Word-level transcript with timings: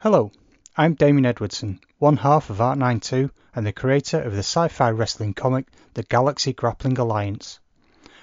Hello, 0.00 0.30
I'm 0.76 0.94
Damien 0.94 1.26
Edwardson, 1.26 1.80
one 1.98 2.18
half 2.18 2.50
of 2.50 2.58
Art92 2.58 3.32
and 3.52 3.66
the 3.66 3.72
creator 3.72 4.22
of 4.22 4.30
the 4.30 4.44
sci 4.44 4.68
fi 4.68 4.90
wrestling 4.90 5.34
comic 5.34 5.66
The 5.94 6.04
Galaxy 6.04 6.52
Grappling 6.52 6.96
Alliance. 6.98 7.58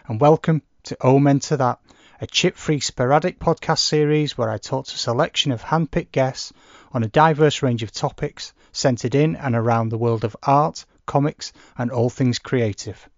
And 0.07 0.21
welcome 0.21 0.61
to 0.83 0.95
Omen 1.01 1.41
to 1.41 1.57
That, 1.57 1.81
a 2.21 2.27
chip 2.27 2.55
free 2.55 2.79
sporadic 2.79 3.39
podcast 3.39 3.79
series 3.79 4.37
where 4.37 4.49
I 4.49 4.57
talk 4.57 4.85
to 4.85 4.95
a 4.95 4.97
selection 4.97 5.51
of 5.51 5.63
hand 5.63 5.91
picked 5.91 6.13
guests 6.13 6.53
on 6.93 7.03
a 7.03 7.09
diverse 7.09 7.61
range 7.61 7.83
of 7.83 7.91
topics 7.91 8.53
centered 8.71 9.13
in 9.13 9.35
and 9.35 9.53
around 9.53 9.89
the 9.89 9.97
world 9.97 10.23
of 10.23 10.37
art, 10.43 10.85
comics, 11.05 11.51
and 11.77 11.91
all 11.91 12.09
things 12.09 12.39
creative. 12.39 13.09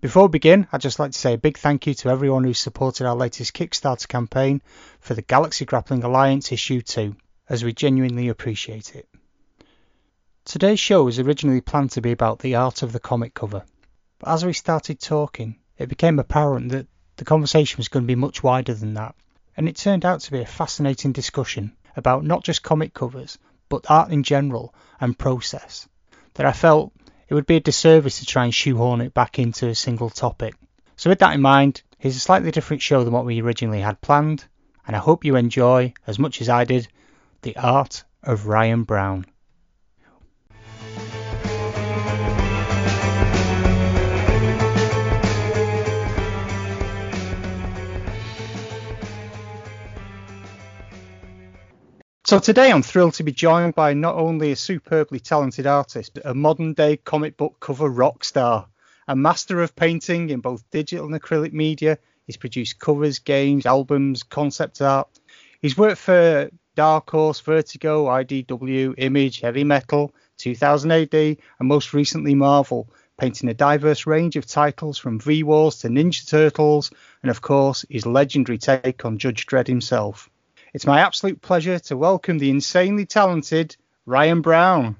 Before 0.00 0.28
we 0.28 0.38
begin, 0.38 0.68
I'd 0.70 0.82
just 0.82 1.00
like 1.00 1.10
to 1.10 1.18
say 1.18 1.34
a 1.34 1.38
big 1.38 1.58
thank 1.58 1.88
you 1.88 1.94
to 1.94 2.10
everyone 2.10 2.44
who 2.44 2.54
supported 2.54 3.08
our 3.08 3.16
latest 3.16 3.54
Kickstarter 3.54 4.06
campaign 4.06 4.62
for 5.00 5.14
the 5.14 5.22
Galaxy 5.22 5.64
Grappling 5.64 6.04
Alliance 6.04 6.52
Issue 6.52 6.80
2 6.80 7.16
as 7.48 7.64
we 7.64 7.72
genuinely 7.72 8.28
appreciate 8.28 8.94
it. 8.94 9.08
Today's 10.44 10.80
show 10.80 11.04
was 11.04 11.18
originally 11.18 11.60
planned 11.60 11.92
to 11.92 12.00
be 12.00 12.12
about 12.12 12.40
the 12.40 12.54
art 12.54 12.82
of 12.82 12.92
the 12.92 13.00
comic 13.00 13.34
cover, 13.34 13.64
but 14.18 14.28
as 14.28 14.44
we 14.44 14.52
started 14.52 15.00
talking, 15.00 15.56
it 15.78 15.88
became 15.88 16.18
apparent 16.18 16.70
that 16.70 16.86
the 17.16 17.24
conversation 17.24 17.78
was 17.78 17.88
going 17.88 18.04
to 18.04 18.08
be 18.08 18.14
much 18.14 18.42
wider 18.42 18.74
than 18.74 18.94
that, 18.94 19.14
and 19.56 19.68
it 19.68 19.76
turned 19.76 20.04
out 20.04 20.20
to 20.20 20.32
be 20.32 20.40
a 20.40 20.46
fascinating 20.46 21.12
discussion 21.12 21.76
about 21.96 22.24
not 22.24 22.44
just 22.44 22.62
comic 22.62 22.94
covers, 22.94 23.38
but 23.68 23.90
art 23.90 24.10
in 24.10 24.22
general 24.22 24.74
and 25.00 25.18
process, 25.18 25.88
that 26.34 26.46
I 26.46 26.52
felt 26.52 26.92
it 27.28 27.34
would 27.34 27.46
be 27.46 27.56
a 27.56 27.60
disservice 27.60 28.18
to 28.18 28.26
try 28.26 28.44
and 28.44 28.54
shoehorn 28.54 29.00
it 29.00 29.14
back 29.14 29.38
into 29.38 29.68
a 29.68 29.74
single 29.74 30.10
topic. 30.10 30.54
So, 30.96 31.10
with 31.10 31.20
that 31.20 31.34
in 31.34 31.40
mind, 31.40 31.82
here's 31.98 32.16
a 32.16 32.20
slightly 32.20 32.50
different 32.50 32.82
show 32.82 33.04
than 33.04 33.12
what 33.12 33.24
we 33.24 33.40
originally 33.40 33.80
had 33.80 34.00
planned, 34.00 34.44
and 34.86 34.94
I 34.94 34.98
hope 34.98 35.24
you 35.24 35.36
enjoy, 35.36 35.94
as 36.06 36.18
much 36.18 36.40
as 36.40 36.48
I 36.48 36.64
did, 36.64 36.88
the 37.42 37.56
Art 37.56 38.04
of 38.22 38.46
Ryan 38.46 38.84
Brown. 38.84 39.26
So 52.24 52.38
today 52.38 52.70
I'm 52.70 52.82
thrilled 52.82 53.14
to 53.14 53.24
be 53.24 53.32
joined 53.32 53.74
by 53.74 53.92
not 53.92 54.14
only 54.14 54.52
a 54.52 54.56
superbly 54.56 55.18
talented 55.18 55.66
artist, 55.66 56.14
but 56.14 56.24
a 56.24 56.32
modern 56.32 56.72
day 56.72 56.96
comic 56.96 57.36
book 57.36 57.56
cover 57.60 57.88
rock 57.88 58.24
star. 58.24 58.68
A 59.08 59.16
master 59.16 59.60
of 59.60 59.74
painting 59.74 60.30
in 60.30 60.40
both 60.40 60.70
digital 60.70 61.04
and 61.04 61.20
acrylic 61.20 61.52
media, 61.52 61.98
he's 62.24 62.36
produced 62.36 62.78
covers, 62.78 63.18
games, 63.18 63.66
albums, 63.66 64.22
concept 64.22 64.80
art. 64.80 65.08
He's 65.60 65.76
worked 65.76 65.98
for 65.98 66.48
Dark 66.74 67.10
Horse, 67.10 67.40
Vertigo, 67.40 68.06
IDW, 68.06 68.94
Image, 68.96 69.40
Heavy 69.40 69.64
Metal, 69.64 70.14
2000 70.38 70.90
AD, 70.90 71.14
and 71.14 71.36
most 71.60 71.92
recently 71.92 72.34
Marvel, 72.34 72.88
painting 73.18 73.48
a 73.50 73.54
diverse 73.54 74.06
range 74.06 74.36
of 74.36 74.46
titles 74.46 74.98
from 74.98 75.20
V 75.20 75.42
Wars 75.42 75.78
to 75.78 75.88
Ninja 75.88 76.26
Turtles, 76.26 76.90
and 77.22 77.30
of 77.30 77.40
course 77.42 77.84
his 77.90 78.06
legendary 78.06 78.58
take 78.58 79.04
on 79.04 79.18
Judge 79.18 79.46
Dredd 79.46 79.66
himself. 79.66 80.30
It's 80.72 80.86
my 80.86 81.00
absolute 81.00 81.42
pleasure 81.42 81.78
to 81.78 81.96
welcome 81.96 82.38
the 82.38 82.50
insanely 82.50 83.04
talented 83.04 83.76
Ryan 84.06 84.40
Brown. 84.40 84.96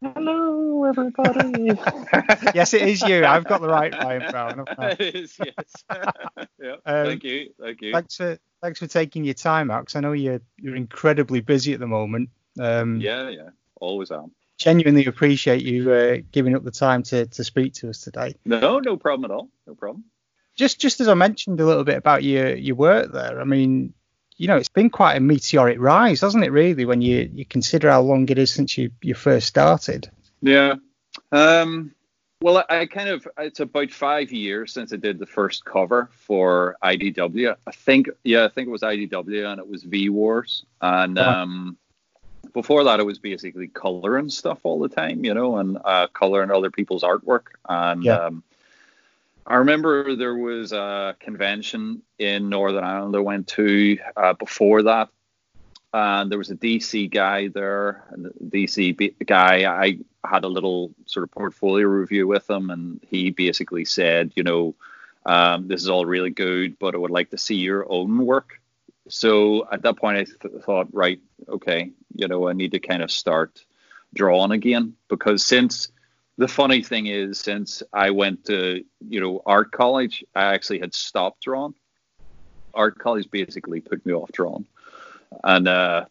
Hello, 0.00 0.84
everybody. 0.84 1.66
yes, 2.54 2.72
it 2.72 2.82
is 2.82 3.02
you. 3.02 3.24
I've 3.24 3.44
got 3.44 3.60
the 3.60 3.68
right 3.68 3.92
Ryan 3.92 4.30
Brown. 4.30 4.64
it 4.78 5.14
is, 5.14 5.36
yes. 5.44 5.84
yeah, 6.58 6.76
um, 6.86 7.06
thank 7.06 7.24
you. 7.24 7.50
Thank 7.60 7.82
you. 7.82 7.92
Thanks 7.92 8.16
for 8.16 8.38
thanks 8.62 8.78
for 8.78 8.86
taking 8.86 9.24
your 9.24 9.34
time 9.34 9.70
out 9.70 9.82
because 9.82 9.96
I 9.96 10.00
know 10.00 10.12
you're 10.12 10.40
you're 10.58 10.76
incredibly 10.76 11.40
busy 11.40 11.72
at 11.72 11.80
the 11.80 11.86
moment. 11.86 12.30
Um, 12.58 13.00
yeah, 13.00 13.28
yeah, 13.28 13.50
always 13.80 14.10
am. 14.10 14.32
Genuinely 14.58 15.06
appreciate 15.06 15.62
you 15.62 15.90
uh, 15.90 16.18
giving 16.32 16.54
up 16.54 16.64
the 16.64 16.70
time 16.70 17.02
to 17.04 17.26
to 17.26 17.44
speak 17.44 17.74
to 17.74 17.90
us 17.90 18.00
today. 18.00 18.34
No, 18.44 18.78
no 18.78 18.96
problem 18.96 19.30
at 19.30 19.34
all. 19.34 19.48
No 19.66 19.74
problem. 19.74 20.04
Just 20.56 20.80
just 20.80 21.00
as 21.00 21.08
I 21.08 21.14
mentioned 21.14 21.60
a 21.60 21.66
little 21.66 21.84
bit 21.84 21.96
about 21.96 22.22
your 22.22 22.54
your 22.54 22.76
work 22.76 23.12
there, 23.12 23.40
I 23.40 23.44
mean, 23.44 23.94
you 24.36 24.48
know, 24.48 24.56
it's 24.56 24.68
been 24.68 24.90
quite 24.90 25.16
a 25.16 25.20
meteoric 25.20 25.78
rise, 25.80 26.20
hasn't 26.20 26.44
it? 26.44 26.50
Really, 26.50 26.84
when 26.84 27.00
you 27.00 27.30
you 27.32 27.44
consider 27.44 27.90
how 27.90 28.02
long 28.02 28.28
it 28.28 28.38
is 28.38 28.52
since 28.52 28.76
you 28.76 28.90
you 29.00 29.14
first 29.14 29.46
started. 29.46 30.10
Yeah. 30.42 30.74
Um, 31.32 31.94
well, 32.42 32.64
I 32.70 32.86
kind 32.86 33.08
of 33.08 33.28
it's 33.38 33.60
about 33.60 33.90
five 33.90 34.32
years 34.32 34.72
since 34.72 34.92
I 34.92 34.96
did 34.96 35.18
the 35.18 35.26
first 35.26 35.64
cover 35.64 36.08
for 36.12 36.76
IDW. 36.82 37.54
I 37.66 37.70
think 37.70 38.08
yeah, 38.24 38.44
I 38.44 38.48
think 38.48 38.68
it 38.68 38.70
was 38.70 38.82
IDW 38.82 39.50
and 39.50 39.60
it 39.60 39.68
was 39.68 39.82
V 39.82 40.08
Wars. 40.08 40.64
And 40.80 41.18
um, 41.18 41.76
before 42.54 42.84
that, 42.84 42.98
it 42.98 43.04
was 43.04 43.18
basically 43.18 43.68
coloring 43.68 44.30
stuff 44.30 44.60
all 44.62 44.78
the 44.80 44.88
time, 44.88 45.24
you 45.24 45.34
know, 45.34 45.58
and 45.58 45.78
uh, 45.84 46.06
coloring 46.08 46.50
other 46.50 46.70
people's 46.70 47.02
artwork. 47.02 47.48
And 47.68 48.04
yeah. 48.04 48.16
um, 48.16 48.42
I 49.46 49.56
remember 49.56 50.16
there 50.16 50.36
was 50.36 50.72
a 50.72 51.16
convention 51.20 52.02
in 52.18 52.48
Northern 52.48 52.84
Ireland 52.84 53.16
I 53.16 53.20
went 53.20 53.48
to 53.48 53.98
uh, 54.16 54.32
before 54.32 54.84
that 54.84 55.10
and 55.92 56.30
there 56.30 56.38
was 56.38 56.50
a 56.50 56.56
DC 56.56 57.10
guy 57.10 57.48
there, 57.48 58.04
DC 58.44 59.26
guy. 59.26 59.64
I 59.64 59.98
had 60.24 60.44
a 60.44 60.48
little 60.48 60.92
sort 61.06 61.24
of 61.24 61.32
portfolio 61.32 61.86
review 61.86 62.26
with 62.26 62.48
him, 62.48 62.70
and 62.70 63.00
he 63.08 63.30
basically 63.30 63.84
said, 63.84 64.32
you 64.36 64.44
know, 64.44 64.74
um, 65.26 65.68
this 65.68 65.82
is 65.82 65.88
all 65.88 66.06
really 66.06 66.30
good, 66.30 66.78
but 66.78 66.94
I 66.94 66.98
would 66.98 67.10
like 67.10 67.30
to 67.30 67.38
see 67.38 67.56
your 67.56 67.90
own 67.90 68.24
work. 68.24 68.60
So 69.08 69.68
at 69.70 69.82
that 69.82 69.96
point, 69.96 70.18
I 70.18 70.24
th- 70.24 70.62
thought, 70.64 70.88
right, 70.92 71.20
okay, 71.48 71.90
you 72.14 72.28
know, 72.28 72.48
I 72.48 72.52
need 72.52 72.72
to 72.72 72.80
kind 72.80 73.02
of 73.02 73.10
start 73.10 73.64
drawing 74.14 74.52
again 74.52 74.94
because 75.08 75.44
since 75.44 75.90
the 76.38 76.48
funny 76.48 76.82
thing 76.82 77.06
is, 77.06 77.38
since 77.38 77.82
I 77.92 78.10
went 78.10 78.46
to 78.46 78.84
you 79.08 79.20
know 79.20 79.42
art 79.44 79.72
college, 79.72 80.24
I 80.34 80.54
actually 80.54 80.78
had 80.78 80.94
stopped 80.94 81.42
drawing. 81.42 81.74
Art 82.72 82.98
college 82.98 83.28
basically 83.30 83.80
put 83.80 84.06
me 84.06 84.12
off 84.12 84.30
drawing 84.30 84.66
and 85.44 85.68
uh, 85.68 86.04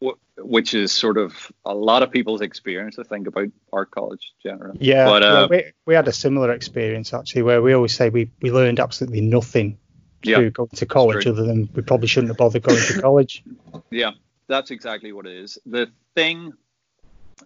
w- 0.00 0.18
which 0.38 0.74
is 0.74 0.92
sort 0.92 1.18
of 1.18 1.50
a 1.64 1.74
lot 1.74 2.02
of 2.02 2.10
people's 2.10 2.40
experience, 2.40 2.98
I 2.98 3.02
think, 3.02 3.26
about 3.26 3.48
art 3.72 3.90
college 3.90 4.32
generally. 4.42 4.78
Yeah, 4.80 5.06
but, 5.06 5.22
uh, 5.22 5.48
we, 5.50 5.64
we 5.86 5.94
had 5.94 6.08
a 6.08 6.12
similar 6.12 6.52
experience 6.52 7.12
actually, 7.12 7.42
where 7.42 7.62
we 7.62 7.72
always 7.72 7.94
say 7.94 8.08
we, 8.08 8.30
we 8.40 8.50
learned 8.50 8.80
absolutely 8.80 9.20
nothing 9.20 9.78
to 10.22 10.30
yeah, 10.30 10.48
go 10.48 10.66
to 10.66 10.86
college, 10.86 11.26
other 11.26 11.44
than 11.44 11.68
we 11.74 11.82
probably 11.82 12.08
shouldn't 12.08 12.30
have 12.30 12.38
bothered 12.38 12.62
going 12.62 12.80
to 12.80 13.00
college. 13.00 13.44
Yeah, 13.90 14.12
that's 14.48 14.70
exactly 14.70 15.12
what 15.12 15.26
it 15.26 15.36
is. 15.36 15.58
The 15.66 15.90
thing, 16.14 16.52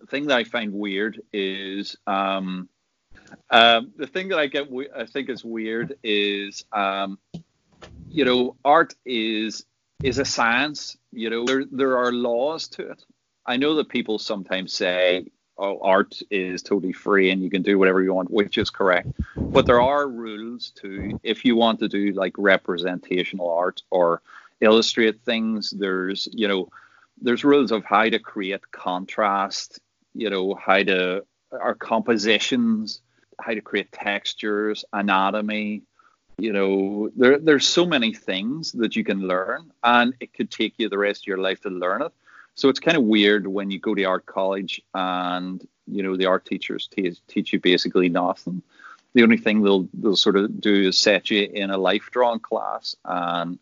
thing 0.09 0.27
that 0.27 0.39
I 0.39 0.45
find 0.45 0.73
weird 0.73 1.21
is. 1.33 1.97
Um, 2.07 2.69
um, 3.51 3.93
the 3.97 4.07
thing 4.07 4.29
that 4.29 4.39
I 4.39 4.47
get, 4.47 4.69
I 4.97 5.07
think 5.07 5.29
is 5.29 5.45
weird 5.45 5.97
is, 6.03 6.65
um, 6.73 7.19
you 8.09 8.25
know, 8.25 8.57
art 8.65 8.95
is 9.05 9.65
is 10.03 10.19
a 10.19 10.25
science. 10.25 10.97
You 11.13 11.31
know, 11.31 11.45
there 11.47 11.65
there 11.71 11.99
are 11.99 12.13
laws 12.13 12.69
to 12.71 12.91
it. 12.91 13.05
I 13.47 13.57
know 13.57 13.75
that 13.77 13.89
people 13.89 14.19
sometimes 14.19 14.73
say, 14.73 15.27
"Oh, 15.59 15.79
art 15.81 16.21
is 16.31 16.63
totally 16.63 16.93
free 16.93 17.31
and 17.31 17.43
you 17.43 17.51
can 17.51 17.63
do 17.63 17.79
whatever 17.79 18.03
you 18.03 18.15
want," 18.15 18.31
which 18.31 18.59
is 18.59 18.71
correct. 18.71 19.11
But 19.53 19.67
there 19.67 19.81
are 19.81 20.09
rules 20.09 20.71
to 20.83 21.15
if 21.23 21.45
you 21.45 21.57
want 21.57 21.81
to 21.81 21.89
do 21.89 22.13
like 22.13 22.35
representational 22.39 23.51
art 23.51 23.83
or 23.91 24.23
illustrate 24.61 25.21
things. 25.23 25.71
There's 25.71 26.29
you 26.33 26.49
know, 26.49 26.69
there's 27.21 27.45
rules 27.45 27.73
of 27.73 27.85
how 27.85 28.09
to 28.09 28.19
create 28.19 28.71
contrast. 28.73 29.81
You 30.15 30.31
know, 30.31 30.55
how 30.55 30.83
to 30.83 31.25
our 31.53 31.75
compositions, 31.75 33.01
how 33.41 33.55
to 33.55 33.61
create 33.61 33.93
textures, 33.93 34.85
anatomy, 34.93 35.83
you 36.39 36.53
know 36.53 37.11
there, 37.17 37.39
there's 37.39 37.67
so 37.67 37.87
many 37.87 38.13
things 38.13 38.73
that 38.73 38.97
you 38.97 39.05
can 39.05 39.27
learn 39.27 39.71
and 39.85 40.15
it 40.21 40.33
could 40.33 40.51
take 40.51 40.75
you 40.79 40.89
the 40.89 40.99
rest 40.99 41.23
of 41.23 41.27
your 41.27 41.39
life 41.39 41.61
to 41.63 41.71
learn 41.71 42.03
it. 42.03 42.13
So 42.55 42.69
it's 42.69 42.81
kind 42.81 42.97
of 42.97 43.05
weird 43.05 43.47
when 43.47 43.71
you 43.71 43.79
go 43.79 43.95
to 43.95 44.05
art 44.05 44.27
college 44.27 44.81
and 44.95 45.67
you 45.87 46.03
know 46.03 46.17
the 46.17 46.27
art 46.27 46.45
teachers 46.45 46.89
t- 46.89 47.17
teach 47.29 47.53
you 47.53 47.61
basically 47.61 48.09
nothing. 48.09 48.63
The 49.15 49.23
only 49.23 49.37
thing 49.37 49.63
they'll 49.63 49.89
they'll 49.95 50.17
sort 50.17 50.37
of 50.37 50.61
do 50.61 50.89
is 50.89 50.99
set 50.99 51.31
you 51.31 51.49
in 51.53 51.71
a 51.71 51.79
life 51.79 52.09
drawing 52.11 52.41
class 52.41 52.97
and 53.05 53.59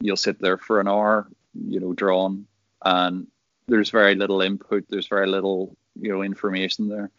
you'll 0.00 0.16
sit 0.16 0.40
there 0.40 0.58
for 0.58 0.80
an 0.80 0.88
hour 0.88 1.26
you 1.54 1.80
know 1.80 1.92
drawing 1.92 2.46
and 2.84 3.26
there's 3.68 3.90
very 3.90 4.14
little 4.14 4.40
input 4.40 4.84
there's 4.88 5.06
very 5.06 5.26
little 5.26 5.76
you 6.00 6.10
know 6.10 6.22
information 6.22 6.88
there. 6.88 7.10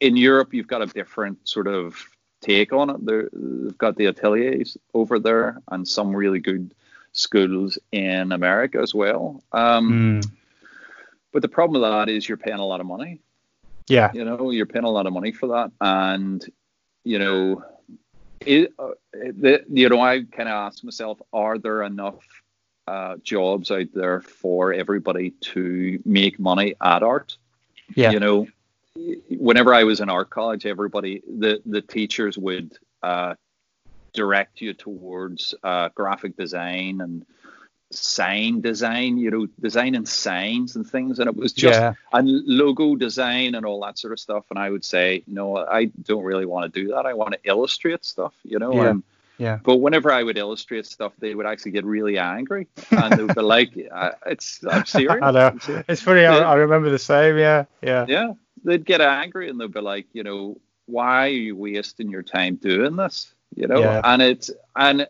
In 0.00 0.16
europe 0.16 0.54
you've 0.54 0.66
got 0.66 0.82
a 0.82 0.86
different 0.86 1.46
sort 1.48 1.66
of 1.66 1.96
take 2.44 2.72
on 2.72 2.90
it. 2.90 3.04
they 3.04 3.14
have 3.66 3.78
got 3.78 3.96
the 3.96 4.06
ateliers 4.06 4.76
over 4.92 5.18
there 5.18 5.60
and 5.68 5.86
some 5.86 6.14
really 6.14 6.40
good 6.40 6.74
schools 7.12 7.78
in 7.92 8.32
America 8.32 8.78
as 8.80 8.94
well. 8.94 9.42
Um, 9.52 10.20
mm. 10.20 10.30
But 11.32 11.42
the 11.42 11.48
problem 11.48 11.80
with 11.80 11.90
that 11.90 12.08
is 12.08 12.28
you're 12.28 12.36
paying 12.36 12.58
a 12.58 12.66
lot 12.66 12.80
of 12.80 12.86
money. 12.86 13.20
Yeah. 13.88 14.10
You 14.14 14.24
know, 14.24 14.50
you're 14.50 14.66
paying 14.66 14.84
a 14.84 14.90
lot 14.90 15.06
of 15.06 15.12
money 15.12 15.32
for 15.32 15.48
that. 15.48 15.72
And, 15.80 16.44
you 17.02 17.18
know, 17.18 17.64
it, 18.40 18.72
uh, 18.78 18.90
the, 19.12 19.64
you 19.68 19.88
know, 19.88 20.00
I 20.00 20.22
kind 20.22 20.48
of 20.48 20.54
asked 20.54 20.84
myself, 20.84 21.20
are 21.32 21.58
there 21.58 21.82
enough 21.82 22.24
uh, 22.86 23.16
jobs 23.22 23.70
out 23.70 23.88
there 23.94 24.20
for 24.20 24.72
everybody 24.72 25.30
to 25.40 26.00
make 26.04 26.38
money 26.38 26.74
at 26.82 27.02
art. 27.02 27.36
Yeah. 27.94 28.10
You 28.10 28.20
know, 28.20 28.46
whenever 29.30 29.74
I 29.74 29.84
was 29.84 30.00
in 30.00 30.08
art 30.08 30.30
college, 30.30 30.66
everybody, 30.66 31.22
the, 31.26 31.60
the 31.66 31.80
teachers 31.82 32.38
would 32.38 32.76
uh, 33.02 33.34
direct 34.12 34.60
you 34.60 34.74
towards 34.74 35.54
uh, 35.62 35.88
graphic 35.94 36.36
design 36.36 37.00
and 37.00 37.24
sign 37.90 38.60
design, 38.60 39.18
you 39.18 39.30
know, 39.30 39.46
designing 39.60 40.06
signs 40.06 40.76
and 40.76 40.86
things. 40.86 41.18
And 41.18 41.28
it 41.28 41.36
was 41.36 41.52
just 41.52 41.78
Yeah. 41.78 41.94
and 42.12 42.28
logo 42.46 42.96
design 42.96 43.54
and 43.54 43.64
all 43.66 43.80
that 43.82 43.98
sort 43.98 44.12
of 44.12 44.20
stuff. 44.20 44.44
And 44.50 44.58
I 44.58 44.70
would 44.70 44.84
say, 44.84 45.22
no, 45.26 45.56
I 45.58 45.86
don't 45.86 46.24
really 46.24 46.46
want 46.46 46.72
to 46.72 46.80
do 46.80 46.88
that. 46.88 47.06
I 47.06 47.14
want 47.14 47.32
to 47.34 47.38
illustrate 47.44 48.04
stuff, 48.04 48.34
you 48.44 48.58
know. 48.58 48.74
Yeah. 48.74 48.90
And, 48.90 49.02
Yeah. 49.38 49.58
but 49.64 49.76
whenever 49.76 50.10
I 50.12 50.22
would 50.22 50.38
illustrate 50.38 50.86
stuff, 50.86 51.12
they 51.18 51.34
would 51.34 51.46
actually 51.46 51.72
get 51.72 51.84
really 51.84 52.18
angry, 52.18 52.68
and 52.92 53.12
they 53.18 53.22
would 53.24 53.34
be 53.34 53.42
like, 53.42 53.72
"I- 53.94 54.12
"It's 54.26 54.60
I'm 54.64 54.86
serious." 54.86 55.18
I 55.22 55.30
know. 55.32 55.46
I'm 55.48 55.58
serious." 55.60 55.84
It's 55.88 56.02
funny. 56.02 56.24
I, 56.24 56.38
I 56.38 56.54
remember 56.54 56.88
the 56.88 57.00
same. 57.00 57.36
Yeah. 57.36 57.64
Yeah. 57.82 58.06
Yeah, 58.08 58.32
they'd 58.64 58.84
get 58.84 59.00
angry, 59.00 59.48
and 59.48 59.60
they'd 59.60 59.72
be 59.72 59.80
like, 59.80 60.06
"You 60.12 60.24
know, 60.24 60.58
why 60.86 61.26
are 61.26 61.28
you 61.28 61.56
wasting 61.56 62.10
your 62.10 62.22
time 62.22 62.56
doing 62.56 62.96
this?" 62.96 63.34
You 63.54 63.68
know, 63.68 63.80
Yeah. 63.80 64.00
and 64.04 64.20
it's 64.22 64.50
and 64.76 65.06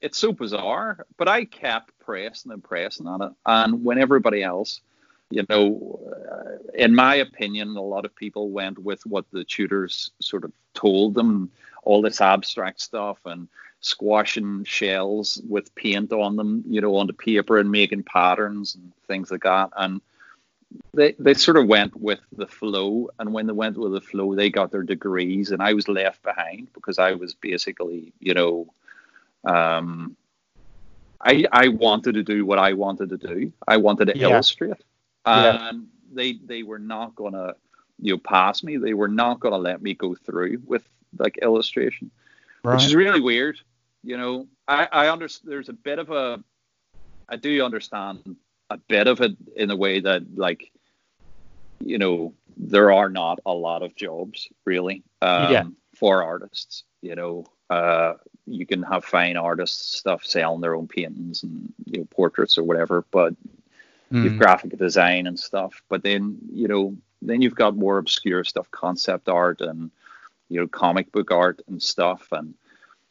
it's 0.00 0.18
so 0.18 0.32
bizarre. 0.32 1.06
But 1.16 1.28
I 1.28 1.44
kept 1.44 1.98
pressing 1.98 2.52
and 2.52 2.62
pressing 2.62 3.06
on 3.06 3.22
it, 3.22 3.32
and 3.46 3.84
when 3.84 3.98
everybody 3.98 4.42
else, 4.42 4.80
you 5.30 5.44
know, 5.48 6.00
in 6.74 6.94
my 6.94 7.14
opinion, 7.16 7.76
a 7.76 7.82
lot 7.82 8.04
of 8.04 8.14
people 8.14 8.50
went 8.50 8.78
with 8.78 9.04
what 9.06 9.24
the 9.30 9.44
tutors 9.44 10.10
sort 10.20 10.44
of 10.44 10.52
told 10.74 11.14
them, 11.14 11.50
all 11.84 12.02
this 12.02 12.20
abstract 12.20 12.80
stuff 12.80 13.18
and 13.24 13.48
squashing 13.80 14.64
shells 14.64 15.40
with 15.48 15.74
paint 15.74 16.12
on 16.12 16.36
them, 16.36 16.64
you 16.66 16.80
know, 16.80 16.96
onto 16.96 17.12
paper 17.12 17.58
and 17.58 17.70
making 17.70 18.02
patterns 18.02 18.74
and 18.74 18.92
things 19.06 19.30
like 19.30 19.42
that. 19.42 19.70
And 19.76 20.00
they 20.92 21.14
they 21.18 21.34
sort 21.34 21.56
of 21.56 21.66
went 21.66 21.96
with 21.96 22.20
the 22.36 22.46
flow, 22.46 23.10
and 23.18 23.32
when 23.32 23.46
they 23.46 23.52
went 23.52 23.76
with 23.76 23.92
the 23.92 24.00
flow, 24.00 24.34
they 24.34 24.50
got 24.50 24.70
their 24.70 24.82
degrees, 24.82 25.50
and 25.50 25.62
I 25.62 25.72
was 25.74 25.88
left 25.88 26.22
behind 26.22 26.68
because 26.72 26.98
I 26.98 27.12
was 27.12 27.34
basically, 27.34 28.12
you 28.20 28.34
know, 28.34 28.72
um, 29.44 30.16
I 31.20 31.44
I 31.52 31.68
wanted 31.68 32.14
to 32.14 32.22
do 32.22 32.44
what 32.44 32.58
I 32.58 32.72
wanted 32.72 33.10
to 33.10 33.16
do. 33.18 33.52
I 33.66 33.76
wanted 33.76 34.06
to 34.06 34.18
Yeah. 34.18 34.28
illustrate, 34.28 34.82
Yeah. 35.26 35.68
and 35.68 35.88
they 36.12 36.34
they 36.34 36.62
were 36.62 36.78
not 36.78 37.14
gonna 37.14 37.54
you 38.00 38.14
know 38.14 38.18
pass 38.18 38.62
me. 38.62 38.76
They 38.76 38.94
were 38.94 39.08
not 39.08 39.40
gonna 39.40 39.58
let 39.58 39.82
me 39.82 39.94
go 39.94 40.14
through 40.14 40.62
with 40.66 40.88
like 41.18 41.38
illustration, 41.38 42.10
Right. 42.62 42.74
which 42.74 42.84
is 42.84 42.94
really 42.94 43.20
weird. 43.20 43.60
You 44.02 44.16
know, 44.16 44.48
I 44.68 44.88
I 44.90 45.08
understand. 45.08 45.52
There's 45.52 45.68
a 45.68 45.72
bit 45.74 45.98
of 45.98 46.10
a 46.10 46.42
I 47.28 47.36
do 47.36 47.64
understand 47.64 48.36
a 48.74 48.78
bit 48.88 49.06
of 49.06 49.20
it 49.20 49.32
in 49.56 49.70
a 49.70 49.76
way 49.76 50.00
that 50.00 50.22
like 50.36 50.70
you 51.80 51.98
know 51.98 52.34
there 52.56 52.92
are 52.92 53.08
not 53.08 53.40
a 53.46 53.52
lot 53.52 53.82
of 53.82 53.94
jobs 53.96 54.48
really 54.64 55.02
um, 55.22 55.50
Yeah. 55.50 55.64
for 55.94 56.22
artists 56.22 56.84
you 57.02 57.14
know 57.14 57.46
uh, 57.70 58.14
you 58.46 58.66
can 58.66 58.82
have 58.82 59.04
fine 59.04 59.36
artists 59.36 59.96
stuff 59.98 60.24
selling 60.24 60.60
their 60.60 60.74
own 60.74 60.86
paintings 60.88 61.42
and 61.44 61.72
you 61.86 61.98
know 61.98 62.06
portraits 62.10 62.58
or 62.58 62.64
whatever 62.64 63.04
but 63.10 63.34
you've 64.10 64.34
Mm. 64.34 64.38
graphic 64.38 64.76
design 64.78 65.26
and 65.26 65.38
stuff 65.38 65.82
but 65.88 66.02
then 66.02 66.36
you 66.52 66.68
know 66.68 66.94
then 67.22 67.40
you've 67.42 67.54
got 67.64 67.76
more 67.76 67.98
obscure 67.98 68.44
stuff 68.44 68.70
concept 68.70 69.28
art 69.28 69.60
and 69.60 69.90
you 70.50 70.60
know 70.60 70.68
comic 70.68 71.10
book 71.12 71.30
art 71.30 71.62
and 71.68 71.82
stuff 71.82 72.28
and 72.32 72.54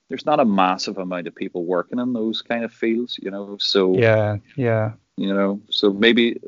there's 0.07 0.25
not 0.25 0.39
a 0.39 0.45
massive 0.45 0.97
amount 0.99 1.27
of 1.27 1.35
people 1.35 1.63
working 1.65 1.99
in 1.99 2.13
those 2.13 2.41
kind 2.41 2.63
of 2.63 2.71
fields 2.71 3.19
you 3.21 3.31
know 3.31 3.57
so 3.59 3.97
Yeah. 3.97 4.37
Yeah. 4.55 4.91
You 5.17 5.33
know 5.33 5.61
so 5.69 5.91
maybe 5.91 6.39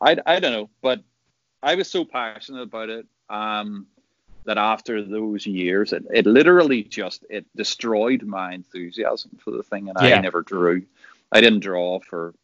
i, 0.00 0.16
I 0.26 0.40
don't 0.40 0.52
know 0.52 0.70
but 0.82 1.02
i 1.62 1.74
was 1.74 1.90
so 1.90 2.04
passionate 2.04 2.62
about 2.62 2.88
it 2.90 3.06
um, 3.28 3.86
that 4.44 4.58
after 4.58 5.02
those 5.04 5.46
years 5.46 5.92
it, 5.92 6.04
it 6.12 6.26
literally 6.26 6.82
just 6.82 7.24
it 7.30 7.46
destroyed 7.54 8.22
my 8.22 8.52
enthusiasm 8.52 9.30
for 9.42 9.52
the 9.52 9.62
thing 9.62 9.88
and 9.88 9.98
Yeah. 10.00 10.18
i 10.18 10.20
never 10.20 10.42
drew 10.42 10.84
i 11.32 11.40
didn't 11.40 11.60
draw 11.60 12.00
for 12.00 12.34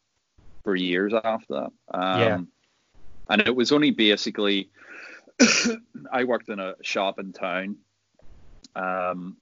for 0.65 0.75
years 0.75 1.13
after 1.15 1.55
that 1.55 1.73
um, 1.99 2.21
Yeah. 2.21 2.39
and 3.29 3.43
it 3.43 3.55
was 3.55 3.73
only 3.73 3.91
basically 3.91 4.71
i 6.13 6.25
worked 6.25 6.49
in 6.49 6.61
a 6.61 6.75
shop 6.83 7.19
in 7.19 7.33
town 7.33 7.77
um, 8.75 9.37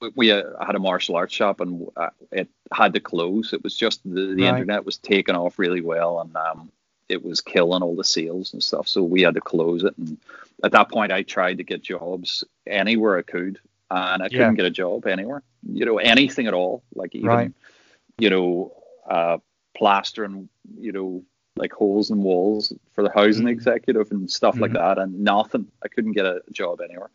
we- 0.00 0.10
we 0.14 0.32
uh, 0.32 0.42
had 0.64 0.74
a 0.74 0.78
martial 0.78 1.16
arts 1.16 1.34
shop 1.34 1.60
and 1.60 1.88
uh, 1.96 2.10
it 2.32 2.48
had 2.72 2.92
to 2.94 3.00
close. 3.00 3.52
It 3.52 3.62
was 3.62 3.76
just 3.76 4.02
the, 4.04 4.34
the 4.34 4.42
Right. 4.44 4.48
internet 4.54 4.84
was 4.84 4.98
taking 4.98 5.34
off 5.36 5.58
really 5.58 5.80
well 5.80 6.20
and 6.20 6.36
um, 6.36 6.70
it 7.08 7.24
was 7.24 7.40
killing 7.40 7.82
all 7.82 7.96
the 7.96 8.04
sales 8.04 8.52
and 8.52 8.62
stuff. 8.62 8.86
So 8.88 9.02
we 9.02 9.22
had 9.22 9.34
to 9.34 9.40
close 9.40 9.84
it. 9.84 9.96
And 9.96 10.18
at 10.64 10.72
that 10.72 10.90
point, 10.90 11.12
I 11.12 11.22
tried 11.22 11.58
to 11.58 11.64
get 11.64 11.82
jobs 11.82 12.44
anywhere 12.66 13.16
I 13.18 13.22
could, 13.22 13.58
and 13.90 14.22
I 14.22 14.26
Yeah. 14.26 14.38
couldn't 14.38 14.56
get 14.56 14.66
a 14.66 14.70
job 14.70 15.06
anywhere. 15.06 15.42
You 15.72 15.86
know, 15.86 15.98
anything 15.98 16.46
at 16.46 16.54
all. 16.54 16.82
Like 16.94 17.14
even, 17.14 17.28
Right. 17.28 17.52
you 18.18 18.28
know, 18.30 18.72
uh, 19.08 19.38
plastering, 19.76 20.48
you 20.78 20.92
know, 20.92 21.22
like 21.56 21.72
holes 21.72 22.10
in 22.10 22.22
walls 22.22 22.72
for 22.92 23.02
the 23.02 23.10
housing 23.10 23.46
Mhm. 23.46 23.50
executive 23.52 24.10
and 24.12 24.30
stuff 24.30 24.58
like 24.60 24.72
Mhm. 24.72 24.74
that, 24.74 24.98
and 24.98 25.20
nothing. 25.24 25.66
I 25.82 25.88
couldn't 25.88 26.12
get 26.12 26.26
a 26.26 26.42
job 26.52 26.80
anywhere. 26.80 27.10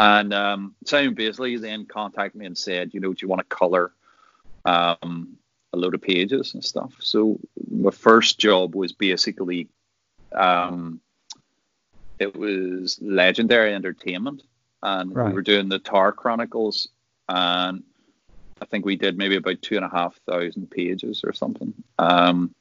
And 0.00 0.32
um, 0.32 0.74
Simon 0.86 1.12
Bisley 1.12 1.58
then 1.58 1.84
contacted 1.84 2.40
me 2.40 2.46
and 2.46 2.56
said, 2.56 2.94
you 2.94 3.00
know, 3.00 3.12
do 3.12 3.18
you 3.20 3.28
want 3.28 3.40
to 3.40 3.54
color 3.54 3.92
um, 4.64 5.36
a 5.74 5.76
load 5.76 5.94
of 5.94 6.00
pages 6.00 6.54
and 6.54 6.64
stuff? 6.64 6.94
So 7.00 7.38
my 7.70 7.90
first 7.90 8.38
job 8.38 8.74
was 8.74 8.92
basically, 8.92 9.68
um, 10.34 11.02
it 12.18 12.34
was 12.34 12.98
Legendary 13.02 13.74
Entertainment, 13.74 14.42
and 14.82 15.14
Right. 15.14 15.28
we 15.28 15.34
were 15.34 15.42
doing 15.42 15.68
the 15.68 15.78
Tower 15.78 16.12
Chronicles, 16.12 16.88
and 17.28 17.82
I 18.62 18.64
think 18.64 18.86
we 18.86 18.96
did 18.96 19.18
maybe 19.18 19.36
about 19.36 19.60
two 19.60 19.76
and 19.76 19.84
a 19.84 19.90
half 19.90 20.18
thousand 20.26 20.70
pages 20.70 21.24
or 21.24 21.34
something. 21.34 21.74
Um, 21.98 22.54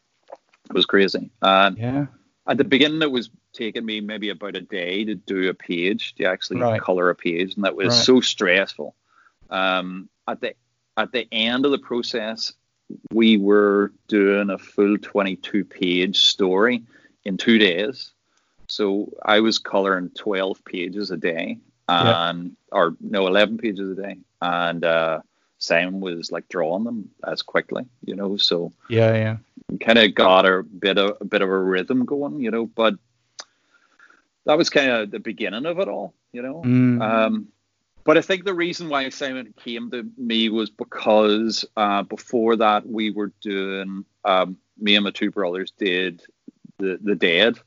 it 0.70 0.74
was 0.74 0.86
crazy. 0.86 1.32
And 1.42 1.78
Yeah. 1.78 2.08
At 2.50 2.58
the 2.58 2.64
beginning, 2.64 3.02
it 3.02 3.12
was 3.12 3.30
taking 3.54 3.86
me 3.86 4.02
maybe 4.02 4.30
about 4.30 4.56
a 4.56 4.62
day 4.62 5.06
to 5.06 5.16
do 5.16 5.50
a 5.50 5.54
page, 5.54 6.16
to 6.16 6.26
actually 6.26 6.60
Right. 6.62 6.82
color 6.82 7.10
a 7.10 7.16
page, 7.16 7.56
and 7.56 7.64
that 7.64 7.76
was 7.76 7.90
Right. 7.96 8.06
so 8.06 8.22
stressful. 8.22 8.96
Um, 9.50 10.10
at 10.28 10.42
the 10.42 10.56
at 10.98 11.14
the 11.14 11.28
end 11.32 11.64
of 11.64 11.72
the 11.72 11.78
process, 11.78 12.52
we 13.14 13.38
were 13.38 13.94
doing 14.10 14.50
a 14.50 14.58
full 14.58 14.98
22 14.98 15.64
page 15.64 16.18
story 16.20 16.84
in 17.24 17.38
two 17.38 17.58
days. 17.58 18.12
So 18.68 19.10
I 19.24 19.40
was 19.40 19.60
coloring 19.60 20.10
12 20.16 20.66
pages 20.66 21.10
a 21.12 21.18
day, 21.18 21.60
Yeah. 21.88 22.30
and 22.30 22.58
or 22.72 22.98
no, 23.00 23.28
11 23.28 23.58
pages 23.60 23.98
a 23.98 24.02
day, 24.02 24.18
and 24.42 24.84
uh, 24.84 25.22
Simon 25.60 26.00
was 26.00 26.32
like 26.32 26.48
drawing 26.50 26.86
them 26.86 27.10
as 27.28 27.42
quickly, 27.42 27.86
you 28.04 28.16
know. 28.16 28.38
So 28.38 28.72
Yeah. 28.90 29.14
Yeah. 29.14 29.78
kind 29.80 30.00
of 30.00 30.16
got 30.16 30.46
a 30.46 30.64
bit 30.64 30.98
of 30.98 31.18
a 31.22 31.26
bit 31.26 31.42
of 31.42 31.50
a 31.50 31.60
rhythm 31.60 32.06
going, 32.06 32.40
you 32.40 32.50
know. 32.50 32.66
But 32.66 32.96
that 34.46 34.58
was 34.58 34.70
kind 34.70 34.90
of 34.90 35.12
the 35.12 35.20
beginning 35.20 35.66
of 35.66 35.80
it 35.80 35.88
all, 35.88 36.14
you 36.32 36.42
know. 36.42 36.64
Mm. 36.66 37.02
Um, 37.02 37.48
but 38.04 38.18
I 38.18 38.22
think 38.22 38.46
the 38.46 38.54
reason 38.54 38.90
why 38.90 39.08
Simon 39.10 39.54
came 39.64 39.92
to 39.92 40.10
me 40.18 40.50
was 40.50 40.70
because 40.70 41.66
uh, 41.78 42.04
before 42.04 42.56
that 42.56 42.88
we 42.88 43.12
were 43.12 43.32
doing 43.42 44.06
um, 44.26 44.58
me 44.80 44.96
and 44.96 45.04
my 45.04 45.12
two 45.12 45.30
brothers 45.30 45.72
did 45.78 46.24
the 46.78 46.98
the 47.02 47.16
Dead, 47.16 47.60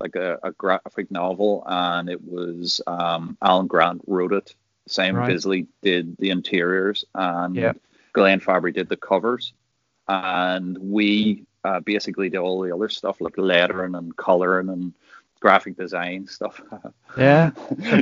like 0.00 0.16
a, 0.16 0.38
a 0.42 0.52
graphic 0.52 1.10
novel, 1.10 1.62
and 1.66 2.08
it 2.08 2.24
was 2.24 2.80
um, 2.86 3.36
Alan 3.42 3.66
Grant 3.66 4.02
wrote 4.06 4.32
it. 4.32 4.54
Simon 4.88 5.20
Right. 5.22 5.28
Bisley 5.32 5.66
did 5.82 6.16
the 6.18 6.30
interiors, 6.30 7.04
and 7.14 7.56
Yeah. 7.56 7.72
Glenn 8.12 8.40
Fabry 8.40 8.72
did 8.72 8.88
the 8.88 8.96
covers, 8.96 9.52
and 10.08 10.76
we 10.78 11.44
uh, 11.64 11.80
basically 11.80 12.28
did 12.30 12.38
all 12.38 12.60
the 12.62 12.72
other 12.74 12.88
stuff 12.88 13.20
like 13.20 13.36
lettering 13.36 13.94
and 13.96 14.16
coloring 14.16 14.68
and 14.68 14.92
graphic 15.40 15.76
design 15.76 16.26
stuff. 16.28 16.60
Yeah. 17.18 17.52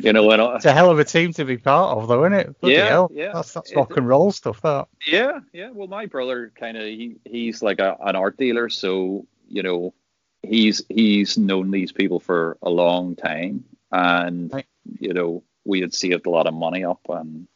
you 0.03 0.13
know, 0.13 0.29
and, 0.33 0.43
It's 0.57 0.65
a 0.65 0.73
hell 0.73 0.91
of 0.91 0.99
a 0.99 1.05
team 1.05 1.33
to 1.35 1.45
be 1.45 1.57
part 1.57 1.97
of, 1.97 2.09
though, 2.09 2.25
isn't 2.25 2.33
it? 2.33 2.61
Bloody 2.61 2.75
Yeah, 2.77 2.89
hell. 2.89 3.11
yeah. 3.15 3.31
That's 3.33 3.53
that's 3.53 3.71
It- 3.71 3.77
rock 3.77 3.97
and 3.97 4.09
roll 4.09 4.33
stuff. 4.33 4.61
That. 4.63 4.89
Yeah, 5.07 5.39
yeah. 5.53 5.71
Well, 5.73 5.87
my 5.87 6.07
brother 6.07 6.51
kind 6.59 6.77
of 6.77 6.83
he, 6.85 7.17
he's 7.25 7.63
like 7.63 7.79
a, 7.79 7.97
an 8.01 8.17
art 8.17 8.37
dealer, 8.39 8.69
so 8.69 9.25
you 9.49 9.63
know 9.63 9.95
he's 10.43 10.83
he's 10.89 11.39
known 11.39 11.71
these 11.71 11.93
people 11.93 12.19
for 12.19 12.57
a 12.63 12.71
long 12.71 13.15
time, 13.15 13.65
and 13.93 14.53
Right. 14.53 14.67
you 14.99 15.13
know 15.15 15.45
we 15.65 15.81
had 15.81 15.95
saved 15.95 16.27
a 16.27 16.31
lot 16.31 16.47
of 16.47 16.55
money 16.55 16.85
up, 16.85 17.01
and 17.09 17.47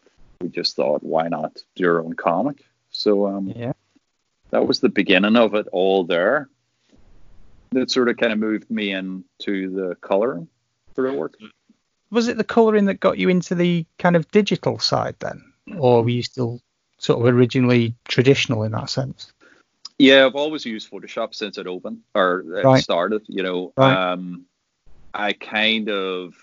we 0.41 0.49
just 0.49 0.77
thought, 0.77 1.03
why 1.03 1.29
not 1.29 1.63
do 1.77 1.87
our 1.87 2.01
own 2.01 2.15
comic? 2.15 2.65
So 2.91 3.27
um, 3.27 3.53
Yeah. 3.57 3.73
that 4.51 4.67
was 4.67 4.81
the 4.81 4.89
beginning 4.89 5.37
of 5.37 5.55
it 5.55 5.67
all 5.73 6.05
there. 6.05 6.49
That 7.73 7.91
sort 7.91 8.09
of 8.09 8.17
kind 8.17 8.33
of 8.33 8.39
moved 8.39 8.71
me 8.71 8.93
into 8.93 9.71
the 9.71 9.95
coloring 10.01 10.49
sort 10.95 11.09
of 11.09 11.17
work. 11.17 11.37
Was 12.11 12.29
it 12.29 12.39
the 12.39 12.45
colouring 12.45 12.87
that 12.87 13.01
got 13.01 13.19
you 13.19 13.29
into 13.29 13.55
the 13.55 13.85
kind 13.99 14.17
of 14.17 14.31
digital 14.31 14.79
side 14.79 15.17
then, 15.19 15.45
or 15.77 16.03
were 16.03 16.09
you 16.09 16.23
still 16.23 16.63
sort 16.97 17.21
of 17.21 17.35
originally 17.35 17.95
traditional 18.09 18.63
in 18.63 18.73
that 18.73 18.89
sense? 18.89 19.33
Yeah, 19.99 20.25
I've 20.25 20.35
always 20.37 20.65
used 20.65 20.91
Photoshop 20.91 21.35
since 21.35 21.59
it 21.59 21.67
opened 21.67 22.01
or 22.15 22.41
it 22.57 22.65
Right. 22.65 22.83
started. 22.83 23.23
You 23.27 23.43
know, 23.43 23.73
Right. 23.77 24.13
um, 24.13 24.47
I 25.13 25.33
kind 25.35 25.91
of, 25.91 26.35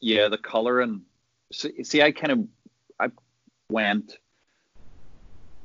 yeah, 0.00 0.28
the 0.28 0.38
coloring. 0.38 1.02
See, 1.52 1.82
see, 1.84 2.02
I 2.02 2.12
kind 2.12 2.32
of, 2.32 2.46
I 3.00 3.10
went 3.70 4.18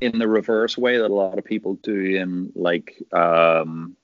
in 0.02 0.20
the 0.20 0.28
reverse 0.28 0.78
way 0.78 0.98
that 0.98 1.08
a 1.10 1.14
lot 1.14 1.38
of 1.38 1.46
people 1.46 1.76
do 1.76 1.98
in 1.98 2.52
like 2.56 3.02
um, 3.14 3.96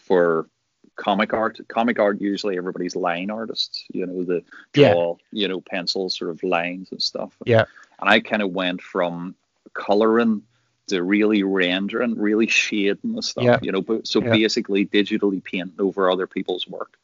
for 0.00 0.48
comic 0.96 1.32
art. 1.32 1.60
Comic 1.68 1.98
art 1.98 2.20
usually 2.20 2.56
everybody's 2.56 2.96
line 2.96 3.30
artists. 3.30 3.84
You 3.92 4.06
know, 4.06 4.24
the 4.24 4.44
Yeah. 4.74 5.12
you 5.30 5.48
know, 5.48 5.60
pencil 5.60 6.10
sort 6.10 6.30
of 6.30 6.42
lines 6.42 6.90
and 6.90 7.02
stuff. 7.02 7.36
Yeah. 7.44 7.64
And 8.00 8.10
I 8.10 8.20
kind 8.20 8.42
of 8.42 8.50
went 8.50 8.82
from 8.82 9.34
coloring 9.74 10.42
to 10.88 11.02
really 11.02 11.42
rendering, 11.44 12.18
really 12.18 12.48
shading 12.48 13.14
the 13.14 13.22
stuff. 13.22 13.44
Yeah. 13.44 13.58
You 13.62 13.72
know, 13.72 13.80
but 13.80 14.06
so 14.06 14.22
Yeah. 14.22 14.30
basically 14.30 14.86
digitally 14.86 15.42
painting 15.42 15.74
over 15.78 16.10
other 16.10 16.26
people's 16.26 16.66
work. 16.68 16.98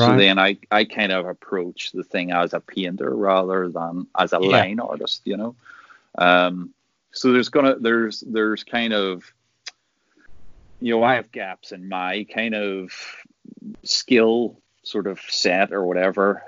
So 0.00 0.16
then 0.16 0.38
I, 0.38 0.58
I 0.70 0.84
kind 0.84 1.12
of 1.12 1.26
approach 1.26 1.92
the 1.92 2.02
thing 2.02 2.32
as 2.32 2.52
a 2.52 2.60
painter 2.60 3.14
rather 3.14 3.68
than 3.68 4.06
as 4.18 4.32
a 4.32 4.38
Yeah. 4.40 4.48
line 4.48 4.80
artist, 4.80 5.22
you 5.24 5.36
know. 5.36 5.56
Um, 6.18 6.74
so 7.12 7.32
there's 7.32 7.48
gonna 7.48 7.76
there's 7.78 8.20
there's 8.20 8.62
kind 8.64 8.92
of 8.92 9.32
you 10.80 10.94
know 10.94 11.02
I 11.02 11.14
have 11.14 11.32
gaps 11.32 11.72
in 11.72 11.88
my 11.88 12.24
kind 12.24 12.54
of 12.54 12.92
skill 13.84 14.60
sort 14.82 15.06
of 15.06 15.20
set 15.20 15.72
or 15.72 15.84
whatever, 15.84 16.44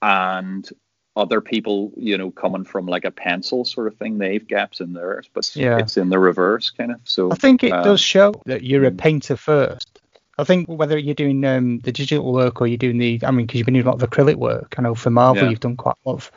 and 0.00 0.68
other 1.16 1.40
people 1.40 1.92
you 1.96 2.18
know 2.18 2.30
coming 2.30 2.64
from 2.64 2.86
like 2.86 3.04
a 3.04 3.10
pencil 3.10 3.64
sort 3.64 3.86
of 3.86 3.96
thing 3.96 4.18
they've 4.18 4.46
gaps 4.46 4.80
in 4.80 4.92
theirs, 4.92 5.28
but 5.32 5.50
Yeah. 5.54 5.78
it's 5.78 5.96
in 5.96 6.10
the 6.10 6.18
reverse 6.18 6.70
kind 6.70 6.92
of. 6.92 7.00
So 7.04 7.32
I 7.32 7.36
think 7.36 7.64
it 7.64 7.72
um, 7.72 7.84
does 7.84 8.00
show 8.00 8.34
that 8.46 8.62
you're 8.62 8.84
a 8.84 8.90
mm. 8.90 8.98
painter 8.98 9.36
first. 9.36 10.00
I 10.38 10.44
think 10.44 10.68
whether 10.68 10.98
you're 10.98 11.14
doing 11.14 11.44
um, 11.44 11.78
the 11.80 11.92
digital 11.92 12.32
work 12.32 12.60
or 12.60 12.66
you're 12.66 12.76
doing 12.76 12.98
the, 12.98 13.20
I 13.24 13.30
mean, 13.30 13.46
because 13.46 13.58
you've 13.58 13.66
been 13.66 13.74
doing 13.74 13.86
a 13.86 13.90
lot 13.90 14.02
of 14.02 14.10
acrylic 14.10 14.36
work. 14.36 14.74
I 14.78 14.82
know 14.82 14.94
for 14.94 15.10
Marvel 15.10 15.44
Yeah. 15.44 15.50
you've 15.50 15.60
done 15.60 15.76
quite 15.76 15.96
a 16.04 16.08
lot 16.08 16.16
of 16.16 16.30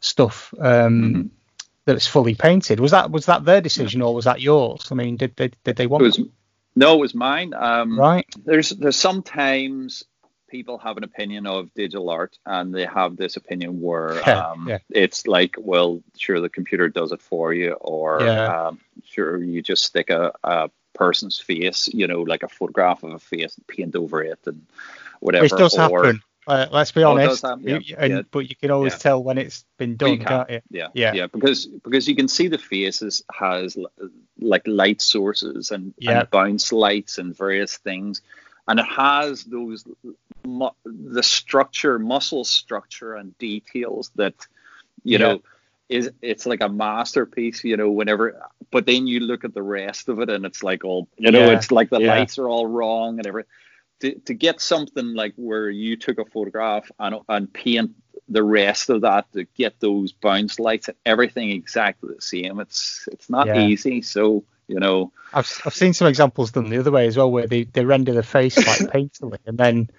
stuff 0.00 0.54
um, 0.58 1.14
Mhm. 1.14 1.30
that's 1.84 2.06
fully 2.06 2.34
painted. 2.34 2.80
Was 2.80 2.92
that 2.92 3.10
was 3.10 3.26
that 3.26 3.44
their 3.44 3.60
decision 3.60 4.02
or 4.02 4.14
was 4.14 4.24
that 4.26 4.40
yours? 4.40 4.88
I 4.90 4.94
mean, 4.94 5.16
did 5.16 5.34
they 5.36 5.50
did 5.64 5.76
they 5.76 5.84
It 5.84 5.90
want 5.90 6.04
was 6.04 6.20
no, 6.74 6.94
it 6.94 7.00
was 7.00 7.14
mine. 7.14 7.52
Um, 7.54 7.98
right? 7.98 8.24
there's 8.44 8.70
there's 8.70 8.96
sometimes 8.96 10.04
people 10.48 10.78
have 10.78 10.96
an 10.98 11.04
opinion 11.04 11.46
of 11.46 11.72
digital 11.74 12.10
art 12.10 12.38
and 12.44 12.74
they 12.74 12.84
have 12.84 13.16
this 13.16 13.36
opinion 13.36 13.80
where 13.80 14.16
Yeah, 14.26 14.50
um, 14.52 14.68
yeah. 14.68 14.78
it's 14.90 15.26
like 15.26 15.56
well 15.58 16.02
sure 16.16 16.40
the 16.40 16.48
computer 16.48 16.88
does 16.88 17.10
it 17.12 17.22
for 17.22 17.52
you 17.54 17.72
or 17.72 18.20
Yeah. 18.20 18.66
um, 18.68 18.78
sure 19.04 19.42
you 19.42 19.62
just 19.62 19.84
stick 19.84 20.10
a, 20.10 20.32
a 20.44 20.70
person's 20.94 21.38
face 21.38 21.88
you 21.92 22.06
know 22.06 22.22
like 22.22 22.42
a 22.42 22.48
photograph 22.48 23.02
of 23.02 23.12
a 23.12 23.18
face 23.18 23.56
and 23.56 23.66
paint 23.66 23.96
over 23.96 24.22
it 24.22 24.38
and 24.46 24.66
whatever 25.20 25.44
Which 25.44 25.52
does 25.52 25.74
or, 25.78 26.04
happen. 26.04 26.22
Uh, 26.44 26.66
let's 26.72 26.90
be 26.90 27.04
Oh, 27.04 27.12
honest. 27.12 27.28
does 27.28 27.42
happen, 27.42 27.62
yeah, 27.68 27.78
you- 27.78 27.94
and, 27.96 28.12
yeah. 28.12 28.22
But 28.28 28.50
you 28.50 28.56
can 28.56 28.72
always 28.72 28.94
Yeah. 28.94 28.98
tell 28.98 29.22
when 29.22 29.38
it's 29.38 29.64
been 29.78 29.96
done, 29.96 30.10
you 30.10 30.18
can't 30.18 30.50
you? 30.50 30.60
Yeah, 30.70 30.88
Yeah. 30.92 31.12
yeah, 31.14 31.26
because 31.28 31.66
because 31.66 32.08
you 32.08 32.16
can 32.16 32.26
see 32.26 32.48
the 32.48 32.58
faces 32.58 33.22
has 33.32 33.78
like 34.40 34.62
light 34.66 35.00
sources 35.00 35.70
and, 35.70 35.94
and 36.04 36.28
bounce 36.30 36.72
lights 36.72 37.18
and 37.18 37.36
various 37.36 37.76
things, 37.76 38.22
and 38.66 38.80
it 38.80 38.86
has 38.86 39.44
those 39.44 39.84
mu- 40.44 40.70
the 40.84 41.22
structure, 41.22 42.00
muscle 42.00 42.44
structure 42.44 43.14
and 43.14 43.38
details 43.38 44.10
that 44.16 44.34
you 45.04 45.18
know 45.18 45.42
is 45.92 46.10
it's 46.22 46.46
like 46.46 46.60
a 46.62 46.68
masterpiece. 46.68 47.64
You 47.64 47.76
know, 47.76 47.90
whenever, 47.90 48.40
but 48.70 48.86
then 48.86 49.06
you 49.06 49.20
look 49.20 49.44
at 49.44 49.54
the 49.54 49.62
rest 49.62 50.08
of 50.08 50.20
it 50.20 50.30
and 50.30 50.44
it's 50.46 50.62
like 50.62 50.84
all 50.84 51.08
you 51.18 51.30
know, 51.32 51.50
Yeah, 51.50 51.50
it's 51.50 51.70
like 51.72 51.90
the 51.90 52.00
yeah. 52.00 52.00
lights 52.00 52.38
are 52.38 52.48
all 52.48 52.66
wrong 52.66 53.18
and 53.18 53.26
everything. 53.26 53.50
To, 54.00 54.18
to 54.20 54.34
get 54.34 54.60
something 54.60 55.14
like 55.14 55.34
where 55.36 55.70
you 55.70 55.96
took 55.96 56.18
a 56.18 56.24
photograph 56.24 56.90
and, 56.98 57.16
and 57.28 57.52
paint 57.52 57.92
the 58.28 58.42
rest 58.42 58.90
of 58.90 59.02
that 59.02 59.32
to 59.32 59.44
get 59.56 59.80
those 59.80 60.12
bounce 60.12 60.58
lights 60.58 60.88
and 60.88 60.96
everything 61.06 61.50
exactly 61.50 62.14
the 62.14 62.20
same. 62.22 62.60
It's 62.60 63.08
it's 63.12 63.30
not 63.30 63.50
Yeah. 63.50 63.54
easy. 63.54 64.02
So 64.02 64.44
you 64.68 64.80
know, 64.80 65.12
I've 65.32 65.50
I've 65.64 65.74
seen 65.74 65.94
some 65.94 66.08
examples 66.08 66.52
done 66.52 66.68
the 66.70 66.78
other 66.78 66.90
way 66.90 67.06
as 67.06 67.16
well, 67.16 67.30
where 67.30 67.46
they, 67.46 67.64
they 67.64 67.84
render 67.84 68.12
the 68.12 68.22
face 68.22 68.66
like 68.66 68.86
painterly, 68.86 69.38
and 69.46 69.58
then 69.58 69.90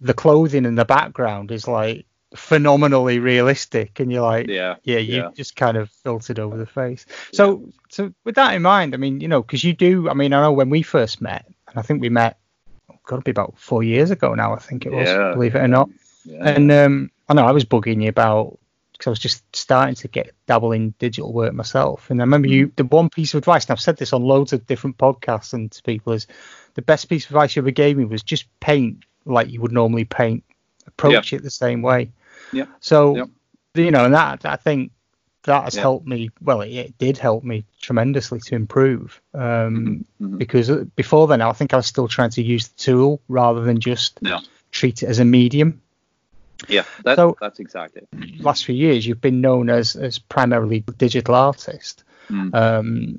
the 0.00 0.14
clothing 0.14 0.66
in 0.66 0.76
the 0.76 0.84
background 0.86 1.52
is 1.52 1.68
like 1.68 2.06
phenomenally 2.34 3.18
realistic, 3.18 4.00
and 4.00 4.12
you're 4.12 4.22
like, 4.22 4.48
yeah, 4.48 4.76
yeah, 4.82 4.98
you 4.98 5.16
yeah. 5.16 5.30
just 5.34 5.56
kind 5.56 5.76
of 5.76 5.90
filtered 5.90 6.38
over 6.38 6.56
the 6.56 6.66
face. 6.66 7.06
So, 7.32 7.70
so 7.88 8.12
with 8.24 8.34
that 8.34 8.54
in 8.54 8.62
mind, 8.62 8.94
I 8.94 8.98
mean, 8.98 9.20
you 9.20 9.28
know, 9.28 9.42
because 9.42 9.64
you 9.64 9.72
do, 9.72 10.08
I 10.08 10.14
mean, 10.14 10.32
I 10.32 10.42
know 10.42 10.52
when 10.52 10.70
we 10.70 10.82
first 10.82 11.20
met, 11.20 11.46
and 11.68 11.78
I 11.78 11.82
think 11.82 12.00
we 12.00 12.08
met, 12.08 12.38
oh, 12.90 12.98
got 13.06 13.16
to 13.16 13.22
be 13.22 13.30
about 13.30 13.58
four 13.58 13.82
years 13.82 14.10
ago 14.10 14.34
now, 14.34 14.54
I 14.54 14.58
think 14.58 14.86
it 14.86 14.92
was, 14.92 15.08
Yeah, 15.08 15.32
believe 15.32 15.54
it 15.54 15.60
or 15.60 15.68
not. 15.68 15.88
yeah. 16.24 16.48
And 16.48 16.70
um, 16.70 17.10
I 17.28 17.34
know 17.34 17.46
I 17.46 17.52
was 17.52 17.64
bugging 17.64 18.02
you 18.02 18.08
about 18.08 18.58
because 18.92 19.06
I 19.06 19.10
was 19.10 19.20
just 19.20 19.44
starting 19.54 19.94
to 19.94 20.08
get 20.08 20.32
dabble 20.46 20.72
in 20.72 20.92
digital 20.98 21.32
work 21.32 21.54
myself. 21.54 22.10
And 22.10 22.20
I 22.20 22.24
remember 22.24 22.48
you, 22.48 22.72
the 22.74 22.84
one 22.84 23.08
piece 23.08 23.32
of 23.32 23.38
advice, 23.38 23.64
and 23.64 23.70
I've 23.70 23.80
said 23.80 23.96
this 23.96 24.12
on 24.12 24.22
loads 24.22 24.52
of 24.52 24.66
different 24.66 24.98
podcasts 24.98 25.54
and 25.54 25.70
to 25.70 25.82
people, 25.84 26.14
is 26.14 26.26
the 26.74 26.82
best 26.82 27.08
piece 27.08 27.24
of 27.24 27.30
advice 27.30 27.54
you 27.54 27.62
ever 27.62 27.70
gave 27.70 27.96
me 27.96 28.04
was 28.04 28.24
just 28.24 28.46
paint 28.58 29.04
like 29.24 29.50
you 29.50 29.60
would 29.60 29.72
normally 29.72 30.04
paint, 30.04 30.42
approach 30.86 31.32
it 31.32 31.42
the 31.42 31.50
same 31.50 31.80
way. 31.80 32.10
Yeah. 32.52 32.66
So, 32.80 33.16
Yep. 33.16 33.28
you 33.74 33.90
know, 33.90 34.04
and 34.04 34.14
that 34.14 34.44
I 34.44 34.56
think 34.56 34.92
that 35.44 35.64
has 35.64 35.74
Yeah. 35.76 35.82
helped 35.82 36.06
me. 36.06 36.30
Well, 36.42 36.60
it, 36.62 36.70
it 36.72 36.98
did 36.98 37.16
help 37.18 37.44
me 37.44 37.64
tremendously 37.80 38.40
to 38.40 38.54
improve. 38.54 39.20
Um, 39.34 40.04
Mhm. 40.20 40.38
because 40.38 40.68
uh, 40.70 40.84
before 40.96 41.26
then, 41.28 41.40
I 41.40 41.52
think 41.52 41.72
I 41.72 41.76
was 41.76 41.86
still 41.86 42.08
trying 42.08 42.30
to 42.30 42.42
use 42.42 42.68
the 42.68 42.78
tool 42.78 43.20
rather 43.28 43.62
than 43.62 43.78
just 43.80 44.18
Yeah. 44.22 44.40
treat 44.72 45.02
it 45.02 45.06
as 45.06 45.18
a 45.18 45.24
medium 45.24 45.80
yeah, 46.66 46.82
that, 47.04 47.16
So- 47.16 47.36
that's 47.40 47.60
exactly. 47.60 48.02
last 48.40 48.64
few 48.64 48.74
years 48.74 49.06
you've 49.06 49.20
been 49.20 49.40
known 49.40 49.70
as 49.70 49.94
as 49.94 50.18
primarily 50.18 50.80
digital 50.98 51.36
artist. 51.36 52.02
Mm. 52.28 52.52
Um, 52.54 53.18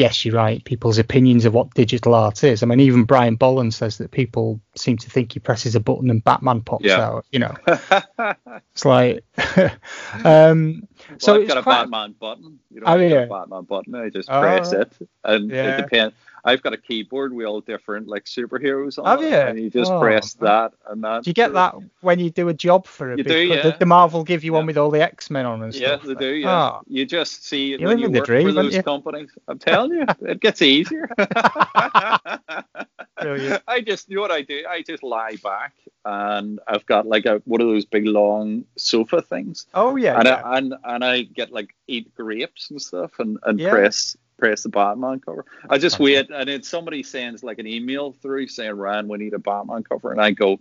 yes, 0.00 0.24
you're 0.24 0.34
right. 0.34 0.64
People's 0.64 0.98
opinions 0.98 1.44
of 1.44 1.52
what 1.54 1.72
digital 1.74 2.14
art 2.14 2.42
is. 2.42 2.62
I 2.62 2.66
mean, 2.66 2.80
even 2.80 3.04
Brian 3.04 3.36
Bolland 3.36 3.74
says 3.74 3.98
that 3.98 4.10
people 4.10 4.58
seem 4.74 4.96
to 4.96 5.10
think 5.10 5.32
he 5.32 5.40
presses 5.40 5.74
a 5.74 5.80
button 5.80 6.08
and 6.10 6.24
Batman 6.24 6.62
pops 6.62 6.84
Yeah. 6.86 7.00
out. 7.00 7.26
You 7.30 7.40
know, 7.40 7.54
it's 8.74 8.84
like. 8.84 9.22
um, 10.24 10.88
so 11.18 11.32
well, 11.32 11.36
I've 11.36 11.42
it's 11.42 11.54
got 11.54 11.58
a 11.58 11.62
Batman 11.62 12.14
button. 12.18 12.58
You 12.70 12.80
know, 12.80 12.86
Oh, 12.86 12.92
I've 12.94 13.10
yeah. 13.10 13.16
a 13.18 13.26
Batman 13.26 13.64
button. 13.64 13.94
I 13.94 14.08
just 14.08 14.30
Oh. 14.30 14.40
press 14.40 14.72
it, 14.72 14.92
and 15.24 15.50
Yeah. 15.50 15.76
it 15.78 15.82
depends. 15.82 16.14
I've 16.44 16.62
got 16.62 16.72
a 16.72 16.76
keyboard 16.78 17.32
with 17.32 17.46
all 17.46 17.60
different 17.60 18.08
like 18.08 18.24
superheroes 18.24 18.98
on 18.98 19.06
Have 19.06 19.22
it, 19.22 19.30
you? 19.30 19.36
and 19.36 19.60
you 19.60 19.70
just 19.70 19.92
Oh, 19.92 20.00
press 20.00 20.34
that 20.34 20.72
and 20.88 21.02
that. 21.04 21.24
Do 21.24 21.30
you 21.30 21.34
get 21.34 21.52
that 21.54 21.74
when 22.00 22.18
you 22.18 22.30
do 22.30 22.48
a 22.48 22.54
job 22.54 22.86
for 22.86 23.12
a 23.12 23.16
You 23.16 23.24
big? 23.24 23.48
do, 23.48 23.48
the- 23.48 23.54
yeah. 23.68 23.76
The, 23.76 23.86
Marvel 23.86 24.24
give 24.24 24.44
you 24.44 24.52
one 24.52 24.66
with 24.66 24.78
all 24.78 24.90
the 24.90 25.02
X 25.02 25.30
Men 25.30 25.46
on 25.46 25.62
and 25.62 25.74
Yeah, 25.74 25.96
they 25.96 26.14
do. 26.14 26.34
Yeah, 26.34 26.50
Ah, 26.50 26.80
you 26.86 27.04
just 27.06 27.44
see 27.44 27.74
it 27.74 27.80
You're 27.80 27.88
when 27.90 27.98
you 27.98 28.08
the 28.08 28.18
work 28.18 28.26
dream, 28.26 28.46
for 28.46 28.52
those 28.52 28.74
you? 28.74 28.82
companies. 28.82 29.30
I'm 29.48 29.58
telling 29.58 29.92
you, 29.92 30.06
it 30.22 30.40
gets 30.40 30.62
easier. 30.62 31.10
Brilliant. 33.20 33.62
I 33.68 33.80
just 33.82 34.08
you 34.08 34.16
know 34.16 34.22
what 34.22 34.30
I 34.30 34.42
do. 34.42 34.64
I 34.68 34.82
just 34.82 35.02
lie 35.02 35.36
back, 35.42 35.74
and 36.04 36.58
I've 36.66 36.86
got 36.86 37.06
like 37.06 37.26
a 37.26 37.42
one 37.44 37.60
of 37.60 37.66
those 37.66 37.84
big 37.84 38.06
long 38.06 38.64
sofa 38.76 39.20
things, 39.20 39.66
oh 39.74 39.96
yeah. 39.96 40.16
and 40.18 40.26
yeah. 40.26 40.40
I, 40.42 40.58
and 40.58 40.74
and 40.84 41.04
I 41.04 41.22
get 41.22 41.52
like 41.52 41.74
eat 41.86 42.14
grapes 42.14 42.70
and 42.70 42.80
stuff, 42.80 43.18
and 43.18 43.38
and 43.44 43.60
Yeah. 43.60 43.70
press 43.70 44.16
press 44.40 44.62
the 44.64 44.68
Batman 44.70 45.20
cover. 45.20 45.44
I 45.68 45.78
just 45.78 45.98
Fantastic. 45.98 46.30
wait, 46.30 46.40
and 46.40 46.48
then 46.48 46.62
somebody 46.62 47.02
sends 47.02 47.44
like 47.44 47.58
an 47.58 47.66
email 47.66 48.12
through 48.12 48.48
saying, 48.48 48.72
"Ryan, 48.72 49.06
we 49.06 49.18
need 49.18 49.34
a 49.34 49.38
Batman 49.38 49.84
cover," 49.84 50.10
and 50.10 50.20
I 50.20 50.32
go, 50.32 50.58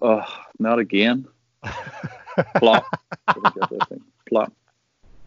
"Oh, 0.00 0.24
not 0.58 0.78
again." 0.78 1.26
Plop. 2.56 2.86
Let 3.28 3.36
me 3.36 3.50
get 3.60 3.70
this 3.70 3.88
thing. 3.88 4.02
Plop. 4.28 4.52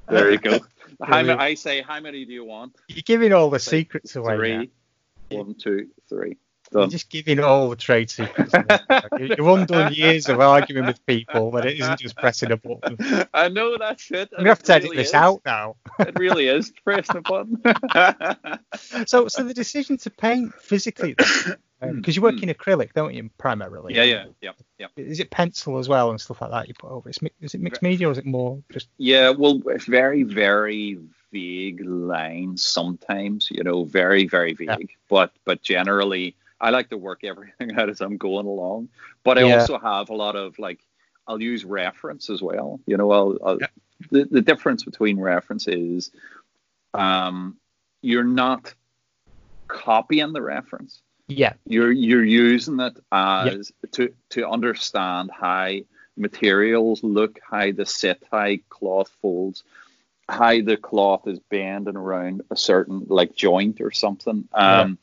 There 0.09 0.31
you 0.31 0.37
go. 0.37 0.59
How 1.03 1.21
many, 1.21 1.37
I 1.39 1.53
say, 1.53 1.81
how 1.83 1.99
many 1.99 2.25
do 2.25 2.33
you 2.33 2.43
want? 2.43 2.75
You're 2.87 3.03
giving 3.03 3.31
all 3.31 3.51
the 3.51 3.59
secrets 3.59 4.15
away. 4.15 4.33
now. 4.33 4.37
Three. 4.39 4.71
One, 5.29 5.53
two, 5.53 5.89
three. 6.09 6.37
You're 6.71 6.87
just 6.87 7.09
giving 7.09 7.39
all 7.39 7.69
the 7.69 7.75
trade 7.75 8.09
secrets. 8.09 8.53
away. 8.53 8.65
You- 9.19 9.35
You've 9.37 9.47
undone 9.47 9.93
years 9.93 10.29
of 10.29 10.39
arguing 10.39 10.85
with 10.85 11.03
people 11.05 11.51
that 11.51 11.65
it 11.65 11.79
isn't 11.79 11.99
just 11.99 12.15
pressing 12.17 12.51
a 12.51 12.57
button. 12.57 12.97
I 13.33 13.49
know 13.49 13.77
that's 13.77 14.09
it. 14.11 14.29
We 14.37 14.47
have 14.47 14.61
to 14.63 14.71
It 14.73 14.75
edit 14.75 14.83
really 14.91 14.97
this 14.97 15.07
is. 15.09 15.13
out 15.13 15.41
now. 15.45 15.75
It 15.99 16.17
really 16.19 16.47
is 16.47 16.71
pressing 16.83 17.17
a 17.17 17.21
button. 17.21 17.61
So, 19.05 19.27
so 19.27 19.43
the 19.43 19.53
decision 19.53 19.97
to 19.97 20.09
paint 20.09 20.53
physically, 20.55 21.13
because 21.13 21.55
um, 21.81 22.03
you 22.05 22.21
work 22.21 22.41
in 22.43 22.49
acrylic, 22.49 22.93
don't 22.93 23.13
you, 23.13 23.29
primarily? 23.37 23.93
yeah, 23.95 24.03
yeah, 24.03 24.25
yeah, 24.41 24.51
yeah. 24.77 24.87
Is 24.95 25.19
it 25.19 25.29
pencil 25.31 25.77
as 25.77 25.87
well 25.89 26.09
and 26.11 26.19
stuff 26.21 26.41
like 26.41 26.51
that 26.51 26.67
you 26.67 26.73
put 26.73 26.91
over? 26.91 27.09
Mi- 27.21 27.31
is 27.41 27.53
it 27.53 27.61
mixed 27.61 27.81
media 27.81 28.07
or 28.07 28.11
is 28.11 28.17
it 28.17 28.25
more 28.25 28.61
just? 28.71 28.89
Yeah, 28.97 29.29
well, 29.31 29.61
it's 29.67 29.85
very, 29.85 30.23
very 30.23 30.99
vague 31.31 31.81
lines 31.85 32.63
sometimes. 32.63 33.49
You 33.51 33.63
know, 33.63 33.83
very, 33.85 34.27
very 34.27 34.53
vague. 34.53 34.67
Yeah. 34.67 34.95
But 35.09 35.31
but 35.45 35.61
generally, 35.61 36.35
I 36.59 36.69
like 36.71 36.89
to 36.89 36.97
work 36.97 37.23
everything 37.23 37.71
out 37.77 37.89
as 37.89 38.01
I'm 38.01 38.17
going 38.17 38.45
along. 38.47 38.89
But 39.23 39.37
I 39.37 39.41
Yeah. 39.43 39.59
also 39.59 39.77
have 39.77 40.09
a 40.09 40.15
lot 40.15 40.35
of 40.35 40.57
like, 40.59 40.79
I'll 41.27 41.41
use 41.41 41.65
reference 41.65 42.29
as 42.29 42.41
well. 42.41 42.79
You 42.85 42.97
know, 42.97 43.11
I'll, 43.11 43.37
I'll 43.43 43.59
Yeah. 43.59 43.67
the 44.11 44.25
the 44.25 44.41
difference 44.41 44.83
between 44.83 45.19
reference 45.19 45.67
is, 45.67 46.11
um, 46.93 47.57
you're 48.01 48.23
not 48.23 48.73
copying 49.67 50.33
the 50.33 50.41
reference. 50.41 51.01
Yeah. 51.27 51.53
You're 51.65 51.91
you're 51.91 52.23
using 52.23 52.79
it 52.79 52.97
as 53.11 53.71
to 53.91 54.13
to 54.29 54.47
understand 54.47 55.31
how 55.31 55.71
materials 56.15 57.03
look, 57.03 57.39
how 57.47 57.71
the 57.71 57.85
sit, 57.85 58.23
how 58.31 58.55
cloth 58.69 59.09
folds, 59.21 59.63
how 60.29 60.61
the 60.61 60.77
cloth 60.77 61.27
is 61.27 61.39
bending 61.39 61.97
around 61.97 62.43
a 62.49 62.55
certain 62.55 63.05
like 63.09 63.35
joint 63.35 63.81
or 63.81 63.91
something. 63.91 64.47
Um, 64.53 64.97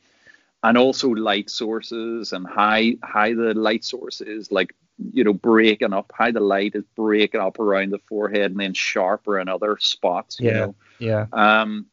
and 0.65 0.79
also 0.79 1.09
light 1.09 1.49
sources 1.49 2.33
and 2.33 2.47
how 2.47 2.81
how 3.03 3.27
the 3.27 3.53
light 3.53 3.83
source 3.83 4.19
is 4.19 4.51
like 4.51 4.73
you 5.13 5.23
know 5.23 5.33
breaking 5.33 5.93
up 5.93 6.11
how 6.17 6.31
the 6.31 6.39
light 6.39 6.73
is 6.73 6.83
breaking 6.95 7.39
up 7.39 7.59
around 7.59 7.91
the 7.91 7.99
forehead 7.99 8.49
and 8.51 8.59
then 8.59 8.73
sharper 8.73 9.39
in 9.39 9.47
other 9.47 9.77
spots 9.79 10.39
you 10.39 10.49
Yeah. 10.49 10.59
know 10.59 10.75
Yeah. 10.97 11.25
um, 11.33 11.85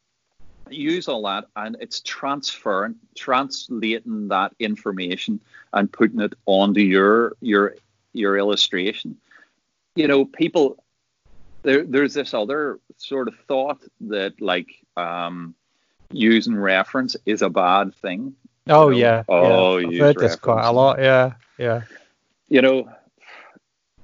use 0.70 1.06
all 1.06 1.22
that 1.24 1.44
and 1.54 1.76
it's 1.80 2.00
transferring 2.00 2.94
translating 3.14 4.28
that 4.28 4.54
information 4.58 5.42
and 5.74 5.92
putting 5.92 6.20
it 6.20 6.32
onto 6.46 6.80
your 6.80 7.36
your 7.40 7.74
your 8.14 8.38
illustration 8.38 9.18
you 9.96 10.08
know 10.08 10.24
people 10.24 10.82
there 11.62 11.84
there's 11.84 12.14
this 12.14 12.32
other 12.32 12.80
sort 12.96 13.28
of 13.28 13.34
thought 13.48 13.82
that 14.00 14.40
like 14.40 14.70
um 14.96 15.54
using 16.10 16.56
reference 16.56 17.16
is 17.26 17.42
a 17.42 17.50
bad 17.50 17.94
thing 17.96 18.34
Oh 18.68 18.90
know, 18.90 18.96
yeah. 18.96 19.22
oh, 19.28 19.78
yeah. 19.78 19.88
I've 19.88 19.98
heard 19.98 20.16
this 20.18 20.36
quite 20.36 20.64
a 20.66 20.72
lot. 20.72 20.98
Yeah. 20.98 21.32
Yeah. 21.58 21.82
you 22.48 22.62
know, 22.62 22.88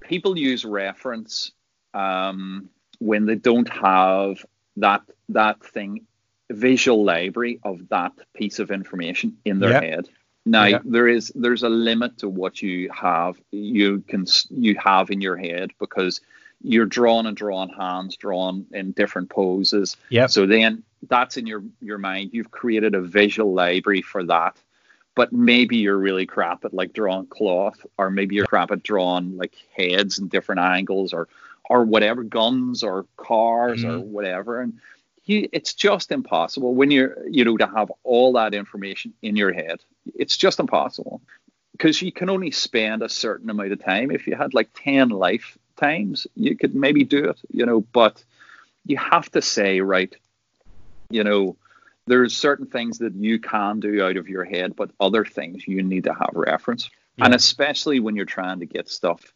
people 0.00 0.38
use 0.38 0.64
reference 0.64 1.52
um, 1.94 2.68
when 2.98 3.26
they 3.26 3.34
don't 3.34 3.68
have 3.68 4.44
that 4.76 5.02
that 5.28 5.62
thing, 5.64 6.06
visual 6.50 7.04
library 7.04 7.60
of 7.62 7.88
that 7.90 8.12
piece 8.34 8.58
of 8.58 8.70
information 8.70 9.36
in 9.44 9.58
their 9.58 9.70
Yeah. 9.70 9.80
head. 9.80 10.08
Now 10.46 10.64
Yeah. 10.64 10.78
there 10.84 11.08
is 11.08 11.30
there's 11.34 11.62
a 11.62 11.68
limit 11.68 12.18
to 12.18 12.28
what 12.28 12.62
you 12.62 12.90
have 12.90 13.38
you 13.52 14.00
can 14.08 14.24
you 14.50 14.76
have 14.82 15.10
in 15.10 15.20
your 15.20 15.36
head 15.36 15.70
because 15.78 16.20
you're 16.62 16.86
drawn 16.86 17.26
and 17.26 17.36
drawn 17.36 17.68
hands 17.68 18.16
drawn 18.16 18.66
in 18.72 18.92
different 18.92 19.30
poses. 19.30 19.96
Yeah. 20.08 20.26
So 20.26 20.46
then 20.46 20.82
that's 21.08 21.36
in 21.36 21.46
your 21.46 21.62
your 21.80 21.98
mind. 21.98 22.30
You've 22.32 22.50
created 22.50 22.94
a 22.94 23.00
visual 23.00 23.52
library 23.54 24.02
for 24.02 24.24
that. 24.24 24.56
But 25.14 25.32
maybe 25.32 25.78
you're 25.78 25.98
really 25.98 26.26
crap 26.26 26.64
at 26.64 26.72
like 26.72 26.92
drawing 26.92 27.26
cloth, 27.26 27.84
or 27.98 28.08
maybe 28.08 28.36
you're 28.36 28.46
crap 28.46 28.70
at 28.70 28.84
drawing 28.84 29.36
like 29.36 29.54
heads 29.76 30.18
and 30.18 30.30
different 30.30 30.60
angles, 30.60 31.12
or 31.12 31.28
or 31.68 31.84
whatever 31.84 32.22
guns 32.22 32.82
or 32.82 33.04
cars 33.16 33.84
or 33.84 33.98
Mhm. 33.98 34.04
whatever. 34.04 34.60
And 34.60 34.74
you, 35.24 35.48
it's 35.52 35.74
just 35.74 36.12
impossible 36.12 36.74
when 36.74 36.90
you're 36.90 37.16
you 37.28 37.44
know 37.44 37.56
to 37.56 37.66
have 37.66 37.92
all 38.04 38.32
that 38.34 38.54
information 38.54 39.12
in 39.22 39.36
your 39.36 39.52
head. 39.52 39.80
It's 40.14 40.36
just 40.36 40.60
impossible 40.60 41.20
because 41.72 42.00
you 42.00 42.12
can 42.12 42.30
only 42.30 42.50
spend 42.52 43.02
a 43.02 43.08
certain 43.08 43.50
amount 43.50 43.72
of 43.72 43.84
time. 43.84 44.10
If 44.12 44.26
you 44.26 44.36
had 44.36 44.54
like 44.54 44.70
ten 44.74 45.08
lifetimes, 45.80 46.26
you 46.34 46.56
could 46.56 46.74
maybe 46.74 47.04
do 47.04 47.30
it, 47.30 47.40
you 47.50 47.66
know. 47.66 47.80
But 47.80 48.22
you 48.84 48.96
have 48.96 49.30
to 49.32 49.42
say 49.42 49.80
right 49.80 50.14
you 51.10 51.24
know, 51.24 51.56
there's 52.06 52.36
certain 52.36 52.66
things 52.66 52.98
that 52.98 53.14
you 53.14 53.38
can 53.38 53.80
do 53.80 54.04
out 54.04 54.16
of 54.16 54.28
your 54.28 54.44
head, 54.44 54.76
but 54.76 54.90
other 55.00 55.24
things 55.24 55.66
you 55.66 55.82
need 55.82 56.04
to 56.04 56.12
have 56.12 56.30
reference. 56.34 56.90
And 57.20 57.34
especially 57.34 57.98
when 57.98 58.14
you're 58.14 58.26
trying 58.26 58.60
to 58.60 58.66
get 58.66 58.88
stuff, 58.88 59.32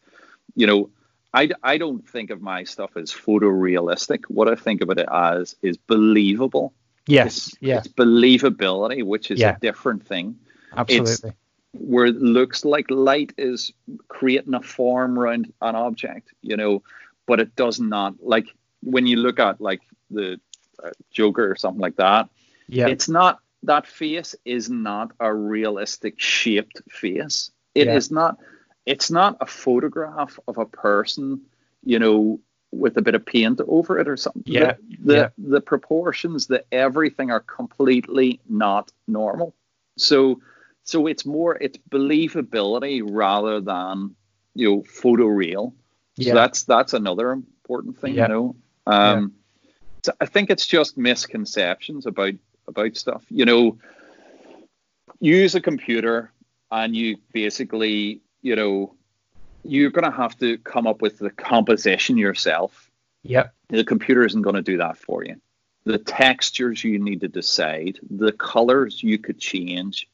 you 0.55 0.67
know, 0.67 0.89
I, 1.33 1.49
I 1.63 1.77
don't 1.77 2.07
think 2.07 2.29
of 2.29 2.41
my 2.41 2.63
stuff 2.63 2.95
as 2.95 3.11
photorealistic. 3.11 4.25
What 4.27 4.47
I 4.47 4.55
think 4.55 4.81
of 4.81 4.89
it 4.91 4.99
as 4.99 5.55
is 5.61 5.77
believable. 5.77 6.73
Yes. 7.07 7.47
It's, 7.47 7.57
Yeah. 7.59 7.79
it's 7.79 7.87
believability, 7.87 9.03
which 9.03 9.31
is 9.31 9.39
Yeah. 9.39 9.55
a 9.55 9.59
different 9.59 10.05
thing. 10.05 10.37
Absolutely. 10.77 11.31
Where 11.73 12.05
it 12.05 12.17
looks 12.21 12.63
like 12.65 12.85
light 12.89 13.33
is 13.37 13.73
creating 14.07 14.53
a 14.53 14.61
form 14.61 15.17
around 15.17 15.51
an 15.61 15.75
object, 15.75 16.31
you 16.41 16.55
know, 16.55 16.83
but 17.25 17.39
it 17.39 17.55
does 17.55 17.79
not. 17.79 18.13
Like 18.21 18.47
when 18.81 19.07
you 19.07 19.17
look 19.17 19.39
at 19.39 19.59
like 19.59 19.81
the 20.11 20.39
uh, 20.83 20.91
Joker 21.11 21.49
or 21.51 21.55
something 21.55 21.81
like 21.81 21.95
that, 21.95 22.29
Yeah. 22.67 22.87
it's 22.87 23.09
not 23.09 23.39
that 23.63 23.87
face 23.87 24.35
is 24.45 24.69
not 24.69 25.11
a 25.19 25.33
realistic 25.33 26.19
shaped 26.19 26.81
face. 26.89 27.51
It 27.73 27.87
is 27.87 28.09
Yeah. 28.11 28.15
not 28.15 28.37
it's 28.85 29.09
not 29.09 29.37
a 29.39 29.45
photograph 29.45 30.37
of 30.47 30.57
a 30.57 30.65
person, 30.65 31.39
you 31.85 31.97
know, 31.99 32.39
with 32.71 32.97
a 32.97 33.01
bit 33.01 33.15
of 33.15 33.25
paint 33.25 33.61
over 33.67 33.97
it 33.97 34.07
or 34.09 34.17
something. 34.17 34.43
Yeah, 34.45 34.73
The 34.73 34.97
the, 35.05 35.13
yeah. 35.15 35.29
the 35.37 35.61
proportions, 35.61 36.47
the 36.47 36.65
everything 36.71 37.31
are 37.31 37.39
completely 37.39 38.41
not 38.49 38.91
normal. 39.07 39.55
So 39.97 40.41
so 40.83 41.07
it's 41.07 41.25
more 41.25 41.55
it's 41.55 41.77
believability 41.89 43.01
rather 43.03 43.61
than 43.61 44.15
you 44.55 44.69
know 44.69 44.81
photoreal. 44.83 45.73
Yeah. 46.15 46.29
So 46.29 46.35
that's 46.35 46.63
that's 46.63 46.93
another 46.93 47.31
important 47.31 47.99
thing, 47.99 48.15
Yeah. 48.15 48.23
you 48.23 48.33
know. 48.33 48.55
Um 48.85 49.33
so 50.03 50.11
I 50.19 50.25
think 50.25 50.49
it's 50.49 50.67
just 50.67 50.97
misconceptions 50.97 52.05
about 52.05 52.33
about 52.67 52.97
stuff. 52.97 53.23
You 53.29 53.45
know, 53.45 53.77
use 55.19 55.55
a 55.55 55.61
computer 55.61 56.31
and 56.71 56.95
you 56.95 57.17
basically, 57.31 58.21
you 58.41 58.55
know, 58.55 58.95
you're 59.63 59.91
going 59.91 60.09
to 60.09 60.15
have 60.15 60.37
to 60.39 60.57
come 60.57 60.87
up 60.87 61.01
with 61.01 61.19
the 61.19 61.29
composition 61.29 62.17
yourself. 62.17 62.89
Yep. 63.23 63.53
The 63.69 63.83
computer 63.85 64.25
isn't 64.25 64.41
going 64.41 64.55
to 64.55 64.61
do 64.61 64.77
that 64.77 64.97
for 64.97 65.23
you. 65.23 65.35
The 65.85 65.97
textures 65.97 66.83
you 66.83 66.99
need 66.99 67.21
to 67.21 67.27
decide, 67.27 67.99
the 68.09 68.31
colors 68.31 69.01
you 69.03 69.17
could 69.17 69.39
change, 69.39 70.09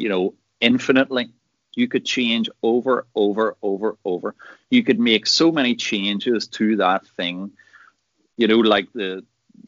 you 0.00 0.08
know, 0.08 0.34
infinitely. 0.60 1.30
You 1.76 1.86
could 1.86 2.04
change 2.04 2.50
over, 2.62 3.06
over, 3.14 3.56
over, 3.62 3.96
over. 4.04 4.34
You 4.70 4.82
could 4.82 4.98
make 4.98 5.26
so 5.26 5.52
many 5.52 5.76
changes 5.76 6.48
to 6.48 6.76
that 6.76 7.06
thing. 7.16 7.52
You 8.36 8.48
know, 8.48 8.58
like 8.58 8.92
the 8.92 9.24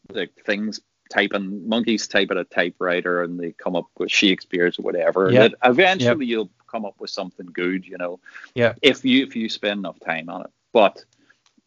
the 0.09 0.27
things 0.45 0.81
typing 1.09 1.67
monkeys 1.69 2.07
type 2.07 2.31
at 2.31 2.37
a 2.37 2.43
typewriter 2.43 3.21
and 3.21 3.39
they 3.39 3.51
come 3.51 3.75
up 3.75 3.85
with 3.97 4.11
Shakespeare's 4.11 4.79
or 4.79 4.81
whatever. 4.81 5.29
Yeah. 5.31 5.47
That 5.47 5.53
eventually 5.63 6.25
you'll 6.25 6.49
come 6.67 6.85
up 6.85 6.95
with 6.99 7.11
something 7.11 7.45
good, 7.45 7.85
you 7.85 7.97
know 7.97 8.19
Yeah. 8.55 8.73
if 8.81 9.05
you 9.05 9.23
if 9.25 9.35
you 9.35 9.47
spend 9.47 9.79
enough 9.79 9.99
time 9.99 10.27
on 10.29 10.41
it. 10.41 10.51
But 10.73 11.05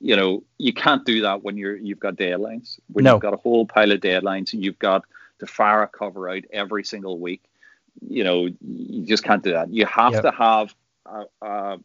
you 0.01 0.17
know, 0.17 0.43
you 0.59 0.75
can't 0.75 1.07
do 1.07 1.23
that 1.23 1.43
when 1.45 1.57
you're 1.57 1.77
you've 1.77 2.01
got 2.01 2.17
deadlines. 2.17 2.79
When 2.93 3.05
No. 3.05 3.15
you've 3.15 3.23
got 3.23 3.35
a 3.35 3.39
whole 3.39 3.65
pile 3.67 3.93
of 3.93 4.01
deadlines 4.01 4.53
and 4.53 4.63
you've 4.65 4.79
got 4.79 5.05
to 5.39 5.47
fire 5.47 5.83
a 5.83 5.89
cover 5.89 6.29
out 6.29 6.45
every 6.53 6.85
single 6.85 7.19
week. 7.19 7.43
You 8.09 8.25
know, 8.25 8.47
you 8.47 9.07
just 9.07 9.25
can't 9.25 9.43
do 9.43 9.53
that. 9.53 9.71
You 9.73 9.87
have 9.87 10.13
Yep. 10.15 10.23
to 10.23 10.31
have 10.33 10.75
a, 11.07 11.25
a, 11.43 11.79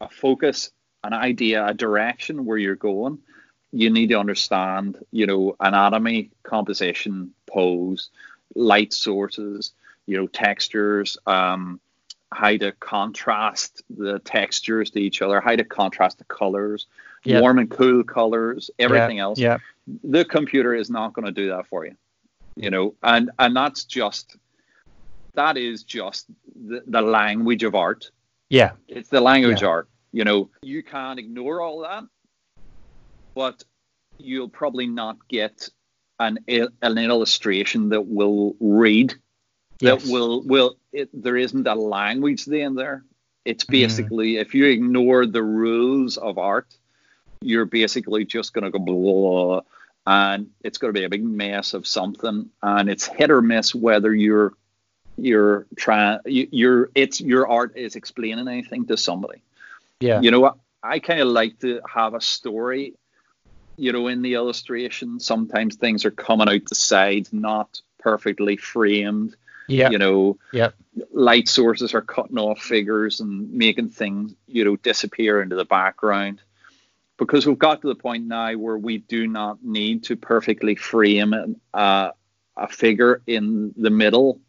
a 0.00 0.08
focus, 0.10 0.70
an 1.04 1.12
idea, 1.12 1.66
a 1.66 1.74
direction 1.74 2.44
where 2.44 2.58
you're 2.58 2.74
going. 2.76 3.18
You 3.72 3.90
need 3.90 4.08
to 4.08 4.18
understand, 4.18 4.98
you 5.12 5.26
know, 5.26 5.56
anatomy, 5.60 6.30
composition, 6.42 7.32
pose, 7.46 8.10
light 8.54 8.92
sources, 8.92 9.72
you 10.06 10.16
know, 10.16 10.26
textures, 10.26 11.18
um, 11.26 11.80
how 12.32 12.56
to 12.56 12.72
contrast 12.72 13.82
the 13.90 14.18
textures 14.20 14.90
to 14.90 14.98
each 15.00 15.22
other, 15.22 15.40
how 15.40 15.54
to 15.56 15.64
contrast 15.64 16.18
the 16.18 16.24
colors, 16.24 16.86
Yeah. 17.24 17.40
warm 17.40 17.58
and 17.58 17.70
cool 17.70 18.04
colors, 18.04 18.70
everything 18.78 19.16
yeah. 19.18 19.22
else. 19.22 19.38
Yeah. 19.38 19.58
The 20.04 20.24
computer 20.24 20.74
is 20.74 20.90
not 20.90 21.12
going 21.12 21.26
to 21.26 21.32
do 21.32 21.48
that 21.48 21.66
for 21.66 21.84
you, 21.86 21.96
you 22.56 22.70
know, 22.70 22.94
and 23.02 23.30
and 23.38 23.54
that's 23.54 23.84
just 23.84 24.36
that 25.36 25.56
is 25.56 25.84
just 25.84 26.26
the, 26.54 26.82
the 26.86 27.00
language 27.00 27.62
of 27.62 27.74
art. 27.74 28.10
Yeah. 28.50 28.72
It's 28.88 29.08
the 29.08 29.20
language 29.20 29.62
Yeah. 29.62 29.68
art. 29.68 29.88
You 30.12 30.24
know, 30.24 30.50
you 30.62 30.82
can't 30.82 31.18
ignore 31.18 31.60
all 31.60 31.80
that, 31.82 32.04
but 33.34 33.62
you'll 34.18 34.48
probably 34.48 34.86
not 34.86 35.16
get 35.28 35.68
an 36.18 36.38
an 36.48 36.98
illustration 36.98 37.90
that 37.90 38.06
will 38.06 38.56
read 38.60 39.10
that 39.80 40.00
Yes. 40.00 40.10
will 40.10 40.42
will 40.42 40.76
it, 40.92 41.10
there 41.12 41.36
isn't 41.36 41.66
a 41.66 41.74
language 41.74 42.46
then 42.46 42.74
there 42.74 43.04
it's 43.44 43.64
Mm-hmm. 43.64 43.72
basically 43.72 44.36
if 44.38 44.54
you 44.54 44.64
ignore 44.66 45.26
the 45.26 45.42
rules 45.42 46.16
of 46.16 46.38
art 46.38 46.74
you're 47.42 47.66
basically 47.66 48.24
just 48.24 48.54
going 48.54 48.64
to 48.64 48.70
go 48.70 48.78
blah, 48.78 48.94
blah, 48.94 49.44
blah, 49.44 49.60
and 50.06 50.46
it's 50.64 50.78
going 50.78 50.94
to 50.94 50.98
be 50.98 51.04
a 51.04 51.10
big 51.10 51.22
mess 51.22 51.74
of 51.74 51.86
something 51.86 52.48
and 52.62 52.88
it's 52.88 53.06
hit 53.06 53.30
or 53.30 53.42
miss 53.42 53.74
whether 53.74 54.14
you're 54.14 54.54
you're 55.18 55.66
trying 55.76 56.18
you, 56.26 56.48
you're 56.50 56.90
it's 56.94 57.20
your 57.20 57.48
art 57.48 57.76
is 57.76 57.96
explaining 57.96 58.48
anything 58.48 58.86
to 58.86 58.96
somebody 58.96 59.40
Yeah. 60.00 60.20
you 60.20 60.30
know 60.30 60.40
what 60.40 60.56
i 60.82 60.98
kind 60.98 61.20
of 61.20 61.28
like 61.28 61.58
to 61.60 61.80
have 61.88 62.14
a 62.14 62.20
story 62.20 62.94
you 63.76 63.92
know 63.92 64.08
in 64.08 64.22
the 64.22 64.34
illustration 64.34 65.18
sometimes 65.20 65.76
things 65.76 66.04
are 66.04 66.10
coming 66.10 66.48
out 66.48 66.64
the 66.66 66.74
sides 66.74 67.32
not 67.32 67.80
perfectly 67.98 68.56
framed 68.56 69.36
Yeah. 69.68 69.90
you 69.90 69.98
know 69.98 70.38
Yeah. 70.52 70.70
light 71.12 71.48
sources 71.48 71.94
are 71.94 72.02
cutting 72.02 72.38
off 72.38 72.60
figures 72.60 73.20
and 73.20 73.52
making 73.52 73.90
things 73.90 74.34
you 74.46 74.64
know 74.64 74.76
disappear 74.76 75.40
into 75.42 75.56
the 75.56 75.64
background 75.64 76.40
because 77.16 77.46
we've 77.46 77.58
got 77.58 77.80
to 77.80 77.88
the 77.88 77.94
point 77.94 78.26
now 78.26 78.54
where 78.56 78.76
we 78.76 78.98
do 78.98 79.26
not 79.26 79.64
need 79.64 80.04
to 80.04 80.16
perfectly 80.16 80.74
frame 80.74 81.32
an- 81.32 81.58
uh, 81.72 82.10
a 82.58 82.68
figure 82.68 83.22
in 83.26 83.72
the 83.76 83.90
middle 83.90 84.40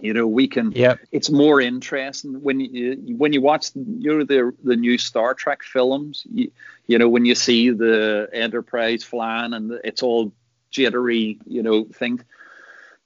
You 0.00 0.14
know, 0.14 0.26
we 0.26 0.48
can. 0.48 0.72
Yep. 0.72 1.00
It's 1.12 1.30
more 1.30 1.60
interesting 1.60 2.42
when 2.42 2.60
you 2.60 3.16
when 3.16 3.32
you 3.32 3.40
watch 3.40 3.70
you 3.74 4.18
know 4.18 4.24
the 4.24 4.54
the 4.62 4.76
new 4.76 4.98
Star 4.98 5.34
Trek 5.34 5.62
films. 5.62 6.26
You, 6.32 6.50
you 6.86 6.98
know 6.98 7.08
when 7.08 7.24
you 7.24 7.34
see 7.34 7.70
the 7.70 8.28
Enterprise 8.32 9.04
flying 9.04 9.52
and 9.52 9.80
it's 9.84 10.02
all 10.02 10.32
jittery, 10.70 11.38
you 11.46 11.62
know, 11.62 11.84
things. 11.84 12.22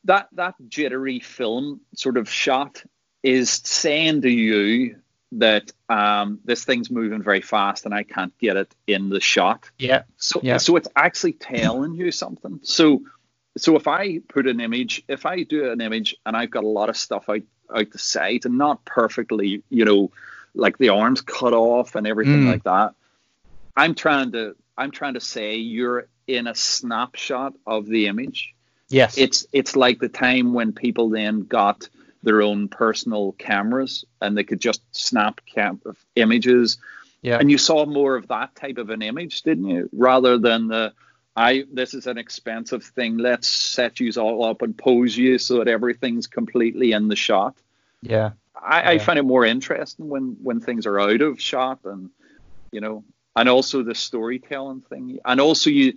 That 0.04 0.28
that 0.32 0.54
jittery 0.68 1.20
film 1.20 1.80
sort 1.94 2.16
of 2.16 2.28
shot 2.28 2.82
is 3.22 3.50
saying 3.50 4.22
to 4.22 4.30
you 4.30 4.96
that 5.32 5.70
um, 5.88 6.40
this 6.44 6.64
thing's 6.64 6.90
moving 6.90 7.22
very 7.22 7.42
fast 7.42 7.84
and 7.84 7.94
I 7.94 8.02
can't 8.02 8.36
get 8.38 8.56
it 8.56 8.74
in 8.86 9.10
the 9.10 9.20
shot. 9.20 9.70
Yeah. 9.78 10.02
So 10.16 10.40
yeah. 10.42 10.56
so 10.56 10.76
it's 10.76 10.88
actually 10.96 11.34
telling 11.34 11.94
you 11.94 12.10
something. 12.10 12.60
So 12.62 13.02
so 13.56 13.76
if 13.76 13.88
I 13.88 14.18
put 14.28 14.46
an 14.46 14.60
image, 14.60 15.02
if 15.08 15.26
I 15.26 15.42
do 15.42 15.70
an 15.70 15.80
image 15.80 16.16
and 16.24 16.36
I've 16.36 16.50
got 16.50 16.64
a 16.64 16.68
lot 16.68 16.88
of 16.88 16.96
stuff 16.96 17.28
out 17.28 17.42
out 17.74 17.90
the 17.90 17.98
side 17.98 18.46
and 18.46 18.58
not 18.58 18.84
perfectly, 18.84 19.62
you 19.70 19.84
know, 19.84 20.10
like 20.54 20.78
the 20.78 20.88
arms 20.88 21.20
cut 21.20 21.52
off 21.52 21.94
and 21.94 22.06
everything 22.06 22.42
Mm. 22.42 22.50
like 22.50 22.64
that, 22.64 22.94
I'm 23.76 23.94
trying 23.94 24.32
to 24.32 24.56
I'm 24.76 24.90
trying 24.90 25.14
to 25.14 25.20
say 25.20 25.56
you're 25.56 26.08
in 26.26 26.46
a 26.46 26.54
snapshot 26.54 27.54
of 27.66 27.86
the 27.86 28.06
image. 28.06 28.54
Yes. 28.88 29.18
It's 29.18 29.46
it's 29.52 29.76
like 29.76 29.98
the 30.00 30.08
time 30.08 30.52
when 30.52 30.72
people 30.72 31.08
then 31.10 31.40
got 31.42 31.88
their 32.22 32.42
own 32.42 32.68
personal 32.68 33.32
cameras 33.32 34.04
and 34.20 34.36
they 34.36 34.44
could 34.44 34.60
just 34.60 34.82
snap 34.92 35.40
cam- 35.46 35.80
images 36.16 36.76
yeah. 37.22 37.38
and 37.38 37.50
you 37.50 37.56
saw 37.58 37.86
more 37.86 38.16
of 38.16 38.28
that 38.28 38.54
type 38.56 38.78
of 38.78 38.90
an 38.90 39.02
image, 39.02 39.42
didn't 39.42 39.68
you? 39.68 39.88
Rather 39.92 40.38
than 40.38 40.68
the 40.68 40.92
I 41.36 41.64
this 41.72 41.94
is 41.94 42.06
an 42.06 42.18
expensive 42.18 42.82
thing. 42.84 43.16
Let's 43.18 43.48
set 43.48 44.00
you 44.00 44.10
all 44.20 44.44
up 44.44 44.62
and 44.62 44.76
pose 44.76 45.16
you 45.16 45.38
so 45.38 45.58
that 45.58 45.68
everything's 45.68 46.26
completely 46.26 46.92
in 46.92 47.08
the 47.08 47.16
shot. 47.16 47.56
yeah. 48.02 48.32
I, 48.62 48.92
I 48.92 48.98
find 48.98 49.18
it 49.18 49.22
more 49.22 49.46
interesting 49.46 50.08
when 50.08 50.36
when 50.42 50.60
things 50.60 50.86
are 50.86 51.00
out 51.00 51.22
of 51.22 51.40
shot 51.40 51.80
and 51.84 52.10
you 52.72 52.80
know, 52.80 53.04
and 53.34 53.48
also 53.48 53.82
the 53.82 53.94
storytelling 53.94 54.82
thing, 54.82 55.18
and 55.24 55.40
also 55.40 55.70
you 55.70 55.94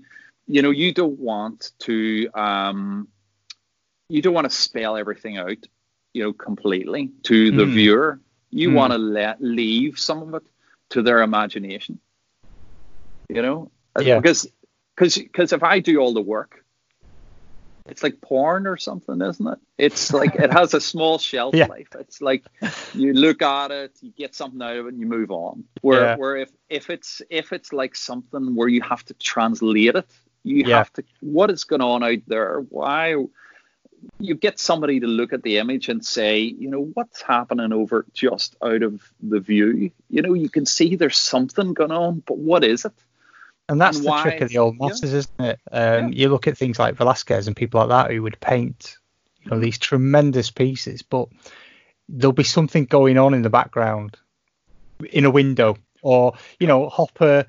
you 0.48 0.62
know 0.62 0.70
you 0.72 0.94
don't 0.94 1.20
want 1.20 1.72
to 1.80 2.30
um 2.34 3.08
you 4.10 4.22
don't 4.22 4.34
want 4.34 4.50
to 4.50 4.56
spell 4.56 4.96
everything 4.98 5.38
out 5.38 5.58
you 6.14 6.24
know 6.24 6.32
completely 6.34 7.10
to 7.24 7.52
the 7.52 7.64
Mm. 7.66 7.74
viewer. 7.74 8.20
You 8.52 8.70
Mm. 8.70 8.76
want 8.76 8.94
to 8.94 9.00
let 9.00 9.42
leave 9.42 9.98
some 10.00 10.22
of 10.22 10.34
it 10.36 10.44
to 10.92 11.02
their 11.02 11.22
imagination. 11.22 12.00
You 13.30 13.42
know, 13.42 13.72
Yeah. 14.00 14.18
because 14.20 14.48
because 14.96 15.18
because 15.18 15.54
if 15.54 15.64
I 15.64 15.80
do 15.80 16.00
all 16.00 16.14
the 16.14 16.22
work, 16.22 16.64
it's 17.88 18.04
like 18.04 18.22
porn 18.22 18.66
or 18.68 18.78
something, 18.78 19.22
isn't 19.22 19.48
it? 19.48 19.60
It's 19.78 20.14
like 20.14 20.36
it 20.36 20.52
has 20.52 20.74
a 20.74 20.82
small 20.82 21.18
shelf 21.18 21.54
Yeah. 21.58 21.68
life. 21.68 21.90
It's 22.00 22.22
like 22.22 22.46
you 22.94 23.14
look 23.14 23.42
at 23.42 23.72
it, 23.72 23.98
you 24.02 24.12
get 24.12 24.36
something 24.36 24.62
out 24.62 24.78
of 24.78 24.86
it, 24.86 24.94
and 24.94 25.00
you 25.00 25.08
move 25.08 25.32
on. 25.32 25.66
Where 25.82 26.02
Yeah. 26.02 26.16
where 26.16 26.38
if 26.38 26.52
if 26.70 26.90
it's 26.90 27.22
if 27.30 27.52
it's 27.52 27.74
like 27.74 27.96
something 27.96 28.56
where 28.56 28.70
you 28.70 28.82
have 28.82 29.04
to 29.06 29.14
translate 29.16 29.96
it, 29.96 30.08
you 30.44 30.66
Yeah. 30.66 30.78
have 30.78 30.94
to 30.94 31.04
what 31.22 31.52
is 31.52 31.64
going 31.64 31.82
on 31.82 32.04
out 32.04 32.22
there? 32.28 32.60
Why? 32.70 33.16
You 34.20 34.36
get 34.36 34.60
somebody 34.60 35.00
to 35.00 35.08
look 35.08 35.32
at 35.32 35.44
the 35.44 35.58
image 35.60 35.88
and 35.88 36.04
say, 36.06 36.40
you 36.42 36.70
know, 36.70 36.92
what's 36.94 37.22
happening 37.22 37.72
over 37.72 38.06
just 38.14 38.54
out 38.62 38.84
of 38.84 39.02
the 39.22 39.40
view? 39.40 39.92
You 40.10 40.22
know, 40.22 40.34
you 40.34 40.50
can 40.50 40.66
see 40.66 40.96
there's 40.98 41.18
something 41.18 41.74
going 41.74 41.92
on, 41.92 42.22
but 42.26 42.38
what 42.38 42.66
is 42.66 42.84
it? 42.84 42.92
And 43.70 43.80
that's 43.80 43.98
And 43.98 44.06
the 44.06 44.10
why- 44.12 44.22
trick 44.22 44.42
of 44.42 44.50
the 44.50 44.58
old 44.58 44.76
yeah. 44.80 44.88
masters, 44.88 45.14
isn't 45.14 45.40
it? 45.40 45.60
Um, 45.72 46.12
You 46.12 46.30
look 46.30 46.48
at 46.48 46.58
things 46.58 46.80
like 46.80 46.96
Velasquez 46.96 47.48
and 47.48 47.56
people 47.56 47.80
like 47.80 47.90
that 47.90 48.12
who 48.12 48.22
would 48.24 48.40
paint, 48.40 48.98
you 49.42 49.52
know, 49.52 49.60
these 49.60 49.78
tremendous 49.78 50.52
pieces, 50.52 51.02
but 51.02 51.30
there'll 52.10 52.34
be 52.34 52.44
something 52.44 52.86
going 52.86 53.18
on 53.18 53.34
in 53.34 53.42
the 53.42 53.50
background, 53.50 54.18
in 55.12 55.26
a 55.26 55.32
window, 55.32 55.78
or 56.02 56.34
you 56.60 56.68
know, 56.68 56.90
Hopper, 56.90 57.46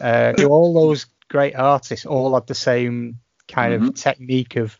uh, 0.00 0.32
all 0.48 0.72
those 0.74 1.06
great 1.28 1.56
artists 1.56 2.06
all 2.06 2.34
had 2.34 2.46
the 2.46 2.54
same 2.54 3.18
kind 3.48 3.74
Mhm. 3.74 3.88
of 3.88 3.94
technique 3.94 4.56
of 4.56 4.78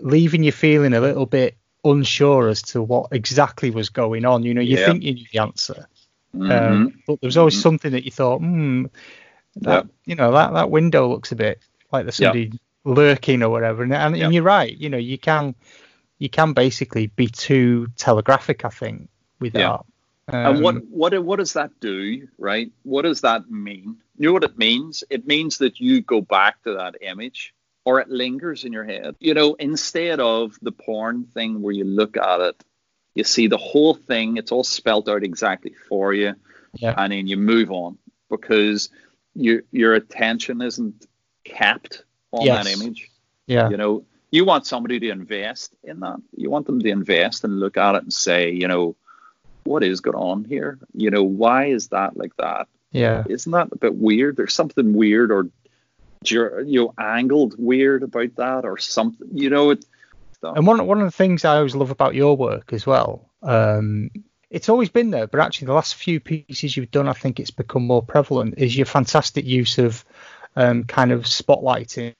leaving 0.00 0.42
you 0.44 0.52
feeling 0.52 0.92
a 0.92 1.00
little 1.00 1.26
bit 1.26 1.56
unsure 1.84 2.48
as 2.48 2.62
to 2.62 2.82
what 2.82 3.08
exactly 3.12 3.70
was 3.70 3.88
going 3.88 4.24
on. 4.26 4.42
You 4.44 4.52
know, 4.54 4.60
you 4.60 4.76
Yeah. 4.76 4.86
think 4.86 5.02
you 5.02 5.14
knew 5.14 5.26
the 5.32 5.38
answer, 5.40 5.88
Mhm. 6.36 6.50
um, 6.52 7.02
but 7.06 7.20
there 7.20 7.26
was 7.28 7.38
always 7.38 7.56
Mhm. 7.56 7.62
something 7.62 7.92
that 7.92 8.04
you 8.04 8.10
thought, 8.10 8.38
hmm, 8.38 8.84
that 9.56 9.86
you 10.06 10.14
know 10.14 10.32
that 10.32 10.52
that 10.54 10.70
window 10.70 11.08
looks 11.08 11.32
a 11.32 11.36
bit 11.36 11.60
like 11.92 12.04
there's 12.04 12.16
somebody 12.16 12.52
lurking 12.84 13.42
or 13.42 13.50
whatever. 13.50 13.82
And, 13.82 13.92
and, 13.94 14.16
Yeah. 14.16 14.24
and 14.24 14.34
you're 14.34 14.42
right. 14.42 14.76
You 14.76 14.88
know, 14.88 14.98
you 14.98 15.18
can 15.18 15.54
you 16.18 16.28
can 16.28 16.52
basically 16.52 17.08
be 17.08 17.26
too 17.28 17.88
telegraphic. 17.96 18.64
I 18.64 18.68
think 18.70 19.08
with 19.40 19.56
art. 19.56 19.86
Um, 20.28 20.46
and 20.56 20.62
what 20.62 20.84
what 20.86 21.24
what 21.24 21.38
does 21.38 21.52
that 21.54 21.70
do, 21.80 22.28
right? 22.38 22.70
What 22.84 23.02
does 23.02 23.20
that 23.22 23.50
mean? 23.50 23.96
You 24.16 24.28
know 24.28 24.32
what 24.32 24.44
it 24.44 24.56
means? 24.56 25.04
It 25.10 25.26
means 25.26 25.58
that 25.58 25.80
you 25.80 26.00
go 26.00 26.20
back 26.20 26.62
to 26.62 26.74
that 26.74 26.96
image, 27.02 27.52
or 27.84 28.00
it 28.00 28.08
lingers 28.08 28.64
in 28.64 28.72
your 28.72 28.84
head. 28.84 29.16
You 29.18 29.34
know, 29.34 29.54
instead 29.54 30.20
of 30.20 30.56
the 30.62 30.72
porn 30.72 31.24
thing 31.24 31.60
where 31.60 31.74
you 31.74 31.84
look 31.84 32.16
at 32.16 32.40
it, 32.40 32.64
you 33.14 33.24
see 33.24 33.48
the 33.48 33.58
whole 33.58 33.94
thing. 33.94 34.36
It's 34.36 34.52
all 34.52 34.64
spelt 34.64 35.08
out 35.08 35.24
exactly 35.24 35.74
for 35.88 36.14
you, 36.14 36.34
Yeah. 36.74 36.94
and 36.96 37.12
then 37.12 37.26
you 37.26 37.36
move 37.36 37.70
on 37.72 37.98
because 38.30 38.90
your 39.34 39.62
your 39.70 39.94
attention 39.94 40.62
isn't 40.62 41.06
capped 41.44 42.04
on 42.32 42.46
that 42.46 42.66
image. 42.66 43.10
Yeah. 43.46 43.70
You 43.70 43.76
know, 43.76 44.04
you 44.30 44.44
want 44.44 44.66
somebody 44.66 44.98
to 45.00 45.10
invest 45.10 45.74
in 45.82 46.00
that. 46.00 46.20
You 46.36 46.50
want 46.50 46.66
them 46.66 46.80
to 46.80 46.88
invest 46.88 47.44
and 47.44 47.60
look 47.60 47.76
at 47.76 47.94
it 47.94 48.02
and 48.02 48.12
say, 48.12 48.50
you 48.50 48.68
know, 48.68 48.96
what 49.64 49.82
is 49.82 50.00
going 50.00 50.16
on 50.16 50.44
here? 50.44 50.78
You 50.94 51.10
know, 51.10 51.22
why 51.22 51.66
is 51.66 51.88
that 51.88 52.16
like 52.16 52.36
that? 52.36 52.68
Yeah. 52.90 53.24
Isn't 53.28 53.52
that 53.52 53.68
a 53.72 53.76
bit 53.76 53.94
weird? 53.94 54.36
There's 54.36 54.54
something 54.54 54.94
weird 54.94 55.30
or 55.30 55.48
you 56.24 56.64
know 56.66 56.94
angled 56.98 57.54
weird 57.58 58.02
about 58.02 58.34
that 58.36 58.64
or 58.64 58.78
something. 58.78 59.28
You 59.32 59.50
know, 59.50 59.70
it. 59.70 59.84
And 60.42 60.66
one 60.66 60.84
one 60.86 61.00
of 61.00 61.06
the 61.06 61.12
things 61.12 61.44
I 61.44 61.58
always 61.58 61.76
love 61.76 61.90
about 61.90 62.16
your 62.16 62.36
work 62.36 62.72
as 62.72 62.84
well, 62.84 63.30
um, 63.42 64.10
it's 64.52 64.68
always 64.68 64.90
been 64.90 65.10
there, 65.10 65.26
but 65.26 65.40
actually 65.40 65.66
the 65.66 65.72
last 65.72 65.94
few 65.96 66.20
pieces 66.20 66.76
you've 66.76 66.90
done, 66.90 67.08
I 67.08 67.14
think 67.14 67.40
it's 67.40 67.50
become 67.50 67.84
more 67.86 68.02
prevalent. 68.02 68.54
Is 68.58 68.76
your 68.76 68.86
fantastic 68.86 69.44
use 69.46 69.78
of 69.78 70.04
um, 70.54 70.84
kind 70.84 71.10
of 71.10 71.22
spotlighting 71.24 72.14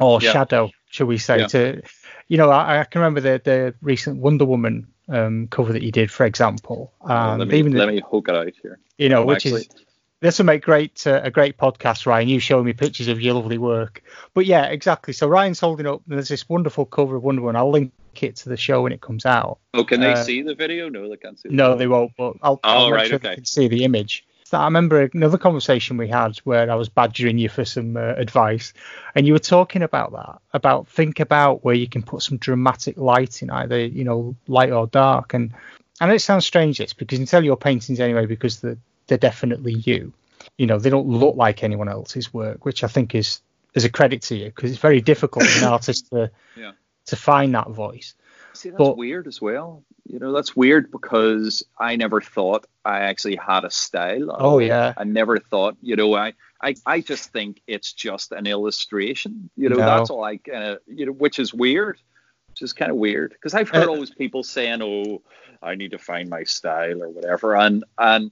or 0.00 0.20
Yeah. 0.20 0.32
shadow, 0.32 0.70
shall 0.90 1.06
we 1.06 1.18
say? 1.18 1.38
Yeah. 1.40 1.46
To 1.46 1.82
you 2.28 2.36
know, 2.36 2.50
I, 2.50 2.80
I 2.80 2.84
can 2.84 3.00
remember 3.00 3.20
the 3.20 3.40
the 3.42 3.74
recent 3.80 4.18
Wonder 4.18 4.44
Woman 4.44 4.88
um, 5.08 5.46
cover 5.48 5.72
that 5.72 5.82
you 5.82 5.92
did, 5.92 6.10
for 6.10 6.26
example. 6.26 6.92
And 7.00 7.38
let 7.38 7.48
me 7.48 7.58
even 7.58 7.72
the- 7.72 7.78
let 7.78 7.88
me 7.88 8.02
hook 8.10 8.28
it 8.28 8.34
out 8.36 8.52
here. 8.62 8.78
you 8.98 9.08
know, 9.08 9.20
I'm 9.22 9.26
which 9.28 9.46
actually- 9.46 9.62
is 9.62 9.68
this 10.20 10.38
will 10.38 10.46
make 10.46 10.62
great 10.62 11.04
uh, 11.06 11.20
a 11.24 11.30
great 11.32 11.56
podcast, 11.58 12.06
Ryan. 12.06 12.28
You 12.28 12.38
showing 12.40 12.64
me 12.64 12.72
pictures 12.72 13.08
of 13.08 13.20
your 13.20 13.34
lovely 13.34 13.58
work. 13.58 14.02
But 14.34 14.46
yeah, 14.46 14.66
exactly. 14.66 15.12
So 15.14 15.26
Ryan's 15.26 15.58
holding 15.60 15.86
up. 15.86 16.02
There's 16.06 16.28
this 16.28 16.48
wonderful 16.48 16.86
cover 16.86 17.16
of 17.16 17.22
Wonder 17.24 17.42
Woman. 17.42 17.56
I'll 17.56 17.70
link 17.70 17.92
it 18.22 18.36
to 18.36 18.48
the 18.48 18.56
show 18.56 18.82
when 18.82 18.92
it 18.92 19.00
comes 19.00 19.24
out. 19.24 19.58
Oh, 19.74 19.84
can 19.84 20.00
they 20.00 20.12
uh, 20.12 20.24
see 20.24 20.42
the 20.42 20.54
video? 20.54 20.88
No, 20.88 21.08
they 21.08 21.16
can't 21.16 21.38
see. 21.38 21.48
the 21.48 21.54
No, 21.54 21.76
they 21.76 21.86
won't. 21.86 22.12
But 22.18 22.34
I'll, 22.42 22.60
Oh, 22.64 22.68
I'll 22.68 22.90
make 22.90 22.94
right, 22.96 23.06
sure 23.06 23.16
okay. 23.16 23.28
they 23.28 23.34
can 23.36 23.44
see 23.44 23.68
the 23.68 23.84
image. 23.84 24.24
So 24.44 24.58
I 24.58 24.64
remember 24.64 25.08
another 25.14 25.38
conversation 25.38 25.96
we 25.96 26.08
had 26.08 26.36
where 26.44 26.70
I 26.70 26.74
was 26.74 26.90
badgering 26.90 27.38
you 27.38 27.48
for 27.48 27.64
some 27.64 27.96
uh, 27.96 28.12
advice, 28.18 28.74
and 29.14 29.26
you 29.26 29.32
were 29.32 29.38
talking 29.38 29.82
about 29.82 30.12
that. 30.12 30.40
About 30.52 30.88
think 30.88 31.20
about 31.20 31.64
where 31.64 31.74
you 31.74 31.88
can 31.88 32.02
put 32.02 32.20
some 32.22 32.36
dramatic 32.36 32.98
light 32.98 33.40
in, 33.40 33.48
either 33.48 33.78
you 33.82 34.04
know 34.04 34.36
light 34.48 34.70
or 34.70 34.86
dark. 34.88 35.32
And 35.32 35.54
I 36.02 36.06
know 36.06 36.14
it 36.14 36.18
sounds 36.18 36.44
strange, 36.44 36.76
this 36.76 36.92
because 36.92 37.18
you 37.18 37.24
can 37.24 37.30
tell 37.30 37.42
your 37.42 37.56
paintings 37.56 37.98
anyway 37.98 38.26
because 38.26 38.60
they're 38.60 38.76
they're 39.06 39.16
definitely 39.16 39.72
you. 39.72 40.12
You 40.58 40.66
know 40.66 40.78
they 40.78 40.90
don't 40.90 41.06
look 41.08 41.36
like 41.36 41.64
anyone 41.64 41.88
else's 41.88 42.34
work, 42.34 42.66
which 42.66 42.84
I 42.84 42.88
think 42.88 43.14
is 43.14 43.40
is 43.74 43.86
a 43.86 43.88
credit 43.90 44.20
to 44.24 44.36
you 44.36 44.46
because 44.46 44.70
it's 44.70 44.80
very 44.80 45.00
difficult 45.00 45.46
as 45.46 45.62
an 45.62 45.68
artist 45.72 46.10
to 46.10 46.30
Yeah. 46.58 46.72
To 47.06 47.16
find 47.16 47.54
that 47.54 47.70
voice. 47.70 48.14
See, 48.54 48.70
that's 48.70 48.78
But- 48.78 48.96
weird 48.96 49.26
as 49.26 49.40
well. 49.40 49.82
You 50.04 50.18
know, 50.18 50.32
that's 50.32 50.54
weird 50.56 50.90
because 50.90 51.62
I 51.78 51.94
never 51.96 52.20
thought 52.20 52.66
I 52.84 53.00
actually 53.00 53.36
had 53.36 53.64
a 53.64 53.70
style. 53.70 54.32
at 54.32 54.36
Oh, 54.40 54.58
yeah. 54.58 54.92
I 54.96 55.04
never 55.04 55.38
thought, 55.38 55.76
you 55.80 55.94
know, 55.96 56.14
I, 56.14 56.34
I, 56.60 56.74
I 56.84 57.00
just 57.00 57.30
think 57.32 57.62
it's 57.68 57.92
just 57.92 58.32
an 58.32 58.46
illustration. 58.46 59.48
You 59.56 59.68
know, 59.68 59.76
No. 59.76 59.86
that's 59.86 60.10
all 60.10 60.24
I 60.24 60.36
kind 60.38 60.64
of, 60.64 60.78
you 60.86 61.06
know, 61.06 61.12
which 61.12 61.38
is 61.38 61.54
weird. 61.54 61.98
Which 62.48 62.60
is 62.62 62.72
kind 62.74 62.90
of 62.90 62.98
weird 62.98 63.30
because 63.32 63.54
I've 63.54 63.70
heard 63.70 63.88
Uh, 63.88 63.92
always 63.92 64.10
people 64.10 64.42
saying, 64.42 64.82
"Oh, 64.82 65.22
I 65.62 65.74
need 65.74 65.92
to 65.92 65.98
find 65.98 66.28
my 66.28 66.42
style 66.44 67.02
or 67.02 67.08
whatever," 67.08 67.56
and 67.56 67.82
and 67.96 68.30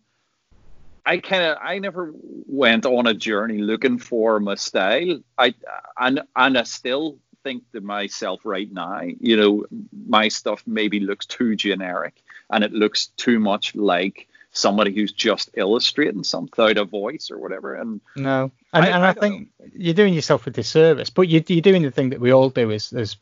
I 1.06 1.16
kind 1.18 1.42
of 1.44 1.56
I 1.62 1.78
never 1.78 2.12
went 2.46 2.84
on 2.84 3.06
a 3.06 3.14
journey 3.14 3.58
looking 3.58 3.96
for 3.98 4.38
my 4.38 4.56
style. 4.56 5.20
I 5.38 5.54
and 5.98 6.20
and 6.36 6.58
I 6.58 6.64
still 6.64 7.16
think 7.44 7.70
to 7.72 7.80
myself 7.80 8.40
right 8.44 8.70
now, 8.72 9.00
you 9.20 9.36
know, 9.36 9.64
my 10.06 10.28
stuff 10.28 10.62
maybe 10.66 11.00
looks 11.00 11.26
too 11.26 11.56
generic 11.56 12.14
and 12.50 12.64
it 12.64 12.72
looks 12.72 13.06
too 13.16 13.38
much 13.38 13.74
like 13.74 14.28
somebody 14.52 14.92
who's 14.92 15.12
just 15.12 15.50
illustrating 15.54 16.24
something 16.24 16.50
without 16.56 16.76
a 16.78 16.84
voice 16.84 17.30
or 17.30 17.38
whatever. 17.38 17.74
And 17.74 18.00
No, 18.16 18.50
and 18.72 18.84
I- 18.84 18.88
and 18.88 19.04
I 19.04 19.10
I, 19.10 19.12
think 19.12 19.48
you're 19.74 19.94
doing 19.94 20.14
yourself 20.14 20.46
a 20.46 20.50
disservice. 20.50 21.10
But 21.10 21.28
you, 21.28 21.42
you're 21.46 21.60
doing 21.62 21.82
the 21.82 21.90
thing 21.90 22.10
that 22.10 22.20
we 22.20 22.32
all 22.32 22.50
do 22.50 22.70
as 22.72 22.92
as 22.92 23.16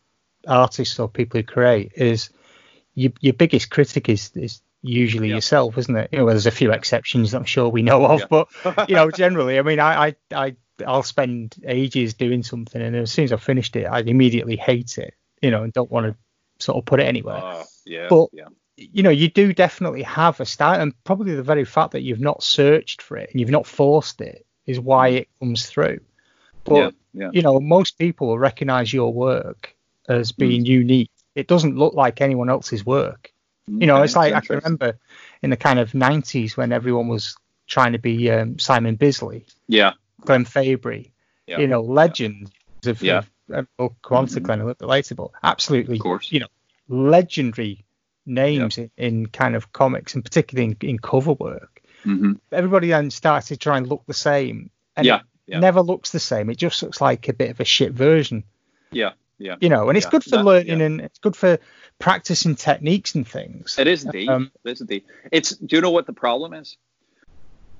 artists 0.46 0.98
or 0.98 1.08
people 1.08 1.38
who 1.40 1.44
create 1.44 1.92
is 1.96 2.30
your, 2.94 3.12
your 3.20 3.34
biggest 3.34 3.70
critic 3.70 4.08
is 4.08 4.30
is 4.34 4.62
usually 4.80 5.28
Yeah. 5.28 5.34
yourself, 5.36 5.76
isn't 5.76 5.96
it? 5.96 6.08
You 6.12 6.20
know, 6.20 6.26
there's 6.26 6.46
a 6.46 6.50
few 6.52 6.72
exceptions 6.72 7.34
I'm 7.34 7.44
sure 7.44 7.68
we 7.68 7.82
know 7.82 8.06
of, 8.06 8.20
Yeah. 8.20 8.26
but 8.30 8.88
you 8.88 8.94
know, 8.94 9.10
generally, 9.24 9.58
I 9.58 9.62
mean, 9.62 9.80
I, 9.80 10.06
I, 10.08 10.16
I, 10.32 10.56
I'll 10.86 11.02
spend 11.02 11.56
ages 11.66 12.14
doing 12.14 12.42
something, 12.42 12.80
and 12.80 12.94
as 12.96 13.10
soon 13.12 13.24
as 13.24 13.32
I've 13.32 13.42
finished 13.42 13.76
it, 13.76 13.84
I 13.84 14.00
immediately 14.00 14.56
hate 14.56 14.98
it, 14.98 15.14
you 15.42 15.50
know, 15.50 15.62
and 15.62 15.72
don't 15.72 15.90
want 15.90 16.06
to 16.06 16.16
sort 16.64 16.78
of 16.78 16.84
put 16.84 17.00
it 17.00 17.04
anywhere. 17.06 17.36
Uh, 17.36 17.64
yeah, 17.86 18.06
But- 18.10 18.28
yeah, 18.32 18.48
You 18.76 19.02
know, 19.02 19.10
you 19.10 19.28
do 19.28 19.52
definitely 19.52 20.02
have 20.02 20.38
a 20.40 20.44
style, 20.44 20.80
and 20.80 20.92
probably 21.02 21.34
the 21.34 21.42
very 21.42 21.64
fact 21.64 21.90
that 21.92 22.02
you've 22.02 22.20
not 22.20 22.44
searched 22.44 23.02
for 23.02 23.16
it 23.16 23.28
and 23.32 23.40
you've 23.40 23.50
not 23.50 23.66
forced 23.66 24.20
it 24.20 24.46
is 24.66 24.78
why 24.78 25.08
it 25.08 25.28
comes 25.40 25.66
through. 25.66 25.98
But 26.62 26.74
yeah, 26.76 26.90
yeah. 27.12 27.30
you 27.32 27.42
know, 27.42 27.58
most 27.58 27.98
people 27.98 28.28
will 28.28 28.38
recognize 28.38 28.92
your 28.92 29.12
work 29.12 29.74
as 30.08 30.30
Hmm. 30.30 30.40
being 30.44 30.64
unique. 30.64 31.10
It 31.34 31.48
doesn't 31.48 31.76
look 31.76 31.94
like 31.94 32.20
anyone 32.20 32.48
else's 32.48 32.86
work. 32.86 33.32
You 33.66 33.86
know, 33.86 33.96
Okay, 33.96 34.04
it's 34.04 34.16
like 34.16 34.32
I 34.32 34.40
can 34.40 34.56
remember 34.56 34.98
in 35.42 35.50
the 35.50 35.56
kind 35.56 35.78
of 35.80 35.92
90s 35.92 36.56
when 36.56 36.72
everyone 36.72 37.08
was 37.08 37.36
trying 37.66 37.92
to 37.92 37.98
be 37.98 38.30
um, 38.30 38.58
Simon 38.58 38.94
Bisley, 38.96 39.44
Yeah, 39.66 39.92
Glenn 40.20 40.44
Fabry, 40.44 41.12
yeah, 41.46 41.58
you 41.58 41.66
know, 41.66 41.80
legends 41.80 42.50
of, 42.86 43.02
Yeah. 43.02 43.18
of, 43.18 43.26
of 43.50 43.66
we'll 43.78 43.96
come 44.02 44.18
on 44.18 44.26
to 44.28 44.40
Glenn 44.40 44.60
a 44.60 44.64
little 44.64 44.74
bit 44.78 44.88
later, 44.88 45.14
but 45.14 45.30
absolutely, 45.42 45.96
of 45.96 46.02
course. 46.02 46.30
you 46.32 46.40
know, 46.40 46.46
legendary 46.88 47.84
names 48.26 48.78
in, 48.78 48.90
in 48.96 49.26
kind 49.26 49.56
of 49.56 49.72
comics 49.72 50.14
and 50.14 50.24
particularly 50.24 50.76
in, 50.80 50.88
in 50.88 50.98
cover 50.98 51.32
work. 51.32 51.80
hmm 52.02 52.32
Everybody 52.52 52.88
then 52.88 53.10
started 53.10 53.48
to 53.48 53.56
try 53.56 53.78
and 53.78 53.86
look 53.86 54.04
the 54.06 54.14
same. 54.14 54.70
And 54.96 55.06
Yeah, 55.06 55.16
it 55.16 55.22
yeah. 55.46 55.60
never 55.60 55.80
looks 55.80 56.10
the 56.10 56.20
same. 56.20 56.50
It 56.50 56.58
just 56.58 56.82
looks 56.82 57.00
like 57.00 57.28
a 57.28 57.32
bit 57.32 57.50
of 57.50 57.60
a 57.60 57.64
shit 57.64 57.92
version 57.92 58.44
Yeah, 58.90 59.12
yeah. 59.38 59.56
you 59.60 59.68
know, 59.68 59.88
and 59.88 59.96
it's 59.96 60.06
Yeah, 60.06 60.10
good 60.10 60.24
for 60.24 60.30
that- 60.38 60.44
learning 60.44 60.80
yeah. 60.80 60.86
and 60.86 61.00
it's 61.00 61.18
good 61.20 61.36
for 61.36 61.58
practicing 61.98 62.54
techniques 62.56 63.14
and 63.14 63.26
things. 63.26 63.76
It 63.78 63.86
is 63.86 64.04
indeed. 64.04 64.28
Um, 64.28 64.50
it 64.64 64.70
is 64.72 64.80
indeed. 64.80 65.04
It's. 65.32 65.50
Do 65.56 65.76
you 65.76 65.82
know 65.82 65.90
what 65.90 66.06
the 66.06 66.12
problem 66.12 66.52
is? 66.54 66.76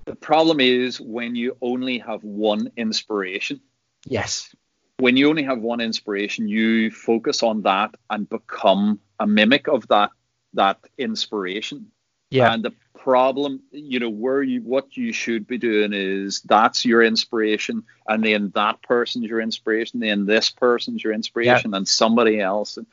The 0.09 0.17
problem 0.17 0.59
is 0.59 0.99
when 0.99 1.37
you 1.37 1.59
only 1.61 1.99
have 1.99 2.25
one 2.25 2.73
inspiration. 2.79 3.61
Yes. 4.07 4.55
When 4.97 5.19
you 5.19 5.29
only 5.29 5.43
have 5.43 5.61
one 5.61 5.83
inspiration, 5.83 6.49
you 6.49 6.91
focus 6.91 7.43
on 7.43 7.61
that 7.63 7.95
and 8.09 8.27
become 8.27 9.01
a 9.21 9.27
mimic 9.27 9.69
of 9.69 9.87
that 9.89 10.11
that 10.55 10.79
inspiration. 10.97 11.93
Yeah. 12.31 12.51
And 12.51 12.65
the 12.65 12.73
problem, 12.95 13.61
you 13.71 14.01
know, 14.01 14.09
where 14.09 14.43
you 14.43 14.63
what 14.63 14.97
you 14.97 15.13
should 15.13 15.47
be 15.47 15.59
doing 15.59 15.93
is 15.93 16.41
that's 16.41 16.87
your 16.87 17.03
inspiration, 17.03 17.85
and 18.07 18.25
then 18.25 18.51
that 18.55 18.81
person's 18.81 19.27
your 19.27 19.43
inspiration, 19.43 20.01
then 20.01 20.25
this 20.25 20.49
person's 20.49 21.05
your 21.05 21.13
inspiration, 21.13 21.75
and 21.75 21.87
somebody 21.87 22.41
else. 22.41 22.79
And, 22.79 22.87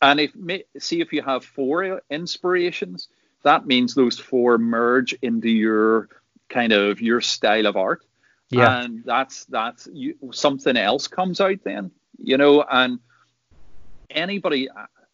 and 0.00 0.20
if 0.20 0.30
see 0.78 1.00
if 1.00 1.12
you 1.12 1.22
have 1.22 1.44
four 1.44 2.00
inspirations, 2.10 3.08
that 3.42 3.66
means 3.66 3.96
those 3.96 4.20
four 4.20 4.56
merge 4.56 5.14
into 5.14 5.50
your 5.50 6.08
kind 6.50 6.72
of 6.72 7.00
your 7.00 7.20
style 7.22 7.66
of 7.66 7.76
art. 7.76 8.04
yeah. 8.50 8.82
And 8.82 9.02
that's 9.04 9.46
that's 9.46 9.88
you, 9.92 10.14
something 10.32 10.76
else 10.76 11.06
comes 11.08 11.40
out 11.40 11.60
then, 11.64 11.90
you 12.18 12.36
know, 12.36 12.62
and 12.62 12.98
anybody 14.10 14.68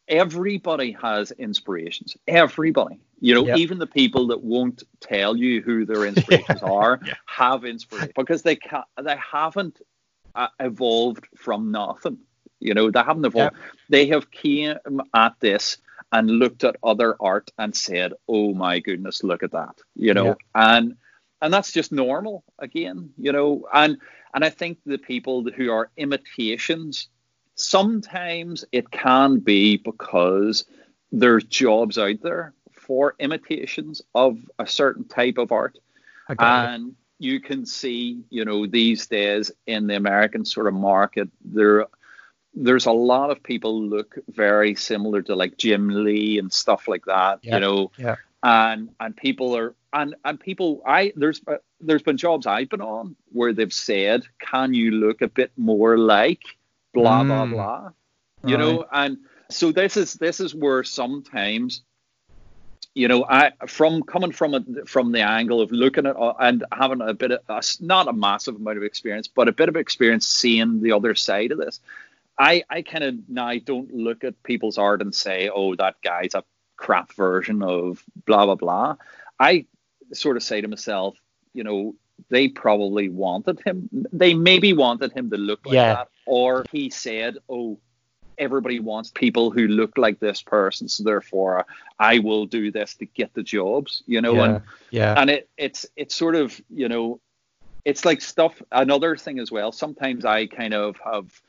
everybody 0.09 0.93
has 0.93 1.33
inspirations. 1.33 2.17
Everybody. 2.29 3.01
You 3.21 3.35
know, 3.35 3.47
Yep. 3.47 3.59
even 3.59 3.79
the 3.79 3.87
people 3.87 4.29
that 4.29 4.43
won't 4.43 4.83
tell 5.01 5.37
you 5.37 5.63
who 5.63 5.85
their 5.85 6.05
inspirations 6.11 6.63
are 6.63 7.01
Yeah. 7.05 7.15
have 7.27 7.65
inspiration 7.65 8.13
because 8.17 8.43
they 8.43 8.57
ca- 8.57 8.85
they 9.03 9.17
haven't 9.17 9.81
uh, 10.35 10.49
evolved 10.61 11.27
from 11.37 11.71
nothing. 11.73 12.19
You 12.61 12.75
know, 12.75 12.91
they 12.91 13.01
haven't 13.01 13.25
evolved. 13.25 13.57
They 13.89 14.07
have 14.09 14.31
came 14.31 14.77
at 15.15 15.35
this 15.41 15.79
and 16.13 16.31
looked 16.31 16.63
at 16.65 16.77
other 16.83 17.17
art 17.21 17.51
and 17.59 17.75
said, 17.75 18.13
"Oh 18.29 18.55
my 18.55 18.79
goodness, 18.81 19.25
look 19.25 19.43
at 19.43 19.53
that." 19.53 19.77
You 19.95 20.15
know, 20.15 20.27
Yeah. 20.27 20.35
and 20.55 20.97
and 21.43 21.53
that's 21.53 21.73
just 21.73 21.93
normal 21.93 22.45
again. 22.59 23.11
You 23.19 23.33
know, 23.33 23.67
and 23.73 23.99
and 24.35 24.45
I 24.45 24.51
think 24.51 24.79
the 24.87 24.99
people 24.99 25.45
who 25.57 25.71
are 25.71 25.91
imitations, 25.97 27.09
sometimes 27.55 28.65
it 28.73 28.91
can 28.91 29.39
be 29.39 29.77
because 29.77 30.65
there's 31.13 31.45
jobs 31.45 31.99
out 31.99 32.21
there 32.23 32.53
for 32.73 33.15
imitations 33.19 34.03
of 34.15 34.39
a 34.59 34.67
certain 34.67 35.05
type 35.05 35.39
of 35.39 35.53
art 35.53 35.79
I 36.29 36.35
got 36.35 36.69
you. 36.69 36.75
and 36.75 36.97
you 37.19 37.41
can 37.41 37.65
see, 37.67 38.23
you 38.31 38.45
know, 38.45 38.67
these 38.67 39.07
days 39.07 39.51
in 39.67 39.87
the 39.87 39.97
American 39.97 40.45
sort 40.45 40.67
of 40.67 40.75
market, 40.75 41.29
there 41.45 41.87
there's 42.59 42.87
a 42.87 42.93
lot 42.93 43.31
of 43.31 43.43
people 43.43 43.83
look 43.83 44.17
very 44.29 44.75
similar 44.75 45.21
to 45.23 45.35
like 45.37 45.59
Jim 45.59 45.89
Lee 45.89 46.39
and 46.39 46.51
stuff 46.53 46.89
like 46.89 47.05
that, 47.07 47.41
Yeah. 47.43 47.55
you 47.55 47.61
know, 47.61 47.91
Yeah. 47.99 48.17
and 48.43 48.91
and 49.01 49.17
people 49.17 49.57
are 49.57 49.75
and 49.97 50.15
and 50.25 50.39
people 50.41 50.83
I 50.87 51.13
there's 51.17 51.41
uh, 51.49 51.57
there's 51.81 52.03
been 52.03 52.19
jobs 52.19 52.47
I've 52.47 52.71
been 52.71 52.83
on 52.83 53.17
where 53.33 53.53
they've 53.53 53.73
said, 53.73 54.25
can 54.39 54.75
you 54.75 54.91
look 54.93 55.23
a 55.23 55.29
bit 55.29 55.53
more 55.57 55.99
like 55.99 56.45
blah 56.95 57.25
blah 57.25 57.47
Mm. 57.47 57.51
blah, 57.53 57.91
you 58.45 58.57
know, 58.59 58.87
and 58.93 59.19
so 59.51 59.73
this 59.73 59.97
is 59.97 60.15
this 60.15 60.41
is 60.41 60.55
where 60.55 60.85
sometimes 60.85 61.83
you 62.95 63.09
know, 63.09 63.27
I 63.29 63.53
from 63.67 64.03
coming 64.03 64.33
from 64.33 64.55
a, 64.55 64.63
from 64.87 65.13
the 65.13 65.21
angle 65.21 65.61
of 65.61 65.71
looking 65.71 66.07
at 66.07 66.17
uh, 66.17 66.33
and 66.41 66.65
having 66.73 67.03
a 67.03 67.13
bit 67.13 67.33
of 67.33 67.41
a 67.49 67.63
not 67.81 68.09
a 68.09 68.13
massive 68.15 68.57
amount 68.57 68.79
of 68.79 68.85
experience, 68.85 69.29
but 69.29 69.49
a 69.49 69.53
bit 69.53 69.69
of 69.69 69.77
experience 69.77 70.27
seeing 70.27 70.81
the 70.83 70.93
other 70.93 71.15
side 71.15 71.53
of 71.53 71.59
this. 71.59 71.81
I 72.39 72.65
I 72.71 72.83
kind 72.83 73.05
of 73.05 73.15
now 73.29 73.53
don't 73.63 73.95
look 73.95 74.25
at 74.25 74.43
people's 74.45 74.79
art 74.79 75.03
and 75.03 75.15
say, 75.15 75.51
oh, 75.55 75.75
that 75.77 75.97
guy's 76.03 76.35
a 76.35 76.45
crap 76.77 77.13
version 77.15 77.63
of 77.63 78.03
blah 78.27 78.47
blah 78.47 78.55
blah. 78.55 78.97
I 79.39 79.67
sort 80.13 80.37
of 80.37 80.43
say 80.43 80.61
to 80.61 80.69
myself, 80.69 81.17
you 81.53 81.65
know, 81.65 81.95
they 82.29 82.49
probably 82.49 83.09
wanted 83.09 83.61
him. 83.65 83.89
They 84.13 84.35
maybe 84.35 84.73
wanted 84.73 85.13
him 85.13 85.31
to 85.31 85.37
look 85.37 85.67
like 85.67 85.75
Yeah. 85.75 85.95
that, 85.95 86.09
or 86.27 86.65
he 86.73 86.91
said, 86.91 87.39
oh. 87.49 87.79
Everybody 88.39 88.81
wants 88.81 89.11
people 89.11 89.51
who 89.51 89.67
look 89.67 89.97
like 89.97 90.21
this 90.21 90.43
person, 90.43 90.89
so 90.91 91.05
therefore 91.05 91.61
uh, 91.61 91.63
I 91.99 92.19
will 92.19 92.45
do 92.45 92.71
this 92.71 92.95
to 92.97 93.07
get 93.07 93.33
the 93.33 93.43
jobs, 93.43 94.03
you 94.07 94.21
know, 94.21 94.35
yeah. 94.35 94.45
and 94.45 94.63
yeah. 94.91 95.15
and 95.17 95.31
it 95.31 95.49
it's 95.57 95.87
it's 95.97 96.15
sort 96.15 96.35
of 96.35 96.61
you 96.69 96.87
know 96.87 97.19
it's 97.87 98.05
like 98.05 98.21
stuff 98.21 98.61
another 98.71 99.17
thing 99.17 99.39
as 99.39 99.51
well 99.51 99.73
sometimes 99.73 100.27
i 100.27 100.47
kind 100.47 100.75
of 100.75 101.01
have 101.03 101.41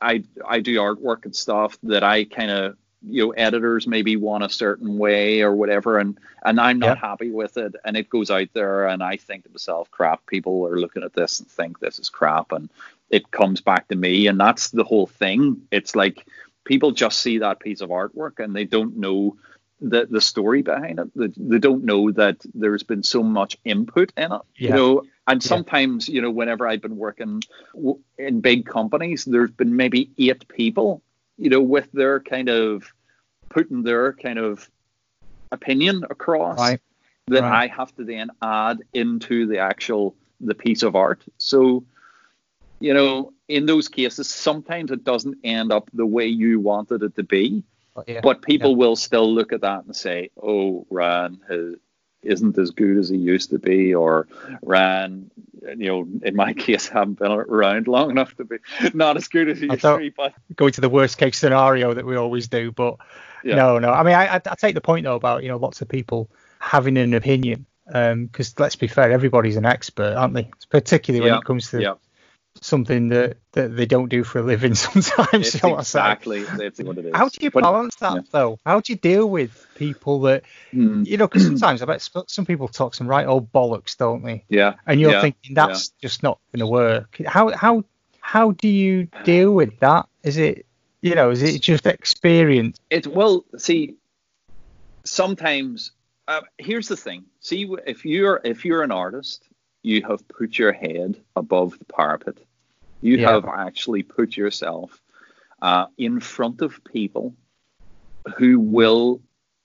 i 0.00 0.22
i 0.48 0.60
do 0.60 0.78
artwork 0.78 1.24
and 1.26 1.36
stuff 1.36 1.76
that 1.82 2.02
i 2.02 2.24
kind 2.24 2.50
of 2.50 2.76
you 3.08 3.26
know 3.26 3.30
editors 3.32 3.86
maybe 3.86 4.16
want 4.16 4.44
a 4.44 4.48
certain 4.48 4.98
way 4.98 5.42
or 5.42 5.52
whatever 5.54 5.98
and 5.98 6.18
and 6.44 6.60
i'm 6.60 6.78
not 6.78 6.96
Yeah. 6.96 7.08
happy 7.10 7.30
with 7.30 7.56
it 7.56 7.74
and 7.84 7.96
it 7.96 8.08
goes 8.10 8.30
out 8.30 8.48
there 8.54 8.86
and 8.86 9.02
i 9.02 9.16
think 9.16 9.44
to 9.44 9.50
myself 9.50 9.90
crap 9.90 10.26
people 10.26 10.66
are 10.66 10.78
looking 10.78 11.02
at 11.02 11.14
this 11.14 11.40
and 11.40 11.48
think 11.50 11.78
this 11.80 11.98
is 11.98 12.08
crap 12.08 12.52
and 12.52 12.68
it 13.10 13.30
comes 13.30 13.60
back 13.60 13.88
to 13.88 13.96
me 13.96 14.26
and 14.26 14.38
that's 14.40 14.70
the 14.70 14.84
whole 14.84 15.06
thing 15.06 15.60
it's 15.70 15.94
like 15.96 16.26
people 16.64 16.92
just 16.92 17.18
see 17.18 17.38
that 17.38 17.60
piece 17.60 17.80
of 17.80 17.90
artwork 17.90 18.38
and 18.38 18.54
they 18.54 18.64
don't 18.64 18.96
know 18.96 19.36
the 19.80 20.06
the 20.08 20.20
story 20.20 20.62
behind 20.62 21.00
it. 21.00 21.10
They, 21.16 21.26
they 21.36 21.58
don't 21.58 21.84
know 21.84 22.12
that 22.12 22.36
there's 22.54 22.84
been 22.84 23.02
so 23.02 23.20
much 23.22 23.58
input 23.64 24.12
in 24.16 24.30
it. 24.32 24.40
Yeah. 24.56 24.68
You 24.68 24.74
know, 24.74 25.02
and 25.26 25.42
Yeah. 25.42 25.48
sometimes 25.48 26.08
you 26.08 26.22
know, 26.22 26.30
whenever 26.30 26.68
I've 26.68 26.80
been 26.82 26.96
working 26.96 27.42
w- 27.74 27.98
in 28.16 28.40
big 28.40 28.64
companies, 28.64 29.24
there's 29.24 29.50
been 29.50 29.74
maybe 29.74 30.10
eight 30.18 30.46
people, 30.46 31.02
you 31.38 31.50
know, 31.50 31.60
with 31.60 31.90
their 31.92 32.20
kind 32.20 32.48
of 32.48 32.92
putting 33.48 33.82
their 33.82 34.12
kind 34.12 34.38
of 34.38 34.68
opinion 35.50 36.04
across 36.08 36.58
Right. 36.58 36.80
that 37.28 37.42
Right. 37.42 37.70
I 37.70 37.74
have 37.74 37.94
to 37.96 38.04
then 38.04 38.30
add 38.42 38.80
into 38.92 39.46
the 39.46 39.58
actual 39.58 40.14
the 40.40 40.54
piece 40.54 40.82
of 40.82 40.96
art. 40.96 41.22
So, 41.38 41.84
you 42.80 42.94
know, 42.94 43.32
in 43.48 43.66
those 43.66 43.88
cases, 43.88 44.28
sometimes 44.28 44.90
it 44.90 45.04
doesn't 45.04 45.38
end 45.44 45.70
up 45.70 45.88
the 45.94 46.06
way 46.06 46.26
you 46.26 46.58
wanted 46.58 47.02
it 47.02 47.14
to 47.16 47.22
be. 47.22 47.62
But 47.94 48.08
yeah. 48.08 48.20
But 48.22 48.42
people 48.42 48.74
will 48.74 48.96
still 48.96 49.32
look 49.32 49.52
at 49.52 49.60
that 49.60 49.84
and 49.84 49.94
say, 49.94 50.30
"Oh, 50.42 50.86
Ryan 50.90 51.40
has, 51.48 51.74
uh, 51.74 51.76
isn't 52.22 52.58
as 52.58 52.70
good 52.70 52.96
as 52.98 53.08
he 53.08 53.16
used 53.16 53.50
to 53.50 53.58
be," 53.58 53.94
or 53.94 54.26
Ryan, 54.62 55.30
you 55.76 55.86
know, 55.86 56.08
in 56.22 56.36
my 56.36 56.52
case, 56.64 56.88
haven't 56.88 57.18
been 57.18 57.32
around 57.32 57.88
long 57.88 58.10
enough 58.10 58.36
to 58.36 58.44
be 58.44 58.56
not 58.94 59.16
as 59.16 59.28
good 59.28 59.48
as 59.48 59.60
he 59.60 59.66
used 59.68 59.82
to 59.82 59.98
be. 59.98 60.10
But 60.10 60.34
going 60.56 60.72
to 60.72 60.80
the 60.80 60.88
worst 60.88 61.18
case 61.18 61.38
scenario 61.38 61.94
that 61.94 62.04
we 62.06 62.16
always 62.16 62.48
do. 62.48 62.72
But 62.72 62.96
Yeah. 63.44 63.56
no, 63.56 63.78
no. 63.78 63.90
I 63.90 64.02
mean, 64.02 64.14
I, 64.14 64.36
I, 64.36 64.40
I 64.46 64.54
take 64.54 64.74
the 64.74 64.80
point 64.80 65.04
though 65.04 65.16
about 65.16 65.42
you 65.42 65.48
know 65.48 65.56
lots 65.56 65.80
of 65.82 65.88
people 65.88 66.30
having 66.58 66.96
an 66.96 67.14
opinion. 67.14 67.66
Um, 67.92 68.26
because 68.26 68.58
let's 68.58 68.76
be 68.76 68.86
fair, 68.86 69.10
everybody's 69.10 69.56
an 69.56 69.66
expert, 69.66 70.14
aren't 70.14 70.34
they? 70.34 70.48
Particularly 70.70 71.20
when 71.20 71.32
Yeah, 71.32 71.38
it 71.38 71.44
comes 71.44 71.70
to 71.70 71.82
yeah, 71.82 71.94
something 72.60 73.08
that, 73.08 73.36
that 73.52 73.76
they 73.76 73.86
don't 73.86 74.08
do 74.08 74.24
for 74.24 74.40
a 74.40 74.42
living 74.42 74.74
sometimes. 74.76 75.28
it's 75.32 75.54
you 75.54 75.60
know 75.62 75.70
what 75.70 75.78
I'm 75.78 75.84
saying? 75.84 76.06
exactly 76.06 76.44
what 76.84 76.98
it 76.98 77.06
is. 77.06 77.14
How 77.14 77.28
do 77.28 77.38
you 77.40 77.50
balance 77.50 77.96
that 77.96 78.14
yeah. 78.14 78.20
though? 78.30 78.58
How 78.64 78.80
do 78.80 78.92
you 78.92 78.98
deal 78.98 79.28
with 79.28 79.66
people 79.74 80.20
that 80.22 80.44
Hmm, 80.72 81.02
you 81.04 81.16
know? 81.18 81.26
Because 81.26 81.44
sometimes 81.44 81.82
I 81.82 81.86
bet 81.86 82.08
some 82.26 82.46
people 82.46 82.66
talk 82.68 82.94
some 82.94 83.06
right 83.06 83.26
old 83.26 83.52
bollocks, 83.52 83.96
don't 83.96 84.22
they? 84.22 84.44
yeah, 84.48 84.74
And 84.86 85.00
you're 85.00 85.12
yeah, 85.12 85.20
thinking 85.20 85.54
that's 85.54 85.90
just 86.00 86.22
not 86.22 86.38
going 86.52 86.60
to 86.60 86.66
work. 86.66 87.20
How 87.26 87.50
how 87.54 87.84
how 88.20 88.52
do 88.52 88.68
you 88.68 89.08
deal 89.24 89.52
with 89.52 89.78
that? 89.80 90.08
Is 90.22 90.38
it 90.38 90.64
you 91.02 91.14
know 91.14 91.30
is 91.30 91.42
it 91.42 91.60
just 91.60 91.86
experience? 91.86 92.78
It 92.90 93.06
well, 93.06 93.44
see, 93.58 93.96
sometimes 95.04 95.92
uh, 96.28 96.40
here's 96.58 96.88
the 96.88 96.96
thing. 96.96 97.24
See, 97.40 97.68
if 97.86 98.04
you're 98.04 98.40
if 98.44 98.64
you're 98.64 98.82
an 98.82 98.92
artist, 98.92 99.46
you 99.82 100.02
have 100.02 100.26
put 100.28 100.58
your 100.58 100.72
head 100.72 101.16
above 101.36 101.78
the 101.78 101.84
parapet. 101.84 102.38
You 103.00 103.18
Yeah. 103.18 103.32
have 103.32 103.46
actually 103.46 104.02
put 104.02 104.36
yourself 104.36 105.00
uh, 105.60 105.86
in 105.98 106.20
front 106.20 106.62
of 106.62 106.82
people 106.84 107.34
who 108.36 108.58
will 108.58 109.20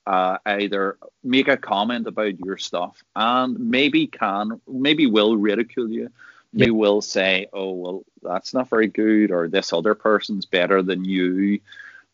uh, 0.06 0.38
either 0.46 0.96
make 1.22 1.48
a 1.48 1.56
comment 1.56 2.06
about 2.06 2.38
your 2.40 2.56
stuff 2.56 3.02
and 3.14 3.58
maybe 3.58 4.06
can, 4.06 4.60
maybe 4.66 5.06
will 5.06 5.36
ridicule 5.36 5.90
you. 5.90 6.10
They 6.54 6.70
will 6.70 7.02
say, 7.02 7.46
"Oh, 7.52 7.72
well, 7.72 8.04
that's 8.22 8.54
not 8.54 8.70
very 8.70 8.86
good," 8.88 9.30
or 9.30 9.48
"This 9.48 9.72
other 9.72 9.94
person's 9.94 10.46
better 10.46 10.82
than 10.82 11.04
you," 11.04 11.60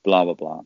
blah 0.02 0.24
blah 0.24 0.34
blah. 0.34 0.62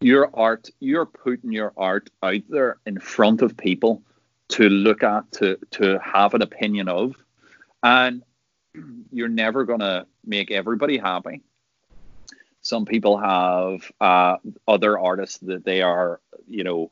Your 0.00 0.30
art, 0.32 0.70
you're 0.80 1.04
putting 1.04 1.52
your 1.52 1.74
art 1.76 2.08
out 2.22 2.40
there 2.48 2.78
in 2.86 2.98
front 2.98 3.42
of 3.42 3.58
people 3.58 4.02
to 4.50 4.68
look 4.68 5.02
at, 5.02 5.30
to 5.32 5.58
to 5.72 5.98
have 6.00 6.34
an 6.34 6.42
opinion 6.42 6.88
of, 6.88 7.14
and 7.82 8.22
you're 9.12 9.28
never 9.28 9.64
gonna 9.64 10.06
make 10.24 10.50
everybody 10.50 10.98
happy. 10.98 11.42
Some 12.62 12.84
people 12.84 13.16
have 13.16 13.90
uh, 14.00 14.36
other 14.68 14.98
artists 14.98 15.38
that 15.38 15.64
they 15.64 15.80
are, 15.80 16.20
you 16.46 16.62
know, 16.62 16.90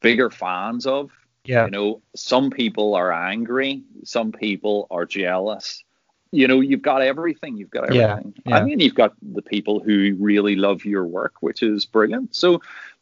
bigger 0.00 0.30
fans 0.30 0.86
of. 0.86 1.10
Yeah. 1.44 1.64
You 1.66 1.70
know, 1.70 2.02
some 2.16 2.50
people 2.50 2.94
are 2.94 3.12
angry, 3.12 3.82
some 4.04 4.32
people 4.32 4.86
are 4.90 5.06
jealous. 5.06 5.84
You 6.32 6.46
know, 6.46 6.60
you've 6.60 6.82
got 6.82 7.02
everything. 7.02 7.56
You've 7.56 7.70
got 7.70 7.92
Yeah, 7.92 8.12
everything. 8.12 8.34
yeah. 8.46 8.56
I 8.58 8.62
mean, 8.64 8.78
you've 8.78 8.94
got 8.94 9.14
the 9.20 9.42
people 9.42 9.80
who 9.80 10.16
really 10.20 10.54
love 10.54 10.84
your 10.84 11.04
work, 11.04 11.34
which 11.40 11.60
is 11.62 11.86
brilliant. 11.86 12.36
So 12.36 12.60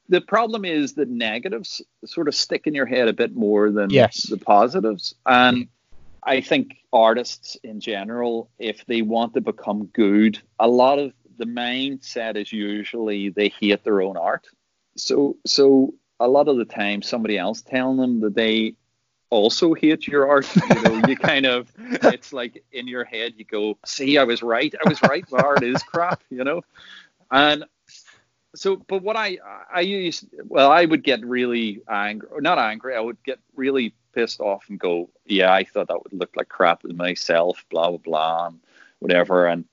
the 0.09 0.21
problem 0.21 0.65
is 0.65 0.95
the 0.95 1.07
negatives 1.07 1.83
sort 2.05 2.29
of 2.29 2.35
stick 2.35 2.67
in 2.67 2.75
your 2.75 2.87
head 2.87 3.09
a 3.09 3.13
bit 3.13 3.35
more 3.37 3.71
than 3.71 3.91
Yes. 3.91 4.23
the 4.23 4.39
positives. 4.39 5.15
And 5.27 5.69
I 6.23 6.41
think 6.41 6.77
artists 6.93 7.57
in 7.63 7.81
general, 7.81 8.51
if 8.59 8.85
they 8.87 9.03
want 9.03 9.35
to 9.35 9.41
become 9.41 9.87
good, 9.87 10.41
a 10.59 10.69
lot 10.69 10.99
of 10.99 11.13
the 11.37 11.45
mindset 11.45 12.37
is 12.37 12.53
usually 12.53 13.29
they 13.29 13.49
hate 13.49 13.85
their 13.85 14.03
own 14.03 14.17
art. 14.17 14.47
So 14.97 15.37
so 15.47 15.95
a 16.19 16.27
lot 16.27 16.49
of 16.49 16.57
the 16.57 16.65
time 16.65 17.03
somebody 17.03 17.39
else 17.39 17.63
telling 17.63 17.99
them 17.99 18.21
that 18.21 18.35
they 18.35 18.75
also 19.31 19.75
hate 19.75 20.07
your 20.09 20.29
art, 20.29 20.49
you 20.57 20.83
know, 20.83 21.03
you 21.07 21.17
kind 21.33 21.47
of 21.47 21.71
it's 21.79 22.33
like 22.33 22.65
in 22.73 22.89
your 22.89 23.05
head 23.05 23.35
you 23.37 23.45
go, 23.45 23.79
see, 23.85 24.19
I 24.19 24.25
was 24.25 24.43
right. 24.43 24.75
I 24.85 24.89
was 24.89 25.01
right, 25.03 25.25
my 25.31 25.39
art 25.39 25.63
is 25.63 25.83
crap, 25.83 26.23
you 26.31 26.45
know? 26.45 26.63
And 27.31 27.65
so 28.59 28.77
but 28.77 29.03
what 29.03 29.17
I 29.17 29.39
I 29.73 29.81
used 29.81 30.27
well, 30.49 30.71
I 30.71 30.85
would 30.85 31.03
get 31.05 31.25
really 31.25 31.81
angry 31.89 32.29
not 32.41 32.59
angry, 32.59 32.95
I 32.97 33.01
would 33.01 33.23
get 33.25 33.39
really 33.55 33.95
pissed 34.15 34.41
off 34.41 34.69
and 34.69 34.79
go, 34.79 35.09
Yeah, 35.27 35.53
I 35.53 35.65
thought 35.65 35.89
that 35.89 36.03
would 36.03 36.13
look 36.13 36.37
like 36.37 36.49
crap 36.49 36.83
with 36.83 36.97
myself, 36.97 37.65
blah 37.71 37.89
blah 37.89 37.99
blah 37.99 38.47
and 38.49 38.61
whatever 39.01 39.47
and 39.47 39.65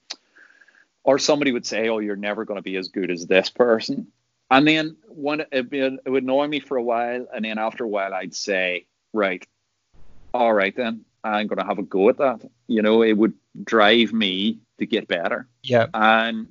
or 1.03 1.19
somebody 1.19 1.51
would 1.51 1.65
say, 1.65 1.87
"Oh, 1.89 1.99
you're 1.99 2.15
never 2.15 2.45
going 2.45 2.57
to 2.57 2.63
be 2.63 2.77
as 2.77 2.87
good 2.87 3.11
as 3.11 3.27
this 3.27 3.49
person," 3.49 4.07
and 4.49 4.67
then 4.67 4.95
when 5.07 5.41
it, 5.41 5.67
it 5.71 6.09
would 6.09 6.23
annoy 6.23 6.47
me 6.47 6.59
for 6.59 6.77
a 6.77 6.83
while, 6.83 7.27
and 7.33 7.45
then 7.45 7.57
after 7.59 7.83
a 7.83 7.87
while, 7.87 8.13
I'd 8.13 8.33
say, 8.33 8.87
"Right, 9.13 9.45
all 10.33 10.51
right, 10.53 10.75
then 10.75 11.05
I'm 11.23 11.45
going 11.47 11.59
to 11.59 11.65
have 11.65 11.77
a 11.77 11.83
go 11.83 12.09
at 12.09 12.17
that." 12.17 12.41
You 12.67 12.81
know, 12.81 13.03
it 13.03 13.13
would 13.13 13.33
drive 13.63 14.13
me 14.13 14.59
to 14.79 14.85
get 14.87 15.07
better, 15.07 15.47
Yeah. 15.63 15.87
and 15.93 16.47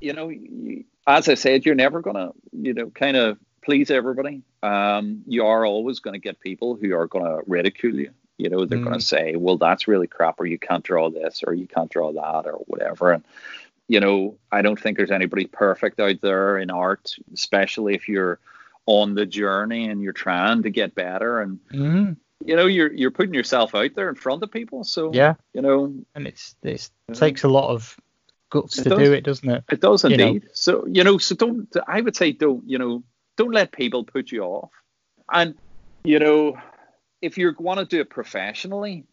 you 0.00 0.12
know, 0.12 0.28
you, 0.28 0.84
as 1.08 1.28
I 1.28 1.34
said, 1.34 1.64
you're 1.66 1.74
never 1.74 2.00
going 2.00 2.16
to, 2.16 2.32
you 2.52 2.74
know, 2.74 2.90
kind 2.90 3.16
of 3.16 3.38
please 3.64 3.90
everybody. 3.90 4.42
Um, 4.62 5.22
you 5.26 5.44
are 5.46 5.64
always 5.66 5.98
going 6.00 6.12
to 6.12 6.20
get 6.20 6.38
people 6.40 6.76
who 6.76 6.94
are 6.94 7.06
going 7.06 7.24
to 7.24 7.40
ridicule 7.46 7.96
you. 7.96 8.10
You 8.36 8.50
know, 8.50 8.64
they're 8.64 8.78
Mm. 8.78 8.84
going 8.84 8.98
to 9.00 9.04
say, 9.04 9.34
"Well, 9.34 9.56
that's 9.56 9.88
really 9.88 10.06
crap," 10.06 10.38
or 10.38 10.46
"You 10.46 10.58
can't 10.58 10.84
draw 10.84 11.10
this," 11.10 11.42
or 11.44 11.54
"You 11.54 11.66
can't 11.66 11.90
draw 11.90 12.12
that," 12.12 12.46
or 12.46 12.58
whatever. 12.68 13.12
And 13.12 13.24
you 13.88 14.00
know, 14.00 14.36
I 14.52 14.60
don't 14.60 14.78
think 14.78 14.98
there's 14.98 15.10
anybody 15.10 15.46
perfect 15.46 15.98
out 15.98 16.20
there 16.20 16.58
in 16.58 16.70
art, 16.70 17.16
especially 17.32 17.94
if 17.94 18.06
you're 18.06 18.38
on 18.84 19.14
the 19.14 19.24
journey 19.24 19.88
and 19.88 20.02
you're 20.02 20.12
trying 20.12 20.62
to 20.62 20.70
get 20.70 20.94
better. 20.94 21.40
And 21.40 21.58
Mhm. 21.72 22.16
you 22.44 22.54
know, 22.54 22.66
you're 22.66 22.92
you're 22.92 23.10
putting 23.10 23.34
yourself 23.34 23.74
out 23.74 23.94
there 23.94 24.10
in 24.10 24.14
front 24.14 24.42
of 24.42 24.50
people. 24.52 24.84
So 24.84 25.12
Yeah. 25.12 25.34
you 25.54 25.62
know, 25.62 25.92
And 26.14 26.26
it's 26.26 26.54
it 26.62 26.90
takes 27.12 27.44
a 27.44 27.48
lot 27.48 27.70
of 27.70 27.96
guts 28.50 28.78
It 28.78 28.84
to 28.84 28.88
does. 28.90 28.98
do 28.98 29.12
it, 29.12 29.24
doesn't 29.24 29.48
it? 29.48 29.64
It 29.70 29.80
does 29.80 30.04
You 30.04 30.16
know. 30.16 30.26
indeed. 30.28 30.48
So 30.52 30.86
you 30.86 31.04
know, 31.04 31.18
so 31.18 31.34
don't. 31.34 31.68
I 31.86 32.00
would 32.00 32.16
say 32.16 32.32
don't. 32.32 32.68
You 32.68 32.78
know, 32.78 33.02
don't 33.36 33.52
let 33.52 33.72
people 33.72 34.04
put 34.04 34.30
you 34.32 34.42
off. 34.42 34.70
And 35.30 35.54
you 36.04 36.18
know, 36.18 36.58
if 37.22 37.36
you 37.38 37.54
want 37.58 37.80
to 37.80 37.84
do 37.86 38.00
it 38.00 38.10
professionally, 38.10 39.04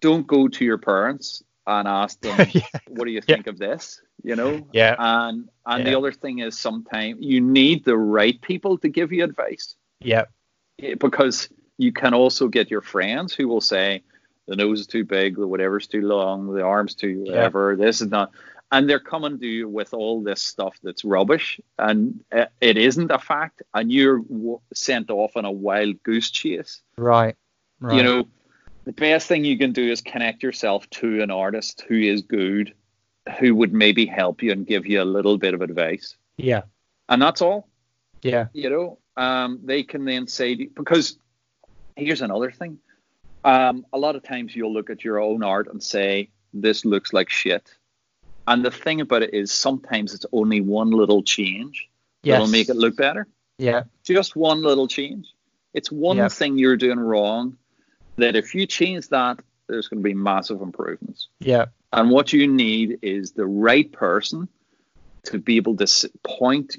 don't 0.00 0.26
go 0.26 0.48
to 0.48 0.64
your 0.64 0.78
parents 0.78 1.42
and 1.66 1.88
ask 1.88 2.20
them, 2.20 2.38
yeah. 2.54 2.62
"What 2.88 3.04
do 3.06 3.10
you 3.10 3.20
Yeah. 3.26 3.34
think 3.36 3.46
of 3.46 3.58
this?" 3.58 4.00
You 4.22 4.36
know. 4.36 4.66
Yeah. 4.72 4.96
And 4.98 5.48
and 5.66 5.84
Yeah. 5.84 5.90
the 5.90 5.98
other 5.98 6.12
thing 6.12 6.40
is 6.40 6.58
sometimes 6.58 7.18
you 7.20 7.40
need 7.40 7.84
the 7.84 7.96
right 7.96 8.40
people 8.40 8.78
to 8.78 8.88
give 8.88 9.12
you 9.12 9.24
advice 9.24 9.76
Yeah. 10.00 10.24
Because 10.98 11.48
you 11.78 11.92
can 11.92 12.14
also 12.14 12.48
get 12.48 12.70
your 12.70 12.82
friends 12.82 13.34
who 13.34 13.48
will 13.48 13.60
say 13.60 14.02
the 14.46 14.56
nose 14.56 14.80
is 14.80 14.86
too 14.86 15.04
big, 15.04 15.36
the 15.36 15.46
whatever's 15.46 15.86
too 15.86 16.02
long, 16.02 16.52
the 16.54 16.62
arms 16.62 16.94
too 16.94 17.24
whatever, 17.24 17.76
this 17.76 18.00
is 18.00 18.08
not, 18.08 18.30
and 18.72 18.88
they're 18.88 19.00
coming 19.00 19.38
to 19.38 19.46
you 19.46 19.68
with 19.68 19.92
all 19.94 20.22
this 20.22 20.42
stuff 20.42 20.76
that's 20.82 21.04
rubbish, 21.04 21.60
and 21.78 22.20
uh, 22.32 22.46
it 22.60 22.76
isn't 22.76 23.10
a 23.10 23.18
fact, 23.18 23.62
and 23.74 23.90
you're 23.92 24.22
sent 24.74 25.10
off 25.10 25.36
on 25.36 25.44
a 25.44 25.50
wild 25.52 26.02
goose 26.02 26.30
chase. 26.30 26.82
Right. 26.96 27.36
Right. 27.80 27.96
You 27.96 28.02
know, 28.02 28.28
the 28.84 28.92
best 28.92 29.26
thing 29.26 29.44
you 29.44 29.58
can 29.58 29.72
do 29.72 29.90
is 29.90 30.00
connect 30.00 30.42
yourself 30.42 30.88
to 30.90 31.22
an 31.22 31.30
artist 31.30 31.84
who 31.88 31.96
is 31.98 32.22
good, 32.22 32.72
who 33.38 33.54
would 33.54 33.72
maybe 33.72 34.06
help 34.06 34.42
you 34.42 34.52
and 34.52 34.66
give 34.66 34.86
you 34.86 35.02
a 35.02 35.04
little 35.04 35.38
bit 35.38 35.54
of 35.54 35.60
advice, 35.60 36.16
Yeah. 36.36 36.62
and 37.08 37.20
that's 37.20 37.42
all 37.42 37.68
Yeah. 38.22 38.46
you 38.52 38.70
know, 38.70 38.98
um, 39.16 39.60
they 39.64 39.82
can 39.82 40.04
then 40.04 40.26
say 40.28 40.54
because 40.66 41.18
here's 41.96 42.22
another 42.22 42.50
thing. 42.50 42.78
Um, 43.46 43.86
a 43.92 43.98
lot 43.98 44.16
of 44.16 44.22
times 44.22 44.54
you'll 44.56 44.72
look 44.72 44.90
at 44.90 45.04
your 45.04 45.20
own 45.20 45.42
art 45.44 45.68
and 45.68 45.82
say 45.82 46.30
this 46.52 46.84
looks 46.84 47.12
like 47.12 47.30
shit, 47.30 47.74
and 48.48 48.64
the 48.64 48.70
thing 48.70 49.00
about 49.00 49.22
it 49.22 49.32
is 49.34 49.52
sometimes 49.52 50.14
it's 50.14 50.26
only 50.32 50.60
one 50.60 50.90
little 50.90 51.22
change 51.22 51.88
Yes. 52.22 52.34
that'll 52.34 52.48
make 52.48 52.68
it 52.68 52.76
look 52.76 52.96
better. 52.96 53.28
Yeah. 53.58 53.84
Just 54.02 54.34
one 54.36 54.62
little 54.62 54.88
change. 54.88 55.26
It's 55.74 55.92
one 55.92 56.16
Yeah. 56.16 56.28
thing 56.28 56.58
you're 56.58 56.76
doing 56.76 56.98
wrong 56.98 57.56
that 58.16 58.34
if 58.34 58.54
you 58.54 58.66
change 58.66 59.08
that, 59.08 59.38
there's 59.68 59.86
going 59.88 60.02
to 60.02 60.08
be 60.08 60.14
massive 60.14 60.60
improvements. 60.60 61.28
Yeah. 61.38 61.66
And 61.92 62.10
what 62.10 62.32
you 62.32 62.48
need 62.48 62.98
is 63.02 63.32
the 63.32 63.46
right 63.46 63.90
person 63.92 64.48
to 65.24 65.38
be 65.38 65.56
able 65.56 65.76
to 65.76 66.10
point 66.24 66.76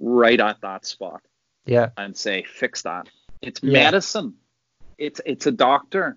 right 0.00 0.40
at 0.40 0.60
that 0.62 0.84
spot 0.84 1.22
Yeah. 1.66 1.90
and 1.96 2.16
say 2.16 2.42
fix 2.42 2.82
that. 2.82 3.08
It's 3.40 3.60
Yeah. 3.62 3.72
medicine. 3.84 4.34
It's 4.98 5.20
it's 5.24 5.46
a 5.46 5.52
doctor, 5.52 6.16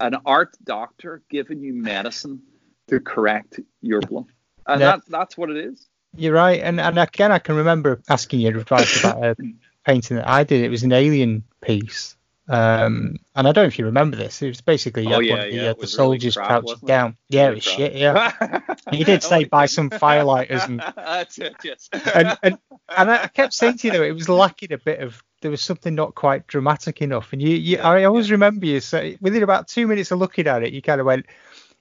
an 0.00 0.16
art 0.24 0.56
doctor 0.64 1.22
giving 1.30 1.60
you 1.60 1.74
medicine 1.74 2.42
to 2.88 3.00
correct 3.00 3.60
your 3.82 4.00
problem, 4.00 4.26
and 4.66 4.80
Yeah. 4.80 4.86
that 4.96 5.00
that's 5.08 5.36
what 5.38 5.50
it 5.50 5.58
is. 5.58 5.86
You're 6.16 6.34
right. 6.34 6.60
And 6.60 6.80
and 6.80 6.98
again, 6.98 7.30
I 7.30 7.38
can 7.38 7.56
remember 7.56 8.00
asking 8.08 8.40
you 8.40 8.48
advice 8.48 8.98
about 8.98 9.22
a 9.24 9.36
painting 9.86 10.16
that 10.16 10.28
I 10.28 10.44
did. 10.44 10.64
It 10.64 10.70
was 10.70 10.82
an 10.82 10.92
alien 10.92 11.44
piece. 11.62 12.16
Um, 12.50 13.16
and 13.36 13.46
I 13.46 13.52
don't 13.52 13.62
know 13.64 13.68
if 13.68 13.78
you 13.78 13.84
remember 13.84 14.16
this. 14.16 14.42
It 14.42 14.48
was 14.48 14.60
basically 14.60 15.06
Oh, 15.06 15.20
yeah, 15.20 15.32
one 15.34 15.40
of 15.46 15.50
the, 15.50 15.56
yeah, 15.56 15.62
uh, 15.62 15.72
the 15.74 15.78
was 15.80 15.96
really 15.98 16.18
soldiers 16.18 16.34
crap, 16.36 16.64
it? 16.66 16.84
down. 16.84 17.16
Yeah, 17.28 17.50
it 17.50 17.54
was 17.54 17.64
crap. 17.64 17.76
shit. 17.76 17.94
Yeah. 17.94 18.60
He 18.90 19.04
did 19.04 19.22
say 19.22 19.44
buy 19.44 19.66
some 19.66 19.88
firelighters 19.88 20.64
and 20.66 20.80
That's 20.96 21.38
it. 21.38 21.54
Yes. 21.62 21.88
and 21.92 22.36
and, 22.42 22.58
and 22.96 23.10
I 23.10 23.28
kept 23.28 23.54
saying 23.54 23.76
to 23.78 23.86
you 23.86 23.92
though, 23.92 24.02
it 24.02 24.10
was 24.12 24.28
lacking 24.28 24.72
a 24.72 24.78
bit 24.78 24.98
of 25.00 25.22
there 25.42 25.50
was 25.50 25.60
something 25.62 25.94
not 25.94 26.14
quite 26.16 26.46
dramatic 26.48 27.00
enough. 27.02 27.32
And 27.32 27.40
you, 27.40 27.50
you 27.50 27.78
I 27.78 28.02
always 28.04 28.30
remember 28.32 28.66
you 28.66 28.80
say 28.80 29.16
within 29.20 29.44
about 29.44 29.68
two 29.68 29.86
minutes 29.86 30.10
of 30.10 30.18
looking 30.18 30.48
at 30.48 30.64
it, 30.64 30.72
you 30.72 30.82
kind 30.82 31.00
of 31.00 31.06
went, 31.06 31.26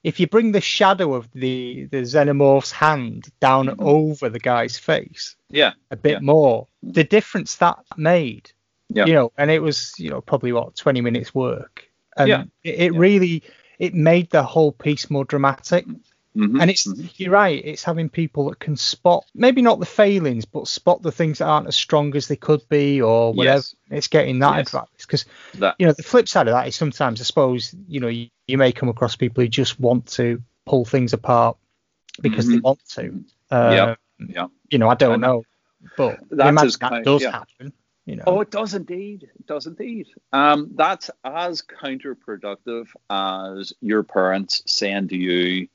if 0.04 0.20
you 0.20 0.28
bring 0.28 0.52
the 0.52 0.62
shadow 0.62 1.14
of 1.16 1.28
the 1.34 1.88
the 1.92 2.02
xenomorph's 2.04 2.72
hand 2.72 3.30
down 3.40 3.68
Mhm. 3.68 3.78
over 3.84 4.30
the 4.30 4.40
guy's 4.40 4.78
face 4.78 5.36
yeah. 5.50 5.72
a 5.90 5.96
bit 5.96 6.12
Yeah. 6.14 6.20
more, 6.20 6.68
the 6.84 7.04
difference 7.04 7.56
that 7.56 7.80
made, 7.98 8.52
Yeah. 8.90 9.06
you 9.06 9.14
know, 9.14 9.32
and 9.38 9.52
it 9.52 9.60
was 9.62 9.94
you 9.98 10.10
know 10.10 10.22
probably 10.22 10.52
what 10.52 10.76
20 10.76 11.02
minutes 11.02 11.34
work, 11.36 11.88
and 12.18 12.28
Yeah. 12.28 12.44
it, 12.64 12.76
it 12.80 12.94
Yeah. 12.94 13.00
really 13.00 13.44
it 13.78 13.94
made 13.94 14.30
the 14.32 14.44
whole 14.44 14.72
piece 14.72 15.10
more 15.10 15.24
dramatic. 15.26 15.86
Mhm, 16.36 16.62
And 16.62 16.70
it's 16.70 16.86
mhm. 16.88 17.12
you're 17.18 17.32
right. 17.32 17.62
It's 17.66 17.84
having 17.84 18.08
people 18.10 18.50
that 18.50 18.60
can 18.60 18.76
spot 18.78 19.26
maybe 19.34 19.62
not 19.62 19.80
the 19.80 19.86
failings, 19.86 20.46
but 20.46 20.68
spot 20.68 21.02
the 21.02 21.12
things 21.12 21.40
that 21.40 21.46
aren't 21.48 21.68
as 21.68 21.76
strong 21.76 22.16
as 22.16 22.28
they 22.28 22.36
could 22.36 22.62
be, 22.70 23.02
or 23.02 23.34
whatever. 23.34 23.58
Yes. 23.58 23.76
It's 23.90 24.08
getting 24.08 24.40
that 24.40 24.58
Yes. 24.58 24.68
advice 24.68 24.88
because 25.06 25.26
you 25.80 25.86
know 25.88 25.94
the 25.94 26.04
flip 26.04 26.28
side 26.28 26.48
of 26.48 26.54
that 26.54 26.68
is 26.68 26.76
sometimes 26.76 27.20
I 27.22 27.24
suppose 27.24 27.76
you 27.88 28.00
know 28.00 28.08
you, 28.08 28.28
you 28.48 28.58
may 28.58 28.72
come 28.72 28.90
across 28.90 29.16
people 29.16 29.44
who 29.44 29.48
just 29.48 29.80
want 29.80 30.06
to 30.14 30.42
pull 30.66 30.86
things 30.86 31.14
apart 31.14 31.58
because 32.22 32.48
they 32.48 32.58
Mhm. 32.58 32.62
want 32.64 32.80
to. 32.90 33.24
Uh, 33.52 33.96
Yeah. 34.28 34.48
You 34.70 34.78
know, 34.78 34.90
I 34.90 34.96
don't 34.96 35.14
I 35.14 35.28
know. 35.28 35.34
know. 35.34 35.44
But 35.98 36.20
That's 36.30 36.50
imagine 36.50 36.68
as 36.68 36.78
that 36.78 37.04
does 37.06 37.22
yeah. 37.24 37.32
happen. 37.32 37.74
You 38.10 38.16
know. 38.16 38.24
Oh, 38.26 38.42
it 38.42 38.50
does 38.50 38.74
indeed. 38.74 39.24
It 39.24 39.46
does 39.46 39.68
indeed. 39.68 40.08
Um, 40.34 40.72
that's 40.74 41.12
as 41.24 41.62
counterproductive 41.62 42.88
as 43.10 43.74
your 43.82 44.02
parents 44.02 44.64
saying 44.66 45.10
to 45.10 45.16
you, 45.16 45.68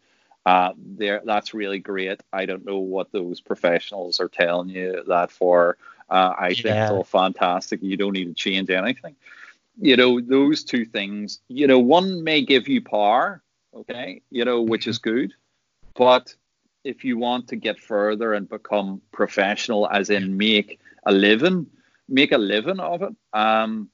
uh, 0.45 0.73
there, 0.77 1.23
that's 1.25 1.55
really 1.55 1.79
great. 1.79 2.21
I 2.33 2.45
don't 2.47 2.67
know 2.67 2.79
what 2.79 3.13
those 3.13 3.41
professionals 3.41 4.19
are 4.19 4.29
telling 4.29 4.69
you 4.69 5.05
that 5.07 5.31
for. 5.31 5.77
Uh, 6.11 6.35
I 6.37 6.49
think 6.49 6.65
Yeah. 6.67 6.83
it's 6.83 6.91
all 6.91 7.05
fantastic. 7.05 7.83
You 7.83 7.97
don't 7.97 8.13
need 8.13 8.25
to 8.27 8.35
change 8.35 8.69
anything. 8.69 9.15
You 9.81 9.97
know, 9.97 10.21
those 10.21 10.65
two 10.65 10.85
things, 10.85 11.39
you 11.49 11.69
know, 11.69 11.79
one 11.79 12.25
may 12.25 12.43
give 12.43 12.69
you 12.69 12.83
power, 12.83 13.43
okay, 13.73 14.23
you 14.31 14.45
know, 14.45 14.61
which 14.61 14.89
is 14.89 14.99
good. 14.99 15.33
But 15.95 16.35
if 16.83 17.05
you 17.05 17.17
want 17.17 17.49
to 17.49 17.57
get 17.57 17.79
further 17.79 18.33
and 18.35 18.49
become 18.49 19.01
professional, 19.13 19.89
as 19.89 20.11
in 20.11 20.37
make 20.37 20.81
a 21.05 21.13
living, 21.13 21.67
make 22.09 22.33
a 22.33 22.39
living 22.39 22.81
of 22.81 23.03
it, 23.03 23.15
um, 23.33 23.89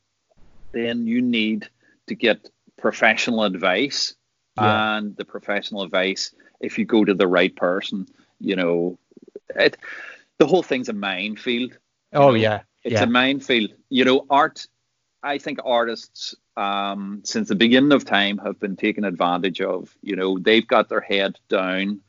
then 0.72 1.06
you 1.06 1.22
need 1.22 1.68
to 2.06 2.14
get 2.14 2.48
professional 2.78 3.44
advice. 3.44 4.14
Yeah. 4.56 4.96
And 4.96 5.16
the 5.16 5.24
professional 5.24 5.82
advice, 5.82 6.34
if 6.61 6.78
you 6.78 6.84
go 6.84 7.04
to 7.04 7.14
the 7.14 7.28
right 7.28 7.54
person, 7.54 8.06
you 8.40 8.56
know, 8.56 8.98
it, 9.54 9.76
the 10.38 10.46
whole 10.46 10.62
thing's 10.62 10.88
a 10.88 10.92
minefield. 10.92 11.78
oh 12.12 12.34
yeah. 12.34 12.62
It's 12.82 12.94
yeah. 12.94 13.02
a 13.02 13.06
minefield. 13.06 13.70
You 13.88 14.04
know, 14.04 14.26
art. 14.30 14.66
I 15.22 15.36
think 15.36 15.58
artists, 15.64 16.34
um, 16.56 17.20
since 17.24 17.48
the 17.48 17.54
beginning 17.54 17.92
of 17.92 18.06
time, 18.06 18.38
have 18.38 18.58
been 18.58 18.76
taken 18.76 19.04
advantage 19.04 19.61
of. 19.61 19.94
You 20.02 20.16
know, 20.16 20.38
they've 20.38 20.66
got 20.66 20.88
their 20.88 21.02
head 21.02 21.38
down, 21.48 22.00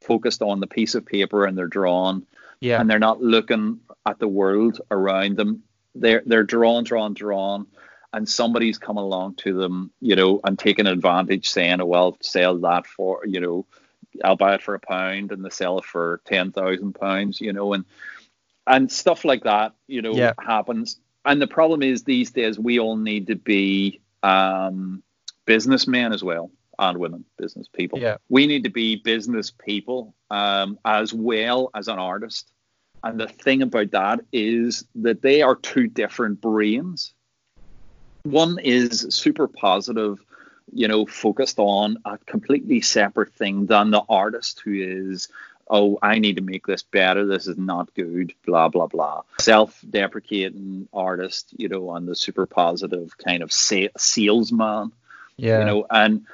focused 0.00 0.40
on 0.40 0.60
the 0.60 0.68
piece 0.68 0.94
of 0.94 1.04
paper, 1.04 1.46
and 1.46 1.58
they're 1.58 1.66
drawn, 1.66 2.26
yeah. 2.60 2.80
and 2.80 2.88
they're 2.88 2.98
not 2.98 3.22
looking 3.22 3.80
at 4.06 4.18
the 4.18 4.28
world 4.28 4.80
around 4.90 5.36
them. 5.36 5.62
They're 5.94 6.22
they're 6.24 6.44
drawn, 6.44 6.84
drawn, 6.84 7.14
drawn, 7.14 7.66
and 8.12 8.28
somebody's 8.28 8.78
come 8.78 8.96
along 8.96 9.34
to 9.36 9.54
them, 9.56 9.90
you 10.00 10.16
know, 10.16 10.40
and 10.44 10.58
taking 10.58 10.86
advantage, 10.86 11.48
saying, 11.48 11.80
"Oh, 11.80 11.86
well, 11.86 12.16
sell 12.20 12.58
that 12.58 12.86
for, 12.86 13.26
you 13.26 13.40
know, 13.40 13.66
I'll 14.24 14.36
buy 14.36 14.54
it 14.54 14.62
for 14.62 14.74
a 14.74 14.80
pound, 14.80 15.32
and 15.32 15.44
they 15.44 15.50
sell 15.50 15.78
it 15.78 15.84
for 15.84 16.20
ten 16.24 16.52
thousand 16.52 16.94
pounds, 16.94 17.40
you 17.40 17.52
know, 17.52 17.72
and 17.72 17.84
and 18.66 18.90
stuff 18.90 19.24
like 19.24 19.44
that, 19.44 19.74
you 19.88 20.02
know, 20.02 20.14
Yeah. 20.14 20.34
happens. 20.38 21.00
And 21.24 21.40
the 21.42 21.46
problem 21.48 21.82
is 21.82 22.04
these 22.04 22.30
days 22.30 22.58
we 22.58 22.78
all 22.78 22.96
need 22.96 23.26
to 23.28 23.34
be 23.36 24.00
um, 24.22 25.02
businessmen 25.44 26.12
as 26.12 26.22
well 26.22 26.50
and 26.80 26.98
women, 26.98 27.24
business 27.36 27.68
people. 27.68 27.98
Yeah. 27.98 28.16
We 28.28 28.46
need 28.46 28.64
to 28.64 28.70
be 28.70 28.96
business 28.96 29.50
people 29.50 30.14
um, 30.30 30.78
as 30.84 31.12
well 31.12 31.70
as 31.74 31.88
an 31.88 31.98
artist. 31.98 32.50
And 33.04 33.20
the 33.20 33.28
thing 33.28 33.62
about 33.62 33.92
that 33.92 34.20
is 34.32 34.84
that 34.96 35.22
they 35.22 35.42
are 35.42 35.54
two 35.54 35.86
different 35.86 36.40
brains. 36.40 37.12
One 38.22 38.58
is 38.58 39.06
super 39.10 39.46
positive, 39.46 40.18
you 40.72 40.88
know, 40.88 41.06
focused 41.06 41.58
on 41.58 41.98
a 42.04 42.18
completely 42.18 42.80
separate 42.80 43.34
thing 43.34 43.66
than 43.66 43.90
the 43.90 44.02
artist 44.08 44.60
who 44.64 44.72
is, 44.72 45.28
oh, 45.68 45.98
I 46.02 46.18
need 46.18 46.36
to 46.36 46.42
make 46.42 46.66
this 46.66 46.82
better. 46.82 47.26
This 47.26 47.46
is 47.46 47.58
not 47.58 47.94
good, 47.94 48.32
blah, 48.46 48.68
blah, 48.68 48.86
blah. 48.86 49.22
Self 49.38 49.82
deprecating 49.88 50.88
artist, 50.92 51.48
you 51.56 51.68
know, 51.68 51.94
and 51.94 52.08
the 52.08 52.16
super 52.16 52.46
positive 52.46 53.16
kind 53.18 53.42
of 53.42 53.52
sa- 53.52 53.88
salesman 53.98 54.92
yeah. 55.40 55.60
you 55.60 55.64
know 55.64 55.86
and 55.90 56.26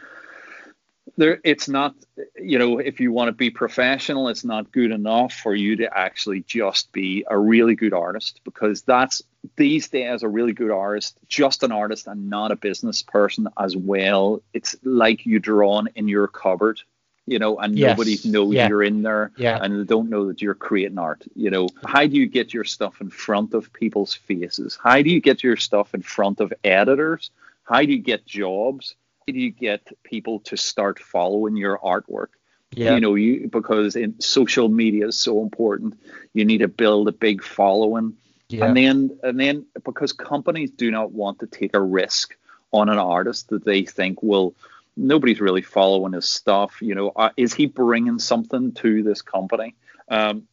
there 1.16 1.40
it's 1.44 1.68
not 1.68 1.94
you 2.40 2.58
know 2.58 2.78
if 2.78 3.00
you 3.00 3.12
want 3.12 3.28
to 3.28 3.32
be 3.32 3.50
professional 3.50 4.28
it's 4.28 4.44
not 4.44 4.72
good 4.72 4.90
enough 4.90 5.32
for 5.32 5.54
you 5.54 5.76
to 5.76 5.98
actually 5.98 6.40
just 6.42 6.90
be 6.92 7.24
a 7.30 7.38
really 7.38 7.74
good 7.74 7.92
artist 7.94 8.40
because 8.44 8.82
that's 8.82 9.22
these 9.56 9.88
days 9.88 10.22
a 10.22 10.28
really 10.28 10.52
good 10.52 10.70
artist 10.70 11.18
just 11.28 11.62
an 11.62 11.72
artist 11.72 12.06
and 12.06 12.28
not 12.28 12.50
a 12.50 12.56
business 12.56 13.02
person 13.02 13.48
as 13.58 13.76
well 13.76 14.42
it's 14.52 14.76
like 14.82 15.24
you 15.24 15.38
drawn 15.38 15.88
in 15.94 16.08
your 16.08 16.26
cupboard 16.26 16.80
you 17.26 17.38
know 17.38 17.56
and 17.58 17.76
Yes. 17.78 17.90
nobody 17.96 18.18
knows 18.24 18.54
Yeah. 18.54 18.68
you're 18.68 18.82
in 18.82 19.02
there 19.02 19.30
Yeah. 19.36 19.58
and 19.62 19.78
they 19.80 19.84
don't 19.84 20.10
know 20.10 20.26
that 20.28 20.42
you're 20.42 20.54
creating 20.54 20.98
art 20.98 21.22
you 21.34 21.50
know 21.50 21.68
how 21.84 22.06
do 22.06 22.16
you 22.16 22.26
get 22.26 22.52
your 22.52 22.64
stuff 22.64 23.00
in 23.00 23.10
front 23.10 23.54
of 23.54 23.72
people's 23.72 24.14
faces 24.14 24.78
how 24.82 25.00
do 25.02 25.10
you 25.10 25.20
get 25.20 25.42
your 25.44 25.56
stuff 25.56 25.94
in 25.94 26.02
front 26.02 26.40
of 26.40 26.52
editors 26.64 27.30
how 27.64 27.80
do 27.80 27.92
you 27.92 27.98
get 27.98 28.26
jobs 28.26 28.96
do 29.26 29.38
you 29.38 29.50
get 29.50 29.88
people 30.04 30.40
to 30.40 30.56
start 30.56 31.00
following 31.00 31.56
your 31.56 31.78
artwork 31.78 32.28
yeah. 32.72 32.94
you 32.94 33.00
know 33.00 33.14
you 33.14 33.48
because 33.48 33.96
in 33.96 34.20
social 34.20 34.68
media 34.68 35.08
is 35.08 35.18
so 35.18 35.42
important 35.42 35.98
you 36.32 36.44
need 36.44 36.58
to 36.58 36.68
build 36.68 37.08
a 37.08 37.12
big 37.12 37.42
following 37.42 38.14
yeah. 38.48 38.64
and 38.64 38.76
then 38.76 39.18
and 39.22 39.40
then 39.40 39.66
because 39.84 40.12
companies 40.12 40.70
do 40.70 40.90
not 40.90 41.10
want 41.10 41.40
to 41.40 41.46
take 41.46 41.74
a 41.74 41.80
risk 41.80 42.36
on 42.72 42.88
an 42.88 42.98
artist 42.98 43.48
that 43.48 43.64
they 43.64 43.84
think 43.84 44.22
will 44.22 44.54
nobody's 44.96 45.40
really 45.40 45.62
following 45.62 46.12
his 46.12 46.28
stuff 46.28 46.80
you 46.80 46.94
know 46.94 47.10
uh, 47.16 47.30
is 47.36 47.52
he 47.52 47.66
bringing 47.66 48.18
something 48.18 48.72
to 48.72 49.02
this 49.02 49.22
company 49.22 49.74
um 50.08 50.46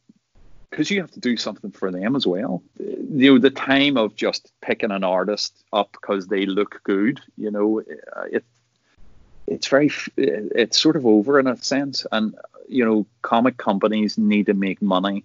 because 0.70 0.90
you 0.90 1.00
have 1.00 1.12
to 1.12 1.20
do 1.20 1.36
something 1.36 1.70
for 1.70 1.92
them 1.92 2.16
as 2.16 2.26
well. 2.26 2.60
You 2.80 3.34
know, 3.34 3.38
the 3.38 3.50
time 3.50 3.96
of 3.96 4.16
just 4.16 4.50
picking 4.60 4.90
an 4.90 5.04
artist 5.04 5.62
up 5.72 5.92
because 5.92 6.26
they 6.26 6.46
look 6.46 6.80
good, 6.82 7.20
you 7.36 7.52
know, 7.52 7.80
uh, 7.80 8.24
it 8.32 8.44
it's 9.46 9.68
very 9.68 9.90
it's 10.16 10.80
sort 10.80 10.96
of 10.96 11.06
over 11.06 11.38
in 11.38 11.46
a 11.46 11.56
sense, 11.56 12.06
and 12.12 12.34
you 12.68 12.84
know, 12.84 13.06
comic 13.22 13.56
companies 13.56 14.16
need 14.18 14.46
to 14.46 14.54
make 14.54 14.80
money. 14.80 15.24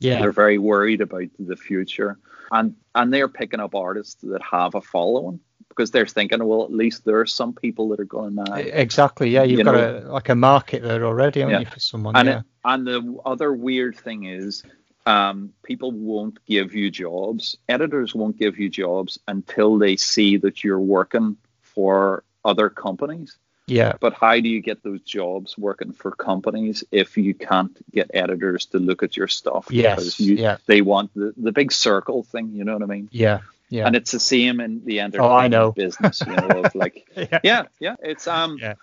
yeah. 0.00 0.20
They're 0.20 0.32
very 0.32 0.58
worried 0.58 1.00
about 1.00 1.28
the 1.38 1.56
future, 1.56 2.18
and 2.50 2.74
and 2.94 3.12
they're 3.12 3.28
picking 3.28 3.60
up 3.60 3.74
artists 3.74 4.16
that 4.22 4.42
have 4.42 4.74
a 4.74 4.80
following 4.80 5.40
because 5.68 5.90
they're 5.90 6.06
thinking, 6.06 6.44
well, 6.44 6.62
at 6.64 6.72
least 6.72 7.04
there 7.04 7.18
are 7.18 7.26
some 7.26 7.52
people 7.52 7.88
that 7.88 7.98
are 8.00 8.04
going 8.04 8.36
to 8.36 8.80
Exactly. 8.80 9.30
Yeah. 9.30 9.42
You've 9.42 9.58
you 9.60 9.64
got 9.64 9.74
know- 9.74 10.02
a 10.06 10.12
like 10.12 10.28
a 10.28 10.34
market 10.34 10.82
there 10.82 11.04
already, 11.04 11.40
haven't 11.40 11.54
Yeah. 11.54 11.60
you, 11.60 11.66
for 11.66 11.80
someone? 11.80 12.14
And 12.16 12.28
yeah. 12.28 12.38
it, 12.40 12.44
and 12.64 12.86
the 12.86 13.18
other 13.24 13.52
weird 13.52 13.96
thing 13.96 14.24
is, 14.24 14.62
um, 15.06 15.52
people 15.64 15.90
won't 15.92 16.38
give 16.46 16.74
you 16.74 16.90
jobs. 16.90 17.56
Editors 17.68 18.14
won't 18.14 18.36
give 18.38 18.58
you 18.58 18.68
jobs 18.68 19.18
until 19.28 19.76
they 19.78 19.96
see 19.96 20.36
that 20.38 20.62
you're 20.64 20.80
working 20.80 21.36
for 21.62 22.22
other 22.44 22.68
companies. 22.70 23.36
yeah. 23.66 23.94
But 23.98 24.12
how 24.14 24.38
do 24.40 24.48
you 24.48 24.60
get 24.60 24.82
those 24.82 25.00
jobs 25.00 25.56
working 25.56 25.92
for 25.92 26.10
companies 26.10 26.84
if 26.92 27.16
you 27.16 27.32
can't 27.34 27.74
get 27.92 28.10
editors 28.12 28.66
to 28.66 28.78
look 28.78 29.02
at 29.02 29.16
your 29.16 29.28
stuff? 29.28 29.68
Yes. 29.70 29.96
Because 29.96 30.20
you, 30.20 30.36
Yeah. 30.36 30.56
they 30.66 30.82
want 30.82 31.12
the, 31.14 31.32
the 31.36 31.52
big 31.52 31.72
circle 31.72 32.22
thing, 32.22 32.50
you 32.52 32.64
know 32.64 32.74
what 32.74 32.82
I 32.82 32.86
mean? 32.86 33.08
Yeah. 33.10 33.40
Yeah. 33.70 33.86
And 33.86 33.96
it's 33.96 34.12
the 34.12 34.20
same 34.20 34.60
in 34.60 34.84
the 34.84 35.00
Oh, 35.00 35.02
I 35.02 35.04
entertainment 35.06 35.50
know. 35.52 35.72
business, 35.72 36.20
you 36.26 36.36
know, 36.36 36.62
of 36.64 36.74
like, 36.74 37.06
yeah. 37.16 37.40
yeah, 37.44 37.62
yeah, 37.80 37.96
it's 38.02 38.26
um, 38.28 38.58
Yeah. 38.60 38.74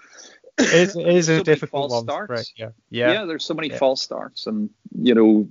It 0.58 0.74
is, 0.74 0.96
it 0.96 1.08
is 1.08 1.26
So 1.28 1.38
a 1.40 1.44
difficult 1.44 1.92
false 1.92 1.94
one. 1.94 2.04
starts. 2.04 2.28
break, 2.28 2.48
Yeah. 2.58 2.70
yeah. 2.90 3.12
Yeah. 3.14 3.26
there's 3.26 3.46
so 3.46 3.54
many 3.54 3.70
Yeah. 3.70 3.78
false 3.78 4.02
starts 4.02 4.48
and 4.48 4.70
you 5.00 5.14
know 5.16 5.48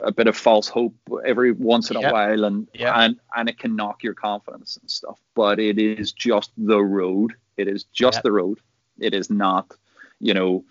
a 0.00 0.12
bit 0.12 0.26
of 0.26 0.36
false 0.36 0.68
hope 0.68 0.94
every 1.24 1.52
once 1.52 1.90
in 1.90 1.96
a 1.96 2.00
Yeah. 2.00 2.12
while 2.12 2.44
and 2.44 2.68
Yeah. 2.74 2.98
and 3.00 3.18
and 3.34 3.48
it 3.48 3.58
can 3.58 3.76
knock 3.76 4.02
your 4.02 4.14
confidence 4.14 4.76
and 4.76 4.90
stuff 4.90 5.18
but 5.34 5.58
it 5.58 5.78
is 5.78 6.12
just 6.12 6.50
the 6.56 6.82
road 6.82 7.34
it 7.56 7.68
is 7.68 7.84
just 7.84 8.18
Yeah. 8.18 8.22
the 8.22 8.32
road 8.32 8.60
it 8.98 9.14
is 9.14 9.30
not 9.30 9.72
you 10.20 10.34
know 10.34 10.64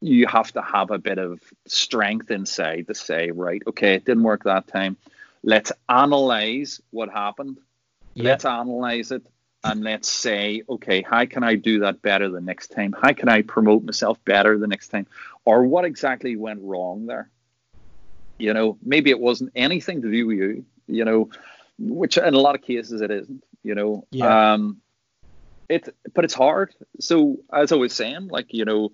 you 0.00 0.26
have 0.26 0.52
to 0.52 0.62
have 0.62 0.90
a 0.90 0.98
bit 0.98 1.18
of 1.18 1.40
strength 1.66 2.30
inside 2.30 2.86
to 2.86 2.94
say 2.94 3.30
right 3.30 3.62
okay 3.66 3.94
it 3.94 4.04
didn't 4.04 4.22
work 4.22 4.44
that 4.44 4.66
time 4.68 4.96
let's 5.42 5.72
analyze 5.88 6.80
what 6.90 7.08
happened 7.10 7.58
let's 8.16 8.44
analyze 8.44 9.12
it 9.12 9.24
and 9.64 9.82
let's 9.82 10.08
say, 10.08 10.62
okay, 10.68 11.02
how 11.02 11.24
can 11.26 11.42
I 11.42 11.56
do 11.56 11.80
that 11.80 12.00
better 12.00 12.28
the 12.28 12.40
next 12.40 12.68
time? 12.68 12.94
How 13.00 13.12
can 13.12 13.28
I 13.28 13.42
promote 13.42 13.82
myself 13.82 14.24
better 14.24 14.56
the 14.56 14.68
next 14.68 14.88
time? 14.88 15.06
Or 15.44 15.64
what 15.64 15.84
exactly 15.84 16.36
went 16.36 16.60
wrong 16.62 17.06
there? 17.06 17.28
You 18.38 18.54
know, 18.54 18.78
maybe 18.82 19.10
it 19.10 19.20
wasn't 19.20 19.52
anything 19.54 20.02
to 20.02 20.10
do 20.10 20.26
with 20.26 20.38
you, 20.38 20.64
you 20.86 21.04
know, 21.04 21.28
which 21.78 22.16
in 22.16 22.34
a 22.34 22.38
lot 22.38 22.54
of 22.54 22.62
cases 22.62 23.00
it 23.00 23.10
isn't, 23.10 23.44
you 23.62 23.74
know. 23.74 24.04
Yeah. 24.10 24.52
Um 24.54 24.80
it 25.68 25.94
but 26.14 26.24
it's 26.24 26.34
hard. 26.34 26.74
So 27.00 27.38
as 27.52 27.72
I 27.72 27.76
was 27.76 27.92
saying, 27.92 28.28
like, 28.28 28.54
you 28.54 28.64
know, 28.64 28.92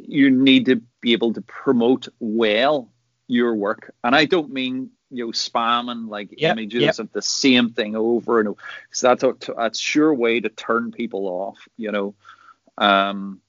you 0.00 0.30
need 0.30 0.66
to 0.66 0.82
be 1.00 1.12
able 1.12 1.32
to 1.34 1.40
promote 1.42 2.08
well 2.18 2.90
your 3.28 3.54
work. 3.54 3.94
And 4.02 4.14
I 4.16 4.24
don't 4.24 4.52
mean 4.52 4.90
you 5.10 5.26
know 5.26 5.32
spamming 5.32 6.08
like 6.08 6.28
Yep, 6.36 6.52
images 6.52 6.82
yep. 6.82 6.98
of 6.98 7.12
the 7.12 7.22
same 7.22 7.70
thing 7.70 7.96
over 7.96 8.40
and 8.40 8.48
over. 8.48 8.58
'Cause 8.90 9.00
that's 9.00 9.22
a 9.22 9.34
that's 9.56 9.78
sure 9.78 10.12
way 10.12 10.40
to 10.40 10.48
turn 10.48 10.92
people 10.92 11.26
off. 11.26 11.58
You 11.76 11.92
know, 11.92 12.14
um, 12.76 13.40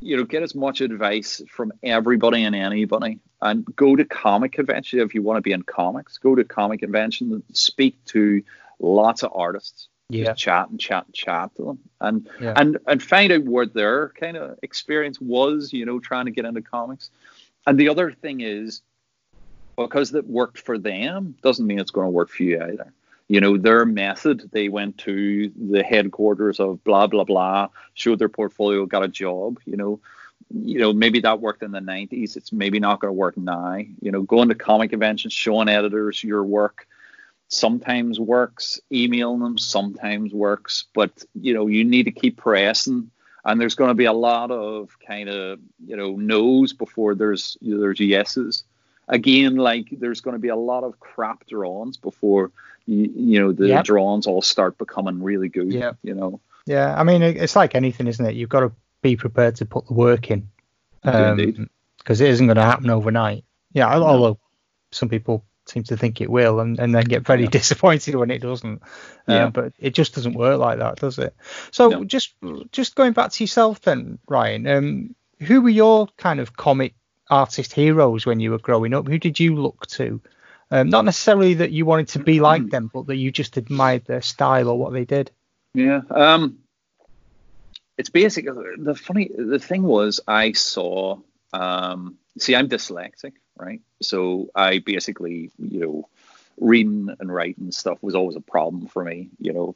you 0.00 0.16
know, 0.16 0.24
get 0.24 0.42
as 0.42 0.54
much 0.54 0.80
advice 0.80 1.42
from 1.50 1.72
everybody 1.82 2.44
and 2.44 2.56
anybody, 2.56 3.18
and 3.42 3.64
go 3.76 3.96
to 3.96 4.04
comic 4.04 4.52
convention 4.52 5.00
if 5.00 5.14
you 5.14 5.22
want 5.22 5.38
to 5.38 5.42
be 5.42 5.52
in 5.52 5.62
comics. 5.62 6.18
Go 6.18 6.34
to 6.34 6.44
comic 6.44 6.80
convention, 6.80 7.32
and 7.32 7.42
speak 7.52 8.02
to 8.06 8.42
lots 8.78 9.22
of 9.22 9.32
artists. 9.34 9.88
Yeah. 10.08 10.24
Just 10.26 10.40
chat 10.40 10.68
and 10.70 10.80
chat 10.80 11.06
and 11.06 11.14
chat 11.14 11.54
to 11.56 11.64
them, 11.64 11.78
and 12.00 12.28
Yeah. 12.40 12.54
and 12.56 12.78
and 12.86 13.02
find 13.02 13.32
out 13.32 13.44
what 13.44 13.74
their 13.74 14.08
kind 14.10 14.36
of 14.36 14.58
experience 14.62 15.20
was. 15.20 15.72
You 15.72 15.86
know, 15.86 16.00
trying 16.00 16.24
to 16.24 16.32
get 16.32 16.44
into 16.44 16.62
comics. 16.62 17.10
And 17.66 17.78
the 17.78 17.90
other 17.90 18.10
thing 18.10 18.40
is, 18.40 18.80
because 19.76 20.12
that 20.12 20.26
worked 20.26 20.58
for 20.58 20.78
them 20.78 21.36
doesn't 21.42 21.66
mean 21.66 21.78
it's 21.78 21.90
going 21.90 22.06
to 22.06 22.10
work 22.10 22.30
for 22.30 22.42
you 22.42 22.62
either. 22.62 22.92
You 23.30 23.40
know, 23.40 23.56
their 23.56 23.86
method, 23.86 24.50
they 24.52 24.68
went 24.68 24.98
to 24.98 25.52
the 25.56 25.84
headquarters 25.84 26.58
of 26.58 26.82
blah, 26.82 27.06
blah, 27.06 27.24
blah, 27.24 27.68
showed 27.94 28.18
their 28.18 28.28
portfolio, 28.28 28.86
got 28.86 29.04
a 29.04 29.08
job, 29.08 29.58
you 29.64 29.76
know. 29.76 30.00
You 30.52 30.80
know, 30.80 30.92
maybe 30.92 31.20
that 31.20 31.40
worked 31.40 31.62
in 31.62 31.70
the 31.70 31.78
90s. 31.78 32.36
It's 32.36 32.52
maybe 32.52 32.80
not 32.80 32.98
going 33.00 33.10
to 33.10 33.12
work 33.12 33.36
now. 33.36 33.76
You 34.00 34.10
know, 34.10 34.22
going 34.22 34.48
to 34.48 34.56
comic 34.56 34.90
conventions, 34.90 35.32
showing 35.32 35.68
editors 35.68 36.24
your 36.24 36.42
work 36.42 36.88
sometimes 37.46 38.18
works. 38.18 38.80
Emailing 38.90 39.40
them 39.40 39.58
sometimes 39.58 40.32
works. 40.32 40.86
But, 40.92 41.12
you 41.40 41.54
know, 41.54 41.68
you 41.68 41.84
need 41.84 42.04
to 42.04 42.10
keep 42.10 42.36
pressing 42.36 43.12
and 43.44 43.60
there's 43.60 43.74
going 43.74 43.88
to 43.88 43.94
be 43.94 44.04
a 44.04 44.12
lot 44.12 44.50
of 44.50 44.96
kind 45.06 45.28
of 45.28 45.58
you 45.86 45.96
know 45.96 46.16
no's 46.16 46.72
before 46.72 47.14
there's 47.14 47.56
there's 47.62 48.00
yeses 48.00 48.64
again 49.08 49.56
like 49.56 49.88
there's 49.92 50.20
going 50.20 50.34
to 50.34 50.40
be 50.40 50.48
a 50.48 50.56
lot 50.56 50.84
of 50.84 51.00
crap 51.00 51.46
drawings 51.46 51.96
before 51.96 52.50
you, 52.86 53.12
you 53.14 53.40
know 53.40 53.52
the 53.52 53.68
yep. 53.68 53.84
drawings 53.84 54.26
all 54.26 54.42
start 54.42 54.78
becoming 54.78 55.22
really 55.22 55.48
good 55.48 55.72
yeah 55.72 55.92
you 56.02 56.14
know 56.14 56.40
yeah 56.66 56.98
i 56.98 57.02
mean 57.02 57.22
it's 57.22 57.56
like 57.56 57.74
anything 57.74 58.06
isn't 58.06 58.26
it 58.26 58.34
you've 58.34 58.48
got 58.48 58.60
to 58.60 58.72
be 59.02 59.16
prepared 59.16 59.56
to 59.56 59.64
put 59.64 59.86
the 59.86 59.94
work 59.94 60.30
in 60.30 60.48
because 61.02 61.32
um, 61.32 61.38
it 61.40 62.20
isn't 62.20 62.46
going 62.46 62.56
to 62.56 62.62
happen 62.62 62.90
overnight 62.90 63.44
yeah 63.72 63.86
no. 63.86 64.04
although 64.04 64.38
some 64.92 65.08
people 65.08 65.44
seem 65.70 65.84
to 65.84 65.96
think 65.96 66.20
it 66.20 66.30
will 66.30 66.60
and, 66.60 66.78
and 66.78 66.94
then 66.94 67.04
get 67.04 67.26
very 67.26 67.44
yeah. 67.44 67.48
disappointed 67.52 68.14
when 68.14 68.30
it 68.30 68.40
doesn't. 68.40 68.82
Uh, 69.28 69.32
yeah. 69.32 69.48
but 69.48 69.72
it 69.78 69.94
just 69.94 70.14
doesn't 70.14 70.34
work 70.34 70.58
like 70.58 70.78
that, 70.78 70.96
does 70.96 71.18
it? 71.18 71.34
So 71.70 71.88
no. 71.88 72.04
just 72.04 72.34
just 72.72 72.94
going 72.94 73.12
back 73.12 73.30
to 73.32 73.44
yourself 73.44 73.80
then, 73.82 74.18
Ryan, 74.28 74.66
um, 74.66 75.14
who 75.40 75.62
were 75.62 75.70
your 75.70 76.08
kind 76.16 76.40
of 76.40 76.56
comic 76.56 76.94
artist 77.28 77.72
heroes 77.72 78.26
when 78.26 78.40
you 78.40 78.50
were 78.50 78.58
growing 78.58 78.92
up? 78.92 79.06
Who 79.06 79.18
did 79.18 79.38
you 79.38 79.54
look 79.54 79.86
to? 79.88 80.20
Um, 80.70 80.88
not 80.88 81.04
necessarily 81.04 81.54
that 81.54 81.72
you 81.72 81.84
wanted 81.84 82.08
to 82.08 82.20
be 82.20 82.40
like 82.40 82.70
them, 82.70 82.90
but 82.92 83.06
that 83.06 83.16
you 83.16 83.32
just 83.32 83.56
admired 83.56 84.04
their 84.04 84.22
style 84.22 84.68
or 84.68 84.78
what 84.78 84.92
they 84.92 85.04
did. 85.04 85.30
Yeah. 85.74 86.02
Um, 86.10 86.58
it's 87.98 88.10
basically 88.10 88.52
the 88.78 88.94
funny. 88.94 89.30
The 89.36 89.58
thing 89.58 89.82
was, 89.82 90.20
I 90.26 90.52
saw. 90.52 91.18
Um, 91.52 92.16
see, 92.38 92.54
I'm 92.54 92.68
dyslexic, 92.68 93.32
right? 93.58 93.80
So 94.00 94.50
I 94.54 94.78
basically, 94.78 95.50
you 95.58 95.80
know, 95.80 96.08
reading 96.58 97.14
and 97.18 97.32
writing 97.32 97.72
stuff 97.72 97.98
was 98.00 98.14
always 98.14 98.36
a 98.36 98.40
problem 98.40 98.86
for 98.86 99.02
me, 99.04 99.30
you 99.38 99.52
know, 99.52 99.74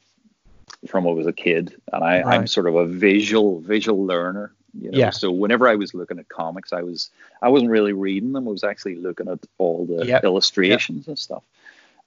from 0.87 1.03
when 1.03 1.13
I 1.13 1.17
was 1.17 1.27
a 1.27 1.33
kid. 1.33 1.75
And 1.91 2.03
I, 2.03 2.21
right. 2.21 2.39
I'm 2.39 2.47
sort 2.47 2.67
of 2.67 2.75
a 2.75 2.87
visual 2.87 3.59
visual 3.59 4.05
learner. 4.05 4.53
You 4.79 4.91
know? 4.91 4.97
Yeah. 4.97 5.09
So 5.09 5.31
whenever 5.31 5.67
I 5.67 5.75
was 5.75 5.93
looking 5.93 6.19
at 6.19 6.29
comics, 6.29 6.73
I 6.73 6.81
was 6.81 7.09
I 7.41 7.49
wasn't 7.49 7.71
really 7.71 7.93
reading 7.93 8.33
them. 8.33 8.47
I 8.47 8.51
was 8.51 8.63
actually 8.63 8.95
looking 8.95 9.27
at 9.27 9.39
all 9.57 9.85
the 9.85 10.05
yep. 10.05 10.23
illustrations 10.23 11.03
yep. 11.03 11.07
and 11.07 11.19
stuff. 11.19 11.43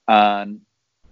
And 0.07 0.61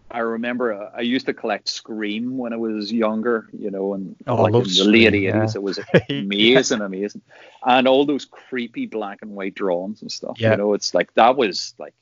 I 0.09 0.19
remember 0.19 0.73
uh, 0.73 0.91
I 0.95 1.01
used 1.01 1.25
to 1.25 1.33
collect 1.33 1.67
Scream 1.67 2.37
when 2.37 2.53
I 2.53 2.57
was 2.57 2.91
younger, 2.91 3.47
you 3.51 3.71
know, 3.71 3.93
and 3.93 4.15
oh, 4.25 4.43
like 4.43 4.53
in 4.53 4.63
the 4.63 4.83
late 4.85 5.13
eighties, 5.13 5.55
it 5.55 5.61
was 5.61 5.79
amazing, 6.09 6.81
amazing, 6.81 7.21
and 7.65 7.87
all 7.87 8.05
those 8.05 8.25
creepy 8.25 8.85
black 8.85 9.21
and 9.21 9.31
white 9.31 9.55
drawings 9.55 10.01
and 10.01 10.11
stuff. 10.11 10.39
Yeah. 10.39 10.51
You 10.51 10.57
know, 10.57 10.73
it's 10.73 10.93
like 10.93 11.13
that 11.15 11.35
was 11.35 11.73
like, 11.77 11.93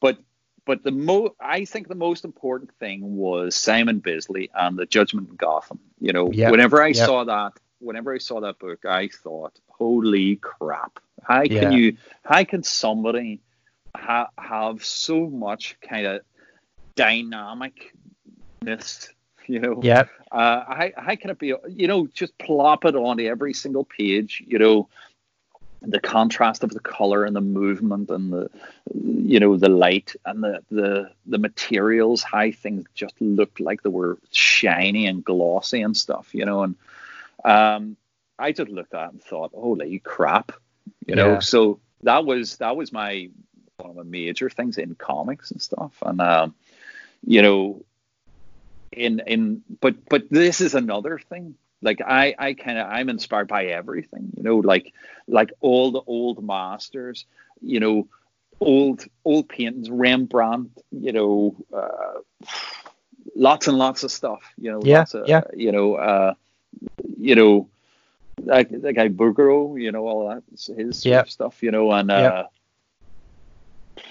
but 0.00 0.18
but 0.64 0.82
the 0.82 0.90
mo 0.90 1.34
I 1.40 1.64
think 1.66 1.86
the 1.86 1.94
most 1.94 2.24
important 2.24 2.72
thing 2.78 3.16
was 3.16 3.54
Simon 3.54 4.00
Bisley 4.00 4.50
and 4.52 4.76
the 4.76 4.86
Judgment 4.86 5.28
in 5.28 5.36
Gotham. 5.36 5.78
You 6.00 6.12
know, 6.12 6.32
yep. 6.32 6.50
whenever 6.50 6.82
I 6.82 6.88
yep. 6.88 6.96
saw 6.96 7.24
that, 7.24 7.52
whenever 7.82 8.14
I 8.14 8.18
saw 8.18 8.40
that 8.40 8.58
book, 8.58 8.84
I 8.84 9.08
thought, 9.08 9.58
holy 9.68 10.36
crap, 10.36 10.98
how 11.22 11.42
can 11.42 11.52
yeah. 11.52 11.70
you, 11.70 11.96
how 12.24 12.44
can 12.44 12.62
somebody 12.62 13.40
ha- 13.96 14.30
have 14.38 14.84
so 14.84 15.28
much 15.28 15.76
kind 15.80 16.06
of 16.06 16.22
dynamicness 16.96 19.08
you 19.46 19.58
know? 19.58 19.80
Yeah 19.82 20.04
uh 20.30 20.64
how, 20.66 20.88
how 20.96 21.14
can 21.14 21.30
it 21.30 21.38
be 21.38 21.54
you 21.68 21.86
know 21.86 22.06
just 22.06 22.36
plop 22.38 22.84
it 22.84 22.96
onto 22.96 23.24
every 23.24 23.52
single 23.52 23.84
page 23.84 24.42
you 24.46 24.58
know? 24.58 24.88
The 25.82 26.00
contrast 26.00 26.62
of 26.62 26.70
the 26.70 26.80
color 26.80 27.24
and 27.24 27.34
the 27.34 27.40
movement 27.40 28.08
and 28.08 28.32
the 28.32 28.50
you 28.94 29.40
know 29.40 29.56
the 29.56 29.68
light 29.68 30.14
and 30.24 30.42
the 30.42 30.62
the 30.70 31.10
the 31.26 31.38
materials 31.38 32.22
how 32.22 32.50
things 32.52 32.86
just 32.94 33.20
looked 33.20 33.58
like 33.58 33.82
they 33.82 33.90
were 33.90 34.18
shiny 34.30 35.06
and 35.06 35.24
glossy 35.24 35.82
and 35.82 35.96
stuff 35.96 36.34
you 36.34 36.44
know? 36.44 36.62
And 36.62 36.76
um 37.44 37.96
i 38.38 38.52
just 38.52 38.70
looked 38.70 38.94
at 38.94 39.06
it 39.06 39.12
and 39.12 39.22
thought 39.22 39.52
holy 39.54 39.98
crap 39.98 40.52
you 41.06 41.14
know 41.14 41.40
so 41.40 41.80
that 42.02 42.24
was 42.24 42.56
that 42.58 42.76
was 42.76 42.92
my 42.92 43.28
one 43.76 43.90
of 43.90 43.96
the 43.96 44.04
major 44.04 44.48
things 44.48 44.78
in 44.78 44.94
comics 44.94 45.50
and 45.50 45.60
stuff 45.60 45.92
and 46.02 46.20
um 46.20 46.54
you 47.24 47.42
know, 47.42 47.84
in 48.90 49.20
in 49.26 49.62
but 49.80 50.08
but 50.08 50.28
this 50.30 50.60
is 50.60 50.74
another 50.74 51.18
thing. 51.18 51.54
Like 51.80 52.00
I 52.04 52.34
I 52.38 52.54
kind 52.54 52.78
of 52.78 52.88
I'm 52.88 53.08
inspired 53.08 53.48
by 53.48 53.66
everything. 53.66 54.32
You 54.36 54.42
know, 54.42 54.56
like 54.56 54.92
like 55.26 55.52
all 55.60 55.92
the 55.92 56.02
old 56.06 56.44
masters. 56.44 57.26
You 57.60 57.80
know, 57.80 58.08
old 58.60 59.04
old 59.24 59.48
paintings, 59.48 59.90
Rembrandt. 59.90 60.70
You 60.90 61.12
know. 61.12 61.56
Uh, 61.72 62.20
lots 63.34 63.66
and 63.68 63.78
lots 63.78 64.02
of 64.02 64.10
stuff, 64.10 64.42
you 64.58 64.70
know. 64.70 64.80
Yeah, 64.84 65.04
of, 65.14 65.28
yeah. 65.28 65.42
You 65.54 65.72
know, 65.72 65.94
uh, 65.94 66.34
you 67.22 67.34
know, 67.34 67.68
that, 68.44 68.70
that 68.82 68.94
guy 68.94 69.08
Bouguereau, 69.08 69.80
you 69.80 69.92
know, 69.92 70.06
all 70.06 70.28
that 70.28 70.42
his 70.76 71.04
yep. 71.04 71.28
stuff, 71.28 71.62
you 71.62 71.70
know, 71.70 71.92
and 71.92 72.10
uh, 72.10 72.46
yep. 73.96 74.04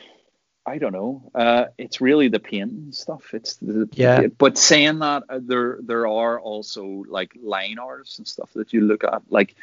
I 0.66 0.78
don't 0.78 0.94
know. 0.94 1.30
Uh, 1.34 1.66
it's 1.78 2.02
really 2.02 2.28
the 2.28 2.40
pain 2.40 2.94
stuff. 2.94 3.34
It's 3.34 3.56
the 3.56 3.90
yeah. 3.94 4.28
But 4.28 4.58
saying 4.58 5.00
that, 5.00 5.24
uh, 5.28 5.40
there 5.42 5.80
there 5.82 6.08
are 6.08 6.40
also 6.40 7.04
like 7.08 7.34
line 7.42 7.80
arts 7.80 8.20
and 8.20 8.28
stuff 8.28 8.52
that 8.54 8.72
you 8.72 8.82
look 8.82 9.04
at, 9.04 9.24
like 9.30 9.56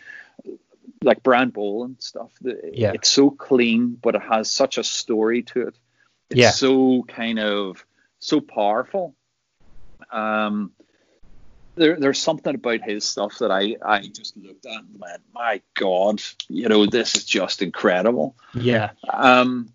like 1.03 1.23
Brand 1.23 1.23
Brian 1.23 1.51
Bolland 1.51 1.97
stuff. 2.01 2.31
The, 2.41 2.71
yeah. 2.73 2.93
It's 2.95 3.11
so 3.11 3.31
clean, 3.31 3.97
but 4.01 4.17
it 4.17 4.23
has 4.23 4.51
such 4.51 4.79
a 4.79 4.85
story 4.85 5.43
to 5.45 5.69
it. 5.69 5.79
It's 6.31 6.41
yeah. 6.41 6.51
so 6.51 7.05
kind 7.05 7.39
of 7.39 7.85
so 8.19 8.41
powerful. 8.41 9.15
Um, 10.11 10.73
there, 11.79 11.97
there's 11.99 12.21
something 12.21 12.55
about 12.55 12.83
his 12.83 13.05
stuff 13.05 13.39
that 13.39 13.51
I, 13.51 13.77
I 13.85 14.03
just 14.03 14.37
looked 14.37 14.67
at 14.67 14.73
and 14.73 14.99
went, 14.99 15.23
my 15.33 15.63
God, 15.75 16.23
you 16.49 16.69
know, 16.69 16.87
this 16.87 17.15
is 17.17 17.25
just 17.25 17.63
incredible. 17.63 18.37
Yeah. 18.55 18.91
Um, 19.13 19.73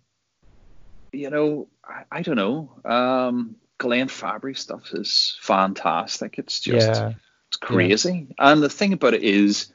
you 1.12 1.30
know, 1.30 1.68
I, 1.84 2.04
I 2.10 2.22
don't 2.22 2.36
know. 2.36 2.70
Um, 2.84 3.56
Glenn 3.78 4.08
Fabry 4.08 4.54
stuff 4.54 4.92
is 4.92 5.36
fantastic. 5.40 6.38
It's 6.38 6.60
just 6.60 6.88
yeah. 6.88 7.12
it's 7.48 7.56
crazy. 7.56 8.28
Yeah. 8.28 8.52
And 8.52 8.62
the 8.62 8.68
thing 8.68 8.92
about 8.92 9.14
it 9.14 9.22
is, 9.22 9.72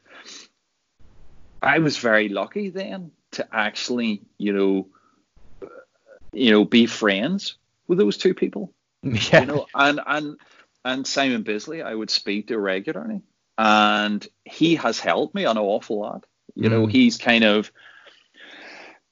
I 1.61 1.79
was 1.79 1.97
very 1.97 2.29
lucky 2.29 2.69
then 2.69 3.11
to 3.31 3.47
actually, 3.51 4.21
you 4.37 4.53
know, 4.53 5.69
you 6.31 6.51
know, 6.51 6.65
be 6.65 6.85
friends 6.85 7.55
with 7.87 7.97
those 7.97 8.17
two 8.17 8.33
people. 8.33 8.73
Yeah. 9.01 9.41
You 9.41 9.45
know, 9.45 9.65
and 9.73 10.01
and 10.05 10.37
and 10.85 11.05
Simon 11.05 11.43
Bisley, 11.43 11.81
I 11.81 11.93
would 11.93 12.09
speak 12.09 12.47
to 12.47 12.59
regularly, 12.59 13.21
and 13.57 14.25
he 14.45 14.75
has 14.75 14.99
helped 14.99 15.35
me 15.35 15.45
an 15.45 15.57
awful 15.57 15.99
lot. 15.99 16.25
You 16.55 16.69
mm. 16.69 16.71
know, 16.71 16.85
he's 16.85 17.17
kind 17.17 17.43
of 17.43 17.71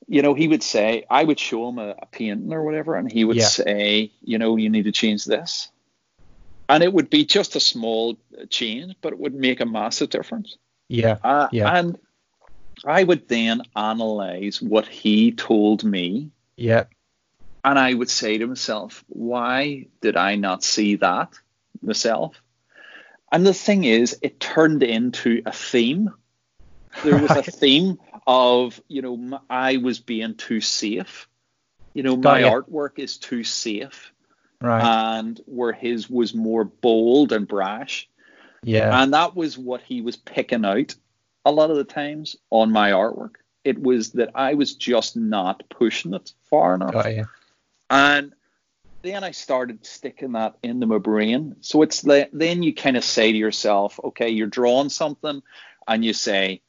you 0.07 0.21
know, 0.21 0.33
he 0.33 0.47
would 0.47 0.63
say, 0.63 1.05
I 1.09 1.23
would 1.23 1.39
show 1.39 1.67
him 1.67 1.79
a, 1.79 1.89
a 2.01 2.05
painting 2.05 2.53
or 2.53 2.63
whatever, 2.63 2.95
and 2.95 3.11
he 3.11 3.25
would 3.25 3.35
yeah. 3.35 3.45
say, 3.45 4.11
you 4.21 4.37
know, 4.37 4.55
you 4.55 4.69
need 4.69 4.83
to 4.83 4.91
change 4.91 5.25
this. 5.25 5.69
And 6.69 6.81
it 6.81 6.91
would 6.91 7.09
be 7.09 7.25
just 7.25 7.55
a 7.55 7.59
small 7.59 8.17
change, 8.49 8.95
but 9.01 9.13
it 9.13 9.19
would 9.19 9.35
make 9.35 9.59
a 9.59 9.65
massive 9.65 10.09
difference. 10.09 10.57
Yeah. 10.87 11.17
Uh, 11.23 11.47
yeah. 11.51 11.77
And 11.77 11.97
I 12.85 13.03
would 13.03 13.27
then 13.27 13.61
analyze 13.75 14.61
what 14.61 14.87
he 14.87 15.33
told 15.33 15.83
me. 15.83 16.31
Yeah. 16.55 16.85
And 17.63 17.77
I 17.77 17.93
would 17.93 18.09
say 18.09 18.37
to 18.37 18.47
myself, 18.47 19.03
why 19.07 19.87
did 20.01 20.15
I 20.15 20.35
not 20.35 20.63
see 20.63 20.95
that 20.97 21.33
myself? 21.81 22.41
And 23.31 23.45
the 23.45 23.53
thing 23.53 23.83
is, 23.83 24.17
it 24.21 24.39
turned 24.39 24.83
into 24.83 25.41
a 25.45 25.51
theme. 25.51 26.11
There 27.03 27.17
was 27.17 27.31
a 27.31 27.43
theme 27.43 27.99
of 28.25 28.81
you 28.87 29.01
know 29.01 29.41
I 29.49 29.77
was 29.77 29.99
being 29.99 30.35
too 30.35 30.61
safe. 30.61 31.27
You 31.93 32.03
know, 32.03 32.15
my 32.15 32.43
artwork 32.43 32.99
is 32.99 33.17
too 33.17 33.43
safe. 33.43 34.11
Right. 34.61 35.17
And 35.17 35.39
where 35.45 35.73
his 35.73 36.09
was 36.09 36.33
more 36.33 36.63
bold 36.63 37.31
and 37.31 37.47
brash. 37.47 38.09
Yeah. 38.63 39.01
And 39.01 39.13
that 39.13 39.35
was 39.35 39.57
what 39.57 39.81
he 39.81 40.01
was 40.01 40.15
picking 40.15 40.65
out 40.65 40.95
a 41.45 41.51
lot 41.51 41.69
of 41.69 41.77
the 41.77 41.83
times 41.83 42.35
on 42.49 42.71
my 42.71 42.91
artwork. 42.91 43.35
It 43.63 43.79
was 43.81 44.11
that 44.13 44.31
I 44.35 44.55
was 44.55 44.75
just 44.75 45.15
not 45.15 45.63
pushing 45.69 46.13
it 46.13 46.33
far 46.49 46.75
enough. 46.75 46.93
Got 46.93 47.15
you. 47.15 47.27
And 47.89 48.33
then 49.01 49.23
I 49.23 49.31
started 49.31 49.85
sticking 49.85 50.33
that 50.33 50.57
into 50.63 50.87
my 50.87 50.97
brain. 50.97 51.55
So 51.61 51.81
it's 51.81 52.03
like, 52.03 52.29
then 52.33 52.63
you 52.63 52.73
kind 52.73 52.97
of 52.97 53.03
say 53.03 53.31
to 53.31 53.37
yourself, 53.37 53.99
okay, 54.03 54.29
you're 54.29 54.47
drawing 54.47 54.89
something 54.89 55.41
and 55.87 56.03
you 56.03 56.13
say, 56.13 56.61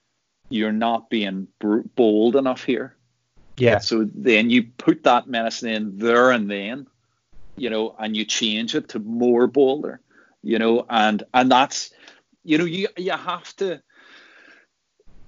you're 0.49 0.73
not 0.73 1.11
being 1.11 1.49
bold 1.95 2.37
enough 2.37 2.65
here. 2.65 2.97
Yeah. 3.57 3.79
So 3.79 4.09
then 4.15 4.51
you 4.51 4.65
put 4.65 5.05
that 5.05 5.27
medicine 5.27 5.69
in 5.69 5.99
there 5.99 6.31
and 6.31 6.51
then, 6.51 6.87
you 7.57 7.71
know, 7.71 7.95
and 7.99 8.17
you 8.17 8.25
change 8.25 8.75
it 8.75 8.91
to 8.91 8.99
more 8.99 9.47
bolder, 9.47 10.01
you 10.43 10.59
know, 10.59 10.87
and 10.89 11.23
and 11.35 11.51
that's, 11.51 11.91
you 12.45 12.57
know, 12.57 12.65
you 12.65 12.89
you 12.97 13.11
have 13.11 13.55
to, 13.57 13.83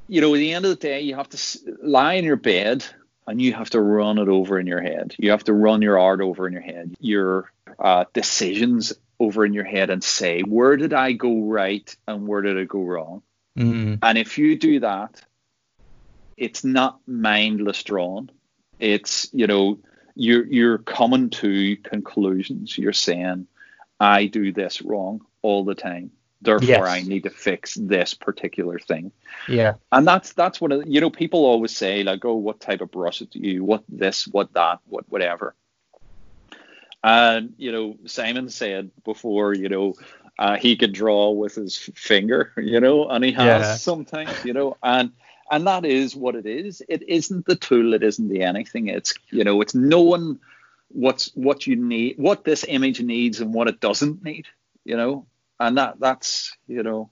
you 0.07 0.21
know, 0.21 0.35
at 0.35 0.39
the 0.39 0.53
end 0.53 0.65
of 0.65 0.71
the 0.71 0.77
day, 0.77 1.01
you 1.01 1.17
have 1.17 1.29
to 1.31 1.59
lie 1.83 2.15
in 2.15 2.25
your 2.25 2.37
bed 2.37 2.85
and 3.27 3.41
you 3.41 3.53
have 3.53 3.71
to 3.71 3.81
run 3.81 4.19
it 4.19 4.29
over 4.29 4.59
in 4.59 4.67
your 4.67 4.83
head. 4.83 5.15
You 5.19 5.31
have 5.31 5.45
to 5.45 5.53
run 5.53 5.83
your 5.83 5.99
art 5.99 6.21
over 6.21 6.47
in 6.47 6.53
your 6.53 6.63
head, 6.63 6.95
your 7.01 7.51
uh, 7.79 8.05
decisions 8.13 8.93
over 9.19 9.45
in 9.45 9.53
your 9.53 9.65
head, 9.65 9.91
and 9.91 10.03
say, 10.03 10.43
where 10.43 10.77
did 10.77 10.93
I 10.93 11.13
go 11.13 11.43
right 11.43 11.95
and 12.09 12.27
where 12.27 12.43
did 12.43 12.59
I 12.59 12.65
go 12.65 12.83
wrong? 12.83 13.23
Mm. 13.59 13.99
And 14.03 14.19
if 14.19 14.39
you 14.39 14.59
do 14.59 14.81
that, 14.81 15.23
it's 16.37 16.65
not 16.65 17.01
mindless 17.07 17.83
drawn. 17.85 18.31
It's 18.79 19.29
you 19.33 19.47
know 19.47 19.79
you're 20.15 20.47
you're 20.47 20.79
coming 20.79 21.31
to 21.31 21.77
conclusions. 21.77 22.77
You're 22.77 22.93
saying, 22.95 23.47
I 23.99 24.27
do 24.27 24.53
this 24.53 24.81
wrong 24.81 25.21
all 25.43 25.65
the 25.65 25.75
time. 25.75 26.11
Therefore, 26.43 26.69
Yes. 26.69 26.89
I 26.89 27.03
need 27.03 27.25
to 27.25 27.31
fix 27.31 27.75
this 27.75 28.15
particular 28.15 28.79
thing. 28.79 29.13
Yeah. 29.47 29.75
And 29.93 30.07
that's 30.07 30.33
that's 30.33 30.61
of 30.61 30.87
you 30.87 31.01
know 31.01 31.11
people 31.11 31.45
always 31.45 31.77
say 31.77 32.03
like, 32.03 32.25
oh, 32.25 32.35
what 32.35 32.61
type 32.61 32.81
of 32.81 32.91
brush 32.91 33.19
do 33.19 33.39
you? 33.39 33.65
What 33.65 33.85
this? 33.89 34.27
What 34.27 34.53
that? 34.55 34.79
What 34.87 35.05
whatever. 35.09 35.55
And 37.03 37.55
you 37.59 37.73
know, 37.73 37.97
Simon 38.07 38.49
said 38.49 38.91
before, 39.05 39.55
you 39.55 39.69
know, 39.69 39.95
uh, 40.39 40.57
he 40.57 40.77
could 40.77 40.93
draw 40.93 41.31
with 41.31 41.55
his 41.55 41.77
finger, 41.95 42.53
you 42.57 42.81
know, 42.81 43.09
and 43.09 43.25
he 43.25 43.33
has 43.33 43.63
Yeah. 43.67 43.75
sometimes, 43.77 44.45
you 44.45 44.53
know, 44.53 44.77
and 44.83 45.13
and 45.51 45.67
that 45.67 45.85
is 45.85 46.15
what 46.15 46.37
it 46.37 46.47
is. 46.47 46.83
It 46.89 47.03
isn't 47.09 47.47
the 47.47 47.57
tool. 47.57 47.93
It 47.95 48.03
isn't 48.03 48.29
the 48.29 48.43
anything. 48.43 48.89
It's 48.89 49.15
you 49.31 49.45
know, 49.45 49.61
it's 49.61 49.75
knowing 49.75 50.39
what's 50.89 51.31
what 51.35 51.67
you 51.67 51.77
need, 51.77 52.17
what 52.19 52.45
this 52.45 52.65
image 52.69 53.01
needs, 53.03 53.41
and 53.41 53.53
what 53.53 53.69
it 53.69 53.81
doesn't 53.81 54.23
need, 54.25 54.47
you 54.85 54.97
know, 54.97 55.27
and 55.61 55.79
that 55.79 56.01
that's 56.01 56.57
you 56.67 56.83
know. 56.83 57.11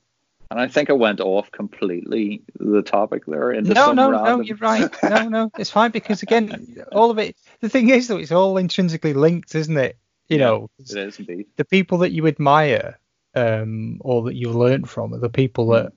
And 0.51 0.59
I 0.59 0.67
think 0.67 0.89
I 0.89 0.95
went 0.95 1.21
off 1.21 1.51
completely 1.53 2.41
the 2.59 2.81
topic 2.81 3.27
there. 3.27 3.53
Into 3.53 3.75
No, 3.75 3.93
no, 3.93 4.11
no, 4.11 4.25
random- 4.25 4.45
you're 4.47 4.57
right. 4.57 4.91
No, 5.03 5.29
no, 5.29 5.51
it's 5.59 5.69
fine 5.69 5.91
because 5.91 6.23
again, 6.23 6.79
all 6.91 7.11
of 7.11 7.19
it. 7.19 7.37
The 7.61 7.69
thing 7.69 7.91
is, 7.91 8.09
though, 8.09 8.17
it's 8.17 8.33
all 8.33 8.57
intrinsically 8.57 9.13
linked, 9.13 9.55
isn't 9.55 9.77
it? 9.77 9.99
You 10.29 10.39
Yeah, 10.39 10.45
know, 10.47 10.71
It 10.79 10.91
is 10.97 11.19
indeed. 11.19 11.49
the 11.57 11.67
people 11.67 11.99
that 11.99 12.13
you 12.13 12.27
admire 12.27 12.99
um, 13.35 13.99
or 14.01 14.23
that 14.23 14.37
you 14.37 14.51
learn 14.51 14.87
from 14.87 15.13
are 15.13 15.19
the 15.19 15.29
people 15.29 15.67
that 15.69 15.93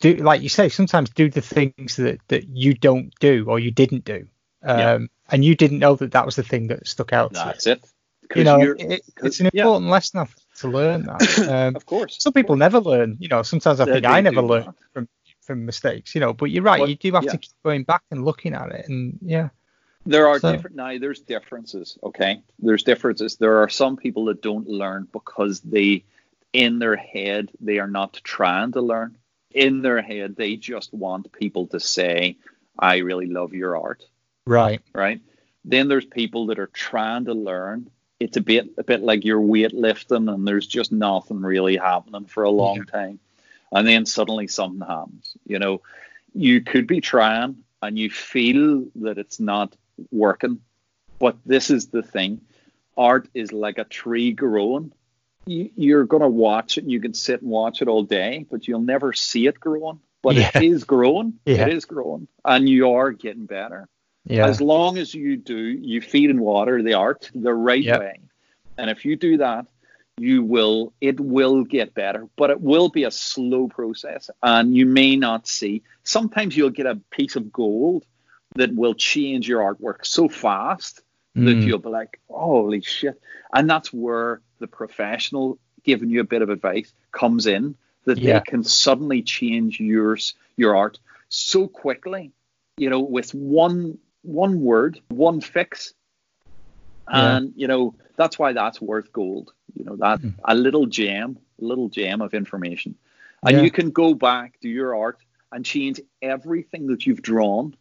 do, 0.00 0.16
like 0.16 0.42
you 0.42 0.48
say, 0.48 0.68
sometimes 0.68 1.10
do 1.10 1.30
the 1.30 1.40
things 1.40 1.94
that, 1.94 2.18
that 2.26 2.48
you 2.48 2.74
don't 2.74 3.14
do 3.20 3.44
or 3.48 3.60
you 3.60 3.70
didn't 3.70 4.04
do. 4.04 4.26
Um, 4.64 4.78
Yeah. 4.78 4.98
And 5.30 5.44
you 5.44 5.54
didn't 5.54 5.78
know 5.78 5.94
that 5.94 6.10
that 6.10 6.26
was 6.26 6.34
the 6.34 6.42
thing 6.42 6.66
that 6.68 6.88
stuck 6.88 7.12
out 7.12 7.34
to 7.34 7.40
That's 7.44 7.68
it. 7.68 7.84
You 8.34 8.42
know, 8.42 8.60
it, 8.60 9.02
it's 9.22 9.38
an 9.38 9.48
yeah. 9.52 9.62
important 9.62 9.90
lesson 9.92 10.18
I 10.18 10.24
think, 10.24 10.38
to 10.60 10.68
learn 10.68 11.04
that. 11.04 11.20
Um, 11.68 11.76
Of 11.76 11.86
course. 11.86 12.16
some 12.20 12.32
people 12.32 12.56
never 12.56 12.80
learn. 12.80 13.16
You 13.20 13.28
know, 13.28 13.42
sometimes 13.42 13.80
I 13.80 13.84
They- 13.84 13.92
think 13.94 14.06
I 14.06 14.20
never 14.20 14.42
learn 14.42 14.72
from 14.92 15.08
from 15.42 15.64
mistakes. 15.64 16.14
You 16.14 16.20
know, 16.20 16.32
but 16.32 16.46
you're 16.46 16.62
right. 16.64 16.80
Well, 16.80 16.88
you 16.90 16.96
do 16.96 17.12
have 17.12 17.24
yeah. 17.24 17.32
to 17.32 17.38
keep 17.38 17.52
going 17.64 17.84
back 17.84 18.02
and 18.10 18.24
looking 18.24 18.52
at 18.54 18.72
it. 18.72 18.88
And 18.88 19.18
yeah, 19.22 19.50
There 20.04 20.26
are 20.28 20.38
So- 20.40 20.52
different 20.52 20.76
now. 20.76 20.98
There's 20.98 21.20
differences. 21.20 21.98
Okay, 22.02 22.42
there's 22.58 22.82
differences. 22.84 23.36
There 23.36 23.58
are 23.62 23.68
some 23.68 23.96
people 23.96 24.24
that 24.26 24.40
don't 24.42 24.68
learn 24.68 25.08
because 25.12 25.60
they, 25.60 26.04
in 26.52 26.78
their 26.78 26.96
head, 26.96 27.50
they 27.60 27.78
are 27.78 27.88
not 27.90 28.20
trying 28.24 28.72
to 28.72 28.80
learn. 28.80 29.16
In 29.52 29.82
their 29.82 30.02
head, 30.02 30.36
they 30.36 30.56
just 30.56 30.92
want 30.92 31.32
people 31.32 31.66
to 31.68 31.80
say, 31.80 32.36
"I 32.78 32.98
really 32.98 33.26
love 33.26 33.52
your 33.54 33.76
art." 33.76 34.04
right. 34.46 34.80
Right. 34.94 35.20
Then 35.64 35.88
there's 35.88 36.06
people 36.06 36.46
that 36.46 36.58
are 36.60 36.68
trying 36.72 37.24
to 37.24 37.34
learn. 37.34 37.90
It's 38.18 38.36
a 38.36 38.40
bit 38.40 38.70
a 38.78 38.84
bit 38.84 39.02
like 39.02 39.24
you're 39.24 39.40
weightlifting, 39.40 40.32
and 40.32 40.46
there's 40.48 40.66
just 40.66 40.90
nothing 40.92 41.42
really 41.42 41.76
happening 41.76 42.24
for 42.24 42.44
a 42.44 42.50
long 42.50 42.84
time, 42.84 43.18
and 43.72 43.86
then 43.86 44.06
suddenly 44.06 44.46
something 44.46 44.86
happens. 44.86 45.36
You 45.46 45.58
know, 45.58 45.82
you 46.34 46.62
could 46.62 46.86
be 46.86 47.00
trying, 47.00 47.56
and 47.82 47.98
you 47.98 48.08
feel 48.10 48.86
that 48.96 49.18
it's 49.18 49.38
not 49.38 49.76
working. 50.10 50.60
But 51.18 51.36
this 51.44 51.70
is 51.70 51.88
the 51.88 52.02
thing 52.02 52.40
art 52.96 53.28
is 53.34 53.52
like 53.52 53.76
a 53.78 53.84
tree 53.84 54.32
growing. 54.32 54.92
You, 55.46 55.70
you're 55.76 56.04
going 56.04 56.22
to 56.22 56.28
watch 56.28 56.78
it, 56.78 56.84
and 56.84 56.90
you 56.90 57.00
can 57.00 57.14
sit 57.14 57.42
and 57.42 57.50
watch 57.50 57.82
it 57.82 57.88
all 57.88 58.02
day, 58.02 58.46
but 58.50 58.66
you'll 58.66 58.80
never 58.80 59.12
see 59.12 59.46
it 59.46 59.60
growing. 59.60 60.00
But 60.22 60.36
Yeah. 60.36 60.50
it 60.54 60.62
is 60.62 60.84
growing. 60.84 61.34
Yeah. 61.44 61.66
It 61.66 61.74
is 61.74 61.84
growing, 61.84 62.28
and 62.44 62.66
you 62.68 62.92
are 62.92 63.12
getting 63.12 63.44
better. 63.46 63.88
Yeah. 64.26 64.46
As 64.46 64.60
long 64.60 64.98
as 64.98 65.14
you 65.14 65.36
do, 65.36 65.56
you 65.56 66.00
feed 66.00 66.30
and 66.30 66.40
water 66.40 66.82
the 66.82 66.94
art 66.94 67.30
the 67.34 67.54
right 67.54 67.82
Yeah. 67.82 67.98
way. 67.98 68.20
And 68.76 68.90
if 68.90 69.04
you 69.04 69.16
do 69.16 69.38
that, 69.38 69.66
you 70.18 70.42
will, 70.42 70.92
it 71.00 71.20
will 71.20 71.62
get 71.64 71.94
better, 71.94 72.26
but 72.36 72.50
it 72.50 72.60
will 72.60 72.88
be 72.88 73.04
a 73.04 73.10
slow 73.10 73.68
process 73.68 74.30
and 74.42 74.74
you 74.74 74.86
may 74.86 75.14
not 75.16 75.46
see. 75.46 75.82
Sometimes 76.04 76.56
you'll 76.56 76.70
get 76.70 76.86
a 76.86 77.00
piece 77.10 77.36
of 77.36 77.52
gold 77.52 78.04
that 78.56 78.74
will 78.74 78.94
change 78.94 79.46
your 79.48 79.60
artwork 79.62 80.04
so 80.06 80.28
fast 80.28 81.02
that 81.34 81.56
Mm. 81.58 81.66
you'll 81.66 81.78
be 81.78 81.90
like, 81.90 82.18
holy 82.30 82.80
shit. 82.80 83.20
And 83.52 83.68
that's 83.68 83.92
where 83.92 84.40
the 84.58 84.66
professional 84.66 85.58
giving 85.84 86.08
you 86.08 86.20
a 86.20 86.24
bit 86.24 86.40
of 86.42 86.48
advice 86.48 86.92
comes 87.12 87.46
in 87.46 87.76
that 88.06 88.18
Yeah. 88.18 88.38
they 88.38 88.50
can 88.50 88.64
suddenly 88.64 89.22
change 89.22 89.78
yours, 89.78 90.34
your 90.56 90.74
art 90.76 90.98
so 91.28 91.68
quickly, 91.68 92.32
you 92.78 92.88
know, 92.88 93.00
with 93.00 93.34
one 93.34 93.98
one 94.22 94.60
word, 94.60 95.00
one 95.08 95.40
fix. 95.40 95.94
Yeah. 97.12 97.36
And, 97.36 97.52
you 97.56 97.68
know, 97.68 97.94
that's 98.16 98.38
why 98.38 98.52
that's 98.52 98.80
worth 98.80 99.12
gold. 99.12 99.52
You 99.74 99.84
know, 99.84 99.96
that 99.96 100.20
Mm. 100.20 100.34
a 100.44 100.54
little 100.54 100.86
gem, 100.86 101.38
a 101.60 101.64
little 101.64 101.88
gem 101.88 102.20
of 102.20 102.34
information. 102.34 102.96
And 103.42 103.56
Yeah. 103.56 103.62
you 103.62 103.70
can 103.70 103.90
go 103.90 104.14
back 104.14 104.58
to 104.60 104.68
your 104.68 104.96
art 104.96 105.18
and 105.52 105.64
change 105.64 106.00
everything 106.20 106.88
that 106.88 107.06
you've 107.06 107.22
drawn. 107.22 107.74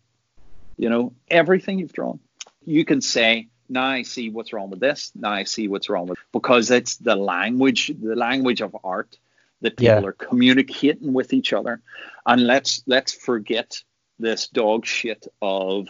You 0.78 0.90
know, 0.90 1.14
everything 1.30 1.80
you've 1.80 1.94
drawn. 1.94 2.20
You 2.66 2.86
can 2.86 3.02
say, 3.02 3.48
now 3.70 3.86
I 3.86 4.04
see 4.04 4.30
what's 4.30 4.54
wrong 4.54 4.70
with 4.70 4.80
this. 4.80 5.12
Now 5.16 5.32
I 5.32 5.44
see 5.46 5.68
what's 5.68 5.90
wrong 5.90 6.08
with 6.08 6.20
because 6.32 6.70
it's 6.70 6.98
the 6.98 7.16
language, 7.16 7.92
the 8.00 8.16
language 8.16 8.62
of 8.62 8.76
art 8.84 9.18
that 9.62 9.78
people 9.78 10.02
Yeah. 10.02 10.08
are 10.08 10.14
communicating 10.14 11.14
with 11.14 11.34
each 11.34 11.54
other. 11.54 11.82
And 12.26 12.46
let's 12.46 12.84
let's 12.86 13.14
forget 13.14 13.82
this 14.20 14.48
dog 14.50 14.86
shit 14.86 15.28
of 15.42 15.88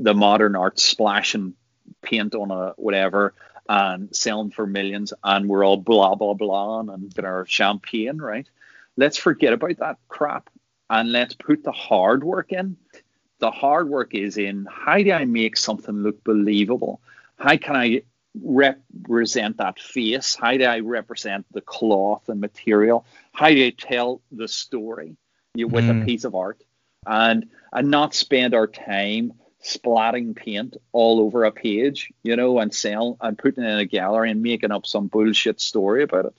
the 0.00 0.14
modern 0.14 0.54
art 0.56 0.78
splashing 0.78 1.54
paint 2.02 2.34
on 2.34 2.50
a 2.50 2.72
whatever 2.76 3.34
and 3.68 4.14
selling 4.14 4.50
for 4.50 4.66
millions 4.66 5.12
and 5.24 5.48
we're 5.48 5.64
all 5.66 5.76
blah 5.76 6.14
blah 6.14 6.34
blah 6.34 6.80
and 6.80 7.14
get 7.14 7.24
our 7.24 7.44
champagne, 7.46 8.18
right? 8.18 8.48
Let's 8.96 9.18
forget 9.18 9.52
about 9.52 9.78
that 9.78 9.98
crap 10.08 10.48
and 10.88 11.12
let's 11.12 11.34
put 11.34 11.64
the 11.64 11.72
hard 11.72 12.24
work 12.24 12.52
in. 12.52 12.76
The 13.40 13.50
hard 13.50 13.88
work 13.88 14.14
is 14.14 14.38
in 14.38 14.66
how 14.70 14.98
do 14.98 15.12
I 15.12 15.24
make 15.24 15.56
something 15.56 15.96
look 16.02 16.22
believable? 16.24 17.00
How 17.38 17.56
can 17.56 17.76
I 17.76 18.02
represent 18.42 19.58
that 19.58 19.78
face? 19.78 20.34
How 20.34 20.56
do 20.56 20.64
I 20.64 20.80
represent 20.80 21.46
the 21.52 21.60
cloth 21.60 22.28
and 22.28 22.40
material? 22.40 23.04
How 23.32 23.48
do 23.48 23.64
I 23.66 23.70
tell 23.70 24.20
the 24.32 24.48
story 24.48 25.16
you, 25.54 25.68
with 25.68 25.88
a 25.88 25.92
Mm. 25.94 26.06
piece 26.06 26.24
of 26.24 26.34
art? 26.34 26.62
And 27.06 27.48
and 27.72 27.90
not 27.90 28.14
spend 28.14 28.54
our 28.54 28.66
time 28.66 29.32
splatting 29.64 30.36
paint 30.36 30.76
all 30.92 31.20
over 31.20 31.44
a 31.44 31.50
page, 31.52 32.12
you 32.22 32.36
know, 32.36 32.58
and 32.58 32.72
sell 32.72 33.16
and 33.20 33.36
putting 33.36 33.64
it 33.64 33.68
in 33.68 33.78
a 33.78 33.84
gallery 33.84 34.30
and 34.30 34.42
making 34.42 34.70
up 34.70 34.86
some 34.86 35.08
bullshit 35.08 35.60
story 35.60 36.02
about 36.02 36.26
it. 36.26 36.34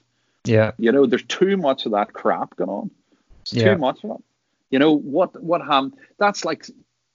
Yeah. 0.45 0.71
You 0.77 0.91
know, 0.91 1.05
there's 1.05 1.23
too 1.25 1.57
much 1.57 1.85
of 1.85 1.91
that 1.91 2.13
crap 2.13 2.55
going 2.55 2.69
on. 2.69 2.91
It's 3.41 3.53
Yeah. 3.53 3.73
too 3.73 3.79
much 3.79 4.03
of 4.03 4.11
it. 4.11 4.23
You 4.71 4.79
know 4.79 4.93
what? 4.93 5.41
What 5.43 5.61
ham? 5.65 5.93
That's 6.17 6.45
like 6.45 6.65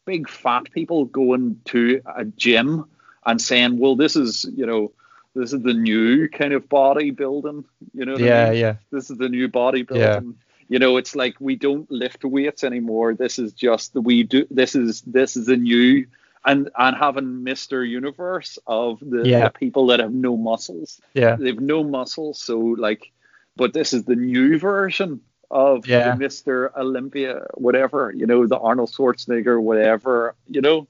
big 0.04 0.28
fat 0.28 0.70
people 0.72 1.06
going 1.06 1.60
to 1.66 2.00
a 2.04 2.24
gym 2.24 2.84
and 3.24 3.40
saying, 3.40 3.78
"Well, 3.78 3.96
this 3.96 4.16
is 4.16 4.44
you 4.56 4.66
know, 4.66 4.92
this 5.34 5.52
is 5.52 5.62
the 5.62 5.72
new 5.72 6.28
kind 6.28 6.52
of 6.52 6.68
bodybuilding." 6.68 7.64
You 7.94 8.04
know, 8.04 8.12
what 8.14 8.22
I 8.22 8.26
Yeah. 8.26 8.50
mean? 8.50 8.60
Yeah. 8.60 8.76
this 8.90 9.10
is 9.10 9.16
the 9.18 9.28
new 9.28 9.48
bodybuilding. 9.48 10.34
You 10.68 10.78
know, 10.78 10.96
it's 10.96 11.14
like 11.14 11.34
we 11.40 11.56
don't 11.56 11.90
lift 11.90 12.24
weights 12.24 12.64
anymore. 12.64 13.14
This 13.14 13.38
is 13.38 13.52
just 13.52 13.92
the 13.92 14.00
we 14.00 14.22
do. 14.22 14.46
This 14.50 14.74
is 14.74 15.02
this 15.02 15.36
is 15.36 15.46
the 15.46 15.56
new 15.56 16.06
and 16.44 16.70
and 16.78 16.96
having 16.96 17.42
Mister 17.44 17.84
Universe 17.84 18.58
of 18.66 19.00
the, 19.00 19.28
Yeah. 19.28 19.44
the 19.44 19.50
people 19.50 19.86
that 19.88 20.00
have 20.00 20.12
no 20.12 20.36
muscles. 20.36 21.00
Yeah. 21.14 21.36
They've 21.36 21.60
no 21.60 21.84
muscles, 21.84 22.40
so 22.40 22.58
like, 22.58 23.12
but 23.56 23.72
this 23.72 23.92
is 23.92 24.04
the 24.04 24.16
new 24.16 24.58
version 24.58 25.20
of 25.50 25.86
Yeah. 25.86 26.14
Mister 26.14 26.76
Olympia, 26.78 27.46
whatever. 27.54 28.12
You 28.14 28.26
know, 28.26 28.46
the 28.46 28.58
Arnold 28.58 28.90
Schwarzenegger, 28.90 29.60
whatever. 29.60 30.34
You 30.48 30.60
know, 30.60 30.88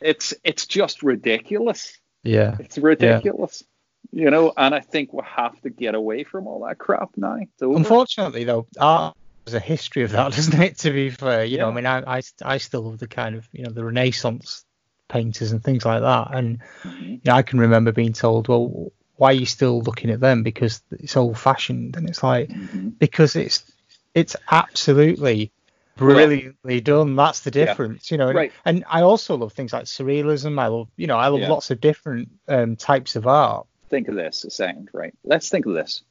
it's 0.00 0.34
it's 0.44 0.66
just 0.66 1.02
ridiculous. 1.02 1.96
Yeah. 2.22 2.56
It's 2.60 2.78
ridiculous. 2.78 3.64
You 4.10 4.30
know, 4.30 4.52
and 4.56 4.74
I 4.74 4.80
think 4.80 5.12
we 5.12 5.22
have 5.24 5.60
to 5.62 5.70
get 5.70 5.94
away 5.94 6.24
from 6.24 6.46
all 6.46 6.64
that 6.66 6.78
crap 6.78 7.10
now. 7.16 7.38
Unfortunately, 7.60 8.44
though, 8.44 8.66
art 8.80 9.14
has 9.46 9.54
a 9.54 9.60
history 9.60 10.02
of 10.02 10.12
that, 10.12 10.32
doesn't 10.36 10.60
it? 10.60 10.78
To 10.78 10.90
be 10.90 11.10
fair, 11.10 11.44
you 11.44 11.58
know, 11.58 11.68
I 11.68 11.74
mean, 11.74 11.86
I, 11.86 12.18
I, 12.18 12.22
I 12.44 12.58
still 12.58 12.82
love 12.82 12.98
the 12.98 13.06
kind 13.06 13.34
of, 13.36 13.46
you 13.52 13.64
know, 13.64 13.70
the 13.70 13.84
Renaissance 13.84 14.64
painters 15.08 15.52
and 15.52 15.62
things 15.62 15.84
like 15.84 16.00
that. 16.02 16.34
And 16.34 16.60
Mhm. 16.84 17.10
you 17.10 17.20
know, 17.24 17.34
I 17.34 17.42
can 17.42 17.60
remember 17.60 17.92
being 17.92 18.12
told, 18.12 18.48
well, 18.48 18.92
why 19.16 19.30
are 19.30 19.34
you 19.34 19.46
still 19.46 19.82
looking 19.82 20.10
at 20.10 20.20
them? 20.20 20.42
Because 20.42 20.82
it's 20.90 21.16
old 21.16 21.38
fashioned. 21.38 21.96
And 21.96 22.08
it's 22.08 22.22
like, 22.22 22.50
Mhm. 22.50 22.98
because 22.98 23.36
it's 23.36 23.70
it's 24.14 24.36
absolutely 24.50 25.52
brilliantly 25.96 26.80
done. 26.80 27.14
That's 27.16 27.40
the 27.40 27.50
Yeah. 27.50 27.66
difference, 27.66 28.10
you 28.10 28.16
know. 28.16 28.28
And, 28.28 28.36
Right. 28.36 28.52
and 28.64 28.84
I 28.88 29.02
also 29.02 29.36
love 29.36 29.52
things 29.52 29.72
like 29.72 29.84
surrealism. 29.84 30.58
I 30.58 30.68
love, 30.68 30.88
you 30.96 31.06
know, 31.06 31.16
I 31.18 31.28
love 31.28 31.40
Yeah. 31.40 31.50
lots 31.50 31.70
of 31.70 31.80
different 31.80 32.30
um, 32.48 32.76
types 32.76 33.16
of 33.16 33.26
art. 33.26 33.66
Think 33.88 34.08
of 34.08 34.14
this 34.14 34.44
a 34.44 34.50
second, 34.50 34.90
right? 34.92 35.14
Let's 35.24 35.48
think 35.48 35.66
of 35.66 35.74
this. 35.74 36.02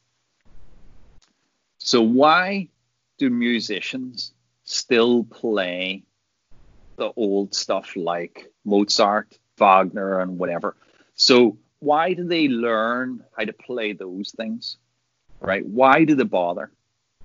So 1.78 2.01
why 2.01 2.69
do 3.17 3.30
musicians 3.30 4.34
still 4.63 5.23
play 5.23 6.03
the 6.97 7.11
old 7.15 7.53
stuff 7.55 7.95
like 7.95 8.51
Mozart, 8.65 9.38
Wagner, 9.57 10.19
and 10.19 10.38
whatever? 10.38 10.75
So 11.15 11.57
why 11.80 12.13
do 12.13 12.23
they 12.23 12.47
learn 12.47 13.23
how 13.38 13.45
to 13.45 13.53
play 13.53 13.93
those 13.93 14.32
things? 14.32 14.78
Right? 15.39 15.65
Why 15.65 16.03
do 16.03 16.15
they 16.15 16.23
bother? 16.23 16.71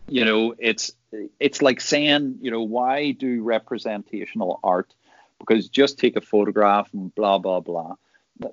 You 0.08 0.24
know, 0.24 0.54
it's 0.58 0.92
it's 1.40 1.62
like 1.62 1.80
saying, 1.80 2.38
you 2.42 2.50
know, 2.50 2.62
why 2.62 3.12
do 3.12 3.42
representational 3.42 4.60
art? 4.62 4.94
Because 5.38 5.68
just 5.68 5.98
take 5.98 6.16
a 6.16 6.20
photograph 6.20 6.92
and 6.92 7.14
blah 7.14 7.38
blah 7.38 7.60
blah. 7.60 7.96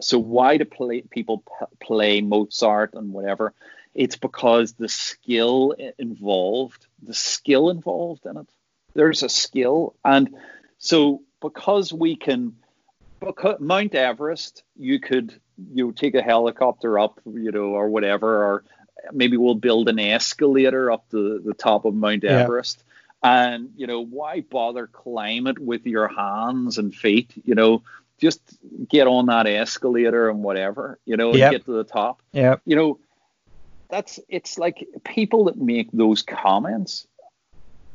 So 0.01 0.19
why 0.19 0.57
do 0.57 0.65
play, 0.65 1.01
people 1.01 1.39
p- 1.39 1.85
play 1.85 2.21
Mozart 2.21 2.93
and 2.93 3.11
whatever? 3.11 3.53
It's 3.95 4.17
because 4.17 4.73
the 4.73 4.89
skill 4.89 5.75
involved, 5.97 6.85
the 7.01 7.13
skill 7.13 7.69
involved 7.69 8.25
in 8.25 8.37
it. 8.37 8.47
There's 8.93 9.23
a 9.23 9.29
skill, 9.29 9.95
and 10.03 10.35
so 10.77 11.21
because 11.41 11.91
we 11.93 12.15
can, 12.15 12.55
because 13.19 13.59
Mount 13.59 13.95
Everest, 13.95 14.63
you 14.77 14.99
could 14.99 15.33
you 15.73 15.87
know, 15.87 15.91
take 15.91 16.15
a 16.15 16.21
helicopter 16.21 16.99
up, 16.99 17.19
you 17.25 17.51
know, 17.51 17.73
or 17.75 17.89
whatever, 17.89 18.43
or 18.45 18.63
maybe 19.11 19.37
we'll 19.37 19.55
build 19.55 19.89
an 19.89 19.99
escalator 19.99 20.91
up 20.91 21.09
to 21.11 21.39
the 21.39 21.53
top 21.53 21.85
of 21.85 21.93
Mount 21.93 22.23
Yeah. 22.23 22.43
Everest. 22.43 22.83
And 23.21 23.71
you 23.75 23.87
know, 23.87 24.01
why 24.03 24.41
bother 24.41 24.87
climb 24.87 25.47
it 25.47 25.59
with 25.59 25.85
your 25.85 26.07
hands 26.07 26.77
and 26.77 26.93
feet? 26.93 27.31
You 27.43 27.55
know, 27.55 27.83
just 28.19 28.41
get 28.89 29.07
on 29.07 29.27
that 29.27 29.47
escalator 29.47 30.29
and 30.29 30.43
whatever, 30.43 30.99
you 31.05 31.17
know, 31.17 31.31
and 31.31 31.39
get 31.39 31.65
to 31.65 31.71
the 31.71 31.83
top. 31.83 32.21
Yeah. 32.33 32.55
You 32.65 32.75
know, 32.75 32.99
that's 33.89 34.19
it's 34.29 34.57
like 34.57 34.87
people 35.03 35.45
that 35.45 35.57
make 35.57 35.91
those 35.91 36.21
comments. 36.21 37.07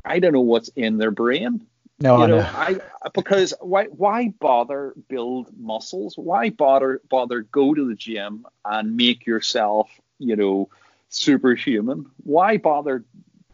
I 0.05 0.19
don't 0.19 0.33
know 0.33 0.41
what's 0.41 0.69
in 0.69 0.99
their 0.99 1.11
brain. 1.11 1.67
No, 2.01 2.21
you 2.21 2.27
know. 2.27 2.41
I 2.41 2.81
because 3.15 3.55
why 3.61 3.85
why 3.85 4.29
bother 4.41 4.95
build 5.09 5.49
muscles? 5.57 6.15
Why 6.17 6.51
bother 6.51 7.01
bother 7.09 7.43
go 7.43 7.73
to 7.73 7.89
the 7.89 7.95
gym 7.95 8.47
and 8.65 8.97
make 8.97 9.27
yourself, 9.27 9.89
you 10.19 10.35
know, 10.35 10.69
superhuman? 11.09 12.07
Why 12.25 12.57
bother 12.57 13.05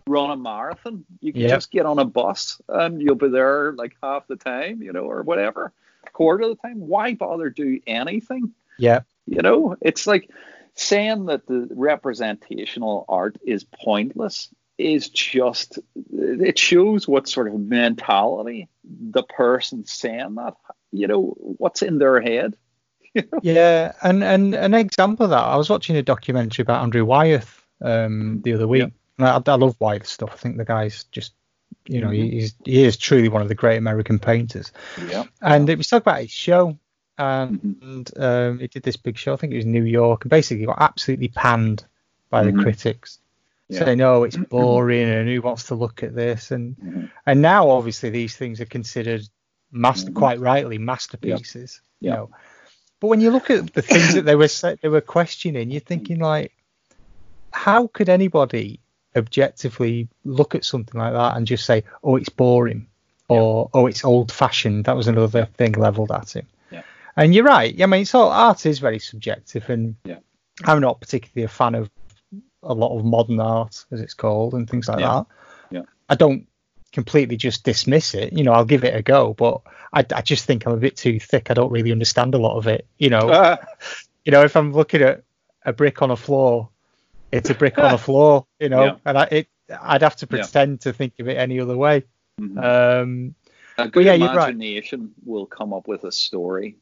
run 0.07 0.31
a 0.31 0.37
marathon? 0.37 1.05
You 1.21 1.33
can 1.33 1.43
Yep. 1.43 1.51
just 1.51 1.71
get 1.71 1.87
on 1.87 1.99
a 1.99 2.05
bus 2.05 2.61
and 2.69 3.01
you'll 3.01 3.15
be 3.15 3.29
there 3.29 3.73
like 3.73 3.97
half 4.03 4.27
the 4.27 4.37
time, 4.37 4.83
you 4.83 4.93
know, 4.93 5.05
or 5.05 5.23
whatever, 5.23 5.73
quarter 6.13 6.45
of 6.45 6.51
the 6.51 6.69
time. 6.69 6.81
Why 6.81 7.15
bother 7.15 7.51
do 7.51 7.81
anything? 7.87 8.53
Yeah. 8.79 9.01
You 9.27 9.43
know, 9.43 9.77
it's 9.81 10.07
like 10.07 10.31
saying 10.75 11.27
that 11.27 11.47
the 11.47 11.69
representational 11.71 13.05
art 13.09 13.39
is 13.45 13.65
pointless 13.65 14.49
is 14.79 15.11
just 15.11 15.79
it 16.11 16.59
shows 16.59 17.07
what 17.07 17.29
sort 17.29 17.49
of 17.49 17.61
mentality 17.61 18.67
the 18.83 19.23
person 19.23 19.85
saying 19.85 20.37
that 20.37 20.55
you 20.91 21.07
know 21.07 21.35
what's 21.39 21.83
in 21.83 21.99
their 21.99 22.19
head 22.19 22.57
Yeah, 23.43 23.93
and, 24.03 24.23
and 24.23 24.55
an 24.55 24.75
example 24.75 25.25
of 25.25 25.31
that, 25.31 25.45
I 25.45 25.57
was 25.57 25.71
watching 25.71 25.97
a 25.97 26.03
documentary 26.03 26.63
about 26.63 26.83
Andrew 26.83 27.05
Wyeth 27.05 27.63
um, 27.83 28.41
the 28.43 28.55
other 28.55 28.69
week. 28.69 28.93
And 29.19 29.27
I, 29.27 29.41
I 29.45 29.55
love 29.57 29.77
Wyeth 29.81 30.07
stuff. 30.07 30.31
I 30.33 30.37
think 30.37 30.57
the 30.57 30.65
guy's 30.65 31.05
just, 31.05 31.35
you 31.87 32.01
know, 32.01 32.09
Mhm. 32.09 32.31
he's 32.33 32.55
he 32.65 32.85
is 32.85 32.97
truly 32.97 33.29
one 33.29 33.43
of 33.43 33.49
the 33.49 33.55
great 33.55 33.77
American 33.79 34.19
painters. 34.19 34.73
yeah 35.09 35.25
And 35.43 35.69
it 35.69 35.79
was 35.79 35.89
talking 35.89 36.03
about 36.03 36.21
his 36.23 36.31
show, 36.31 36.79
and 37.19 37.61
Mm-hmm. 37.81 38.23
um, 38.23 38.59
he 38.59 38.67
did 38.69 38.83
this 38.83 38.97
big 38.97 39.17
show. 39.17 39.33
I 39.33 39.37
think 39.37 39.53
it 39.53 39.57
was 39.57 39.67
New 39.67 39.85
York, 39.85 40.25
and 40.25 40.31
basically 40.31 40.67
got 40.67 40.81
absolutely 40.81 41.29
panned 41.29 41.85
by 42.31 42.43
Mhm. 42.43 42.47
the 42.57 42.63
critics, 42.63 43.19
Yeah. 43.69 43.85
saying, 43.85 44.01
"Oh, 44.01 44.25
it's 44.25 44.37
boring, 44.51 45.09
and 45.09 45.29
who 45.29 45.41
wants 45.43 45.65
to 45.65 45.75
look 45.75 46.03
at 46.03 46.15
this?" 46.15 46.51
And 46.51 46.77
Mhm. 46.77 47.11
and 47.27 47.43
now 47.43 47.71
obviously 47.71 48.11
these 48.11 48.37
things 48.37 48.61
are 48.61 48.67
considered 48.67 49.23
master, 49.73 50.11
Mhm. 50.11 50.15
quite 50.17 50.41
rightly 50.41 50.79
masterpieces. 50.79 51.81
You 52.01 52.11
Yeah. 52.11 52.15
know, 52.17 52.31
but 53.01 53.09
when 53.09 53.21
you 53.21 53.31
look 53.31 53.51
at 53.51 53.73
the 53.73 53.83
things 53.83 54.15
that 54.15 54.25
they 54.25 54.37
were 54.37 54.49
they 54.83 54.89
were 54.89 55.01
questioning, 55.01 55.71
you're 55.71 55.81
thinking 55.81 56.19
like, 56.21 56.53
how 57.53 57.87
could 57.89 58.09
anybody 58.09 58.81
objectively 59.17 60.09
look 60.25 60.55
at 60.55 60.65
something 60.65 61.01
like 61.01 61.13
that 61.13 61.37
and 61.37 61.47
just 61.47 61.65
say, 61.67 61.85
"Oh, 62.03 62.17
it's 62.17 62.29
boring," 62.29 62.87
or 63.29 63.71
"Oh, 63.75 63.87
it's 63.87 64.05
old-fashioned"? 64.05 64.85
That 64.85 64.97
was 64.97 65.09
another 65.09 65.47
thing 65.57 65.73
leveled 65.73 66.13
at 66.13 66.37
him. 66.37 66.47
Yeah. 66.71 66.83
And 67.17 67.35
you're 67.35 67.45
right. 67.45 67.81
I 67.83 67.87
mean, 67.87 68.03
it's 68.03 68.15
all 68.15 68.31
art 68.31 68.67
is 68.67 68.79
very 68.79 68.99
subjective, 68.99 69.69
and 69.69 69.97
Yeah. 70.05 70.19
I'm 70.65 70.81
not 70.81 71.01
particularly 71.01 71.45
a 71.45 71.49
fan 71.49 71.75
of 71.75 71.91
a 72.63 72.75
lot 72.75 72.97
of 72.97 73.05
modern 73.05 73.41
art, 73.41 73.85
as 73.91 74.01
it's 74.01 74.15
called, 74.15 74.55
and 74.55 74.69
things 74.69 74.89
like 74.89 74.99
that. 74.99 75.27
Yeah. 75.71 75.83
I 76.09 76.15
don't 76.15 76.47
completely 76.93 77.37
just 77.37 77.65
dismiss 77.65 78.15
it. 78.15 78.33
You 78.33 78.45
know, 78.45 78.53
I'll 78.53 78.65
give 78.65 78.85
it 78.85 78.95
a 78.95 79.03
go, 79.03 79.33
but 79.33 79.61
I, 79.93 80.05
I 80.15 80.23
just 80.23 80.45
think 80.45 80.67
I'm 80.67 80.73
a 80.73 80.77
bit 80.79 80.97
too 80.97 81.19
thick. 81.21 81.51
I 81.51 81.55
don't 81.55 81.73
really 81.73 81.93
understand 81.93 82.35
a 82.35 82.39
lot 82.39 82.57
of 82.57 82.67
it. 82.67 82.87
You 82.99 83.11
know, 83.11 83.57
you 84.25 84.33
know, 84.33 84.43
if 84.43 84.57
I'm 84.57 84.73
looking 84.73 85.03
at 85.03 85.23
a 85.65 85.73
brick 85.73 86.03
on 86.03 86.11
a 86.11 86.17
floor, 86.17 86.69
it's 87.33 87.51
a 87.51 87.55
brick 87.55 87.79
on 87.79 87.95
a 87.95 87.99
floor. 88.07 88.47
You 88.59 88.69
know, 88.69 88.85
Yeah. 88.85 88.97
and 89.05 89.19
I, 89.19 89.25
it, 89.31 89.49
I'd 89.83 90.03
have 90.03 90.17
to 90.17 90.27
Yeah. 90.31 90.39
pretend 90.43 90.81
to 90.83 90.93
think 90.93 91.15
of 91.21 91.29
it 91.29 91.37
any 91.37 91.61
other 91.61 91.77
way. 91.77 92.05
mhm. 92.41 92.63
Um, 93.03 93.35
a 93.79 93.89
good 93.89 94.05
yeah, 94.05 94.13
you're 94.15 94.29
right. 94.29 94.51
imagination 94.55 95.13
will 95.25 95.47
come 95.47 95.73
up 95.73 95.89
with 95.89 96.05
a 96.05 96.13
story 96.13 96.77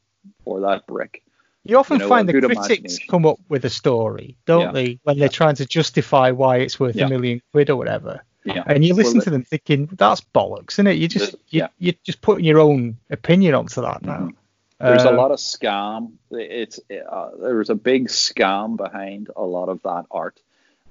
for 0.45 0.61
that 0.61 0.87
brick 0.87 1.23
you 1.65 1.77
often 1.77 1.97
You 1.97 2.05
know, 2.05 2.09
find 2.09 2.29
the 2.29 2.33
critics 2.41 2.99
come 3.11 3.27
up 3.27 3.39
with 3.49 3.65
a 3.65 3.71
story, 3.71 4.37
don't 4.47 4.63
Yeah. 4.63 4.73
they, 4.73 4.99
when 5.03 5.19
they're 5.19 5.29
trying 5.29 5.55
to 5.57 5.67
justify 5.67 6.31
why 6.31 6.59
it's 6.59 6.81
worth 6.81 6.97
Yeah. 6.97 7.07
a 7.07 7.09
million 7.09 7.43
quid 7.53 7.69
or 7.71 7.77
whatever. 7.77 8.25
yeah 8.45 8.63
And 8.67 8.85
you 8.85 8.95
listen 8.95 9.19
Well, 9.19 9.25
to 9.25 9.31
them 9.31 9.43
thinking 9.45 9.87
that's 9.93 10.23
bollocks, 10.35 10.73
isn't 10.75 10.87
it? 10.87 10.97
You 10.97 11.09
just 11.09 11.33
The- 11.33 11.39
you, 11.51 11.59
yeah. 11.61 11.69
you're 11.79 11.95
just 12.05 12.21
putting 12.23 12.45
your 12.45 12.59
own 12.61 12.97
opinion 13.11 13.55
onto 13.55 13.83
that 13.83 14.03
now. 14.03 14.19
Mhm. 14.19 14.35
There's 14.81 15.05
a 15.05 15.11
Uh, 15.11 15.17
lot 15.17 15.31
of 15.33 15.39
scam. 15.39 16.13
It's 16.31 16.79
uh, 16.91 17.31
there's 17.41 17.71
a 17.71 17.75
big 17.75 18.09
scam 18.09 18.77
behind 18.77 19.29
a 19.35 19.45
lot 19.45 19.69
of 19.69 19.83
that 19.83 20.07
art, 20.11 20.41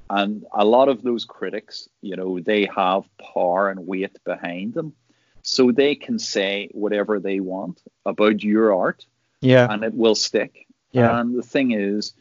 and 0.10 0.46
a 0.54 0.66
lot 0.66 0.90
of 0.90 1.02
those 1.04 1.24
critics, 1.26 1.88
you 2.02 2.16
know, 2.16 2.40
they 2.40 2.66
have 2.66 3.08
power 3.18 3.70
and 3.70 3.88
weight 3.88 4.18
behind 4.26 4.74
them, 4.74 4.94
so 5.42 5.72
they 5.72 5.96
can 5.96 6.20
say 6.20 6.70
whatever 6.74 7.20
they 7.20 7.40
want 7.40 7.82
about 8.06 8.44
your 8.44 8.76
art, 8.76 9.06
Yeah, 9.42 9.72
and 9.72 9.84
it 9.84 9.94
will 9.94 10.16
stick. 10.16 10.66
Yeah. 10.92 11.20
And 11.20 11.38
the 11.38 11.44
thing 11.44 11.72
is, 11.72 12.14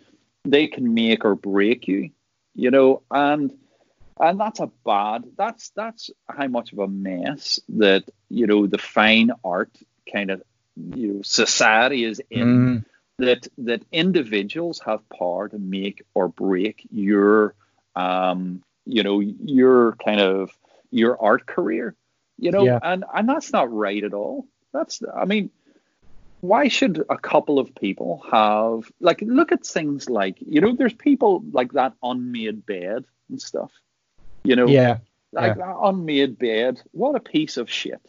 they 0.44 0.66
can 0.68 0.94
make 0.94 1.24
or 1.24 1.34
break 1.34 1.88
you, 1.88 2.10
you 2.54 2.70
know, 2.70 3.02
and 3.10 3.50
and 4.20 4.38
that's 4.38 4.60
a 4.60 4.70
bad. 4.84 5.24
That's 5.36 5.70
that's 5.70 6.10
how 6.28 6.46
much 6.46 6.72
of 6.72 6.78
a 6.78 6.88
mess 6.88 7.58
that 7.70 8.04
you 8.28 8.46
know 8.46 8.68
the 8.68 8.78
fine 8.78 9.32
art 9.42 9.70
kind 10.12 10.30
of 10.30 10.42
you 10.76 11.14
know 11.14 11.22
society 11.22 12.04
is 12.04 12.20
in. 12.30 12.46
Mm, 12.46 12.84
That 13.18 13.48
that 13.64 13.82
individuals 13.92 14.78
have 14.84 15.00
power 15.08 15.48
to 15.48 15.58
make 15.58 16.04
or 16.12 16.28
break 16.28 16.86
your 16.90 17.54
um 17.94 18.62
you 18.84 19.02
know 19.02 19.20
your 19.20 19.96
kind 20.04 20.20
of 20.20 20.50
your 20.90 21.16
art 21.18 21.46
career, 21.46 21.94
you 22.38 22.50
know, 22.52 22.64
Yeah. 22.64 22.78
and 22.82 23.04
and 23.14 23.26
that's 23.26 23.52
not 23.52 23.72
right 23.72 24.04
at 24.04 24.12
all. 24.12 24.46
That's 24.74 25.00
I 25.16 25.24
mean 25.24 25.48
why 26.42 26.68
should 26.68 27.04
a 27.08 27.16
couple 27.16 27.58
of 27.58 27.74
people 27.74 28.22
have 28.30 28.90
like 29.00 29.22
look 29.22 29.50
at 29.52 29.64
things 29.66 30.10
like 30.10 30.36
you 30.40 30.60
know 30.60 30.74
there's 30.76 30.92
people 30.94 31.42
like 31.52 31.72
that 31.72 31.94
unmade 32.02 32.66
bed 32.66 33.04
and 33.30 33.40
stuff 33.40 33.72
you 34.44 34.54
know 34.56 34.66
yeah, 34.68 34.98
like 35.32 35.56
that 35.56 35.76
unmade 35.80 36.38
bed 36.38 36.80
what 36.92 37.16
a 37.16 37.20
piece 37.20 37.56
of 37.56 37.70
shit 37.70 38.00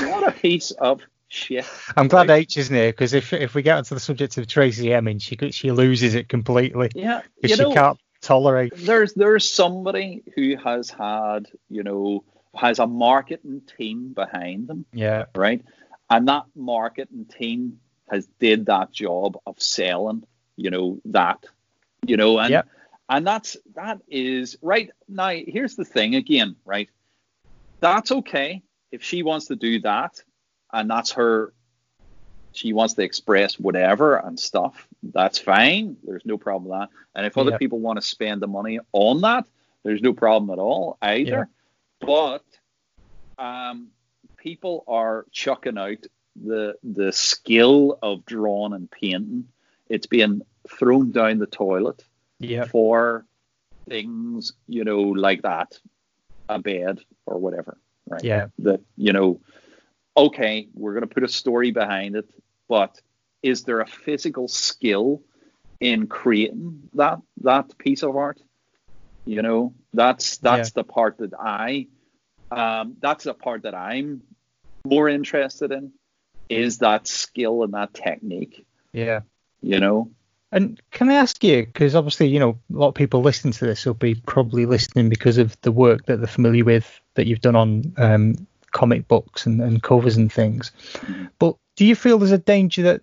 what 0.00 0.28
a 0.28 0.32
piece 0.32 0.70
of 0.72 1.00
shit 1.38 1.64
I'm 1.96 2.08
glad 2.08 2.28
Like, 2.28 2.42
H 2.42 2.58
isn't 2.58 2.74
here 2.76 2.92
because 2.92 3.14
if 3.14 3.32
if 3.32 3.54
we 3.54 3.62
get 3.62 3.78
onto 3.78 3.94
the 3.94 4.00
subject 4.00 4.36
of 4.38 4.46
Tracey 4.46 4.92
Emin, 4.92 5.18
she 5.18 5.36
she 5.50 5.70
loses 5.70 6.14
it 6.14 6.28
completely 6.28 6.90
yeah 6.94 7.22
because 7.40 7.56
she 7.56 7.62
know 7.62 7.72
can't 7.72 7.98
tolerate. 8.20 8.74
there's 8.76 9.14
there's 9.14 9.48
somebody 9.50 10.22
who 10.36 10.56
has 10.56 10.90
had 10.90 11.48
you 11.70 11.82
know 11.82 12.22
has 12.54 12.78
a 12.78 12.86
marketing 12.86 13.62
team 13.78 14.12
behind 14.12 14.68
them 14.68 14.84
Yeah, 14.92 15.24
right? 15.34 15.64
And 16.10 16.28
that 16.28 16.44
marketing 16.54 17.24
team 17.24 17.80
has 18.10 18.26
did 18.38 18.66
that 18.66 18.92
job 18.92 19.38
of 19.46 19.60
selling, 19.62 20.24
you 20.56 20.68
know, 20.70 21.00
that, 21.06 21.46
you 22.06 22.18
know, 22.18 22.38
and 22.38 22.50
Yep. 22.50 22.68
and 23.08 23.26
that's 23.26 23.56
that 23.74 24.00
is 24.08 24.58
right 24.60 24.90
now. 25.08 25.30
Here's 25.30 25.76
the 25.76 25.86
thing 25.86 26.14
again, 26.14 26.56
right? 26.66 26.90
That's 27.80 28.12
okay 28.12 28.62
if 28.90 29.02
she 29.02 29.22
wants 29.22 29.46
to 29.46 29.56
do 29.56 29.80
that, 29.80 30.22
and 30.72 30.88
that's 30.90 31.12
her 31.12 31.52
she 32.54 32.74
wants 32.74 32.92
to 32.94 33.02
express 33.02 33.58
whatever 33.58 34.16
and 34.16 34.38
stuff, 34.38 34.86
that's 35.02 35.38
fine. 35.38 35.96
There's 36.04 36.26
no 36.26 36.36
problem 36.36 36.70
with 36.70 36.80
that. 36.80 36.90
And 37.14 37.24
if 37.26 37.38
other 37.38 37.52
Yeah. 37.52 37.56
people 37.56 37.78
want 37.80 37.96
to 37.98 38.06
spend 38.06 38.42
the 38.42 38.46
money 38.46 38.78
on 38.92 39.22
that, 39.22 39.46
there's 39.84 40.02
no 40.02 40.12
problem 40.12 40.50
at 40.50 40.58
all 40.58 40.98
either. 41.00 41.48
But 42.00 42.44
um, 43.38 43.88
people 44.36 44.84
are 44.86 45.24
chucking 45.32 45.78
out 45.78 46.06
the 46.44 46.76
the 46.82 47.12
skill 47.12 47.98
of 48.02 48.24
drawing 48.26 48.74
and 48.74 48.90
painting. 48.90 49.48
It's 49.88 50.06
being 50.06 50.42
thrown 50.68 51.10
down 51.10 51.38
the 51.38 51.46
toilet 51.46 52.04
Yeah. 52.38 52.64
for 52.66 53.24
things, 53.88 54.52
you 54.68 54.84
know, 54.84 55.00
like 55.00 55.42
that, 55.42 55.78
a 56.48 56.58
bed 56.58 57.00
or 57.26 57.38
whatever, 57.38 57.78
right? 58.06 58.22
Yeah. 58.22 58.48
That, 58.60 58.80
you 58.96 59.12
know, 59.12 59.40
okay, 60.16 60.68
we're 60.74 60.92
going 60.92 61.08
to 61.08 61.14
put 61.14 61.24
a 61.24 61.28
story 61.28 61.70
behind 61.70 62.16
it, 62.16 62.28
but 62.68 63.00
is 63.42 63.64
there 63.64 63.80
a 63.80 63.86
physical 63.86 64.48
skill 64.48 65.22
in 65.80 66.06
creating 66.06 66.88
that 66.94 67.18
that 67.42 67.76
piece 67.78 68.02
of 68.02 68.16
art? 68.16 68.40
You 69.24 69.42
know, 69.42 69.74
that's 69.92 70.38
that's 70.38 70.72
the 70.72 70.84
part 70.84 71.18
that 71.18 71.32
I 71.38 71.86
um, 72.50 72.96
that's 73.00 73.24
the 73.24 73.34
part 73.34 73.62
that 73.62 73.74
I'm 73.74 74.22
more 74.84 75.08
interested 75.08 75.72
in 75.72 75.92
is 76.48 76.78
that 76.78 77.06
skill 77.06 77.62
and 77.62 77.72
that 77.72 77.94
technique. 77.94 78.66
Yeah. 78.92 79.20
You 79.60 79.80
know, 79.80 80.10
And 80.52 80.78
can 80.90 81.08
I 81.08 81.14
ask 81.14 81.42
you, 81.42 81.64
because 81.64 81.94
obviously, 81.94 82.28
you 82.28 82.38
know, 82.38 82.58
a 82.72 82.76
lot 82.76 82.88
of 82.88 82.94
people 82.94 83.22
listening 83.22 83.54
to 83.54 83.64
this 83.64 83.86
will 83.86 83.94
be 83.94 84.14
probably 84.14 84.66
listening 84.66 85.08
because 85.08 85.38
of 85.38 85.58
the 85.62 85.72
work 85.72 86.04
that 86.06 86.18
they're 86.18 86.26
familiar 86.26 86.62
with 86.62 87.00
that 87.14 87.26
you've 87.26 87.40
done 87.40 87.56
on 87.56 87.94
um, 87.96 88.34
comic 88.72 89.06
books 89.08 89.46
and, 89.46 89.60
and 89.60 89.82
covers 89.82 90.16
and 90.16 90.32
things. 90.32 90.72
But 91.38 91.56
do 91.76 91.84
you 91.86 91.94
feel 91.94 92.18
there's 92.18 92.32
a 92.32 92.38
danger 92.38 92.82
that 92.82 93.02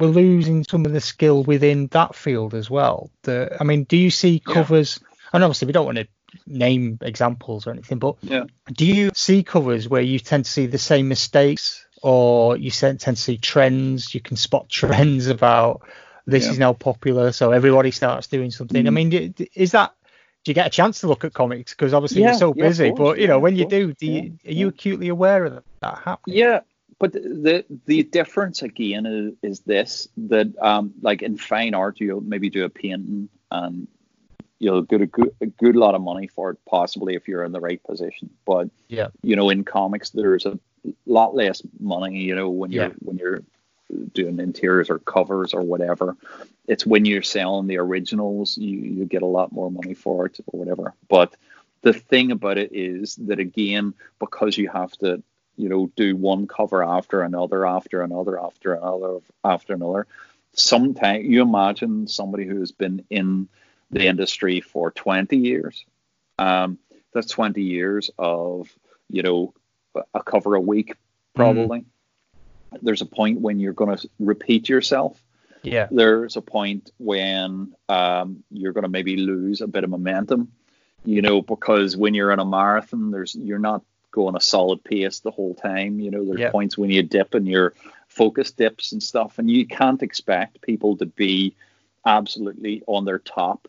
we're 0.00 0.08
losing 0.08 0.64
some 0.64 0.86
of 0.86 0.92
the 0.92 1.00
skill 1.00 1.42
within 1.44 1.88
that 1.88 2.14
field 2.14 2.54
as 2.54 2.70
well? 2.70 3.10
The, 3.22 3.56
I 3.60 3.64
mean, 3.64 3.84
do 3.84 3.96
you 3.96 4.10
see 4.10 4.42
Yeah. 4.46 4.54
covers, 4.54 5.00
and 5.32 5.44
obviously 5.44 5.66
we 5.66 5.72
don't 5.72 5.86
want 5.86 5.98
to 5.98 6.08
name 6.46 6.98
examples 7.02 7.66
or 7.66 7.70
anything, 7.70 7.98
but 7.98 8.16
yeah. 8.22 8.44
do 8.72 8.86
you 8.86 9.10
see 9.14 9.42
covers 9.42 9.88
where 9.88 10.02
you 10.02 10.18
tend 10.18 10.46
to 10.46 10.50
see 10.50 10.66
the 10.66 10.78
same 10.78 11.08
mistakes 11.08 11.86
or 12.02 12.56
you 12.56 12.70
tend 12.70 12.98
to 13.00 13.16
see 13.16 13.36
trends? 13.38 14.14
You 14.14 14.20
can 14.20 14.36
spot 14.36 14.68
trends 14.80 15.26
about 15.28 15.82
this 16.26 16.46
Yeah. 16.46 16.52
is 16.52 16.58
now 16.58 16.72
popular, 16.72 17.32
so 17.32 17.52
everybody 17.52 17.90
starts 17.90 18.26
doing 18.28 18.50
something. 18.50 18.86
I 18.86 18.90
Mhm. 18.90 18.94
mean, 18.94 19.34
is 19.54 19.72
that 19.72 19.94
do 20.44 20.50
you 20.50 20.54
get 20.54 20.66
a 20.66 20.70
chance 20.70 21.00
to 21.00 21.08
look 21.08 21.24
at 21.24 21.32
comics 21.32 21.72
because 21.72 21.94
obviously 21.94 22.20
Yeah, 22.20 22.28
you're 22.30 22.38
so 22.38 22.54
yeah, 22.54 22.68
busy? 22.68 22.90
course, 22.90 22.98
but 22.98 23.18
you 23.18 23.26
know, 23.26 23.36
yeah, 23.36 23.42
when 23.42 23.56
you 23.56 23.64
do, 23.66 23.92
do 23.94 24.06
you 24.06 24.38
yeah, 24.44 24.50
are 24.50 24.52
you 24.52 24.66
yeah. 24.66 24.68
acutely 24.68 25.08
aware 25.08 25.44
of 25.46 25.64
that 25.80 25.98
happening? 26.04 26.36
Yeah, 26.36 26.60
but 26.98 27.12
the 27.14 27.64
the 27.86 28.02
difference 28.02 28.62
again 28.62 29.06
is, 29.06 29.32
is 29.42 29.60
this 29.60 30.08
that 30.18 30.52
um 30.60 30.92
like 31.00 31.22
in 31.22 31.38
fine 31.38 31.74
art 31.74 31.98
you'll 31.98 32.20
maybe 32.20 32.50
do 32.50 32.64
a 32.64 32.68
painting 32.68 33.28
and 33.50 33.88
you'll 34.58 34.82
get 34.82 35.00
a 35.00 35.06
good 35.06 35.34
a 35.40 35.46
good 35.46 35.76
lot 35.76 35.94
of 35.94 36.02
money 36.02 36.26
for 36.26 36.50
it 36.50 36.58
possibly 36.68 37.14
if 37.14 37.26
you're 37.26 37.44
in 37.44 37.52
the 37.52 37.60
right 37.60 37.82
position. 37.82 38.30
But 38.44 38.68
Yeah. 38.88 39.08
you 39.22 39.36
know 39.36 39.48
in 39.48 39.64
comics 39.64 40.10
there's 40.10 40.44
a 40.44 40.58
lot 41.06 41.34
less 41.34 41.62
money. 41.80 42.18
You 42.18 42.34
know 42.34 42.50
when 42.50 42.70
you're 42.70 42.88
Yeah. 42.88 42.92
when 43.00 43.16
you're 43.16 43.42
doing 44.12 44.38
interiors 44.38 44.90
or 44.90 44.98
covers 44.98 45.54
or 45.54 45.62
whatever. 45.62 46.16
It's 46.66 46.86
when 46.86 47.04
you're 47.04 47.22
selling 47.22 47.66
the 47.66 47.78
originals 47.78 48.56
you 48.56 48.78
you 48.78 49.04
get 49.04 49.22
a 49.22 49.26
lot 49.26 49.52
more 49.52 49.70
money 49.70 49.94
for 49.94 50.26
it 50.26 50.38
or 50.46 50.58
whatever. 50.58 50.94
But 51.08 51.34
the 51.82 51.92
thing 51.92 52.32
about 52.32 52.58
it 52.58 52.72
is 52.72 53.14
that 53.16 53.38
again 53.38 53.94
because 54.18 54.56
you 54.56 54.68
have 54.68 54.92
to 54.98 55.22
you 55.56 55.68
know 55.68 55.90
do 55.94 56.16
one 56.16 56.46
cover 56.46 56.82
after 56.82 57.22
another 57.22 57.66
after 57.66 58.02
another 58.02 58.40
after 58.40 58.74
another 58.74 59.20
after 59.44 59.74
another 59.74 60.06
sometimes 60.54 61.24
you 61.24 61.42
imagine 61.42 62.08
somebody 62.08 62.44
who 62.44 62.60
has 62.60 62.72
been 62.72 63.04
in 63.10 63.48
the 63.90 64.06
industry 64.06 64.60
for 64.60 64.90
20 64.90 65.36
years 65.36 65.84
um 66.38 66.78
that's 67.12 67.28
20 67.28 67.62
years 67.62 68.10
of 68.18 68.68
you 69.08 69.22
know 69.22 69.54
a 70.14 70.22
cover 70.22 70.54
a 70.56 70.60
week 70.60 70.96
probably 71.34 71.84
there's 72.82 73.02
a 73.02 73.06
point 73.06 73.40
when 73.40 73.58
you're 73.60 73.72
going 73.72 73.96
to 73.96 74.08
repeat 74.18 74.68
yourself 74.68 75.20
Yeah, 75.62 75.88
there's 75.90 76.36
a 76.36 76.42
point 76.42 76.90
when 76.98 77.74
um, 77.88 78.44
you're 78.50 78.72
going 78.72 78.82
to 78.82 78.88
maybe 78.90 79.16
lose 79.16 79.60
a 79.62 79.66
bit 79.66 79.84
of 79.84 79.90
momentum, 79.90 80.52
you 81.04 81.22
know, 81.22 81.40
because 81.42 81.96
when 81.96 82.14
you're 82.14 82.32
in 82.32 82.38
a 82.38 82.44
marathon, 82.44 83.10
there's 83.10 83.34
you're 83.34 83.58
not 83.58 83.82
going 84.10 84.36
a 84.36 84.40
solid 84.40 84.84
pace 84.84 85.20
the 85.20 85.30
whole 85.30 85.54
time. 85.54 86.00
You 86.00 86.10
know, 86.10 86.24
there's 86.24 86.40
Yeah. 86.40 86.50
points 86.50 86.78
when 86.78 86.90
you 86.90 87.02
dip 87.02 87.34
and 87.34 87.48
your 87.48 87.72
focus 88.08 88.52
dips 88.52 88.92
and 88.92 89.02
stuff, 89.02 89.38
and 89.38 89.50
you 89.50 89.66
can't 89.66 90.02
expect 90.02 90.60
people 90.62 90.96
to 90.98 91.06
be 91.06 91.54
absolutely 92.06 92.82
on 92.86 93.04
their 93.04 93.18
top 93.18 93.66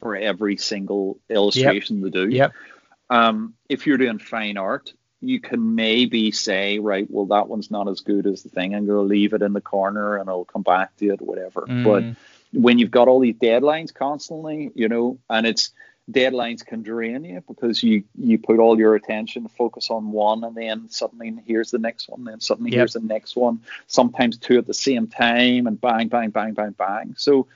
for 0.00 0.14
every 0.16 0.56
single 0.56 1.18
illustration 1.30 2.02
they 2.02 2.10
do. 2.10 2.28
Yep. 2.28 2.52
Um, 3.08 3.54
if 3.68 3.86
you're 3.86 3.96
doing 3.98 4.18
fine 4.18 4.58
art, 4.58 4.92
you 5.20 5.40
can 5.40 5.74
maybe 5.74 6.30
say, 6.30 6.78
right, 6.78 7.06
well, 7.10 7.26
that 7.26 7.48
one's 7.48 7.70
not 7.70 7.88
as 7.88 8.00
good 8.00 8.26
as 8.26 8.42
the 8.42 8.48
thing. 8.48 8.74
I'm 8.74 8.86
going 8.86 8.98
to 8.98 9.02
leave 9.02 9.32
it 9.32 9.42
in 9.42 9.52
the 9.52 9.60
corner 9.60 10.16
and 10.16 10.28
I'll 10.28 10.44
come 10.44 10.62
back 10.62 10.96
to 10.96 11.08
it, 11.08 11.20
whatever. 11.20 11.62
Mm. 11.62 11.84
But 11.84 12.04
when 12.52 12.78
you've 12.78 12.90
got 12.90 13.08
all 13.08 13.20
these 13.20 13.36
deadlines 13.36 13.92
constantly, 13.94 14.70
you 14.74 14.88
know, 14.88 15.18
and 15.28 15.46
it's 15.46 15.70
deadlines 16.10 16.64
can 16.64 16.82
drain 16.82 17.24
you 17.24 17.42
because 17.48 17.82
you 17.82 18.04
you 18.16 18.38
put 18.38 18.58
all 18.58 18.78
your 18.78 18.94
attention, 18.94 19.48
focus 19.48 19.90
on 19.90 20.12
one, 20.12 20.44
and 20.44 20.54
then 20.54 20.88
suddenly 20.88 21.34
here's 21.46 21.70
the 21.70 21.78
next 21.78 22.08
one, 22.08 22.24
then 22.24 22.40
suddenly 22.40 22.70
Yep. 22.70 22.78
here's 22.78 22.92
the 22.92 23.00
next 23.00 23.36
one. 23.36 23.60
Sometimes 23.88 24.38
two 24.38 24.58
at 24.58 24.66
the 24.66 24.74
same 24.74 25.08
time, 25.08 25.66
and 25.66 25.80
bang, 25.80 26.08
bang, 26.08 26.30
bang, 26.30 26.52
bang, 26.52 26.72
bang. 26.72 27.14
So 27.16 27.48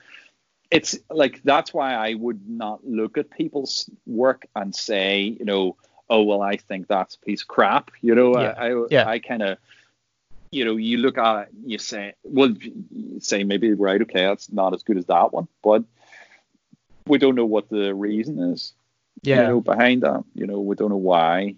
it's 0.69 0.97
like 1.09 1.41
that's 1.43 1.73
why 1.73 1.93
I 1.93 2.13
would 2.13 2.49
not 2.49 2.85
look 2.85 3.17
at 3.17 3.29
people's 3.29 3.89
work 4.05 4.47
and 4.55 4.75
say, 4.75 5.21
you 5.21 5.45
know, 5.45 5.77
oh 6.11 6.21
well, 6.23 6.41
I 6.43 6.57
think 6.57 6.87
that's 6.87 7.15
a 7.15 7.19
piece 7.19 7.41
of 7.41 7.47
crap. 7.47 7.89
You 8.01 8.13
know, 8.13 8.33
Yeah. 8.39 8.53
I 8.57 8.71
I, 8.73 8.85
Yeah. 8.91 9.07
I 9.07 9.19
kind 9.19 9.41
of, 9.41 9.57
you 10.51 10.65
know, 10.65 10.75
you 10.75 10.97
look 10.97 11.17
at 11.17 11.43
it, 11.43 11.49
you 11.65 11.77
say, 11.79 12.13
well, 12.23 12.49
you 12.91 13.19
say 13.21 13.43
maybe 13.43 13.73
right, 13.73 14.01
okay, 14.01 14.25
that's 14.25 14.51
not 14.51 14.73
as 14.75 14.83
good 14.83 14.97
as 14.97 15.05
that 15.05 15.31
one, 15.33 15.47
but 15.63 15.83
we 17.07 17.17
don't 17.17 17.35
know 17.35 17.45
what 17.45 17.69
the 17.69 17.95
reason 17.95 18.37
is. 18.53 18.73
yeah. 19.23 19.41
You 19.41 19.47
know, 19.47 19.61
behind 19.61 20.03
that, 20.03 20.23
you 20.35 20.45
know, 20.47 20.59
we 20.59 20.75
don't 20.75 20.89
know 20.89 20.97
why. 20.97 21.55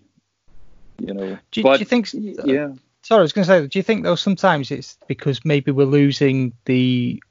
You 0.99 1.13
know, 1.13 1.37
Do, 1.51 1.59
you- 1.59 1.63
but 1.63 1.77
do 1.77 1.81
you 1.81 1.85
think? 1.85 2.09
yeah, 2.13 2.73
Sorry, 3.01 3.19
I 3.19 3.21
was 3.23 3.33
going 3.33 3.45
to 3.45 3.51
say. 3.51 3.67
Do 3.67 3.79
you 3.79 3.83
think 3.83 4.03
though 4.03 4.15
sometimes 4.15 4.71
it's 4.71 4.97
because 5.07 5.43
maybe 5.43 5.71
we're 5.71 5.85
losing 5.85 6.53
the 6.65 7.21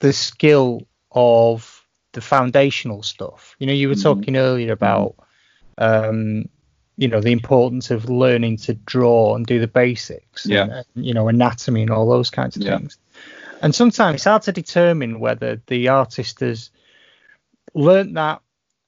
the 0.00 0.12
skill 0.12 0.86
of 1.12 1.86
the 2.12 2.20
foundational 2.20 3.02
stuff? 3.02 3.56
You 3.58 3.66
know, 3.68 3.72
you 3.72 3.88
were 3.88 3.94
Mhm. 3.94 4.02
talking 4.02 4.36
earlier 4.36 4.72
about 4.72 5.14
um, 5.78 6.48
you 6.96 7.08
know 7.08 7.20
the 7.20 7.32
importance 7.32 7.90
of 7.90 8.10
learning 8.10 8.56
to 8.58 8.74
draw 8.74 9.36
and 9.36 9.46
do 9.46 9.60
the 9.60 9.68
basics. 9.68 10.44
Yeah. 10.46 10.82
And, 10.94 11.06
you 11.06 11.14
know, 11.14 11.28
anatomy 11.28 11.82
and 11.82 11.90
all 11.90 12.08
those 12.08 12.30
kinds 12.30 12.56
of 12.56 12.62
Yeah. 12.62 12.78
things. 12.78 12.98
And 13.62 13.74
sometimes 13.74 14.16
it's 14.16 14.24
hard 14.24 14.42
to 14.42 14.52
determine 14.52 15.20
whether 15.20 15.60
the 15.66 15.88
artist 15.88 16.40
has 16.40 16.70
learnt 17.74 18.14
that 18.14 18.40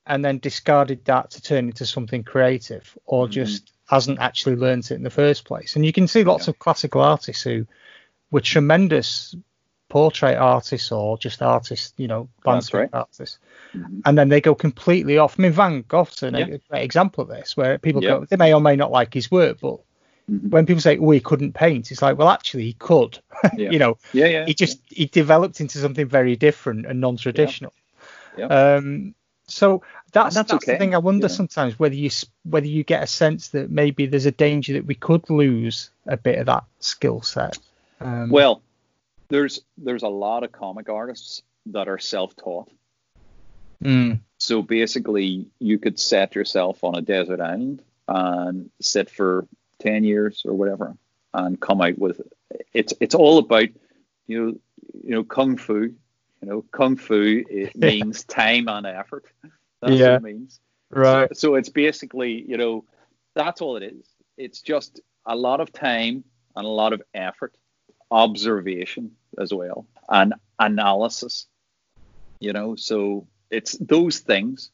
and 0.06 0.24
then 0.24 0.38
discarded 0.38 1.04
that 1.04 1.30
to 1.30 1.42
turn 1.42 1.66
into 1.66 1.86
something 1.86 2.24
creative 2.24 2.96
or 3.06 3.26
Mhm. 3.26 3.30
just 3.32 3.72
hasn't 3.86 4.18
actually 4.18 4.56
learnt 4.56 4.90
it 4.90 4.94
in 4.94 5.02
the 5.02 5.10
first 5.10 5.44
place. 5.44 5.76
And 5.76 5.84
you 5.84 5.92
can 5.92 6.08
see 6.08 6.24
lots 6.24 6.46
Yeah. 6.46 6.50
of 6.50 6.58
classical 6.58 7.00
artists 7.00 7.42
who 7.42 7.66
were 8.30 8.40
tremendous 8.40 9.34
portrait 9.90 10.36
artists 10.38 10.90
or 10.90 11.18
just 11.18 11.42
artists, 11.42 11.92
you 11.98 12.08
know, 12.08 12.28
That's 12.38 12.46
landscape 12.46 12.80
right. 12.80 12.90
artists. 12.94 13.38
Mhm. 13.74 14.00
And 14.06 14.16
then 14.16 14.30
they 14.30 14.40
go 14.40 14.54
completely 14.54 15.18
off. 15.18 15.34
I 15.38 15.42
mean, 15.42 15.52
Van 15.52 15.84
Gogh's 15.86 16.22
an, 16.22 16.34
Yeah. 16.34 16.56
great 16.70 16.82
example 16.82 17.22
of 17.22 17.28
this, 17.28 17.56
where 17.56 17.76
people 17.76 18.02
Yeah. 18.02 18.10
go, 18.10 18.24
they 18.24 18.36
may 18.36 18.54
or 18.54 18.60
may 18.60 18.76
not 18.76 18.90
like 18.90 19.12
his 19.12 19.30
work, 19.30 19.58
but 19.60 19.78
Mhm. 20.30 20.50
when 20.50 20.64
people 20.64 20.80
say, 20.80 20.96
"Oh, 20.96 21.10
he 21.10 21.20
couldn't 21.20 21.52
paint," 21.52 21.90
it's 21.90 22.00
like, 22.00 22.16
well, 22.16 22.28
actually, 22.28 22.62
he 22.64 22.72
could. 22.74 23.18
Yeah. 23.58 23.70
you 23.70 23.78
know, 23.78 23.98
yeah, 24.12 24.26
yeah. 24.26 24.46
he 24.46 24.54
just 24.54 24.78
he 24.86 25.06
developed 25.06 25.60
into 25.60 25.78
something 25.78 26.06
very 26.08 26.36
different 26.36 26.86
and 26.86 27.00
non-traditional. 27.00 27.72
Yeah. 28.38 28.46
Um, 28.46 29.14
so 29.46 29.82
that's 30.12 30.36
And 30.36 30.44
that's 30.46 30.52
that's, 30.52 30.66
the 30.66 30.76
thing. 30.78 30.94
I 30.94 30.98
wonder 30.98 31.24
you 31.26 31.28
sometimes 31.34 31.78
whether 31.78 31.96
you 31.96 32.10
whether 32.44 32.66
you 32.66 32.84
get 32.84 33.02
a 33.02 33.06
sense 33.08 33.48
that 33.48 33.70
maybe 33.70 34.06
there's 34.06 34.26
a 34.26 34.30
danger 34.30 34.74
that 34.74 34.86
we 34.86 34.94
could 34.94 35.28
lose 35.30 35.90
a 36.06 36.16
bit 36.16 36.38
of 36.38 36.46
that 36.46 36.64
skill 36.78 37.22
set. 37.22 37.58
Um, 38.00 38.30
Well, 38.30 38.62
there's 39.30 39.60
there's 39.78 40.02
a 40.02 40.08
lot 40.08 40.44
of 40.44 40.52
comic 40.52 40.88
artists 40.90 41.42
that 41.66 41.88
are 41.88 41.98
self-taught. 41.98 42.70
mm, 43.84 44.20
So 44.38 44.62
basically, 44.62 45.46
you 45.58 45.78
could 45.78 45.98
set 45.98 46.34
yourself 46.34 46.82
on 46.84 46.96
a 46.96 47.02
desert 47.02 47.40
island 47.40 47.82
and 48.08 48.70
sit 48.80 49.10
for 49.10 49.46
ten 49.78 50.04
years 50.04 50.42
or 50.44 50.54
whatever, 50.54 50.96
and 51.34 51.60
come 51.60 51.80
out 51.80 51.98
with 51.98 52.20
it's 52.72 52.94
it's 53.00 53.14
all 53.14 53.38
about 53.38 53.68
you 54.26 54.44
know 54.46 54.54
you 55.04 55.10
know 55.10 55.24
kung 55.24 55.56
fu. 55.56 55.94
You 56.42 56.48
know, 56.48 56.62
kung 56.72 56.96
fu 56.96 57.44
it 57.48 57.76
means 57.78 58.24
time 58.24 58.68
and 58.68 58.86
effort. 58.86 59.24
That's 59.80 59.92
Yeah. 59.94 60.18
what 60.18 60.22
it 60.30 60.34
means. 60.34 60.60
right. 60.90 61.36
So 61.36 61.54
it's 61.54 61.68
basically, 61.68 62.42
you 62.48 62.56
know, 62.56 62.84
that's 63.34 63.60
all 63.60 63.76
it 63.76 63.82
is. 63.82 64.06
It's 64.38 64.60
just 64.62 65.00
a 65.26 65.36
lot 65.36 65.60
of 65.60 65.72
time 65.72 66.24
and 66.56 66.66
a 66.66 66.68
lot 66.68 66.92
of 66.94 67.02
effort 67.14 67.54
observation 68.10 69.12
as 69.38 69.52
well 69.52 69.86
and 70.08 70.34
analysis. 70.58 71.46
You 72.40 72.52
know, 72.52 72.74
so 72.76 73.26
it's 73.50 73.72
those 73.72 74.18
things 74.20 74.70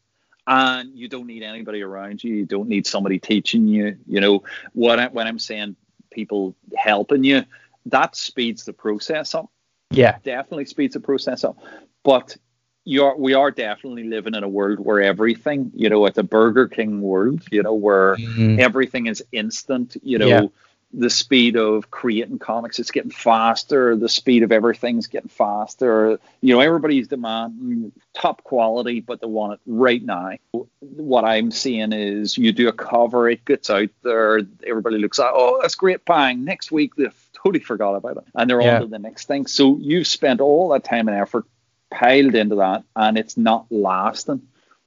and 0.47 0.97
you 0.97 1.09
don't 1.09 1.27
need 1.27 1.43
anybody 1.43 1.83
around 1.83 2.23
you. 2.23 2.35
You 2.35 2.47
don't 2.47 2.69
need 2.69 2.87
somebody 2.87 3.19
teaching 3.19 3.67
you. 3.67 3.99
You 4.07 4.21
know, 4.21 4.45
what 4.73 4.99
I, 5.01 5.09
when 5.09 5.27
I'm 5.27 5.39
saying 5.39 5.77
people 6.11 6.55
helping 6.77 7.25
you, 7.25 7.45
that 7.87 8.17
speeds 8.17 8.65
the 8.65 8.73
process 8.73 9.35
up. 9.35 9.51
Yeah, 9.91 10.19
definitely 10.23 10.67
speeds 10.67 10.95
the 10.95 11.01
process 11.01 11.45
up. 11.45 11.59
But 12.05 12.37
you're 12.85 13.17
we 13.17 13.35
are 13.35 13.51
definitely 13.51 14.05
living 14.05 14.35
in 14.35 14.45
a 14.45 14.49
world 14.49 14.79
where 14.79 15.01
everything, 15.01 15.73
you 15.75 15.89
know, 15.89 16.07
at 16.07 16.15
the 16.15 16.23
Burger 16.23 16.69
King 16.69 17.01
world, 17.01 17.43
you 17.51 17.63
know, 17.63 17.75
where 17.75 18.17
mm-hmm. 18.17 18.61
everything 18.61 19.07
is 19.07 19.25
instant. 19.33 19.97
You 20.03 20.19
know. 20.19 20.27
Yeah 20.27 20.47
the 20.93 21.11
speed 21.11 21.57
of 21.57 21.91
creating 21.91 22.39
comics 22.39 22.79
it's 22.79 22.91
getting 22.91 23.11
faster 23.11 23.97
the 23.97 24.09
speed 24.09 24.43
of 24.43 24.53
everything's 24.53 25.09
getting 25.09 25.29
faster. 25.29 26.19
You 26.41 26.55
know 26.55 26.61
everybody's 26.61 27.09
demanding 27.09 27.93
top 28.15 28.45
quality 28.45 29.01
but 29.01 29.21
they 29.21 29.27
want 29.27 29.55
it 29.55 29.61
right 29.67 30.03
now. 30.03 30.37
What 30.81 31.25
i'm 31.25 31.51
seeing 31.51 31.93
is 31.93 32.39
you 32.39 32.53
do 32.53 32.69
a 32.69 32.73
cover 32.73 33.29
it 33.29 33.45
gets 33.45 33.69
out 33.69 33.91
there 34.03 34.41
everybody 34.67 34.99
looks 34.99 35.19
at 35.19 35.33
oh 35.33 35.59
that's 35.61 35.75
great 35.75 36.05
bang 36.05 36.45
next 36.45 36.71
week 36.71 36.95
they've 36.95 37.29
totally 37.33 37.63
forgot 37.63 37.95
about 37.95 38.19
it 38.19 38.25
and 38.35 38.49
they're 38.49 38.61
yeah. 38.61 38.77
on 38.77 38.81
to 38.83 38.87
the 38.87 38.99
next 38.99 39.27
thing. 39.27 39.47
So 39.47 39.79
you've 39.81 40.07
spent 40.07 40.41
all 40.41 40.71
that 40.71 40.85
time 40.85 41.09
and 41.09 41.17
effort 41.17 41.45
piled 41.91 42.35
into 42.35 42.57
that 42.57 42.85
and 42.95 43.17
it's 43.19 43.37
not 43.37 43.67
lasting. 43.71 44.43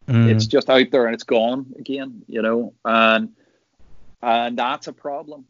Mm. 0.08 0.32
it's 0.32 0.48
just 0.48 0.72
out 0.72 0.90
there 0.90 1.06
and 1.06 1.14
it's 1.14 1.24
gone 1.24 1.68
again 1.78 2.24
you 2.28 2.42
know 2.42 2.74
and 2.84 3.30
and 4.24 4.58
that's 4.58 4.88
a 4.88 4.94
problem 4.94 5.46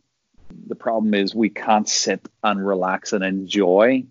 the 0.68 0.76
problem 0.76 1.14
is 1.14 1.34
we 1.34 1.50
can't 1.50 1.88
sit 1.88 2.28
and 2.44 2.66
relax 2.66 3.14
and 3.14 3.24
enjoy, 3.24 4.04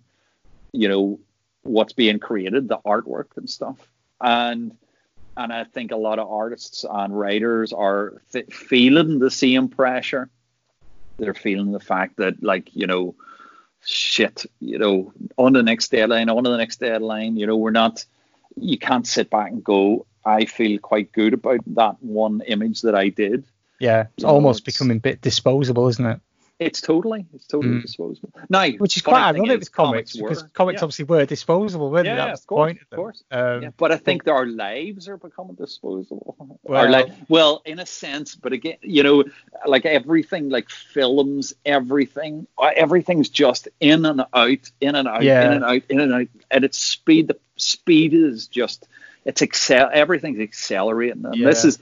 you 0.71 0.87
know, 0.87 1.19
what's 1.63 1.93
being 1.93 2.19
created, 2.19 2.67
the 2.67 2.77
artwork 2.85 3.37
and 3.37 3.49
stuff. 3.49 3.77
And 4.21 4.75
and 5.37 5.53
I 5.53 5.63
think 5.63 5.91
a 5.91 5.97
lot 5.97 6.19
of 6.19 6.29
artists 6.29 6.85
and 6.89 7.17
writers 7.17 7.71
are 7.71 8.21
f- 8.33 8.51
feeling 8.51 9.19
the 9.19 9.31
same 9.31 9.69
pressure. 9.69 10.29
They're 11.17 11.33
feeling 11.33 11.71
the 11.71 11.79
fact 11.79 12.17
that, 12.17 12.43
like, 12.43 12.75
you 12.75 12.87
know, 12.87 13.15
shit, 13.85 14.45
you 14.59 14.77
know, 14.77 15.13
on 15.37 15.53
the 15.53 15.63
next 15.63 15.91
deadline, 15.91 16.29
on 16.29 16.43
the 16.43 16.57
next 16.57 16.81
deadline. 16.81 17.37
You 17.37 17.47
know, 17.47 17.57
we're 17.57 17.71
not. 17.71 18.05
You 18.55 18.77
can't 18.77 19.07
sit 19.07 19.29
back 19.29 19.51
and 19.51 19.63
go. 19.63 20.05
I 20.25 20.45
feel 20.45 20.77
quite 20.79 21.13
good 21.13 21.33
about 21.33 21.61
that 21.75 22.03
one 22.03 22.41
image 22.41 22.81
that 22.81 22.95
I 22.95 23.09
did. 23.09 23.45
Yeah, 23.79 24.07
it's 24.15 24.23
you 24.23 24.27
almost 24.27 24.65
know, 24.65 24.69
it's, 24.69 24.77
becoming 24.77 24.97
a 24.97 24.99
bit 24.99 25.21
disposable, 25.21 25.87
isn't 25.87 26.05
it? 26.05 26.19
It's 26.59 26.81
totally, 26.81 27.25
it's 27.33 27.47
totally 27.47 27.75
mm. 27.75 27.81
disposable. 27.81 28.33
Now, 28.49 28.67
which 28.67 28.97
is 28.97 29.01
quite 29.01 29.29
ironic 29.29 29.59
with 29.59 29.71
comics, 29.71 30.13
comics 30.13 30.17
because 30.17 30.43
comics 30.51 30.79
yeah. 30.79 30.83
obviously 30.83 31.05
were 31.05 31.25
disposable, 31.25 31.89
weren't 31.89 32.05
yeah, 32.05 32.25
they? 32.25 32.31
Was 32.31 32.41
of 32.41 32.47
course, 32.47 32.73
the 32.73 32.73
point 32.73 32.81
of, 32.81 32.95
course. 32.97 33.23
Um, 33.31 33.63
yeah. 33.63 33.69
But 33.77 33.93
I 33.93 33.97
think 33.97 34.27
our 34.27 34.45
lives 34.45 35.07
are 35.07 35.17
becoming 35.17 35.55
disposable. 35.55 36.35
Well, 36.63 36.87
li- 36.87 37.11
well, 37.29 37.63
in 37.65 37.79
a 37.79 37.85
sense, 37.85 38.35
but 38.35 38.53
again, 38.53 38.77
you 38.83 39.01
know, 39.01 39.23
like 39.65 39.87
everything, 39.87 40.49
like 40.49 40.69
films, 40.69 41.53
everything, 41.65 42.45
uh, 42.59 42.69
everything's 42.75 43.29
just 43.29 43.69
in 43.79 44.05
and 44.05 44.21
out, 44.31 44.71
in 44.79 44.93
and 44.93 45.07
out, 45.07 45.23
yeah. 45.23 45.47
in 45.47 45.53
and 45.53 45.65
out, 45.65 45.81
in 45.89 45.99
and 45.99 46.13
out, 46.13 46.27
and 46.51 46.63
it's 46.63 46.77
speed. 46.77 47.29
The 47.29 47.39
speed 47.55 48.13
is 48.13 48.47
just, 48.47 48.87
it's 49.25 49.41
excel. 49.41 49.89
Everything's 49.91 50.41
accelerating, 50.41 51.25
and 51.25 51.43
this 51.43 51.65
is 51.65 51.79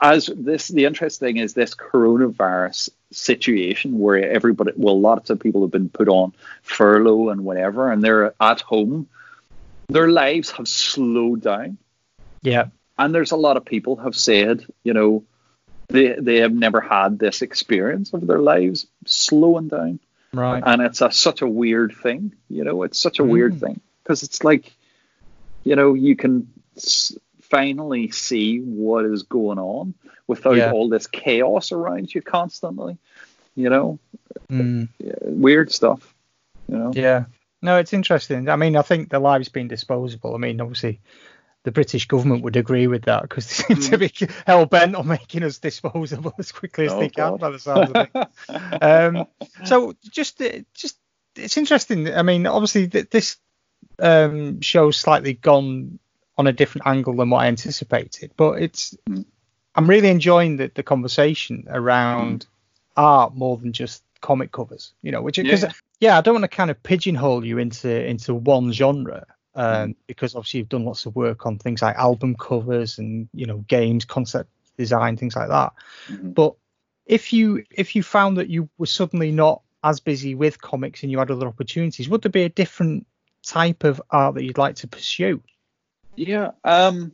as 0.00 0.30
this 0.34 0.68
the 0.68 0.84
interesting 0.84 1.36
is 1.36 1.54
this 1.54 1.74
coronavirus 1.74 2.90
situation 3.10 3.98
where 3.98 4.30
everybody 4.30 4.72
well 4.76 5.00
lots 5.00 5.30
of 5.30 5.40
people 5.40 5.62
have 5.62 5.70
been 5.70 5.88
put 5.88 6.08
on 6.08 6.32
furlough 6.62 7.30
and 7.30 7.44
whatever 7.44 7.90
and 7.90 8.02
they're 8.02 8.34
at 8.40 8.60
home. 8.60 9.08
Their 9.88 10.08
lives 10.08 10.52
have 10.52 10.68
slowed 10.68 11.42
down. 11.42 11.78
Yeah. 12.42 12.66
And 12.96 13.12
there's 13.12 13.32
a 13.32 13.36
lot 13.36 13.56
of 13.56 13.64
people 13.64 13.96
have 13.96 14.16
said 14.16 14.64
you 14.84 14.94
know 14.94 15.24
they 15.88 16.14
they 16.14 16.36
have 16.36 16.52
never 16.52 16.80
had 16.80 17.18
this 17.18 17.42
experience 17.42 18.12
of 18.12 18.26
their 18.26 18.38
lives 18.38 18.86
slowing 19.06 19.68
down. 19.68 19.98
Right. 20.32 20.62
And 20.64 20.80
it's 20.80 21.00
a, 21.00 21.10
such 21.10 21.42
a 21.42 21.48
weird 21.48 21.94
thing 21.94 22.34
you 22.48 22.64
know 22.64 22.84
it's 22.84 23.00
such 23.00 23.18
a 23.18 23.22
mm. 23.22 23.30
weird 23.30 23.58
thing 23.60 23.80
because 24.02 24.22
it's 24.22 24.44
like 24.44 24.72
you 25.64 25.74
know 25.74 25.94
you 25.94 26.14
can 26.14 26.48
finally 27.50 28.10
see 28.10 28.58
what 28.58 29.04
is 29.04 29.24
going 29.24 29.58
on 29.58 29.94
without 30.26 30.56
yeah. 30.56 30.72
all 30.72 30.88
this 30.88 31.06
chaos 31.06 31.72
around 31.72 32.14
you 32.14 32.22
constantly. 32.22 32.96
You 33.56 33.68
know, 33.68 33.98
mm. 34.48 34.88
weird 35.22 35.72
stuff. 35.72 36.14
You 36.68 36.78
know. 36.78 36.92
Yeah. 36.94 37.24
No, 37.62 37.76
it's 37.76 37.92
interesting. 37.92 38.48
I 38.48 38.56
mean, 38.56 38.76
I 38.76 38.82
think 38.82 39.10
the 39.10 39.18
lives 39.18 39.50
being 39.50 39.68
disposable. 39.68 40.34
I 40.34 40.38
mean, 40.38 40.60
obviously, 40.60 41.00
the 41.64 41.72
British 41.72 42.06
government 42.06 42.42
would 42.42 42.56
agree 42.56 42.86
with 42.86 43.02
that 43.02 43.22
because 43.22 43.48
they 43.48 43.54
seem 43.74 43.76
mm. 43.76 43.90
to 43.90 43.98
be 43.98 44.34
hell 44.46 44.64
bent 44.64 44.94
on 44.94 45.06
making 45.08 45.42
us 45.42 45.58
disposable 45.58 46.32
as 46.38 46.52
quickly 46.52 46.86
as 46.86 46.92
oh, 46.92 47.00
they 47.00 47.10
can, 47.10 47.32
God. 47.32 47.40
by 47.40 47.50
the 47.50 47.58
sounds 47.58 47.90
of 47.90 48.08
it. 48.14 48.82
um, 48.82 49.26
so, 49.64 49.94
just, 50.10 50.40
uh, 50.40 50.60
just, 50.72 50.96
it's 51.36 51.58
interesting. 51.58 52.08
I 52.14 52.22
mean, 52.22 52.46
obviously, 52.46 52.86
this 52.86 53.36
um, 53.98 54.60
show's 54.62 54.96
slightly 54.96 55.34
gone 55.34 55.98
on 56.40 56.46
a 56.46 56.52
different 56.54 56.86
angle 56.86 57.14
than 57.14 57.28
what 57.28 57.44
I 57.44 57.48
anticipated. 57.48 58.32
But 58.34 58.62
it's 58.62 58.96
I'm 59.74 59.86
really 59.86 60.08
enjoying 60.08 60.56
the, 60.56 60.70
the 60.74 60.82
conversation 60.82 61.66
around 61.68 62.46
mm. 62.46 62.48
art 62.96 63.34
more 63.34 63.58
than 63.58 63.74
just 63.74 64.02
comic 64.22 64.50
covers. 64.50 64.94
You 65.02 65.12
know, 65.12 65.20
which 65.20 65.36
because 65.36 65.62
yeah. 65.62 65.72
yeah. 66.00 66.18
I 66.18 66.22
don't 66.22 66.34
want 66.34 66.44
to 66.44 66.56
kind 66.56 66.70
of 66.70 66.82
pigeonhole 66.82 67.44
you 67.44 67.58
into 67.58 67.90
into 68.06 68.34
one 68.34 68.72
genre. 68.72 69.26
Um, 69.54 69.90
mm. 69.90 69.96
because 70.06 70.34
obviously 70.34 70.58
you've 70.58 70.68
done 70.68 70.84
lots 70.84 71.06
of 71.06 71.14
work 71.14 71.44
on 71.44 71.58
things 71.58 71.82
like 71.82 71.96
album 71.96 72.36
covers 72.36 72.98
and 72.98 73.28
you 73.34 73.46
know 73.46 73.58
games 73.66 74.04
concept 74.04 74.48
design 74.78 75.16
things 75.16 75.34
like 75.34 75.48
that 75.48 75.72
mm-hmm. 76.06 76.30
but 76.30 76.54
if 77.04 77.32
you 77.32 77.64
if 77.68 77.96
you 77.96 78.04
found 78.04 78.36
that 78.36 78.48
you 78.48 78.68
were 78.78 78.86
suddenly 78.86 79.32
not 79.32 79.62
as 79.82 79.98
busy 79.98 80.36
with 80.36 80.60
comics 80.60 81.02
and 81.02 81.10
you 81.10 81.18
had 81.18 81.32
other 81.32 81.48
opportunities 81.48 82.08
would 82.08 82.22
there 82.22 82.30
be 82.30 82.44
a 82.44 82.48
different 82.48 83.04
type 83.44 83.82
of 83.82 84.00
art 84.08 84.36
that 84.36 84.44
you'd 84.44 84.56
like 84.56 84.76
to 84.76 84.86
pursue 84.86 85.42
yeah. 86.16 86.52
Um, 86.64 87.12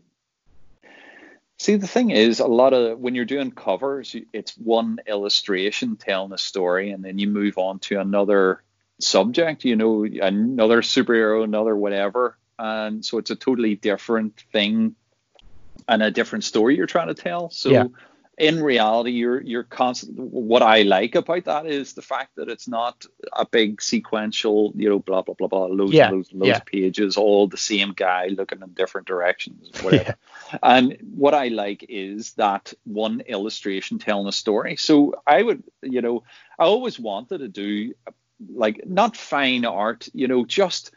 see, 1.59 1.77
the 1.77 1.87
thing 1.87 2.11
is, 2.11 2.41
a 2.41 2.47
lot 2.47 2.73
of 2.73 2.99
when 2.99 3.15
you're 3.15 3.25
doing 3.25 3.51
covers, 3.51 4.17
it's 4.33 4.57
one 4.57 4.99
illustration 5.07 5.97
telling 5.97 6.33
a 6.33 6.39
story, 6.39 6.91
and 6.91 7.05
then 7.05 7.19
you 7.19 7.29
move 7.29 7.59
on 7.59 7.79
to 7.81 8.01
another 8.01 8.63
subject. 9.01 9.65
You 9.65 9.77
know, 9.77 10.05
another 10.05 10.83
superhero, 10.83 11.45
another 11.45 11.77
whatever, 11.77 12.37
and 12.59 13.05
so 13.05 13.19
it's 13.19 13.31
a 13.31 13.37
totally 13.37 13.75
different 13.75 14.45
thing 14.53 14.95
and 15.89 16.03
a 16.03 16.11
different 16.11 16.45
story 16.45 16.77
you're 16.77 16.87
trying 16.87 17.09
to 17.09 17.15
tell. 17.15 17.51
So. 17.51 17.71
Yeah 17.71 17.87
in 18.39 18.63
reality, 18.63 19.13
you're 19.13 19.41
you're 19.41 19.63
constant. 19.63 20.19
What 20.19 20.63
I 20.63 20.83
like 20.83 21.15
about 21.15 21.45
that 21.45 21.67
is 21.67 21.95
the 21.95 22.03
fact 22.03 22.37
that 22.37 22.51
it's 22.51 22.69
not 22.69 23.07
a 23.33 23.47
big 23.47 23.81
sequential, 23.81 24.73
you 24.77 24.91
know, 24.91 24.99
blah 24.99 25.23
blah 25.23 25.35
blah 25.35 25.49
blah, 25.49 25.67
loads 25.67 25.93
yeah. 25.93 26.11
loads 26.11 26.33
loads 26.33 26.49
yeah. 26.49 26.59
pages, 26.59 27.17
all 27.17 27.49
the 27.49 27.57
same 27.57 27.93
guy 27.93 28.27
looking 28.27 28.61
in 28.61 28.75
different 28.75 29.07
directions, 29.07 29.71
whatever. 29.83 30.17
yeah. 30.53 30.59
And 30.63 30.99
what 31.15 31.33
I 31.33 31.49
like 31.49 31.87
is 31.89 32.35
that 32.35 32.75
one 32.85 33.21
illustration 33.21 33.99
telling 33.99 34.27
a 34.27 34.33
story. 34.33 34.77
So 34.77 35.15
I 35.27 35.43
would, 35.43 35.63
you 35.83 36.03
know, 36.03 36.25
I 36.59 36.65
always 36.65 37.01
wanted 37.01 37.39
to 37.39 37.49
do 37.49 37.95
like 38.51 38.87
not 38.87 39.17
fine 39.17 39.65
art, 39.65 40.09
you 40.13 40.29
know, 40.29 40.45
just 40.45 40.91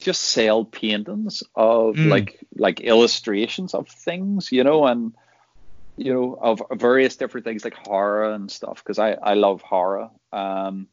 just 0.00 0.22
sell 0.22 0.64
paintings 0.64 1.44
of 1.54 1.94
mm. 1.94 2.08
like 2.08 2.40
like 2.56 2.80
illustrations 2.80 3.74
of 3.74 3.88
things, 3.88 4.50
you 4.50 4.64
know, 4.64 4.86
and 4.86 5.14
you 6.00 6.14
know, 6.14 6.38
of 6.40 6.62
various 6.72 7.16
different 7.16 7.44
things 7.44 7.62
like 7.62 7.74
horror 7.74 8.32
and 8.32 8.50
stuff 8.50 8.82
because 8.82 8.98
I, 8.98 9.12
I 9.12 9.34
love 9.34 9.60
horror. 9.60 10.08
Um, 10.32 10.88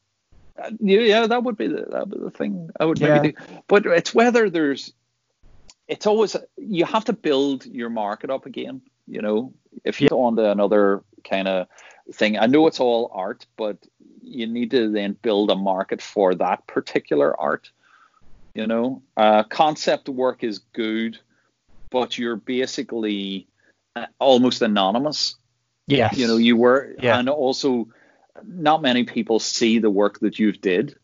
yeah, 0.82 1.28
that 1.28 1.44
would 1.44 1.56
be 1.56 1.68
the, 1.68 1.86
that 1.90 2.10
would 2.10 2.12
be 2.12 2.24
the 2.26 2.32
thing 2.32 2.70
I 2.78 2.84
would 2.84 3.00
maybe 3.00 3.32
do. 3.32 3.38
But 3.68 3.86
it's 3.86 4.14
whether 4.14 4.50
there's, 4.50 4.92
it's 5.88 6.06
always 6.06 6.36
you 6.58 6.84
have 6.84 7.06
to 7.06 7.14
build 7.14 7.66
your 7.66 7.90
market 7.90 8.30
up 8.30 8.46
again. 8.46 8.82
You 9.08 9.22
know, 9.22 9.54
if 9.86 10.02
you 10.02 10.10
yeah. 10.12 10.18
on 10.18 10.36
to 10.36 10.52
another 10.52 11.04
kind 11.24 11.48
of 11.48 11.68
thing, 12.12 12.38
I 12.38 12.48
know 12.48 12.68
it's 12.68 12.82
all 12.82 13.10
art, 13.14 13.46
but 13.56 13.78
you 14.22 14.46
need 14.46 14.72
to 14.72 14.92
then 14.92 15.14
build 15.22 15.52
a 15.52 15.56
market 15.56 16.02
for 16.02 16.36
that 16.36 16.68
particular 16.68 17.40
art. 17.40 17.72
You 18.54 18.68
know, 18.68 19.04
uh, 19.16 19.44
concept 19.44 20.10
work 20.10 20.44
is 20.44 20.60
good, 20.74 21.18
but 21.92 22.18
you're 22.18 22.36
basically 22.36 23.48
almost 24.20 24.62
anonymous. 24.62 25.36
Yeah. 25.88 26.10
You 26.14 26.28
know, 26.28 26.38
you 26.38 26.58
were, 26.58 26.96
yeah. 27.00 27.18
and 27.18 27.30
also 27.30 27.88
not 28.44 28.82
many 28.82 29.04
people 29.04 29.40
see 29.40 29.80
the 29.80 29.90
work 29.90 30.20
that 30.20 30.40
you've 30.40 30.62
did. 30.62 30.96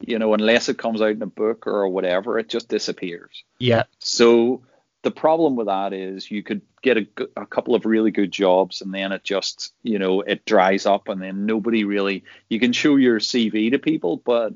You 0.00 0.18
know, 0.18 0.32
unless 0.32 0.70
it 0.70 0.78
comes 0.78 1.02
out 1.02 1.10
in 1.10 1.22
a 1.22 1.26
book 1.26 1.66
or 1.66 1.86
whatever, 1.88 2.38
it 2.38 2.48
just 2.48 2.68
disappears. 2.68 3.44
Yeah. 3.58 3.82
So 3.98 4.62
the 5.02 5.10
problem 5.10 5.56
with 5.56 5.66
that 5.66 5.92
is 5.92 6.30
you 6.30 6.42
could 6.42 6.62
get 6.82 6.96
a, 6.96 7.06
a 7.36 7.46
couple 7.46 7.74
of 7.74 7.84
really 7.84 8.10
good 8.10 8.30
jobs 8.30 8.80
and 8.80 8.94
then 8.94 9.12
it 9.12 9.24
just, 9.24 9.72
you 9.82 9.98
know, 9.98 10.22
it 10.22 10.46
dries 10.46 10.86
up 10.86 11.08
and 11.08 11.20
then 11.20 11.44
nobody 11.44 11.84
really, 11.84 12.24
you 12.48 12.58
can 12.58 12.72
show 12.72 12.96
your 12.96 13.18
CV 13.18 13.70
to 13.72 13.78
people, 13.78 14.16
but 14.16 14.54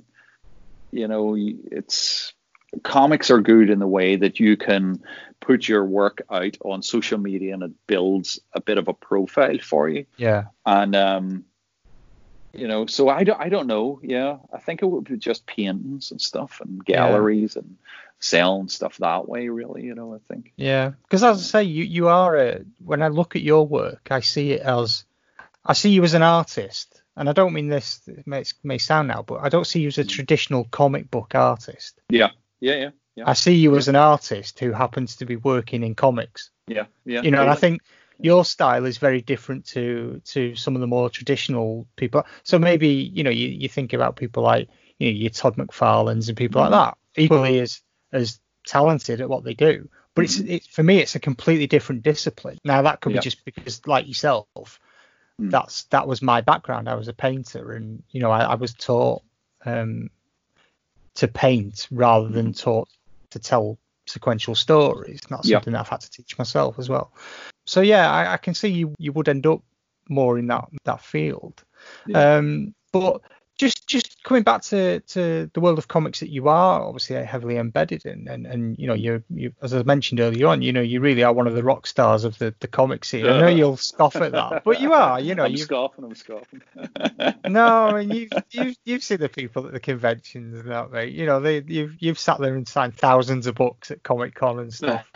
you 0.91 1.09
know, 1.09 1.37
it's 1.37 2.33
comics 2.83 3.31
are 3.31 3.41
good 3.41 3.71
in 3.71 3.79
the 3.79 3.87
way 3.87 4.17
that 4.17 4.41
you 4.41 4.57
can 4.57 5.03
put 5.41 5.69
your 5.69 5.85
work 5.85 6.23
out 6.31 6.57
on 6.65 6.83
social 6.83 7.19
media 7.19 7.55
and 7.55 7.63
it 7.63 7.73
builds 7.87 8.41
a 8.55 8.61
bit 8.61 8.79
of 8.79 8.89
a 8.89 8.95
profile 8.95 9.59
for 9.59 9.89
you. 9.89 10.07
Yeah. 10.17 10.45
And 10.65 10.97
um, 10.97 11.45
you 12.55 12.69
know, 12.69 12.87
so 12.87 13.09
I 13.09 13.25
don't 13.25 13.41
I 13.41 13.49
don't 13.49 13.67
know. 13.67 14.01
Yeah, 14.03 14.39
I 14.53 14.59
think 14.59 14.83
it 14.83 14.87
would 14.87 15.05
be 15.05 15.17
just 15.17 15.47
paintings 15.47 16.11
and 16.11 16.21
stuff 16.21 16.61
and 16.61 16.85
galleries 16.85 17.57
yeah. 17.57 17.63
and 17.63 17.77
selling 18.21 18.69
stuff 18.69 18.97
that 18.99 19.29
way. 19.29 19.49
Really, 19.49 19.83
you 19.83 19.95
know, 19.95 20.15
I 20.15 20.19
think. 20.33 20.53
Yeah, 20.57 20.93
because 21.03 21.25
as 21.25 21.39
I 21.39 21.43
say, 21.43 21.63
you 21.65 21.85
you 21.85 22.09
are 22.09 22.37
a, 22.37 22.61
when 22.85 23.03
I 23.03 23.09
look 23.09 23.37
at 23.37 23.43
your 23.43 23.67
work, 23.67 24.09
I 24.11 24.21
see 24.21 24.53
it 24.53 24.63
as 24.63 25.05
I 25.65 25.73
see 25.73 25.91
you 25.91 26.05
as 26.05 26.15
an 26.15 26.23
artist, 26.23 27.03
and 27.17 27.29
I 27.29 27.33
don't 27.33 27.55
mean 27.55 27.69
this 27.69 28.01
may, 28.25 28.45
may 28.63 28.79
sound 28.79 29.09
now, 29.09 29.23
but 29.23 29.41
I 29.41 29.49
don't 29.49 29.67
see 29.67 29.81
you 29.81 29.89
as 29.89 29.99
a 29.99 30.05
traditional 30.05 30.65
comic 30.65 31.11
book 31.11 31.35
artist. 31.35 32.01
Yeah, 32.09 32.31
yeah, 32.65 32.75
yeah. 32.75 32.91
yeah. 33.17 33.25
I 33.27 33.35
see 33.35 33.55
you 33.55 33.77
as 33.77 33.89
an 33.89 33.97
artist 33.97 34.59
who 34.59 34.73
happens 34.73 35.17
to 35.17 35.27
be 35.27 35.37
working 35.37 35.83
in 35.83 35.95
comics. 35.95 36.51
Yeah, 36.67 36.87
yeah. 37.05 37.23
You 37.23 37.31
know, 37.31 37.39
totally. 37.39 37.41
and 37.41 37.51
I 37.51 37.55
think 37.55 37.83
your 38.19 38.45
style 38.45 38.87
is 38.87 38.99
very 38.99 39.21
different 39.21 39.67
to 39.67 40.21
to 40.25 40.55
some 40.55 40.75
of 40.75 40.81
the 40.81 40.87
more 40.87 41.11
traditional 41.11 41.87
people. 41.97 42.25
So 42.43 42.59
maybe 42.59 42.89
you 42.89 43.23
know 43.23 43.31
you, 43.31 43.49
you 43.49 43.69
think 43.69 43.93
about 43.93 44.17
people 44.17 44.43
like 44.43 44.69
you 44.99 45.11
know 45.11 45.17
your 45.17 45.31
Todd 45.31 45.57
McFarlane's 45.57 46.29
and 46.29 46.39
people 46.39 46.63
mm-hmm. 46.63 46.73
like 46.73 46.95
that, 46.95 47.23
equally 47.23 47.61
as 47.61 47.83
as 48.13 48.41
talented 48.67 49.21
at 49.21 49.29
what 49.29 49.45
they 49.45 49.55
do. 49.55 49.89
But 50.15 50.25
it's, 50.25 50.39
mm-hmm. 50.39 50.53
it's 50.53 50.67
for 50.67 50.83
me, 50.83 50.99
it's 50.99 51.17
a 51.17 51.21
completely 51.21 51.67
different 51.67 52.03
discipline. 52.03 52.59
Now 52.65 52.83
that 52.83 53.01
could 53.01 53.13
be 53.13 53.19
just 53.19 53.45
because, 53.45 53.87
like 53.87 54.07
yourself, 54.07 54.47
mm. 55.41 55.51
that's 55.51 55.85
that 55.85 56.07
was 56.07 56.23
my 56.23 56.41
background. 56.41 56.89
I 56.89 56.95
was 56.95 57.09
a 57.09 57.13
painter, 57.13 57.73
and 57.73 58.03
you 58.11 58.21
know 58.21 58.31
I, 58.31 58.45
I 58.45 58.55
was 58.55 58.75
taught 58.75 59.23
um, 59.67 60.11
to 61.17 61.29
paint 61.29 61.89
rather 61.91 62.29
than 62.29 62.47
mm-hmm. 62.47 62.71
taught 62.71 62.89
to 63.31 63.39
tell 63.39 63.79
sequential 64.07 64.55
stories. 64.55 65.21
That's 65.29 65.49
something 65.49 65.73
that 65.73 65.81
I've 65.81 65.89
had 65.89 66.01
to 66.01 66.11
teach 66.11 66.37
myself 66.39 66.79
as 66.79 66.89
well 66.89 67.13
so 67.67 67.81
yeah, 67.81 68.11
I, 68.11 68.35
I, 68.35 68.37
can 68.37 68.55
see 68.55 68.69
you 68.69 68.95
you 68.99 69.13
would 69.13 69.29
end 69.29 69.47
up 69.47 69.63
more 70.09 70.39
in 70.39 70.47
that 70.49 70.69
that 70.85 71.01
field. 71.01 71.65
Yeah. 72.07 72.37
Um, 72.37 72.75
but 72.93 73.23
just 73.57 73.87
just 73.87 74.23
coming 74.25 74.43
back 74.43 74.63
to, 74.63 75.01
to 75.01 75.51
the 75.55 75.61
world 75.61 75.79
of 75.79 75.87
comics 75.87 76.21
that 76.21 76.31
you 76.31 76.49
are 76.49 76.83
obviously 76.83 77.17
uh, 77.17 77.25
heavily 77.25 77.57
embedded 77.57 78.05
in, 78.05 78.27
and, 78.29 78.47
and 78.47 78.77
you 78.79 78.87
know 78.87 78.95
you 78.95 79.23
you 79.31 79.53
as 79.63 79.73
I 79.73 79.83
mentioned 79.85 80.21
earlier 80.21 80.49
on, 80.49 80.63
you 80.63 80.73
know 80.73 80.81
you 80.81 81.01
really 81.01 81.23
are 81.23 81.33
one 81.33 81.47
of 81.47 81.55
the 81.55 81.63
rock 81.63 81.87
stars 81.87 82.25
of 82.25 82.37
the, 82.39 82.55
the 82.61 82.67
comic 82.67 83.05
scene. 83.05 83.27
I 83.27 83.41
know 83.41 83.49
you'll 83.49 83.77
scoff 83.77 84.17
at 84.17 84.33
that, 84.33 84.65
but 84.65 84.81
you 84.81 84.93
are. 84.93 85.21
You 85.21 85.35
know, 85.35 85.45
I'm 85.47 85.53
you 85.53 85.59
scoffing. 85.59 86.05
I'm 86.05 86.15
scoffing. 86.15 86.63
no, 87.49 87.67
I 87.67 88.05
mean 88.05 88.11
you 88.11 88.29
you 88.51 88.75
you've 88.85 89.05
seen 89.05 89.19
the 89.19 89.29
people 89.29 89.67
at 89.67 89.73
the 89.73 89.81
conventions 89.81 90.59
and 90.59 90.71
that, 90.71 90.91
mate. 90.91 91.13
You 91.13 91.27
know 91.27 91.41
they 91.41 91.63
you've 91.67 91.97
you've 92.01 92.19
sat 92.19 92.41
there 92.41 92.55
and 92.55 92.67
signed 92.67 92.97
thousands 92.97 93.47
of 93.47 93.55
books 93.55 93.91
at 93.91 94.03
Comic 94.03 94.35
Con 94.35 94.59
and 94.59 94.73
stuff. 94.73 95.07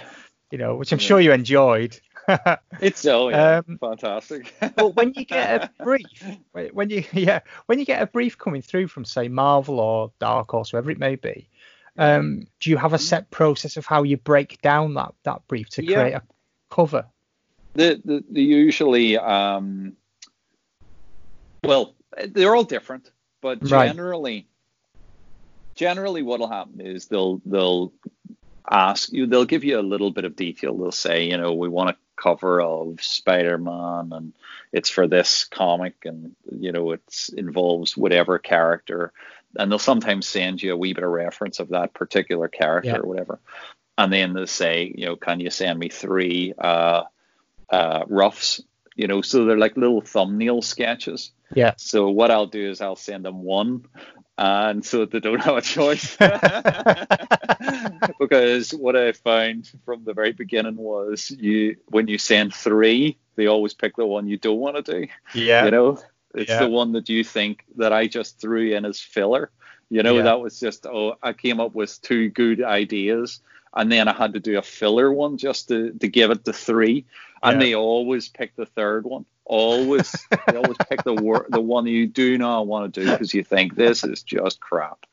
You 0.50 0.58
know, 0.58 0.76
which 0.76 0.92
I'm 0.92 0.98
sure 0.98 1.20
you 1.20 1.32
enjoyed. 1.32 2.00
it's 2.80 3.00
so 3.00 3.30
yeah, 3.30 3.62
um, 3.66 3.78
fantastic. 3.78 4.54
but 4.76 4.94
when 4.94 5.12
you 5.14 5.24
get 5.24 5.64
a 5.64 5.82
brief, 5.82 6.06
when 6.72 6.90
you 6.90 7.04
yeah, 7.12 7.40
when 7.66 7.78
you 7.78 7.84
get 7.84 8.02
a 8.02 8.06
brief 8.06 8.36
coming 8.36 8.62
through 8.62 8.88
from 8.88 9.04
say 9.04 9.28
Marvel 9.28 9.80
or 9.80 10.12
Dark 10.18 10.50
Horse, 10.50 10.70
whoever 10.70 10.90
it 10.90 10.98
may 10.98 11.16
be, 11.16 11.48
um, 11.96 12.46
do 12.60 12.70
you 12.70 12.76
have 12.76 12.92
a 12.92 12.98
set 12.98 13.30
process 13.30 13.76
of 13.76 13.86
how 13.86 14.02
you 14.02 14.16
break 14.16 14.60
down 14.60 14.94
that 14.94 15.14
that 15.24 15.46
brief 15.48 15.68
to 15.70 15.82
create 15.84 16.10
yeah. 16.10 16.18
a 16.18 16.74
cover? 16.74 17.06
The, 17.74 18.00
the, 18.04 18.24
the 18.30 18.42
usually 18.42 19.16
um, 19.16 19.94
well, 21.64 21.94
they're 22.26 22.54
all 22.54 22.64
different, 22.64 23.10
but 23.40 23.62
generally. 23.64 24.34
Right. 24.34 24.44
Generally, 25.76 26.22
what'll 26.22 26.48
happen 26.48 26.80
is 26.80 27.06
they'll 27.06 27.40
they'll 27.46 27.92
ask 28.68 29.12
you 29.12 29.26
they'll 29.26 29.44
give 29.44 29.64
you 29.64 29.78
a 29.78 29.80
little 29.80 30.10
bit 30.10 30.24
of 30.24 30.36
detail 30.36 30.76
they'll 30.76 30.92
say 30.92 31.24
you 31.24 31.38
know 31.38 31.54
we 31.54 31.68
want 31.68 31.90
a 31.90 31.96
cover 32.20 32.60
of 32.60 33.02
spider-man 33.02 34.12
and 34.12 34.32
it's 34.72 34.90
for 34.90 35.06
this 35.06 35.44
comic 35.44 35.94
and 36.04 36.34
you 36.50 36.72
know 36.72 36.92
it 36.92 37.02
involves 37.36 37.96
whatever 37.96 38.38
character. 38.38 39.12
And 39.56 39.70
they'll 39.70 39.78
sometimes 39.78 40.28
send 40.28 40.62
you 40.62 40.72
a 40.72 40.76
wee 40.76 40.92
bit 40.92 41.04
of 41.04 41.10
reference 41.10 41.58
of 41.58 41.70
that 41.70 41.94
particular 41.94 42.48
character 42.48 42.90
yeah. 42.90 42.96
or 42.98 43.06
whatever. 43.06 43.40
And 43.96 44.12
then 44.12 44.34
they 44.34 44.46
say 44.46 44.92
you 44.96 45.06
know 45.06 45.16
can 45.16 45.40
you 45.40 45.50
send 45.50 45.78
me 45.78 45.88
three 45.88 46.54
uh, 46.58 47.04
uh, 47.70 48.04
roughs? 48.08 48.60
You 48.94 49.06
know 49.06 49.22
so 49.22 49.44
they're 49.44 49.58
like 49.58 49.76
little 49.76 50.00
thumbnail 50.00 50.62
sketches. 50.62 51.30
Yeah. 51.54 51.74
So 51.76 52.10
what 52.10 52.30
i'll 52.30 52.46
do 52.46 52.70
is 52.70 52.80
i'll 52.80 52.96
send 52.96 53.24
them 53.24 53.42
one 53.42 53.86
Uh, 54.38 54.68
and 54.70 54.84
so 54.84 55.04
they 55.04 55.18
don't 55.18 55.40
have 55.40 55.56
a 55.56 55.60
choice. 55.60 56.16
because 58.20 58.72
what 58.72 58.94
I 58.94 59.12
found 59.12 59.70
from 59.84 60.04
the 60.04 60.14
very 60.14 60.32
beginning 60.32 60.76
was 60.76 61.30
you 61.30 61.76
when 61.88 62.06
you 62.06 62.18
send 62.18 62.54
three, 62.54 63.18
they 63.34 63.46
always 63.46 63.74
pick 63.74 63.96
the 63.96 64.06
one 64.06 64.28
you 64.28 64.38
don't 64.38 64.60
want 64.60 64.76
to 64.76 65.00
do. 65.00 65.08
Yeah. 65.34 65.64
You 65.64 65.72
know, 65.72 66.00
it's 66.34 66.50
yeah. 66.50 66.60
the 66.60 66.68
one 66.68 66.92
that 66.92 67.08
you 67.08 67.24
think 67.24 67.64
that 67.76 67.92
I 67.92 68.06
just 68.06 68.40
threw 68.40 68.74
in 68.74 68.84
as 68.84 69.00
filler. 69.00 69.50
You 69.90 70.04
know, 70.04 70.16
yeah. 70.16 70.22
that 70.22 70.40
was 70.40 70.60
just 70.60 70.86
oh, 70.86 71.16
I 71.22 71.32
came 71.32 71.58
up 71.58 71.74
with 71.74 72.00
two 72.00 72.28
good 72.28 72.62
ideas 72.62 73.40
and 73.74 73.90
then 73.90 74.06
I 74.06 74.14
had 74.14 74.34
to 74.34 74.40
do 74.40 74.58
a 74.58 74.62
filler 74.62 75.12
one 75.12 75.36
just 75.36 75.68
to, 75.68 75.92
to 75.92 76.08
give 76.08 76.30
it 76.30 76.44
the 76.44 76.52
three. 76.52 77.06
And 77.42 77.60
yeah. 77.60 77.66
they 77.66 77.74
always 77.74 78.28
pick 78.28 78.54
the 78.56 78.66
third 78.66 79.04
one. 79.04 79.24
Always, 79.48 80.14
they 80.46 80.56
always 80.56 80.76
pick 80.88 81.02
the 81.04 81.14
wor- 81.14 81.46
the 81.48 81.60
one 81.60 81.86
you 81.86 82.06
do 82.06 82.36
not 82.36 82.66
want 82.66 82.92
to 82.94 83.00
do 83.00 83.10
because 83.10 83.32
you 83.32 83.42
think 83.42 83.74
this 83.74 84.04
is 84.04 84.22
just 84.22 84.60
crap. 84.60 85.06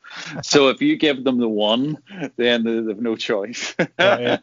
So 0.44 0.68
if 0.68 0.82
you 0.82 0.98
give 0.98 1.24
them 1.24 1.40
the 1.40 1.50
one, 1.50 1.98
then 2.36 2.64
they 2.64 2.76
have 2.76 3.02
no 3.02 3.16
choice. 3.16 3.74
yeah. 4.00 4.40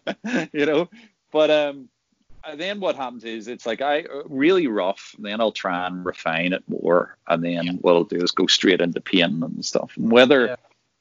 you 0.53 0.67
know, 0.67 0.89
but 1.31 1.51
um, 1.51 1.89
then 2.57 2.81
what 2.81 2.97
happens 2.97 3.25
is 3.25 3.49
it's 3.49 3.67
like 3.67 3.83
I 3.83 4.05
really 4.25 4.67
rough. 4.67 5.15
Then 5.19 5.41
I'll 5.41 5.53
try 5.53 5.87
and 5.87 6.05
refine 6.05 6.53
it 6.53 6.65
more, 6.69 7.17
and 7.29 7.45
then 7.45 7.65
yeah. 7.65 7.73
what 7.73 7.95
I'll 7.95 8.05
do 8.05 8.23
is 8.23 8.33
go 8.33 8.47
straight 8.47 8.81
into 8.81 9.01
painting 9.01 9.43
and 9.43 9.65
stuff. 9.65 9.93
And 9.97 10.11
whether 10.11 10.57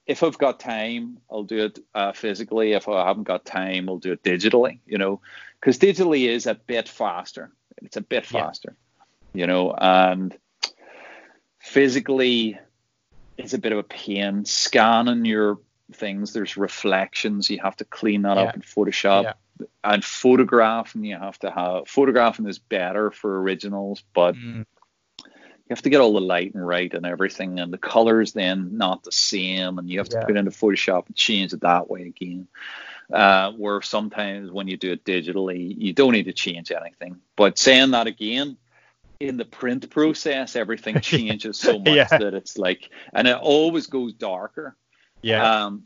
if 0.05 0.23
I've 0.23 0.37
got 0.37 0.59
time, 0.59 1.19
I'll 1.29 1.43
do 1.43 1.65
it 1.65 1.79
uh, 1.95 2.11
physically. 2.11 2.73
If 2.73 2.87
I 2.87 3.05
haven't 3.07 3.23
got 3.23 3.45
time, 3.45 3.87
I'll 3.89 3.97
do 3.97 4.11
it 4.13 4.23
digitally. 4.23 4.79
You 4.85 4.97
know, 4.97 5.21
because 5.59 5.79
digitally 5.79 6.27
is 6.27 6.45
a 6.45 6.55
bit 6.55 6.87
faster. 6.87 7.51
It's 7.81 7.97
a 7.97 8.01
bit 8.01 8.25
faster. 8.25 8.75
You 9.33 9.47
know, 9.47 9.73
and 9.73 10.35
physically 11.59 12.59
it's 13.37 13.53
a 13.53 13.57
bit 13.57 13.71
of 13.71 13.79
a 13.79 13.83
pain 13.83 14.45
scanning 14.45 15.25
your 15.25 15.59
things. 15.93 16.33
There's 16.33 16.57
reflections. 16.57 17.49
You 17.49 17.59
have 17.63 17.77
to 17.77 17.85
clean 17.85 18.23
that 18.23 18.37
yeah. 18.37 18.43
up 18.43 18.55
in 18.55 18.61
Photoshop. 18.61 19.23
Yeah. 19.23 19.33
And 19.83 20.03
photographing, 20.03 21.03
you 21.03 21.17
have 21.17 21.37
to 21.39 21.51
have 21.51 21.87
photographing 21.87 22.47
is 22.47 22.57
better 22.57 23.11
for 23.11 23.41
originals, 23.41 24.03
but 24.13 24.35
mm. 24.35 24.65
you 25.23 25.69
have 25.69 25.83
to 25.83 25.89
get 25.91 26.01
all 26.01 26.13
the 26.13 26.21
lighting 26.21 26.59
right 26.59 26.91
and 26.91 27.05
everything, 27.05 27.59
and 27.59 27.71
the 27.71 27.77
colors 27.77 28.33
then 28.33 28.77
not 28.77 29.03
the 29.03 29.11
same, 29.11 29.77
and 29.77 29.87
you 29.87 29.99
have 29.99 30.09
to 30.09 30.17
yeah. 30.17 30.25
put 30.25 30.35
into 30.35 30.49
Photoshop 30.49 31.05
and 31.07 31.15
change 31.15 31.53
it 31.53 31.61
that 31.61 31.89
way 31.89 32.03
again. 32.03 32.47
Uh, 33.13 33.51
where 33.51 33.81
sometimes 33.81 34.49
when 34.51 34.67
you 34.67 34.77
do 34.77 34.93
it 34.93 35.03
digitally, 35.03 35.75
you 35.77 35.91
don't 35.93 36.13
need 36.13 36.25
to 36.25 36.33
change 36.33 36.71
anything. 36.71 37.17
But 37.35 37.59
saying 37.59 37.91
that 37.91 38.07
again, 38.07 38.57
in 39.21 39.37
the 39.37 39.45
print 39.45 39.89
process, 39.89 40.55
everything 40.55 40.99
changes 41.01 41.59
so 41.59 41.79
much 41.79 41.87
yeah. 41.87 42.07
that 42.09 42.33
it's 42.33 42.57
like, 42.57 42.89
and 43.13 43.27
it 43.27 43.37
always 43.37 43.87
goes 43.87 44.13
darker. 44.13 44.75
Yeah. 45.21 45.65
Um, 45.65 45.83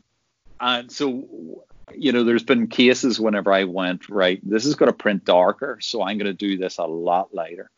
and 0.60 0.90
so, 0.90 1.64
you 1.94 2.12
know, 2.12 2.24
there's 2.24 2.44
been 2.44 2.66
cases 2.66 3.20
whenever 3.20 3.52
I 3.52 3.64
went, 3.64 4.08
right, 4.08 4.40
this 4.42 4.64
is 4.64 4.74
going 4.74 4.90
to 4.90 4.96
print 4.96 5.24
darker, 5.24 5.78
so 5.80 6.02
I'm 6.02 6.18
going 6.18 6.26
to 6.26 6.32
do 6.32 6.56
this 6.56 6.78
a 6.78 6.84
lot 6.84 7.34
lighter 7.34 7.70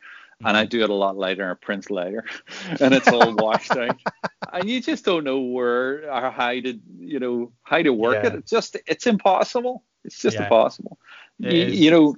and 0.44 0.56
I 0.56 0.64
do 0.64 0.82
it 0.82 0.90
a 0.90 0.94
lot 0.94 1.16
lighter 1.16 1.42
and 1.42 1.52
it 1.52 1.60
prints 1.60 1.90
later 1.90 2.24
and 2.80 2.94
it's 2.94 3.08
all 3.08 3.34
washed 3.34 3.72
out. 3.72 3.98
And 4.50 4.66
you 4.66 4.80
just 4.80 5.04
don't 5.04 5.24
know 5.24 5.40
where 5.40 6.10
or 6.10 6.30
how 6.30 6.52
to 6.52 6.80
you 6.98 7.20
know 7.20 7.52
how 7.64 7.82
to 7.82 7.90
work 7.90 8.24
yeah. 8.24 8.30
it. 8.30 8.36
It's 8.36 8.50
just 8.50 8.78
it's 8.86 9.06
impossible. 9.06 9.84
It's 10.06 10.22
just 10.22 10.36
yeah. 10.36 10.44
impossible. 10.44 10.98
It 11.38 11.52
you, 11.52 11.64
you, 11.66 11.90
know, 11.90 12.16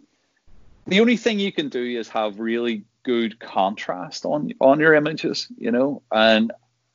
the 0.86 1.00
only 1.00 1.16
thing 1.16 1.40
you 1.40 1.50
can 1.50 1.70
do 1.70 1.82
is 1.82 2.08
have 2.10 2.38
really 2.38 2.84
good 3.02 3.38
contrast 3.38 4.24
on 4.24 4.52
on 4.60 4.80
your 4.80 4.94
images, 4.94 5.48
you 5.56 5.70
know, 5.70 6.02
and 6.10 6.52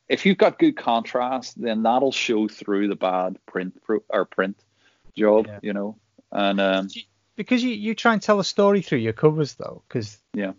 if 0.08 0.26
you've 0.26 0.38
got 0.38 0.60
good 0.60 0.78
contrast, 0.78 1.60
then 1.60 1.84
that'll 1.84 2.12
show 2.12 2.48
through 2.48 2.88
the 2.88 2.96
bad 2.96 3.38
print 3.46 3.82
or 4.10 4.26
print 4.26 4.60
job, 5.16 5.48
yeah. 5.48 5.60
you 5.62 5.74
know. 5.74 5.98
And 6.32 6.62
um, 6.62 6.90
because 7.36 7.64
you, 7.64 7.72
you 7.72 7.96
try 7.96 8.14
and 8.14 8.22
tell 8.22 8.40
a 8.40 8.44
story 8.44 8.82
through 8.82 9.00
your 9.00 9.14
covers 9.14 9.56
though, 9.56 9.84
because 9.88 10.18
yeah, 10.34 10.54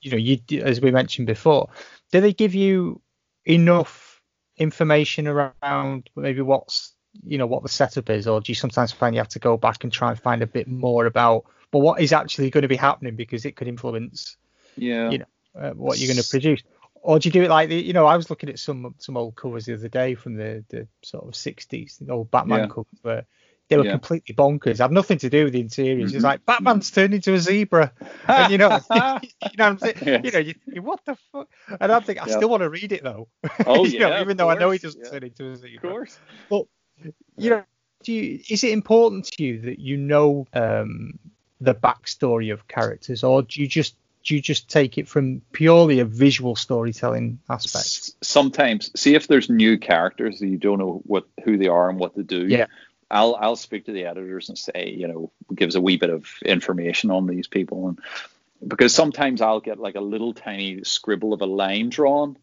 you 0.00 0.10
know, 0.10 0.16
you 0.16 0.62
as 0.62 0.80
we 0.80 0.90
mentioned 0.90 1.26
before, 1.26 1.68
do 2.12 2.20
they 2.20 2.32
give 2.32 2.54
you 2.54 3.00
enough 3.44 4.20
information 4.56 5.28
around 5.28 6.08
maybe 6.16 6.40
what's 6.40 6.94
you 7.24 7.38
know 7.38 7.46
what 7.46 7.62
the 7.62 7.68
setup 7.68 8.10
is, 8.10 8.26
or 8.26 8.40
do 8.40 8.50
you 8.50 8.56
sometimes 8.56 8.92
find 8.92 9.14
you 9.14 9.20
have 9.20 9.28
to 9.28 9.38
go 9.38 9.56
back 9.56 9.84
and 9.84 9.92
try 9.92 10.10
and 10.10 10.20
find 10.20 10.42
a 10.42 10.46
bit 10.46 10.68
more 10.68 11.06
about 11.06 11.44
well 11.72 11.82
what 11.82 12.00
is 12.00 12.12
actually 12.12 12.50
going 12.50 12.62
to 12.62 12.68
be 12.68 12.76
happening 12.76 13.16
because 13.16 13.44
it 13.44 13.56
could 13.56 13.68
influence 13.68 14.36
yeah 14.76 15.10
you 15.10 15.18
know 15.18 15.26
uh, 15.60 15.70
what 15.70 15.98
you're 15.98 16.12
going 16.12 16.22
to 16.22 16.28
produce, 16.28 16.62
or 16.96 17.18
do 17.18 17.28
you 17.28 17.32
do 17.32 17.42
it 17.42 17.50
like 17.50 17.68
the? 17.70 17.76
You 17.76 17.94
know, 17.94 18.04
I 18.04 18.16
was 18.16 18.28
looking 18.28 18.50
at 18.50 18.58
some 18.58 18.94
some 18.98 19.16
old 19.16 19.36
covers 19.36 19.64
the 19.64 19.74
other 19.74 19.88
day 19.88 20.14
from 20.14 20.34
the 20.34 20.64
the 20.68 20.86
sort 21.02 21.24
of 21.24 21.32
60s, 21.32 21.98
the 21.98 22.12
old 22.12 22.30
Batman 22.30 22.60
Yeah. 22.60 22.66
covers 22.66 22.98
where 23.02 23.24
they 23.68 23.76
were 23.78 23.84
Yeah. 23.84 23.92
completely 23.92 24.34
bonkers. 24.34 24.78
Have 24.78 24.92
nothing 24.92 25.18
to 25.18 25.30
do 25.30 25.44
with 25.44 25.54
the 25.54 25.60
interiors. 25.60 26.12
It's 26.12 26.22
Mhm. 26.22 26.28
like 26.28 26.44
Batman's 26.44 26.90
turned 26.90 27.14
into 27.14 27.32
a 27.32 27.38
zebra, 27.38 27.92
and 28.28 28.50
you 28.50 28.58
know, 28.58 28.68
you 28.90 29.56
know, 29.56 29.64
what 29.64 29.66
I'm 29.66 29.78
saying, 29.78 29.96
Yes. 30.04 30.20
you 30.24 30.30
know, 30.30 30.38
you, 30.38 30.54
you, 30.66 30.82
what 30.82 31.00
the 31.06 31.16
fuck? 31.32 31.48
And 31.80 31.90
I 31.90 32.00
think 32.00 32.22
I 32.22 32.26
Yeah. 32.26 32.36
still 32.36 32.48
want 32.50 32.62
to 32.62 32.68
read 32.70 32.92
it 32.92 33.02
though. 33.02 33.28
Oh 33.66 33.86
You 33.86 33.98
know, 34.00 34.20
even 34.20 34.36
though 34.36 34.50
I 34.50 34.58
know 34.58 34.70
he 34.70 34.78
course, 34.78 34.94
doesn't 34.94 35.04
yeah, 35.04 35.10
turn 35.10 35.22
into 35.24 35.50
a 35.50 35.56
zebra. 35.56 35.76
Of 35.76 35.82
course. 35.82 36.18
you 37.38 37.50
know, 37.50 37.62
do 38.02 38.12
you, 38.12 38.40
is 38.50 38.62
it 38.62 38.72
important 38.72 39.24
to 39.26 39.42
you 39.42 39.60
that 39.62 39.78
you 39.78 39.96
know 39.96 40.46
um, 40.52 41.18
the 41.60 41.74
backstory 41.74 42.52
of 42.52 42.68
characters, 42.68 43.24
or 43.24 43.42
do 43.42 43.60
you 43.60 43.66
just 43.66 43.96
do 44.26 44.34
you 44.34 44.42
just 44.42 44.68
take 44.68 44.98
it 44.98 45.06
from 45.08 45.40
purely 45.52 46.00
a 46.00 46.04
visual 46.04 46.56
storytelling 46.56 47.38
aspect? 47.48 48.10
Sometimes, 48.24 48.90
see 48.98 49.14
if 49.14 49.28
there's 49.28 49.48
new 49.48 49.78
characters 49.78 50.40
that 50.40 50.48
you 50.48 50.58
don't 50.58 50.78
know 50.78 51.00
what 51.04 51.26
who 51.44 51.56
they 51.56 51.68
are 51.68 51.88
and 51.88 51.98
what 51.98 52.16
they 52.16 52.22
do. 52.22 52.46
Yeah. 52.46 52.66
I'll 53.08 53.36
I'll 53.36 53.56
speak 53.56 53.86
to 53.86 53.92
the 53.92 54.04
editors 54.04 54.48
and 54.48 54.58
say, 54.58 54.92
you 54.96 55.06
know, 55.06 55.30
gives 55.54 55.76
a 55.76 55.80
wee 55.80 55.96
bit 55.96 56.10
of 56.10 56.26
information 56.44 57.12
on 57.12 57.28
these 57.28 57.46
people, 57.46 57.88
and 57.88 58.00
because 58.66 58.92
sometimes 58.92 59.40
I'll 59.40 59.60
get 59.60 59.78
like 59.78 59.94
a 59.94 60.00
little 60.00 60.34
tiny 60.34 60.82
scribble 60.82 61.32
of 61.32 61.40
a 61.40 61.46
line 61.46 61.88
drawn, 61.88 62.36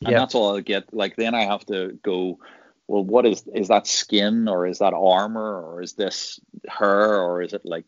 and 0.00 0.12
Yeah. 0.12 0.20
that's 0.20 0.36
all 0.36 0.54
I'll 0.54 0.60
get. 0.60 0.94
Like 0.94 1.16
then 1.16 1.34
I 1.34 1.42
have 1.42 1.66
to 1.66 1.98
go, 2.04 2.38
well, 2.86 3.02
what 3.02 3.26
is 3.26 3.42
is 3.52 3.66
that 3.66 3.88
skin 3.88 4.46
or 4.46 4.64
is 4.64 4.78
that 4.78 4.94
armor 4.94 5.60
or 5.60 5.82
is 5.82 5.94
this 5.94 6.38
her 6.68 7.20
or 7.20 7.42
is 7.42 7.52
it 7.52 7.62
like 7.64 7.86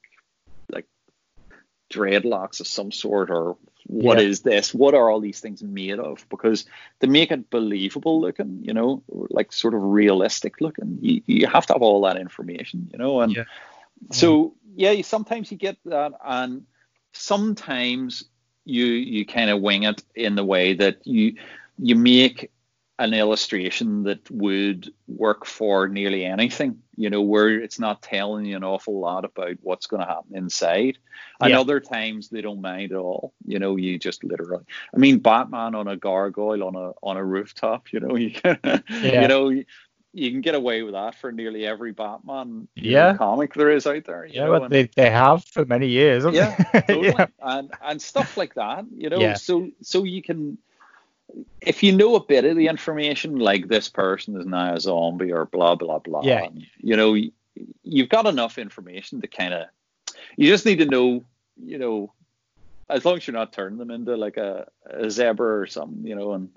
dreadlocks 1.90 2.60
of 2.60 2.66
some 2.66 2.92
sort 2.92 3.30
or 3.30 3.56
what 3.86 4.18
Yeah. 4.18 4.28
is 4.28 4.40
this? 4.42 4.72
What 4.72 4.94
are 4.94 5.10
all 5.10 5.20
these 5.20 5.40
things 5.40 5.62
made 5.62 5.98
of? 5.98 6.24
Because 6.28 6.64
to 7.00 7.06
make 7.06 7.30
it 7.32 7.50
believable 7.50 8.20
looking, 8.20 8.60
you 8.62 8.72
know, 8.72 9.02
like 9.08 9.52
sort 9.52 9.74
of 9.74 9.82
realistic 9.82 10.60
looking, 10.60 10.98
you, 11.00 11.22
you 11.26 11.46
have 11.46 11.66
to 11.66 11.72
have 11.72 11.82
all 11.82 12.02
that 12.02 12.16
information, 12.16 12.88
you 12.92 12.98
know, 12.98 13.20
and 13.20 13.34
Yeah. 13.34 13.44
so 14.12 14.28
mm-hmm. 14.28 14.74
yeah, 14.76 15.02
sometimes 15.02 15.50
you 15.50 15.58
get 15.58 15.76
that, 15.86 16.12
and 16.24 16.66
sometimes 17.12 18.24
you 18.64 18.84
you 18.84 19.26
kind 19.26 19.50
of 19.50 19.60
wing 19.60 19.82
it 19.84 20.02
in 20.14 20.36
the 20.36 20.44
way 20.44 20.74
that 20.74 21.06
you 21.06 21.34
you 21.78 21.96
make 21.96 22.50
an 23.00 23.14
illustration 23.14 24.02
that 24.04 24.30
would 24.30 24.92
work 25.08 25.46
for 25.46 25.88
nearly 25.88 26.24
anything, 26.24 26.82
you 26.96 27.08
know, 27.10 27.22
where 27.22 27.48
it's 27.48 27.78
not 27.78 28.02
telling 28.02 28.44
you 28.44 28.56
an 28.56 28.62
awful 28.64 29.00
lot 29.00 29.24
about 29.24 29.56
what's 29.62 29.86
going 29.86 30.00
to 30.02 30.06
happen 30.06 30.36
inside. 30.36 30.98
And 31.40 31.50
Yeah. 31.50 31.60
other 31.60 31.80
times 31.80 32.28
they 32.28 32.42
don't 32.42 32.60
mind 32.60 32.92
at 32.92 32.98
all. 32.98 33.32
You 33.46 33.58
know, 33.58 33.76
you 33.76 33.98
just 33.98 34.22
literally. 34.22 34.64
I 34.94 34.98
mean, 34.98 35.18
Batman 35.18 35.74
on 35.74 35.88
a 35.88 35.96
gargoyle 35.96 36.62
on 36.62 36.76
a 36.76 36.92
on 37.02 37.16
a 37.16 37.24
rooftop. 37.24 37.92
You 37.92 38.00
know, 38.00 38.16
you 38.24 38.30
can, 38.32 38.58
Yeah. 38.64 39.22
you 39.22 39.28
know, 39.28 39.48
you, 39.48 39.64
you 40.12 40.30
can 40.30 40.40
get 40.42 40.54
away 40.54 40.82
with 40.82 40.92
that 40.94 41.14
for 41.14 41.32
nearly 41.32 41.66
every 41.66 41.92
Batman 41.92 42.68
Yeah. 42.76 43.12
know, 43.12 43.18
comic 43.18 43.54
there 43.54 43.70
is 43.70 43.86
out 43.86 44.04
there. 44.04 44.26
You 44.26 44.34
Yeah, 44.34 44.44
know, 44.44 44.50
well, 44.50 44.64
and- 44.64 44.72
they, 44.72 44.90
they 44.94 45.08
have 45.08 45.44
for 45.46 45.64
many 45.64 45.86
years, 45.88 46.24
yeah, 46.34 46.54
totally. 46.86 47.14
yeah. 47.16 47.26
and 47.40 47.72
and 47.80 48.02
stuff 48.02 48.36
like 48.36 48.54
that. 48.56 48.84
You 48.94 49.08
know, 49.08 49.20
Yeah. 49.20 49.34
so 49.34 49.70
so 49.80 50.04
you 50.04 50.20
can. 50.22 50.58
If 51.60 51.82
you 51.82 51.92
know 51.92 52.14
a 52.16 52.24
bit 52.24 52.44
of 52.44 52.56
the 52.56 52.68
information, 52.68 53.38
like 53.38 53.68
this 53.68 53.88
person 53.88 54.36
is 54.40 54.46
now 54.46 54.74
a 54.74 54.80
zombie 54.80 55.32
or 55.32 55.46
blah 55.46 55.74
blah 55.74 55.98
blah, 55.98 56.22
Yeah. 56.24 56.44
and, 56.44 56.66
you 56.78 56.96
know, 56.96 57.14
you, 57.14 57.32
you've 57.82 58.08
got 58.08 58.26
enough 58.26 58.58
information 58.58 59.20
to 59.20 59.26
kind 59.26 59.54
of. 59.54 59.66
You 60.36 60.48
just 60.48 60.66
need 60.66 60.78
to 60.78 60.86
know, 60.86 61.24
you 61.62 61.78
know, 61.78 62.12
as 62.88 63.04
long 63.04 63.16
as 63.16 63.26
you're 63.26 63.34
not 63.34 63.52
turning 63.52 63.78
them 63.78 63.90
into 63.90 64.16
like 64.16 64.36
a, 64.36 64.66
a 64.88 65.10
zebra 65.10 65.60
or 65.60 65.66
something, 65.66 66.06
you 66.06 66.14
know, 66.14 66.32
and 66.32 66.50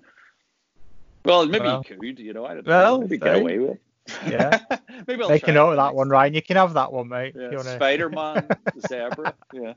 well, 1.25 1.45
maybe 1.45 1.65
Well. 1.65 1.85
you 1.87 1.97
could, 1.97 2.19
you 2.19 2.33
know, 2.33 2.45
I 2.45 2.55
don't 2.55 2.65
Well, 2.67 2.95
know, 2.95 3.01
maybe 3.01 3.17
get 3.17 3.35
away 3.35 3.59
with. 3.59 3.77
It. 4.07 4.31
Yeah. 4.31 4.59
maybe 5.07 5.23
I'll 5.23 5.29
Make 5.29 5.43
try 5.43 5.51
a 5.51 5.55
note 5.55 5.71
of 5.71 5.77
that 5.77 5.95
one, 5.95 6.09
Ryan. 6.09 6.33
You 6.33 6.41
can 6.41 6.57
have 6.57 6.73
that 6.73 6.91
one, 6.91 7.07
mate. 7.09 7.35
yeah, 7.37 7.47
wanna- 7.55 7.75
Spider-Man 7.75 8.47
zebra. 8.87 9.33
Yeah. 9.53 9.73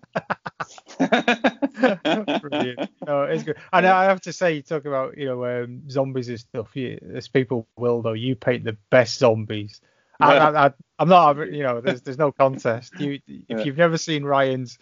Brilliant. 2.41 2.91
No, 3.07 3.23
it's 3.25 3.43
good. 3.45 3.57
And 3.73 3.87
I 3.87 4.05
have 4.05 4.21
to 4.23 4.33
say, 4.33 4.55
you 4.55 4.63
talk 4.63 4.85
about 4.85 5.17
you 5.19 5.27
know 5.27 5.45
um, 5.65 5.89
zombies 5.91 6.29
and 6.29 6.41
stuff. 6.41 6.75
You, 6.75 6.99
as 7.15 7.29
people 7.29 7.67
will 7.77 8.03
though, 8.03 8.13
you 8.15 8.35
paint 8.37 8.65
the 8.65 8.77
best 8.91 9.19
zombies. 9.19 9.81
I, 10.21 10.29
Well- 10.35 10.57
I, 10.57 10.67
I, 10.67 10.73
I'm 10.99 11.09
not, 11.09 11.37
you 11.53 11.63
know, 11.63 11.81
there's 11.81 12.03
there's 12.03 12.19
no 12.19 12.33
contest. 12.33 12.95
You, 12.99 13.21
if 13.27 13.45
Yeah. 13.49 13.59
you've 13.61 13.77
never 13.77 13.99
seen 13.99 14.25
Ryan's 14.25 14.79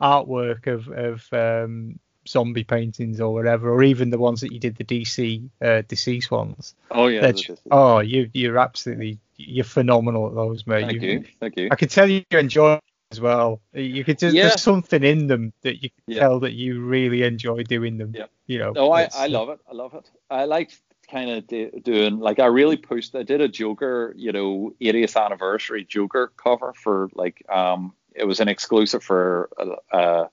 artwork 0.00 0.66
of 0.66 0.88
of 0.88 1.32
um, 1.32 1.98
zombie 2.28 2.64
paintings 2.64 3.20
or 3.20 3.32
whatever, 3.32 3.70
or 3.72 3.82
even 3.82 4.10
the 4.10 4.18
ones 4.18 4.40
that 4.40 4.52
you 4.52 4.58
did 4.58 4.76
the 4.76 4.84
DC 4.84 5.48
uh, 5.60 5.82
deceased 5.88 6.30
ones, 6.30 6.74
Oh 6.90 7.06
yeah. 7.08 7.20
they're 7.20 7.32
that's 7.32 7.42
just- 7.42 7.62
oh, 7.70 7.98
you 8.00 8.30
you're 8.32 8.58
absolutely 8.58 9.18
you're 9.36 9.64
phenomenal 9.64 10.28
at 10.28 10.34
those, 10.34 10.66
mate. 10.66 10.86
thank 10.86 11.02
you. 11.02 11.24
Thank 11.40 11.56
you. 11.56 11.68
I 11.70 11.74
can 11.74 11.88
tell 11.88 12.08
you 12.08 12.22
enjoy 12.30 12.78
as 13.10 13.20
well. 13.20 13.60
You 13.74 14.04
could 14.04 14.18
just 14.18 14.34
Yeah. 14.34 14.48
there's 14.48 14.62
something 14.62 15.02
in 15.02 15.26
them 15.26 15.52
that 15.62 15.82
you 15.82 15.90
can 15.90 16.02
Yeah. 16.06 16.20
tell 16.20 16.40
that 16.40 16.52
you 16.52 16.80
really 16.80 17.22
enjoy 17.22 17.62
doing 17.64 17.98
them. 17.98 18.12
Yeah. 18.16 18.26
You 18.46 18.58
know. 18.58 18.72
No, 18.72 18.92
I, 18.92 19.08
I 19.14 19.26
love 19.26 19.48
it. 19.48 19.58
I 19.68 19.74
love 19.74 19.94
it. 19.94 20.10
I 20.30 20.44
like 20.44 20.70
kind 21.10 21.30
of 21.30 21.46
do, 21.46 21.70
doing 21.82 22.18
like 22.20 22.38
I 22.38 22.46
really 22.46 22.76
pushed. 22.76 23.14
I 23.14 23.22
did 23.22 23.40
a 23.40 23.48
Joker, 23.48 24.14
you 24.16 24.32
know, 24.32 24.74
80th 24.80 25.16
anniversary 25.22 25.84
Joker 25.84 26.32
cover 26.36 26.72
for 26.74 27.08
like 27.14 27.44
um 27.50 27.92
it 28.14 28.24
was 28.26 28.40
an 28.40 28.48
exclusive 28.48 29.02
for 29.02 29.50
uh, 29.58 30.26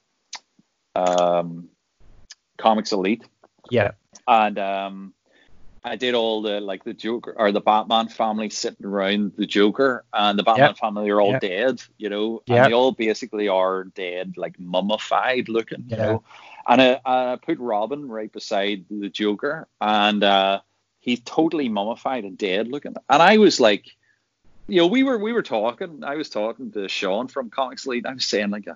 uh 0.95 0.99
um 0.99 1.70
Comics 2.60 2.91
Elite. 2.91 3.23
Yeah. 3.72 3.91
and 4.27 4.60
um, 4.60 5.14
I 5.84 5.95
did 5.95 6.14
all 6.14 6.41
the 6.41 6.60
like 6.60 6.84
the 6.84 6.94
Joker 6.94 7.34
or 7.38 7.52
the 7.52 7.61
Batman 7.61 8.10
family 8.10 8.49
sitting 8.49 8.86
around 8.86 9.31
the 9.38 9.45
Joker, 9.45 10.03
and 10.14 10.38
the 10.38 10.44
Batman 10.44 10.69
Yep. 10.69 10.77
family 10.77 11.10
are 11.10 11.22
all 11.22 11.31
Yep. 11.31 11.41
dead, 11.41 11.81
you 11.98 12.10
know, 12.10 12.44
Yep. 12.45 12.57
and 12.57 12.65
they 12.65 12.73
all 12.76 12.91
basically 12.91 13.48
are 13.48 13.86
dead, 13.86 14.34
like 14.38 14.60
mummified 14.60 15.48
looking, 15.49 15.86
you 15.88 15.98
know. 15.98 16.23
And 16.68 16.81
I, 16.81 16.99
I 17.06 17.38
put 17.38 17.57
Robin 17.60 18.07
right 18.07 18.31
beside 18.31 18.86
the 18.90 19.10
Joker, 19.10 19.68
and 19.80 20.23
uh, 20.23 20.60
he's 20.99 21.22
totally 21.22 21.69
mummified 21.69 22.26
and 22.26 22.38
dead 22.38 22.68
looking, 22.68 22.95
and 23.10 23.22
I 23.22 23.38
was 23.38 23.60
like. 23.60 23.86
You 24.72 24.81
know, 24.81 24.88
we 24.88 25.02
were 25.02 25.18
we 25.18 25.34
were 25.34 25.41
talking. 25.41 26.03
I 26.03 26.14
was 26.15 26.30
talking 26.30 26.72
to 26.73 26.88
Sean 26.88 27.27
from 27.27 27.49
Comics 27.49 27.88
Elite. 27.88 28.06
I 28.06 28.14
was 28.14 28.23
saying 28.26 28.52
like, 28.52 28.68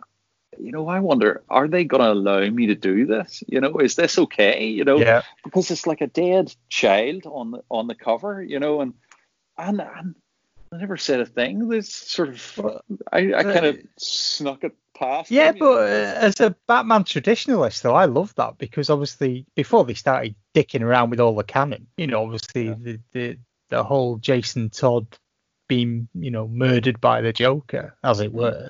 you 0.59 0.71
know, 0.71 0.87
I 0.87 0.99
wonder, 0.99 1.43
are 1.49 1.67
they 1.67 1.83
going 1.83 2.01
to 2.01 2.11
allow 2.11 2.49
me 2.49 2.67
to 2.67 2.75
do 2.75 3.05
this? 3.05 3.43
You 3.47 3.61
know, 3.61 3.77
is 3.79 3.95
this 3.95 4.17
okay? 4.17 4.65
You 4.65 4.83
know, 4.83 4.99
Yeah. 4.99 5.21
because 5.43 5.71
it's 5.71 5.87
like 5.87 6.01
a 6.01 6.07
dead 6.07 6.53
child 6.69 7.23
on 7.25 7.51
the 7.51 7.63
on 7.69 7.87
the 7.87 7.95
cover, 7.95 8.41
you 8.43 8.59
know, 8.59 8.81
and 8.81 8.93
and, 9.57 9.81
and 9.81 10.15
I 10.71 10.77
never 10.77 10.97
said 10.97 11.19
a 11.19 11.25
thing. 11.25 11.67
This 11.69 11.93
sort 11.93 12.29
of 12.29 12.81
I, 13.11 13.33
I 13.33 13.43
kind 13.43 13.65
of 13.65 13.79
snuck 13.97 14.63
it 14.63 14.75
past. 14.97 15.29
Yeah, 15.31 15.47
them, 15.51 15.57
you 15.57 15.63
know. 15.63 15.73
but 15.75 15.79
uh, 15.81 16.19
as 16.19 16.39
a 16.39 16.55
Batman 16.67 17.03
traditionalist, 17.03 17.81
though, 17.81 17.95
I 17.95 18.05
love 18.05 18.33
that 18.35 18.57
because 18.57 18.89
obviously 18.89 19.45
before 19.55 19.85
they 19.85 19.93
started 19.93 20.35
dicking 20.55 20.81
around 20.81 21.09
with 21.11 21.19
all 21.19 21.35
the 21.35 21.43
canon, 21.43 21.87
you 21.97 22.07
know, 22.07 22.23
obviously 22.23 22.67
Yeah. 22.67 22.75
the, 22.79 22.99
the 23.11 23.37
the 23.69 23.83
whole 23.83 24.17
Jason 24.17 24.69
Todd 24.69 25.07
being, 25.67 26.07
you 26.13 26.29
know, 26.29 26.47
murdered 26.47 26.99
by 27.01 27.21
the 27.21 27.33
Joker, 27.33 27.95
as 28.03 28.19
it 28.19 28.33
were, 28.33 28.69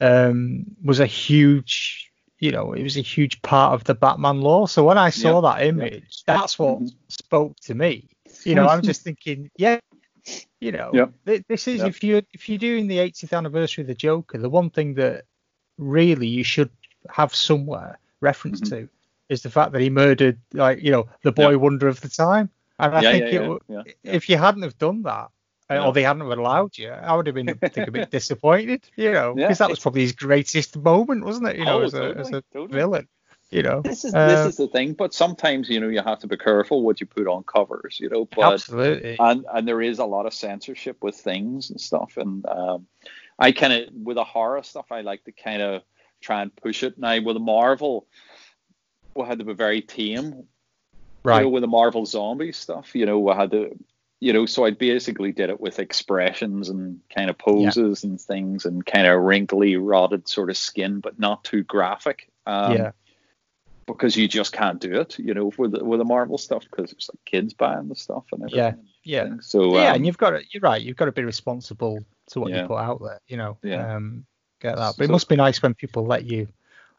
um, 0.00 0.64
was 0.84 1.00
a 1.00 1.06
huge, 1.06 2.10
you 2.38 2.50
know, 2.52 2.72
it 2.72 2.82
was 2.82 2.96
a 2.96 3.02
huge 3.02 3.40
part 3.42 3.74
of 3.74 3.84
the 3.84 3.94
Batman 3.94 4.40
lore. 4.40 4.68
So 4.68 4.84
when 4.84 4.98
I 4.98 5.10
saw 5.10 5.40
that 5.42 5.62
image, 5.62 6.22
that's 6.26 6.58
what 6.58 6.82
Mhm. 6.82 6.96
spoke 7.08 7.56
to 7.62 7.74
me. 7.74 8.08
You 8.44 8.54
know, 8.54 8.66
I'm 8.66 8.82
just 8.82 9.02
thinking, 9.02 9.50
yeah, 9.56 9.78
you 10.60 10.72
know, 10.72 11.00
Yeah. 11.00 11.06
thi- 11.26 11.44
this 11.48 11.68
is 11.68 11.84
if 11.84 12.02
you 12.02 12.22
if 12.32 12.48
you're 12.48 12.58
doing 12.58 12.86
the 12.88 12.98
80th 12.98 13.32
anniversary 13.32 13.82
of 13.82 13.88
the 13.88 13.94
Joker, 13.94 14.38
the 14.38 14.48
one 14.48 14.70
thing 14.70 14.94
that 14.94 15.24
really 15.78 16.26
you 16.26 16.44
should 16.44 16.70
have 17.10 17.34
somewhere 17.34 17.98
reference 18.20 18.60
Mhm. 18.60 18.70
to 18.70 18.88
is 19.28 19.42
the 19.42 19.50
fact 19.50 19.72
that 19.72 19.80
he 19.82 19.90
murdered, 19.90 20.38
like 20.52 20.82
you 20.82 20.90
know, 20.90 21.08
the 21.22 21.32
boy 21.32 21.58
wonder 21.58 21.88
of 21.88 22.00
the 22.00 22.08
time. 22.08 22.50
And 22.78 22.94
I 22.94 23.02
yeah, 23.02 23.10
think 23.10 23.32
yeah, 23.32 23.32
it, 23.32 23.62
yeah, 23.68 23.82
if 24.04 24.28
you 24.28 24.36
hadn't 24.36 24.62
have 24.62 24.78
done 24.78 25.02
that, 25.02 25.30
Yeah. 25.70 25.86
or 25.86 25.92
they 25.92 26.02
hadn't 26.02 26.22
have 26.28 26.38
allowed 26.38 26.78
you, 26.78 26.90
I 26.90 27.14
would 27.14 27.26
have 27.26 27.34
been 27.34 27.54
think 27.58 27.88
a 27.88 27.90
bit 27.90 28.10
disappointed, 28.18 28.88
you 28.96 29.12
know, 29.12 29.34
Yeah. 29.36 29.46
because 29.48 29.58
that 29.58 29.68
was 29.70 29.78
probably 29.80 30.02
his 30.02 30.12
greatest 30.12 30.76
moment, 30.76 31.24
wasn't 31.24 31.48
it? 31.48 31.56
You 31.56 31.64
know, 31.66 31.80
Oh, 31.80 31.84
as 31.84 31.94
a 31.94 32.14
as 32.16 32.32
a 32.32 32.42
totally. 32.52 32.78
villain, 32.78 33.08
you 33.50 33.62
know. 33.62 33.82
This 33.82 34.04
is 34.04 34.14
Uh, 34.14 34.26
this 34.28 34.46
is 34.46 34.56
the 34.56 34.68
thing, 34.68 34.94
but 34.94 35.12
sometimes 35.12 35.68
you 35.68 35.78
know 35.80 35.88
you 35.88 36.00
have 36.02 36.20
to 36.20 36.26
be 36.26 36.36
careful 36.38 36.82
what 36.82 37.00
you 37.00 37.06
put 37.06 37.26
on 37.26 37.42
covers, 37.44 37.98
you 38.00 38.08
know. 38.08 38.24
But 38.24 38.54
absolutely. 38.54 39.16
and 39.18 39.44
and 39.52 39.68
there 39.68 39.82
is 39.82 39.98
a 39.98 40.06
lot 40.06 40.24
of 40.26 40.32
censorship 40.32 41.02
with 41.02 41.16
things 41.16 41.70
and 41.70 41.80
stuff 41.80 42.16
and 42.16 42.46
um, 42.46 42.86
i 43.38 43.52
kind 43.52 43.72
of 43.72 43.88
with 43.94 44.16
the 44.16 44.24
horror 44.24 44.62
stuff 44.62 44.86
i 44.90 45.00
like 45.02 45.22
to 45.24 45.32
kind 45.32 45.62
of 45.62 45.82
try 46.20 46.42
and 46.42 46.54
push 46.56 46.82
it 46.82 46.98
now 46.98 47.20
with 47.20 47.36
the 47.36 47.40
marvel 47.40 48.06
we 49.14 49.24
had 49.24 49.38
to 49.38 49.44
be 49.44 49.54
very 49.54 49.80
tame 49.80 50.44
right. 51.22 51.38
you 51.38 51.42
know 51.44 51.48
with 51.48 51.60
the 51.62 51.68
marvel 51.68 52.04
zombie 52.04 52.50
stuff 52.52 52.94
you 52.94 53.06
know 53.06 53.18
we 53.20 53.32
had 53.32 53.50
to 53.52 53.76
you 54.20 54.32
know 54.32 54.46
so 54.46 54.64
i 54.64 54.70
basically 54.70 55.32
did 55.32 55.48
it 55.50 55.60
with 55.60 55.78
expressions 55.78 56.68
and 56.68 57.00
kind 57.14 57.30
of 57.30 57.38
poses 57.38 58.04
and 58.04 58.20
things 58.20 58.64
and 58.64 58.84
kind 58.84 59.06
of 59.06 59.20
wrinkly 59.20 59.76
rotted 59.76 60.26
sort 60.28 60.50
of 60.50 60.56
skin 60.56 61.00
but 61.00 61.18
not 61.18 61.44
too 61.44 61.62
graphic 61.62 62.28
um, 62.46 62.72
yeah. 62.72 62.90
because 63.86 64.16
you 64.16 64.26
just 64.26 64.52
can't 64.52 64.80
do 64.80 65.00
it, 65.00 65.18
you 65.18 65.34
know, 65.34 65.52
with 65.58 65.72
the, 65.72 65.84
with 65.84 65.98
the 65.98 66.04
Marvel 66.04 66.38
stuff 66.38 66.64
because 66.68 66.92
it's 66.92 67.10
like 67.10 67.22
kids 67.26 67.52
buying 67.52 67.88
the 67.88 67.94
stuff 67.94 68.24
and 68.32 68.42
everything. 68.42 68.84
Yeah, 69.04 69.24
yeah. 69.24 69.34
So 69.40 69.74
yeah, 69.76 69.90
um, 69.90 69.96
and 69.96 70.06
you've 70.06 70.16
got 70.16 70.30
to, 70.30 70.42
you're 70.50 70.62
right. 70.62 70.80
You've 70.80 70.96
got 70.96 71.06
to 71.06 71.12
be 71.12 71.24
responsible 71.24 72.02
to 72.30 72.40
what 72.40 72.50
Yeah. 72.50 72.62
you 72.62 72.68
put 72.68 72.78
out 72.78 73.02
there. 73.02 73.20
You 73.28 73.36
know, 73.36 73.58
Yeah. 73.62 73.96
um, 73.96 74.24
get 74.60 74.76
that. 74.76 74.94
But 74.96 75.04
it 75.04 75.10
must 75.10 75.28
be 75.28 75.36
nice 75.36 75.62
when 75.62 75.74
people 75.74 76.06
let 76.06 76.24
you, 76.24 76.48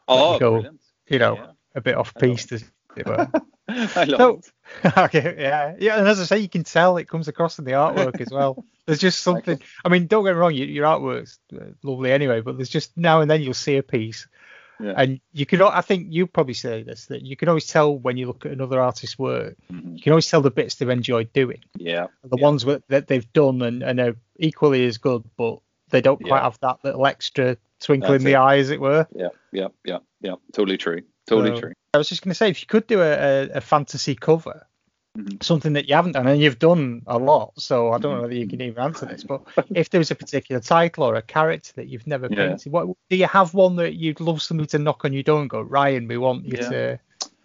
oh, 0.06 0.34
you 0.34 0.40
go, 0.40 0.50
brilliant. 0.52 0.80
you 1.08 1.18
know, 1.18 1.34
Yeah. 1.34 1.46
a 1.74 1.80
bit 1.80 1.96
off 1.96 2.14
piece. 2.14 2.50
As 2.52 2.64
it 2.96 3.06
were. 3.06 3.28
I 3.68 4.04
love 4.04 4.18
So- 4.20 4.40
it. 4.84 4.96
okay, 4.98 5.34
yeah, 5.38 5.74
yeah, 5.78 5.98
and 5.98 6.06
as 6.08 6.20
I 6.20 6.24
say, 6.24 6.38
you 6.38 6.48
can 6.48 6.64
tell 6.64 6.96
it 6.96 7.08
comes 7.08 7.28
across 7.28 7.58
in 7.58 7.64
the 7.64 7.72
artwork 7.72 8.20
as 8.20 8.30
well. 8.30 8.64
There's 8.86 8.98
just 9.00 9.20
something. 9.20 9.60
I 9.84 9.88
mean, 9.88 10.06
don't 10.06 10.24
get 10.24 10.32
me 10.34 10.38
wrong, 10.38 10.54
your, 10.54 10.66
your 10.66 10.84
artwork's 10.86 11.38
uh, 11.54 11.66
lovely 11.82 12.10
anyway, 12.12 12.40
but 12.40 12.56
there's 12.56 12.68
just 12.68 12.96
now 12.96 13.20
and 13.20 13.30
then 13.30 13.40
you'll 13.42 13.54
see 13.54 13.76
a 13.76 13.82
piece, 13.84 14.26
Yeah. 14.80 14.94
and 14.96 15.20
you 15.32 15.46
can. 15.46 15.62
I 15.62 15.80
think 15.82 16.08
you 16.10 16.26
probably 16.26 16.54
say 16.54 16.82
this 16.82 17.06
that 17.06 17.22
you 17.22 17.36
can 17.36 17.48
always 17.48 17.66
tell 17.66 17.96
when 17.96 18.16
you 18.16 18.26
look 18.26 18.44
at 18.46 18.52
another 18.52 18.80
artist's 18.80 19.18
work. 19.18 19.56
Mhm. 19.72 19.96
You 19.96 20.02
can 20.02 20.12
always 20.12 20.28
tell 20.28 20.40
the 20.40 20.50
bits 20.50 20.74
they've 20.76 20.88
enjoyed 20.88 21.32
doing, 21.32 21.60
Yeah. 21.76 22.06
the 22.24 22.36
Yeah. 22.38 22.42
ones 22.42 22.64
that, 22.64 22.86
that 22.88 23.06
they've 23.06 23.32
done 23.32 23.62
and, 23.62 23.82
and 23.84 24.00
are 24.00 24.16
equally 24.38 24.84
as 24.86 24.98
good, 24.98 25.22
but 25.36 25.58
they 25.90 26.00
don't 26.00 26.20
quite 26.20 26.38
Yeah. 26.38 26.42
have 26.44 26.58
that 26.60 26.78
little 26.84 27.06
extra 27.06 27.56
twinkle 27.80 28.10
That's 28.10 28.22
in 28.22 28.26
the 28.26 28.32
it. 28.32 28.36
eye, 28.42 28.58
as 28.58 28.70
it 28.70 28.80
were. 28.80 29.06
Yeah. 29.14 29.28
Yeah. 29.52 29.68
Yeah. 29.84 29.98
Yeah. 30.20 30.34
Totally 30.52 30.78
true. 30.78 31.02
Totally 31.28 31.54
So- 31.54 31.60
true. 31.60 31.72
I 31.92 31.98
was 31.98 32.08
just 32.08 32.22
going 32.22 32.30
to 32.30 32.36
say, 32.36 32.48
if 32.50 32.60
you 32.60 32.66
could 32.66 32.86
do 32.86 33.00
a, 33.02 33.48
a, 33.50 33.60
fantasy 33.60 34.14
cover, 34.14 34.66
Mhm. 35.18 35.42
something 35.42 35.72
that 35.72 35.88
you 35.88 35.96
haven't 35.96 36.12
done, 36.12 36.28
and 36.28 36.40
you've 36.40 36.60
done 36.60 37.02
a 37.08 37.18
lot, 37.18 37.52
so 37.60 37.90
I 37.92 37.98
don't 37.98 38.14
know 38.14 38.22
whether 38.22 38.34
you 38.34 38.46
can 38.46 38.60
even 38.60 38.80
answer 38.80 39.06
this, 39.06 39.24
but 39.24 39.42
if 39.74 39.90
there 39.90 39.98
was 39.98 40.12
a 40.12 40.14
particular 40.14 40.60
title 40.60 41.02
or 41.02 41.16
a 41.16 41.22
character 41.22 41.72
that 41.74 41.88
you've 41.88 42.06
never 42.06 42.28
Yeah. 42.30 42.50
painted, 42.50 42.70
what 42.70 42.86
do 43.08 43.16
you 43.16 43.26
have 43.26 43.52
one 43.52 43.74
that 43.76 43.94
you'd 43.94 44.20
love 44.20 44.40
somebody 44.40 44.68
to 44.68 44.78
knock 44.78 45.04
on 45.04 45.12
your 45.12 45.24
door 45.24 45.40
and 45.40 45.50
go, 45.50 45.60
Ryan, 45.60 46.06
we 46.06 46.16
want 46.16 46.44
you 46.44 46.58
Yeah. 46.58 46.68
to 46.70 47.00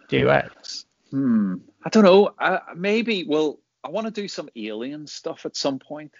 do 0.08 0.30
X? 0.30 0.86
Hmm. 1.10 1.56
I 1.84 1.88
don't 1.88 2.04
know. 2.04 2.30
I, 2.38 2.60
maybe. 2.76 3.24
Well, 3.24 3.58
I 3.82 3.88
want 3.90 4.06
to 4.06 4.12
do 4.12 4.28
some 4.28 4.48
alien 4.54 5.08
stuff 5.08 5.44
at 5.44 5.56
some 5.56 5.80
point. 5.80 6.14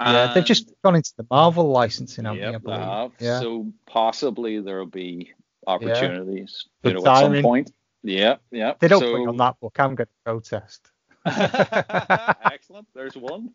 Yeah, 0.00 0.32
they've 0.34 0.44
just 0.44 0.72
gone 0.82 0.94
into 0.94 1.12
the 1.16 1.26
Marvel 1.30 1.68
licensing, 1.70 2.26
haven't 2.26 2.40
they, 2.40 2.46
I 2.46 2.50
Yep, 2.50 2.62
believe? 2.62 2.78
they 2.78 2.84
have. 2.84 3.12
Yeah. 3.18 3.40
So 3.40 3.72
possibly 3.86 4.60
there'll 4.60 4.86
be 4.86 5.32
opportunities, 5.66 6.66
Good 6.82 6.96
you 6.96 7.02
know, 7.02 7.10
at 7.10 7.20
some 7.20 7.42
point. 7.42 7.72
Yeah, 8.02 8.36
yeah. 8.50 8.74
they 8.78 8.88
don't 8.88 9.00
so, 9.00 9.12
put 9.12 9.20
you 9.22 9.28
on 9.28 9.36
that 9.38 9.58
book, 9.60 9.78
I'm 9.78 9.94
going 9.94 10.06
to 10.06 10.12
protest. 10.24 10.90
Excellent. 11.26 12.86
There's 12.94 13.16
one. 13.16 13.50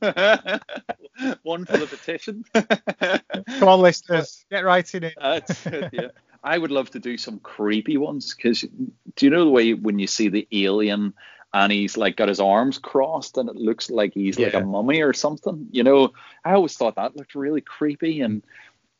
one 1.43 1.65
for 1.65 1.77
the 1.77 1.87
petition. 1.87 2.43
Come 2.53 3.67
on, 3.67 3.81
listeners, 3.81 4.45
get 4.51 4.65
it. 4.95 5.13
That's 5.21 5.65
it, 5.67 5.89
yeah. 5.93 6.07
I 6.43 6.57
would 6.57 6.71
love 6.71 6.89
to 6.91 6.99
do 6.99 7.17
some 7.17 7.39
creepy 7.39 7.97
ones 7.97 8.33
because 8.33 8.61
do 8.61 9.25
you 9.25 9.29
know 9.29 9.45
the 9.45 9.51
way 9.51 9.73
when 9.73 9.99
you 9.99 10.07
see 10.07 10.29
the 10.29 10.47
alien 10.51 11.13
and 11.53 11.71
he's 11.71 11.97
like 11.97 12.15
got 12.15 12.29
his 12.29 12.39
arms 12.39 12.77
crossed 12.77 13.37
and 13.37 13.49
it 13.49 13.55
looks 13.55 13.89
like 13.89 14.13
he's 14.13 14.39
like 14.39 14.53
a 14.53 14.61
mummy 14.61 15.01
or 15.01 15.13
something? 15.13 15.67
You 15.71 15.83
know, 15.83 16.13
I 16.45 16.53
always 16.53 16.75
thought 16.75 16.95
that 16.95 17.15
looked 17.15 17.35
really 17.35 17.61
creepy. 17.61 18.21
And 18.21 18.41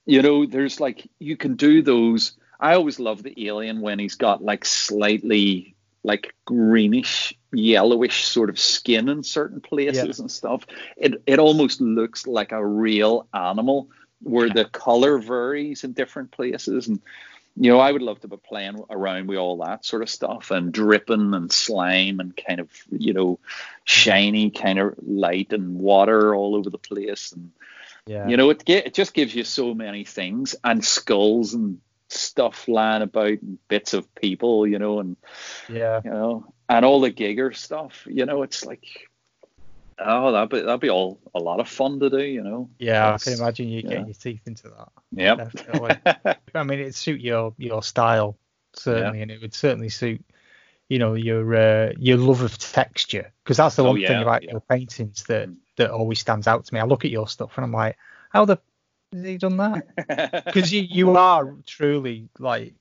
you 0.05 0.21
know, 0.21 0.45
there's 0.45 0.79
like 0.79 1.09
you 1.19 1.37
can 1.37 1.55
do 1.55 1.81
those. 1.81 2.33
I 2.59 2.75
always 2.75 2.99
love 2.99 3.23
the 3.23 3.47
alien 3.47 3.81
when 3.81 3.99
he's 3.99 4.15
got 4.15 4.43
like 4.43 4.65
slightly 4.65 5.75
like 6.03 6.33
greenish 6.45 7.33
yellowish 7.51 8.25
sort 8.25 8.49
of 8.49 8.59
skin 8.59 9.09
in 9.09 9.23
certain 9.23 9.61
places 9.61 10.19
and 10.19 10.31
stuff. 10.31 10.65
It 10.97 11.21
it 11.25 11.39
almost 11.39 11.81
looks 11.81 12.27
like 12.27 12.51
a 12.51 12.65
real 12.65 13.27
animal 13.33 13.89
where 14.21 14.49
the 14.49 14.65
color 14.65 15.17
varies 15.19 15.83
in 15.83 15.93
different 15.93 16.31
places. 16.31 16.87
And 16.87 17.01
you 17.55 17.69
know 17.71 17.79
i 17.79 17.91
would 17.91 18.01
love 18.01 18.21
to 18.21 18.27
be 18.27 18.37
playing 18.37 18.81
around 18.89 19.27
with 19.27 19.37
all 19.37 19.57
that 19.57 19.83
sort 19.83 20.01
of 20.03 20.09
stuff 20.09 20.51
and 20.51 20.71
dripping 20.71 21.33
and 21.33 21.51
slime 21.51 22.19
and 22.19 22.37
kind 22.47 22.59
of 22.59 22.69
you 22.91 23.11
know 23.11 23.39
shiny 23.83 24.49
kind 24.51 24.79
of 24.79 24.93
light 25.05 25.51
and 25.51 25.75
water 25.75 26.33
all 26.35 26.55
over 26.55 26.69
the 26.69 26.77
place. 26.77 27.31
And 27.31 27.51
Yeah. 28.05 28.27
you 28.27 28.37
know 28.37 28.49
it, 28.51 28.63
it 28.67 28.93
just 28.93 29.13
gives 29.13 29.35
you 29.35 29.43
so 29.43 29.73
many 29.73 30.05
things 30.05 30.55
and 30.63 30.83
skulls 30.83 31.53
and 31.53 31.79
stuff 32.09 32.67
lying 32.67 33.01
about 33.01 33.41
and 33.41 33.57
bits 33.67 33.93
of 33.93 34.13
people 34.15 34.67
you 34.67 34.79
know 34.79 34.99
and 34.99 35.15
yeah. 35.69 36.01
you 36.03 36.09
know, 36.11 36.53
and 36.67 36.85
all 36.85 37.01
the 37.01 37.11
Giger 37.11 37.55
stuff. 37.55 38.05
You 38.09 38.25
know, 38.25 38.43
it's 38.43 38.65
like, 38.65 38.85
oh, 39.97 40.31
that'd 40.31 40.49
be 40.49 40.61
that'd 40.61 40.79
be 40.79 40.89
all 40.89 41.19
a 41.33 41.39
lot 41.39 41.59
of 41.59 41.67
fun 41.69 41.99
to 41.99 42.09
do. 42.09 42.21
You 42.21 42.43
know. 42.43 42.69
Yeah, 42.79 43.13
I 43.13 43.17
can 43.17 43.33
imagine 43.33 43.69
you 43.69 43.81
yeah. 43.81 43.89
getting 43.89 44.05
your 44.05 44.13
teeth 44.13 44.41
into 44.45 44.69
that. 44.69 44.89
Definitely. 45.13 46.35
I 46.55 46.63
mean, 46.63 46.79
it'd 46.79 46.95
suit 46.95 47.21
your 47.21 47.53
your 47.57 47.83
style 47.83 48.37
certainly, 48.73 49.21
and 49.21 49.31
it 49.31 49.41
would 49.41 49.53
certainly 49.53 49.89
suit, 49.89 50.23
you 50.89 50.99
know, 50.99 51.13
your 51.15 51.55
uh, 51.55 51.93
your 51.97 52.17
love 52.17 52.41
of 52.41 52.57
texture 52.57 53.31
because 53.43 53.57
that's 53.57 53.75
the 53.75 53.83
Oh, 53.83 53.89
one 53.89 53.99
yeah, 53.99 54.07
thing 54.09 54.21
about 54.21 54.43
yeah. 54.43 54.51
your 54.51 54.61
paintings 54.61 55.23
that 55.23 55.49
Mm. 55.49 55.57
that 55.77 55.91
always 55.91 56.19
stands 56.19 56.47
out 56.47 56.65
to 56.65 56.73
me. 56.73 56.79
I 56.79 56.85
look 56.85 57.05
at 57.05 57.11
your 57.11 57.27
stuff 57.27 57.57
and 57.57 57.65
I'm 57.65 57.71
like, 57.71 57.97
how 58.29 58.45
the 58.45 58.57
has 59.13 59.23
he 59.23 59.37
done 59.37 59.57
that? 59.57 60.43
Because 60.45 60.71
you 60.71 60.81
you 60.81 61.15
are 61.15 61.55
truly 61.65 62.29
like 62.39 62.73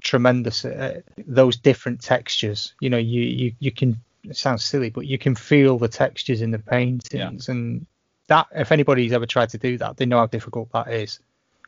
tremendous 0.00 0.64
at 0.64 1.04
those 1.26 1.56
different 1.56 2.00
textures. 2.00 2.74
You 2.80 2.90
know, 2.90 2.98
you 2.98 3.22
you 3.22 3.52
you 3.58 3.72
can. 3.72 3.96
It 4.24 4.36
sounds 4.36 4.64
silly, 4.64 4.88
but 4.88 5.06
you 5.06 5.18
can 5.18 5.34
feel 5.34 5.78
the 5.78 5.88
textures 5.88 6.40
in 6.40 6.50
the 6.50 6.58
paintings, 6.58 7.48
and 7.48 7.86
that 8.28 8.46
if 8.54 8.72
anybody's 8.72 9.12
ever 9.12 9.26
tried 9.26 9.50
to 9.50 9.58
do 9.58 9.76
that, 9.78 9.98
they 9.98 10.06
know 10.06 10.18
how 10.18 10.26
difficult 10.26 10.72
that 10.72 10.90
is. 10.90 11.20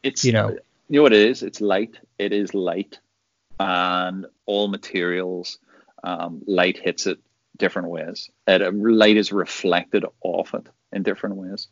it's 0.02 0.24
You 0.24 0.32
know. 0.32 0.51
you 0.88 0.98
know 0.98 1.02
what 1.02 1.12
it 1.12 1.28
is. 1.28 1.43
It's 1.43 1.60
light. 1.60 1.98
It 2.18 2.32
is 2.32 2.55
light, 2.55 2.98
and 3.60 4.26
all 4.47 4.68
materials, 4.68 5.59
um, 6.02 6.43
light 6.47 6.78
hits 6.78 7.06
it 7.06 7.18
different 7.59 7.88
ways. 7.88 8.30
It, 8.47 8.62
uh, 8.62 8.70
light 8.72 9.18
is 9.18 9.32
reflected 9.32 10.06
off 10.22 10.55
it 10.55 10.66
in 10.93 11.02
different 11.02 11.36
ways. 11.36 11.68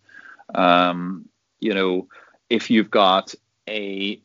Um, 0.55 1.29
you 1.61 1.73
know, 1.73 2.09
if 2.49 2.71
you've 2.71 2.91
got 2.91 3.35
a 3.69 4.21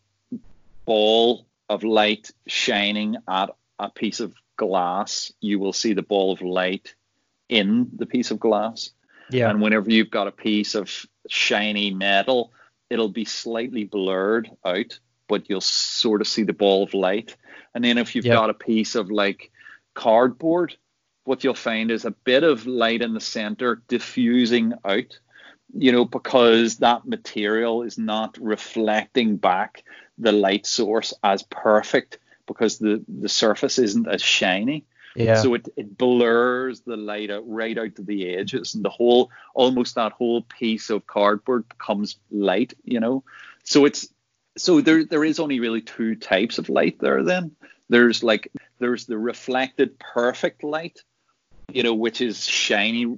ball 0.85 1.45
of 1.69 1.83
light 1.83 2.31
shining 2.47 3.17
at 3.27 3.49
a 3.77 3.89
piece 3.89 4.19
of 4.19 4.33
glass, 4.57 5.31
you 5.39 5.59
will 5.59 5.73
see 5.73 5.93
the 5.93 6.01
ball 6.01 6.31
of 6.31 6.41
light 6.41 6.95
in 7.47 7.89
the 7.95 8.05
piece 8.05 8.31
of 8.31 8.39
glass. 8.39 8.91
Yeah. 9.29 9.49
And 9.49 9.61
whenever 9.61 9.89
you've 9.89 10.09
got 10.09 10.27
a 10.27 10.31
piece 10.31 10.75
of 10.75 11.05
shiny 11.29 11.93
metal, 11.93 12.51
it'll 12.89 13.09
be 13.09 13.25
slightly 13.25 13.83
blurred 13.83 14.49
out, 14.65 14.99
but 15.27 15.49
you'll 15.49 15.61
sort 15.61 16.21
of 16.21 16.27
see 16.27 16.43
the 16.43 16.53
ball 16.53 16.83
of 16.83 16.93
light. 16.93 17.35
And 17.73 17.83
then 17.83 17.97
if 17.97 18.15
you've 18.15 18.25
Yeah. 18.25 18.33
got 18.33 18.49
a 18.49 18.55
piece 18.55 18.95
of 18.95 19.11
like 19.11 19.51
cardboard, 19.93 20.75
what 21.25 21.43
you'll 21.43 21.53
find 21.53 21.91
is 21.91 22.05
a 22.05 22.11
bit 22.11 22.43
of 22.43 22.65
light 22.65 23.01
in 23.03 23.13
the 23.13 23.19
center 23.19 23.83
diffusing 23.87 24.73
out, 24.83 25.19
you 25.73 25.91
know, 25.91 26.05
because 26.05 26.77
that 26.77 27.05
material 27.05 27.83
is 27.83 27.97
not 27.97 28.37
reflecting 28.39 29.37
back 29.37 29.83
the 30.17 30.31
light 30.31 30.65
source 30.65 31.13
as 31.23 31.43
perfect 31.43 32.19
because 32.47 32.79
the, 32.79 33.03
the 33.07 33.29
surface 33.29 33.77
isn't 33.79 34.07
as 34.07 34.21
shiny. 34.21 34.85
Yeah. 35.15 35.41
So 35.41 35.53
it, 35.55 35.67
it 35.75 35.97
blurs 35.97 36.81
the 36.81 36.97
light 36.97 37.31
out 37.31 37.43
right 37.47 37.77
out 37.77 37.95
to 37.95 38.03
the 38.03 38.35
edges, 38.35 38.75
and 38.75 38.85
the 38.85 38.89
whole 38.89 39.31
almost 39.53 39.95
that 39.95 40.11
whole 40.13 40.43
piece 40.43 40.89
of 40.89 41.07
cardboard 41.07 41.67
becomes 41.67 42.17
light, 42.31 42.73
you 42.83 42.99
know. 42.99 43.23
So 43.63 43.85
it's 43.85 44.07
so 44.57 44.81
there 44.81 45.03
there 45.03 45.23
is 45.23 45.39
only 45.39 45.59
really 45.59 45.81
two 45.81 46.15
types 46.15 46.57
of 46.57 46.69
light 46.69 46.99
there. 46.99 47.23
Then 47.23 47.55
there's 47.89 48.23
like 48.23 48.51
there's 48.79 49.07
the 49.07 49.17
reflected 49.17 49.97
perfect 49.99 50.63
light, 50.63 51.03
you 51.71 51.83
know, 51.83 51.95
which 51.95 52.21
is 52.21 52.45
shiny 52.45 53.17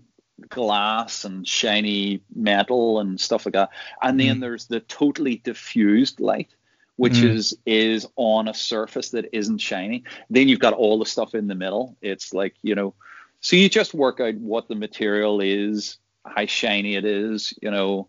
glass 0.49 1.24
and 1.26 1.48
shiny 1.48 2.22
metal 2.36 2.99
and 2.99 3.20
stuff 3.20 3.45
like 3.45 3.53
that, 3.53 3.70
and 4.02 4.20
then 4.20 4.38
Mm. 4.38 4.41
there's 4.41 4.68
the 4.68 4.80
totally 4.82 5.38
diffused 5.38 6.20
light 6.20 6.49
which 6.98 7.22
Mm. 7.22 7.30
is 7.32 7.58
is 7.66 8.06
on 8.16 8.48
a 8.48 8.53
surface 8.53 9.10
that 9.12 9.26
isn't 9.34 9.58
shiny. 9.58 10.03
Then 10.30 10.48
you've 10.48 10.60
got 10.60 10.74
all 10.74 10.99
the 10.99 11.06
stuff 11.06 11.34
in 11.34 11.48
the 11.48 11.56
middle. 11.56 11.95
It's 12.02 12.32
like 12.34 12.53
you 12.62 12.76
know, 12.76 12.94
so 13.40 13.56
you 13.56 13.70
just 13.70 13.94
work 13.95 14.20
out 14.20 14.36
what 14.36 14.68
the 14.68 14.76
material 14.76 15.41
is, 15.41 15.98
how 16.26 16.45
shiny 16.45 16.95
it 16.95 17.06
is, 17.06 17.53
you 17.62 17.72
know, 17.72 18.08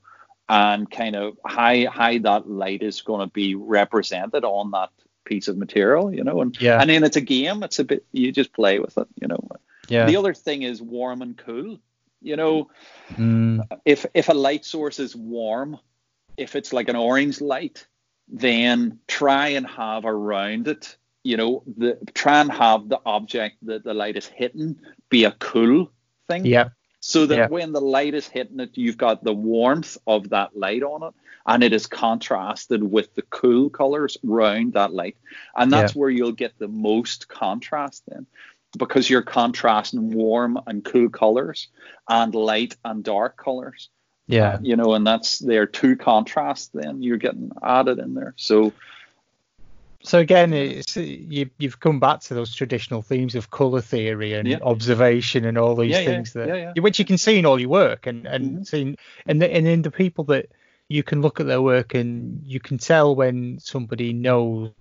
and 0.49 0.91
kind 0.91 1.17
of 1.17 1.39
how 1.47 1.89
how 1.89 2.19
that 2.19 2.51
light 2.51 2.83
is 2.83 3.01
going 3.01 3.27
to 3.27 3.33
be 3.33 3.55
represented 3.55 4.45
on 4.45 4.73
that 4.73 4.91
piece 5.25 5.49
of 5.49 5.57
material, 5.57 6.13
you 6.13 6.25
know, 6.25 6.43
and 6.43 6.61
Yeah. 6.61 6.79
and 6.79 6.91
then 6.91 7.03
it's 7.05 7.17
a 7.17 7.21
game. 7.23 7.63
It's 7.63 7.79
a 7.79 7.85
bit 7.85 8.05
you 8.13 8.31
just 8.33 8.53
play 8.53 8.79
with 8.79 8.99
it, 8.99 9.07
you 9.23 9.29
know. 9.29 9.39
yeah. 9.89 10.05
The 10.07 10.17
other 10.17 10.35
thing 10.35 10.63
is 10.63 10.83
warm 10.83 11.23
and 11.23 11.35
cool. 11.39 11.79
You 12.23 12.37
know, 12.37 12.71
Mm, 13.17 13.61
if 13.85 14.07
if 14.15 14.29
a 14.29 14.35
light 14.35 14.65
source 14.65 14.99
is 14.99 15.15
warm, 15.15 15.79
if 16.37 16.57
it's 16.57 16.73
like 16.73 16.89
an 16.89 16.97
orange 16.97 17.41
light, 17.41 17.87
then 18.29 18.99
try 19.07 19.49
and 19.49 19.67
have 19.67 20.05
around 20.07 20.69
it, 20.69 20.97
you 21.25 21.37
know, 21.37 21.63
the 21.77 21.99
try 22.15 22.41
and 22.41 22.51
have 22.53 22.89
the 22.89 23.01
object 23.05 23.57
that 23.67 23.85
the 23.85 23.93
light 23.95 24.17
is 24.17 24.27
hitting 24.27 24.77
be 25.11 25.25
a 25.25 25.33
cool 25.33 25.91
thing. 26.29 26.47
yeah. 26.47 26.69
so 27.01 27.27
that 27.27 27.37
Yeah. 27.37 27.49
when 27.49 27.73
the 27.73 27.81
light 27.81 28.15
is 28.15 28.29
hitting 28.29 28.61
it, 28.61 28.79
you've 28.79 28.97
got 28.97 29.25
the 29.25 29.35
warmth 29.35 29.99
of 30.07 30.31
that 30.31 30.57
light 30.57 30.83
on 30.83 31.03
it, 31.03 31.15
and 31.47 31.63
it 31.65 31.73
is 31.73 31.87
hitting 31.87 32.01
it, 32.01 32.01
you've 32.07 32.17
got 32.17 32.45
the 32.45 32.45
warmth 32.45 32.47
of 32.47 32.59
that 32.61 32.63
light 32.63 32.63
on 32.63 32.63
it, 32.63 32.73
and 32.73 32.73
it 32.73 32.73
is 32.73 32.77
contrasted 32.79 32.83
with 32.83 33.15
the 33.15 33.23
cool 33.23 33.69
colors 33.71 34.17
round 34.23 34.73
that 34.75 34.93
light, 34.95 35.17
and 35.57 35.73
that's 35.73 35.95
where 35.97 36.11
you'll 36.11 36.33
get 36.33 36.59
the 36.59 36.69
most 36.69 37.29
contrast 37.29 38.05
then, 38.07 38.27
because 38.79 39.09
you're 39.09 39.23
contrasting 39.23 40.13
warm 40.15 40.59
and 40.67 40.85
cool 40.85 41.09
colors 41.09 41.69
and 42.09 42.35
light 42.35 42.77
and 42.85 43.05
dark 43.05 43.37
colors 43.37 43.89
Yeah. 44.27 44.59
you 44.63 44.77
know, 44.77 44.95
and 44.95 45.07
that's 45.07 45.39
there 45.41 45.67
two 45.67 45.97
contrasts. 45.97 46.69
Then 46.69 47.03
you're 47.03 47.19
getting 47.19 47.51
added 47.63 47.99
in 47.99 48.15
there. 48.15 48.35
So 48.37 48.73
So 50.05 50.19
again, 50.19 50.53
it's 50.53 50.97
you 50.97 51.51
you've 51.59 51.79
come 51.79 52.01
back 52.01 52.21
to 52.23 52.35
those 52.35 52.55
traditional 52.55 53.03
themes 53.03 53.35
of 53.35 53.51
color 53.51 53.81
theory 53.81 54.33
and 54.35 54.49
Yeah. 54.49 54.59
observation 54.63 55.45
and 55.45 55.57
all 55.59 55.77
these 55.77 55.93
Yeah, 55.93 56.05
things 56.05 56.33
that 56.33 56.49
yeah, 56.49 56.73
yeah. 56.75 56.83
which 56.83 56.99
you 56.99 57.05
can 57.05 57.19
see 57.19 57.39
in 57.39 57.47
all 57.47 57.61
your 57.61 57.69
work 57.69 58.07
and 58.07 58.27
and 58.27 58.59
Mhm. 58.59 58.67
seeing 58.67 58.97
and 59.27 59.41
the, 59.41 59.53
and 59.53 59.69
in 59.69 59.83
the 59.83 59.91
people 59.93 60.25
that 60.25 60.47
you 60.89 61.03
can 61.03 61.21
look 61.23 61.41
at 61.41 61.47
their 61.47 61.63
work 61.63 61.95
and 61.95 62.43
you 62.45 62.59
can 62.59 62.79
tell 62.79 63.15
when 63.15 63.59
somebody 63.61 64.13
knows 64.13 64.73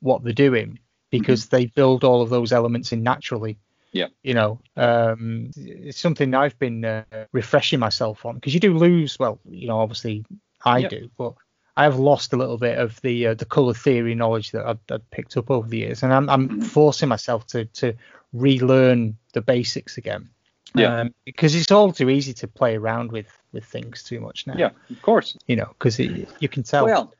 what 0.00 0.22
they're 0.22 0.32
doing 0.32 0.78
because 1.18 1.48
they 1.48 1.66
build 1.66 2.04
all 2.04 2.22
of 2.22 2.30
those 2.30 2.52
elements 2.52 2.92
in 2.92 3.02
naturally. 3.02 3.52
Mm-hmm. 3.54 3.98
Yeah. 3.98 4.06
You 4.22 4.34
know, 4.34 4.60
um, 4.76 5.50
it's 5.56 6.00
something 6.00 6.34
I've 6.34 6.58
been 6.58 6.84
uh, 6.84 7.04
refreshing 7.32 7.78
myself 7.78 8.26
on 8.26 8.34
because 8.34 8.52
you 8.54 8.60
do 8.60 8.76
lose. 8.76 9.18
Well, 9.18 9.38
you 9.48 9.68
know, 9.68 9.78
obviously 9.80 10.24
I 10.64 10.78
Yeah. 10.78 10.88
do, 10.88 11.10
but 11.16 11.34
I 11.76 11.84
have 11.84 11.98
lost 11.98 12.32
a 12.32 12.36
little 12.36 12.58
bit 12.58 12.78
of 12.78 13.00
the 13.02 13.28
uh, 13.28 13.34
the 13.34 13.44
color 13.44 13.74
theory 13.74 14.14
knowledge 14.14 14.50
that 14.52 14.66
I'd, 14.66 14.78
I'd 14.90 15.10
picked 15.10 15.36
up 15.36 15.50
over 15.50 15.68
the 15.68 15.78
years, 15.78 16.02
and 16.02 16.12
I'm, 16.12 16.28
I'm 16.28 16.48
Mhm. 16.48 16.64
forcing 16.64 17.08
myself 17.08 17.46
to 17.48 17.64
to 17.66 17.94
relearn 18.32 19.16
the 19.32 19.40
basics 19.40 19.96
again. 19.98 20.28
Yeah. 20.76 21.00
Um, 21.00 21.14
because 21.24 21.54
it's 21.54 21.70
all 21.70 21.92
too 21.92 22.10
easy 22.10 22.32
to 22.34 22.48
play 22.48 22.76
around 22.76 23.12
with 23.12 23.28
with 23.52 23.64
things 23.64 24.02
too 24.02 24.20
much 24.20 24.46
now. 24.46 24.54
yeah, 24.56 24.70
of 24.90 25.02
course. 25.02 25.36
You 25.46 25.54
know, 25.56 25.68
because 25.78 26.00
you 26.00 26.48
can 26.48 26.64
tell. 26.64 26.84
Well, 26.84 27.14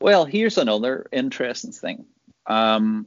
well, 0.00 0.24
here's 0.24 0.58
another 0.58 1.06
interesting 1.12 1.70
thing. 1.72 2.04
Um, 2.48 3.06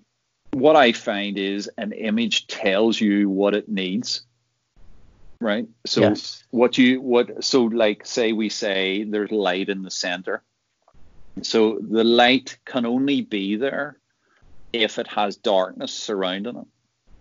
what 0.51 0.75
I 0.75 0.91
find 0.91 1.37
is 1.37 1.69
an 1.77 1.91
image 1.91 2.47
tells 2.47 2.99
you 2.99 3.29
what 3.29 3.53
it 3.53 3.69
needs, 3.69 4.21
right? 5.39 5.67
So 5.85 6.01
yes. 6.01 6.43
what 6.51 6.77
you 6.77 7.01
what 7.01 7.43
so 7.43 7.63
like 7.65 8.05
say 8.05 8.33
we 8.33 8.49
say 8.49 9.03
there's 9.03 9.31
light 9.31 9.69
in 9.69 9.83
the 9.83 9.91
center. 9.91 10.43
So 11.43 11.79
the 11.79 12.03
light 12.03 12.57
can 12.65 12.85
only 12.85 13.21
be 13.21 13.55
there 13.55 13.97
if 14.73 14.99
it 14.99 15.07
has 15.07 15.37
darkness 15.37 15.93
surrounding 15.93 16.57
it. 16.57 16.67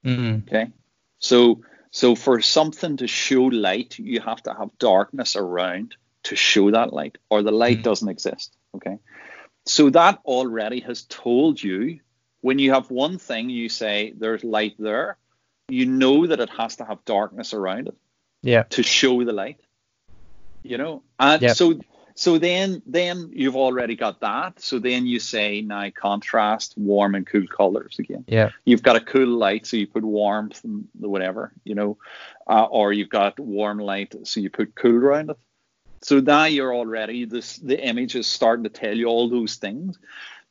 Mm, 0.09 0.49
Okay. 0.49 0.73
So 1.21 1.63
so 1.91 2.15
for 2.15 2.41
something 2.41 2.97
to 2.99 3.07
show 3.07 3.45
light, 3.45 3.99
you 3.99 4.21
have 4.21 4.43
to 4.45 4.55
have 4.55 4.77
darkness 4.79 5.37
around 5.37 5.97
to 6.25 6.37
show 6.37 6.71
that 6.71 6.93
light, 6.93 7.17
or 7.31 7.43
the 7.43 7.53
light 7.53 7.79
Mhm. 7.79 7.83
doesn't 7.83 8.09
exist. 8.09 8.57
Okay. 8.75 8.99
So 9.67 9.91
that 9.91 10.21
already 10.25 10.81
has 10.81 11.05
told 11.05 11.63
you 11.63 12.01
when 12.40 12.59
you 12.59 12.73
have 12.73 12.90
one 12.90 13.19
thing, 13.19 13.51
you 13.51 13.69
say 13.69 14.12
there's 14.16 14.44
light 14.44 14.74
there, 14.78 15.16
you 15.69 15.86
know 15.86 16.27
that 16.27 16.40
it 16.40 16.51
has 16.51 16.77
to 16.77 16.85
have 16.85 17.05
darkness 17.05 17.52
around 17.52 17.89
it 17.89 17.97
yeah. 18.43 18.62
to 18.70 18.82
show 18.82 19.24
the 19.24 19.32
light. 19.32 19.60
You 20.62 20.78
know? 20.78 21.02
And 21.19 21.43
Yep. 21.43 21.56
so 21.56 21.81
so 22.15 22.36
then 22.36 22.82
then 22.85 23.31
you've 23.32 23.55
already 23.55 23.94
got 23.94 24.20
that. 24.20 24.60
So 24.60 24.81
then 24.81 25.06
you 25.06 25.20
say 25.20 25.60
now 25.60 25.89
contrast 25.90 26.74
warm 26.77 27.15
and 27.15 27.24
cool 27.27 27.47
colors 27.47 27.97
again 27.98 28.24
Yeah. 28.27 28.51
you've 28.65 28.82
got 28.82 28.97
a 28.97 29.01
cool 29.01 29.28
light, 29.28 29.66
so 29.66 29.77
you 29.77 29.86
put 29.86 30.02
warmth 30.02 30.65
and 30.65 30.89
whatever, 30.98 31.52
you 31.65 31.74
know, 31.77 31.97
uh, 32.48 32.65
or 32.65 32.93
you've 32.93 33.09
got 33.09 33.39
warm 33.39 33.78
light, 33.78 34.15
so 34.27 34.40
you 34.40 34.51
put 34.51 34.74
cool 34.74 34.97
around 34.97 35.31
it. 35.31 35.39
So 36.02 36.20
now 36.20 36.44
you're 36.44 36.74
already 36.74 37.24
this. 37.24 37.56
The 37.56 37.81
image 37.85 38.15
is 38.15 38.27
starting 38.27 38.65
to 38.65 38.70
tell 38.70 38.97
you 38.97 39.06
all 39.06 39.28
those 39.28 39.56
things. 39.56 39.98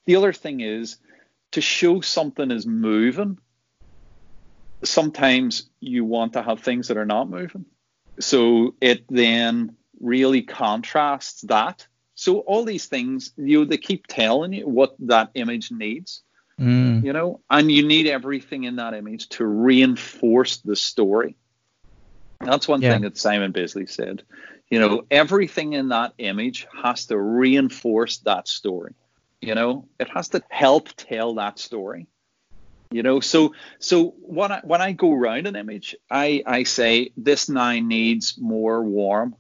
The 0.06 0.16
other 0.16 0.34
thing 0.34 0.62
is 0.62 0.98
to 1.58 1.62
show 1.62 2.02
something 2.02 2.52
is 2.52 2.68
moving. 2.68 3.40
Sometimes 4.84 5.70
you 5.80 6.06
want 6.06 6.34
to 6.34 6.44
have 6.44 6.62
things 6.62 6.88
that 6.88 6.98
are 6.98 7.06
not 7.06 7.30
moving, 7.30 7.66
so 8.20 8.76
it 8.82 9.06
then 9.10 9.76
really 10.00 10.44
contrasts 10.44 11.42
that. 11.42 11.88
So 12.16 12.40
all 12.40 12.64
these 12.66 12.86
things, 12.88 13.34
you 13.38 13.60
know, 13.60 13.66
they 13.66 13.78
keep 13.78 14.08
telling 14.08 14.54
you 14.54 14.68
what 14.68 14.96
that 15.00 15.32
image 15.36 15.72
needs 15.72 16.24
Mm, 16.60 17.06
you 17.06 17.14
know, 17.14 17.42
and 17.50 17.72
you 17.72 17.86
need 17.88 18.08
everything 18.08 18.64
in 18.64 18.78
that 18.78 18.94
image 18.94 19.30
to 19.30 19.46
reinforce 19.46 20.58
the 20.58 20.76
story. 20.76 21.38
That's 22.44 22.68
one 22.68 22.82
Yeah. 22.82 22.92
thing 22.94 23.02
that 23.02 23.18
Simon 23.18 23.52
Bisley 23.52 23.88
said. 23.88 24.24
You 24.70 24.80
know, 24.80 25.06
everything 25.12 25.74
in 25.74 25.90
that 25.90 26.14
image 26.18 26.68
has 26.84 27.06
to 27.08 27.18
reinforce 27.18 28.20
that 28.20 28.48
story. 28.48 28.94
You 29.42 29.56
know, 29.56 29.88
it 30.00 30.10
has 30.10 30.30
to 30.30 30.44
help 30.50 30.90
tell 30.98 31.36
that 31.36 31.60
story. 31.60 32.08
You 32.90 33.04
know, 33.04 33.20
so 33.20 33.54
so 33.80 34.16
when 34.22 34.52
I 34.52 34.62
when 34.64 34.82
I 34.82 34.94
go 34.94 35.14
around 35.14 35.46
an 35.48 35.56
image, 35.56 35.96
I 36.10 36.42
I 36.46 36.64
say 36.64 37.12
this 37.18 37.50
nine 37.50 37.88
needs 37.88 38.38
more 38.40 38.82
warm, 38.82 39.36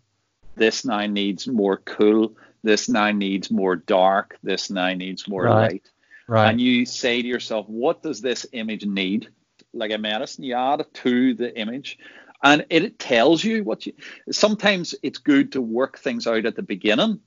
this 0.56 0.84
nine 0.84 1.14
needs 1.14 1.48
more 1.48 1.78
cool, 1.78 2.36
this 2.64 2.90
nine 2.90 3.18
needs 3.18 3.50
more 3.50 3.78
dark, 3.78 4.38
this 4.44 4.70
nine 4.70 4.98
needs 4.98 5.28
more 5.28 5.44
Right. 5.44 5.72
light 5.72 5.92
right. 6.28 6.50
and 6.50 6.62
you 6.62 6.86
say 6.86 7.22
to 7.22 7.28
yourself, 7.28 7.68
what 7.68 8.04
does 8.04 8.22
this 8.22 8.46
image 8.52 8.86
need? 8.86 9.30
Like 9.74 9.92
a 9.92 9.98
medicine, 9.98 10.44
you 10.44 10.56
add 10.56 10.82
it 10.82 10.94
to 10.96 11.34
the 11.34 11.58
image, 11.58 11.98
and 12.44 12.66
it, 12.70 12.84
it 12.84 13.00
tells 13.00 13.44
you 13.44 13.64
what 13.64 13.86
you. 13.86 13.94
Sometimes 14.32 14.96
it's 15.04 15.20
good 15.20 15.54
to 15.54 15.62
work 15.62 16.00
things 16.00 16.28
out 16.28 16.46
at 16.46 16.56
the 16.56 16.64
beginning, 16.64 17.20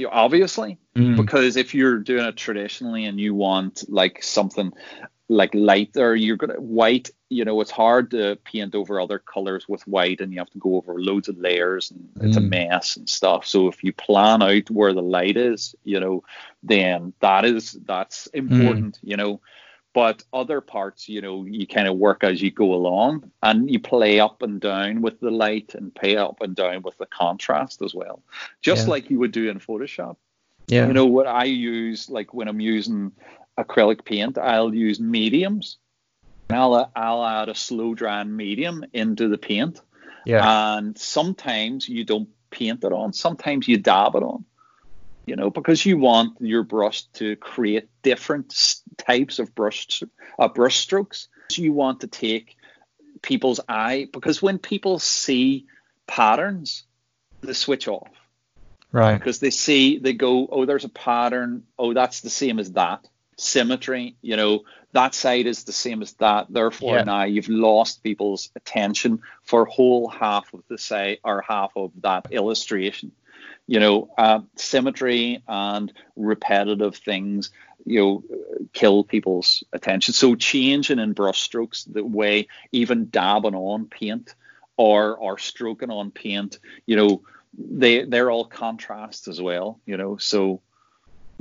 you 0.00 0.08
obviously, 0.08 0.78
Mm, 0.96 1.16
because 1.16 1.56
if 1.56 1.72
you're 1.72 1.98
doing 1.98 2.24
it 2.24 2.36
traditionally 2.36 3.04
and 3.04 3.20
you 3.20 3.32
want 3.32 3.84
like 3.88 4.22
something 4.24 4.72
like 5.28 5.54
light 5.54 5.96
or 5.96 6.16
you're 6.16 6.36
gonna 6.36 6.60
white, 6.60 7.10
you 7.28 7.44
know, 7.44 7.60
it's 7.60 7.70
hard 7.70 8.10
to 8.10 8.36
paint 8.44 8.74
over 8.74 9.00
other 9.00 9.20
colors 9.20 9.68
with 9.68 9.86
white, 9.86 10.20
and 10.20 10.32
you 10.32 10.40
have 10.40 10.50
to 10.50 10.58
go 10.58 10.74
over 10.74 11.00
loads 11.00 11.28
of 11.28 11.38
layers, 11.38 11.92
and 11.92 12.08
it's 12.22 12.36
a 12.36 12.40
Mm. 12.40 12.48
mess 12.48 12.96
and 12.96 13.08
stuff. 13.08 13.46
So 13.46 13.68
if 13.68 13.84
you 13.84 13.92
plan 13.92 14.42
out 14.42 14.68
where 14.68 14.92
the 14.92 15.02
light 15.02 15.36
is, 15.36 15.76
you 15.84 16.00
know, 16.00 16.24
then 16.64 17.12
that 17.20 17.44
is 17.44 17.78
that's 17.86 18.26
important, 18.28 18.98
you 19.02 19.16
know. 19.16 19.40
But 19.92 20.22
other 20.32 20.60
parts, 20.60 21.08
you 21.08 21.20
know, 21.20 21.44
you 21.44 21.66
kind 21.66 21.88
of 21.88 21.96
work 21.96 22.22
as 22.22 22.40
you 22.40 22.50
go 22.52 22.74
along, 22.74 23.30
and 23.42 23.68
you 23.68 23.80
play 23.80 24.20
up 24.20 24.40
and 24.42 24.60
down 24.60 25.02
with 25.02 25.18
the 25.20 25.30
light, 25.32 25.74
and 25.74 25.92
play 25.94 26.16
up 26.16 26.40
and 26.42 26.54
down 26.54 26.82
with 26.82 26.96
the 26.98 27.06
contrast 27.06 27.82
as 27.82 27.92
well, 27.94 28.22
just 28.62 28.86
Yeah. 28.86 28.90
like 28.92 29.10
you 29.10 29.18
would 29.18 29.32
do 29.32 29.50
in 29.50 29.58
Photoshop. 29.58 30.16
yeah. 30.68 30.86
You 30.86 30.92
know 30.92 31.06
what 31.06 31.26
I 31.26 31.44
use, 31.44 32.08
like 32.08 32.32
when 32.32 32.46
I'm 32.46 32.60
using 32.60 33.10
acrylic 33.58 34.04
paint, 34.04 34.38
I'll 34.38 34.72
use 34.72 35.00
mediums. 35.00 35.78
And 36.48 36.58
I'll 36.58 36.90
I'll 36.96 37.24
add 37.24 37.48
a 37.48 37.54
slow 37.54 37.94
drying 37.94 38.36
medium 38.36 38.84
into 38.92 39.28
the 39.28 39.38
paint, 39.38 39.80
yeah. 40.26 40.76
and 40.76 40.96
sometimes 40.98 41.88
you 41.88 42.04
don't 42.04 42.28
paint 42.50 42.82
it 42.84 42.92
on. 42.92 43.12
Sometimes 43.12 43.66
you 43.68 43.76
dab 43.78 44.14
it 44.16 44.22
on. 44.22 44.44
You 45.26 45.36
know, 45.36 45.50
because 45.50 45.84
you 45.86 45.98
want 45.98 46.40
your 46.40 46.62
brush 46.64 47.02
to 47.14 47.36
create 47.36 47.88
different 48.02 48.54
types 48.96 49.38
of 49.38 49.54
brush 49.54 50.02
uh, 50.38 50.48
brush 50.48 50.78
strokes. 50.78 51.28
So 51.50 51.62
you 51.62 51.72
want 51.72 52.00
to 52.00 52.06
take 52.06 52.56
people's 53.22 53.60
eye 53.68 54.08
because 54.12 54.42
when 54.42 54.58
people 54.58 54.98
see 54.98 55.66
patterns, 56.06 56.84
they 57.42 57.52
switch 57.52 57.86
off 57.86 58.08
right. 58.92 59.18
because 59.18 59.38
they 59.38 59.50
see 59.50 59.98
they 59.98 60.12
go 60.12 60.46
oh 60.50 60.64
there's 60.64 60.84
a 60.84 60.88
pattern 60.90 61.64
oh 61.78 61.94
that's 61.94 62.20
the 62.20 62.30
same 62.30 62.58
as 62.58 62.72
that 62.72 63.06
symmetry 63.36 64.16
you 64.20 64.36
know 64.36 64.60
that 64.92 65.14
side 65.14 65.46
is 65.46 65.64
the 65.64 65.72
same 65.72 66.02
as 66.02 66.12
that 66.14 66.46
therefore 66.50 66.96
Yeah. 66.96 67.04
now 67.04 67.24
you've 67.24 67.48
lost 67.48 68.02
people's 68.02 68.50
attention 68.54 69.22
for 69.44 69.64
whole 69.64 70.08
half 70.08 70.52
of 70.52 70.62
the 70.68 70.76
side 70.76 71.18
or 71.24 71.40
half 71.40 71.72
of 71.76 71.92
that 72.02 72.26
illustration 72.32 73.12
you 73.66 73.80
know 73.80 74.10
uh, 74.18 74.40
symmetry 74.56 75.42
and 75.48 75.92
repetitive 76.16 76.96
things 76.96 77.50
you 77.86 78.00
know 78.00 78.24
kill 78.72 79.04
people's 79.04 79.64
attention 79.72 80.12
so 80.14 80.34
changing 80.34 80.98
in 80.98 81.12
brush 81.12 81.40
strokes 81.40 81.84
the 81.84 82.04
way 82.04 82.46
even 82.72 83.08
dabbing 83.10 83.54
on 83.54 83.86
paint 83.86 84.34
or 84.76 85.16
or 85.16 85.38
stroking 85.38 85.90
on 85.90 86.10
paint 86.10 86.58
you 86.86 86.96
know 86.96 87.22
they 87.58 88.04
they're 88.04 88.30
all 88.30 88.44
contrasts 88.44 89.28
as 89.28 89.40
well, 89.40 89.80
you 89.86 89.96
know. 89.96 90.16
So, 90.16 90.60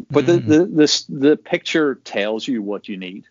but 0.10 0.26
Mm. 0.26 0.46
the 0.48 0.58
the 0.58 0.66
this 0.66 1.04
the 1.06 1.38
picture 1.38 1.96
tells 1.96 2.48
you 2.48 2.62
what 2.62 2.88
you 2.88 2.98
need, 2.98 3.26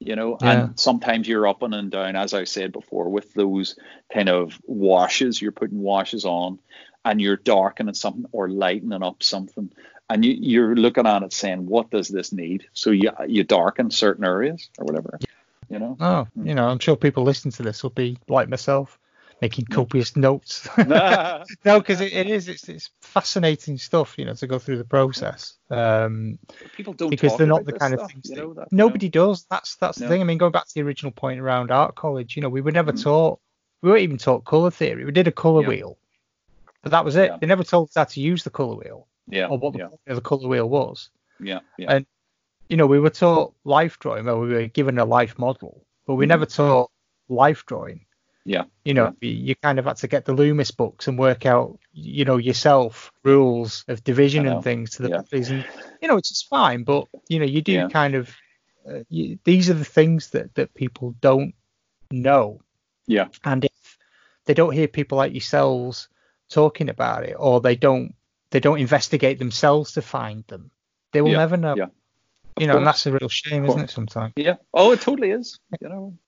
you 0.00 0.16
know. 0.16 0.38
Yeah. 0.40 0.68
And 0.68 0.78
sometimes 0.78 1.26
you're 1.28 1.46
up 1.48 1.62
and 1.62 1.90
down, 1.90 2.16
as 2.16 2.34
I 2.34 2.44
said 2.44 2.72
before, 2.72 3.08
with 3.08 3.32
those 3.34 3.76
kind 4.12 4.28
of 4.28 4.60
washes. 4.66 5.40
You're 5.40 5.52
putting 5.52 5.80
washes 5.80 6.24
on, 6.24 6.58
and 7.04 7.20
you're 7.20 7.36
darkening 7.36 7.94
something 7.94 8.24
or 8.32 8.48
lightening 8.48 9.02
up 9.02 9.22
something, 9.22 9.70
and 10.08 10.24
you 10.24 10.32
you're 10.38 10.74
looking 10.76 11.06
at 11.06 11.22
it 11.22 11.32
saying, 11.32 11.66
what 11.66 11.90
does 11.90 12.08
this 12.08 12.32
need? 12.32 12.66
So 12.72 12.90
you 12.90 13.10
you 13.26 13.44
darken 13.44 13.90
certain 13.90 14.24
areas 14.24 14.70
or 14.78 14.84
whatever, 14.86 15.18
you 15.68 15.78
know. 15.78 15.96
Oh, 16.00 16.26
Mm. 16.36 16.48
you 16.48 16.54
know, 16.54 16.66
I'm 16.68 16.78
sure 16.78 16.96
people 16.96 17.24
listening 17.24 17.52
to 17.52 17.62
this 17.62 17.82
will 17.82 17.90
be 17.90 18.18
like 18.28 18.48
myself. 18.48 18.98
making 19.42 19.66
copious 19.66 20.16
notes. 20.16 20.68
no, 20.86 21.44
because 21.80 22.00
it, 22.00 22.12
it 22.12 22.26
is. 22.28 22.48
It's, 22.48 22.68
it's 22.68 22.90
fascinating 23.02 23.78
stuff, 23.78 24.14
you 24.16 24.24
know, 24.24 24.34
to 24.34 24.46
go 24.46 24.58
through 24.58 24.78
the 24.78 24.84
process. 24.84 25.54
Um, 25.70 26.38
People 26.76 26.94
don't 26.94 27.10
because 27.10 27.36
they're 27.36 27.46
not 27.46 27.64
the 27.64 27.72
kind 27.72 27.92
stuff, 27.94 28.06
of 28.06 28.10
things 28.12 28.30
you 28.30 28.36
know, 28.36 28.54
that, 28.54 28.72
nobody 28.72 29.08
does. 29.08 29.44
That's 29.50 29.76
that's 29.76 29.98
No. 29.98 30.06
the 30.06 30.08
thing. 30.14 30.20
I 30.20 30.24
mean, 30.24 30.38
going 30.38 30.52
back 30.52 30.66
to 30.68 30.74
the 30.74 30.82
original 30.82 31.12
point 31.12 31.40
around 31.40 31.70
art 31.70 31.94
college, 31.96 32.36
you 32.36 32.42
know, 32.42 32.48
we 32.48 32.60
were 32.60 32.72
never 32.72 32.92
Mhm. 32.92 33.02
taught. 33.02 33.40
We 33.82 33.90
weren't 33.90 34.02
even 34.02 34.18
taught 34.18 34.44
color 34.44 34.70
theory. 34.70 35.04
We 35.04 35.12
did 35.12 35.28
a 35.28 35.32
color 35.32 35.62
Yeah. 35.62 35.68
wheel, 35.68 35.98
but 36.84 36.90
that 36.92 37.04
was 37.04 37.16
it. 37.16 37.30
Yeah. 37.30 37.38
They 37.40 37.46
never 37.48 37.64
told 37.64 37.88
us 37.88 37.94
how 37.96 38.04
to 38.04 38.20
use 38.20 38.44
the 38.44 38.50
color 38.50 38.76
wheel 38.76 39.08
Yeah, 39.28 39.48
or 39.48 39.58
what 39.58 39.72
the, 39.72 39.80
yeah, 40.06 40.14
the 40.14 40.20
color 40.20 40.46
wheel 40.48 40.68
was. 40.68 41.10
yeah, 41.40 41.60
yeah. 41.78 41.92
And 41.96 42.06
you 42.68 42.76
know, 42.76 42.86
we 42.86 43.00
were 43.00 43.10
taught 43.10 43.54
life 43.64 43.98
drawing, 43.98 44.24
where 44.26 44.36
we 44.38 44.48
were 44.54 44.66
given 44.68 44.98
a 44.98 45.04
life 45.04 45.38
model, 45.38 45.84
but 46.06 46.14
we 46.14 46.24
Mhm. 46.24 46.28
never 46.28 46.46
taught 46.46 46.90
life 47.28 47.66
drawing. 47.66 48.06
Yeah, 48.46 48.64
You 48.84 48.92
know, 48.94 49.16
you 49.22 49.30
you 49.30 49.54
kind 49.56 49.78
of 49.78 49.86
had 49.86 49.96
to 49.98 50.08
get 50.08 50.26
the 50.26 50.34
Loomis 50.34 50.70
books 50.70 51.08
and 51.08 51.18
work 51.18 51.46
out, 51.46 51.78
you 51.92 52.26
know, 52.26 52.36
yourself 52.36 53.10
rules 53.24 53.84
of 53.88 54.04
division 54.04 54.46
and 54.46 54.62
things 54.62 54.90
to 54.92 55.02
the 55.02 55.08
Yeah. 55.08 55.22
and 55.32 55.64
you 56.02 56.08
know, 56.08 56.18
it's 56.18 56.30
is 56.30 56.42
fine, 56.42 56.84
but 56.84 57.08
you 57.28 57.38
know, 57.38 57.46
you 57.46 57.62
do 57.62 57.72
Yeah. 57.72 57.88
kind 57.88 58.14
of. 58.14 58.34
Uh, 58.86 59.02
you, 59.08 59.38
these 59.44 59.70
are 59.70 59.74
the 59.74 59.84
things 59.98 60.30
that 60.30 60.54
that 60.56 60.74
people 60.74 61.14
don't 61.22 61.54
know, 62.10 62.60
yeah, 63.06 63.28
and 63.44 63.64
if 63.64 63.98
they 64.44 64.52
don't 64.52 64.74
hear 64.74 64.88
people 64.88 65.16
like 65.16 65.32
yourselves 65.32 66.08
talking 66.50 66.88
about 66.88 67.24
it, 67.24 67.36
or 67.38 67.60
they 67.60 67.76
don't 67.76 68.14
they 68.50 68.60
don't 68.60 68.80
investigate 68.80 69.38
themselves 69.38 69.92
to 69.92 70.02
find 70.02 70.44
them, 70.46 70.70
they 71.12 71.20
will 71.20 71.30
Yeah, 71.30 71.38
never 71.38 71.56
know. 71.56 71.74
yeah. 71.76 71.86
You 72.56 72.68
know, 72.68 72.76
and 72.76 72.86
that's 72.86 73.06
a 73.06 73.12
real 73.12 73.28
shame, 73.28 73.64
isn't 73.64 73.80
it? 73.80 73.90
Sometimes. 73.90 74.32
yeah. 74.36 74.56
Oh, 74.72 74.92
it 74.92 75.00
totally 75.00 75.30
is. 75.30 75.58
You 75.80 75.88
know. 75.88 76.18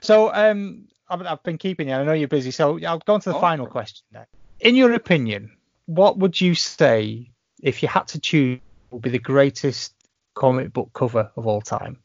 So, 0.00 0.32
um, 0.32 0.86
I've, 1.08 1.22
I've 1.22 1.42
been 1.42 1.56
keeping 1.58 1.88
you. 1.88 1.94
I 1.94 2.04
know 2.04 2.12
you're 2.12 2.28
busy, 2.28 2.50
so 2.50 2.78
I'll 2.84 2.98
go 2.98 3.14
on 3.14 3.20
to 3.22 3.30
the 3.30 3.36
Oh, 3.36 3.40
final 3.40 3.64
sure. 3.66 3.72
question 3.72 4.04
then. 4.12 4.26
In 4.60 4.76
your 4.76 4.92
opinion, 4.92 5.56
what 5.86 6.18
would 6.18 6.40
you 6.40 6.54
say 6.54 7.30
if 7.62 7.82
you 7.82 7.88
had 7.88 8.08
to 8.08 8.20
choose 8.20 8.60
would 8.90 9.02
be 9.02 9.10
the 9.10 9.18
greatest 9.18 9.94
comic 10.34 10.72
book 10.72 10.90
cover 10.92 11.30
of 11.36 11.46
all 11.46 11.62
time? 11.62 11.98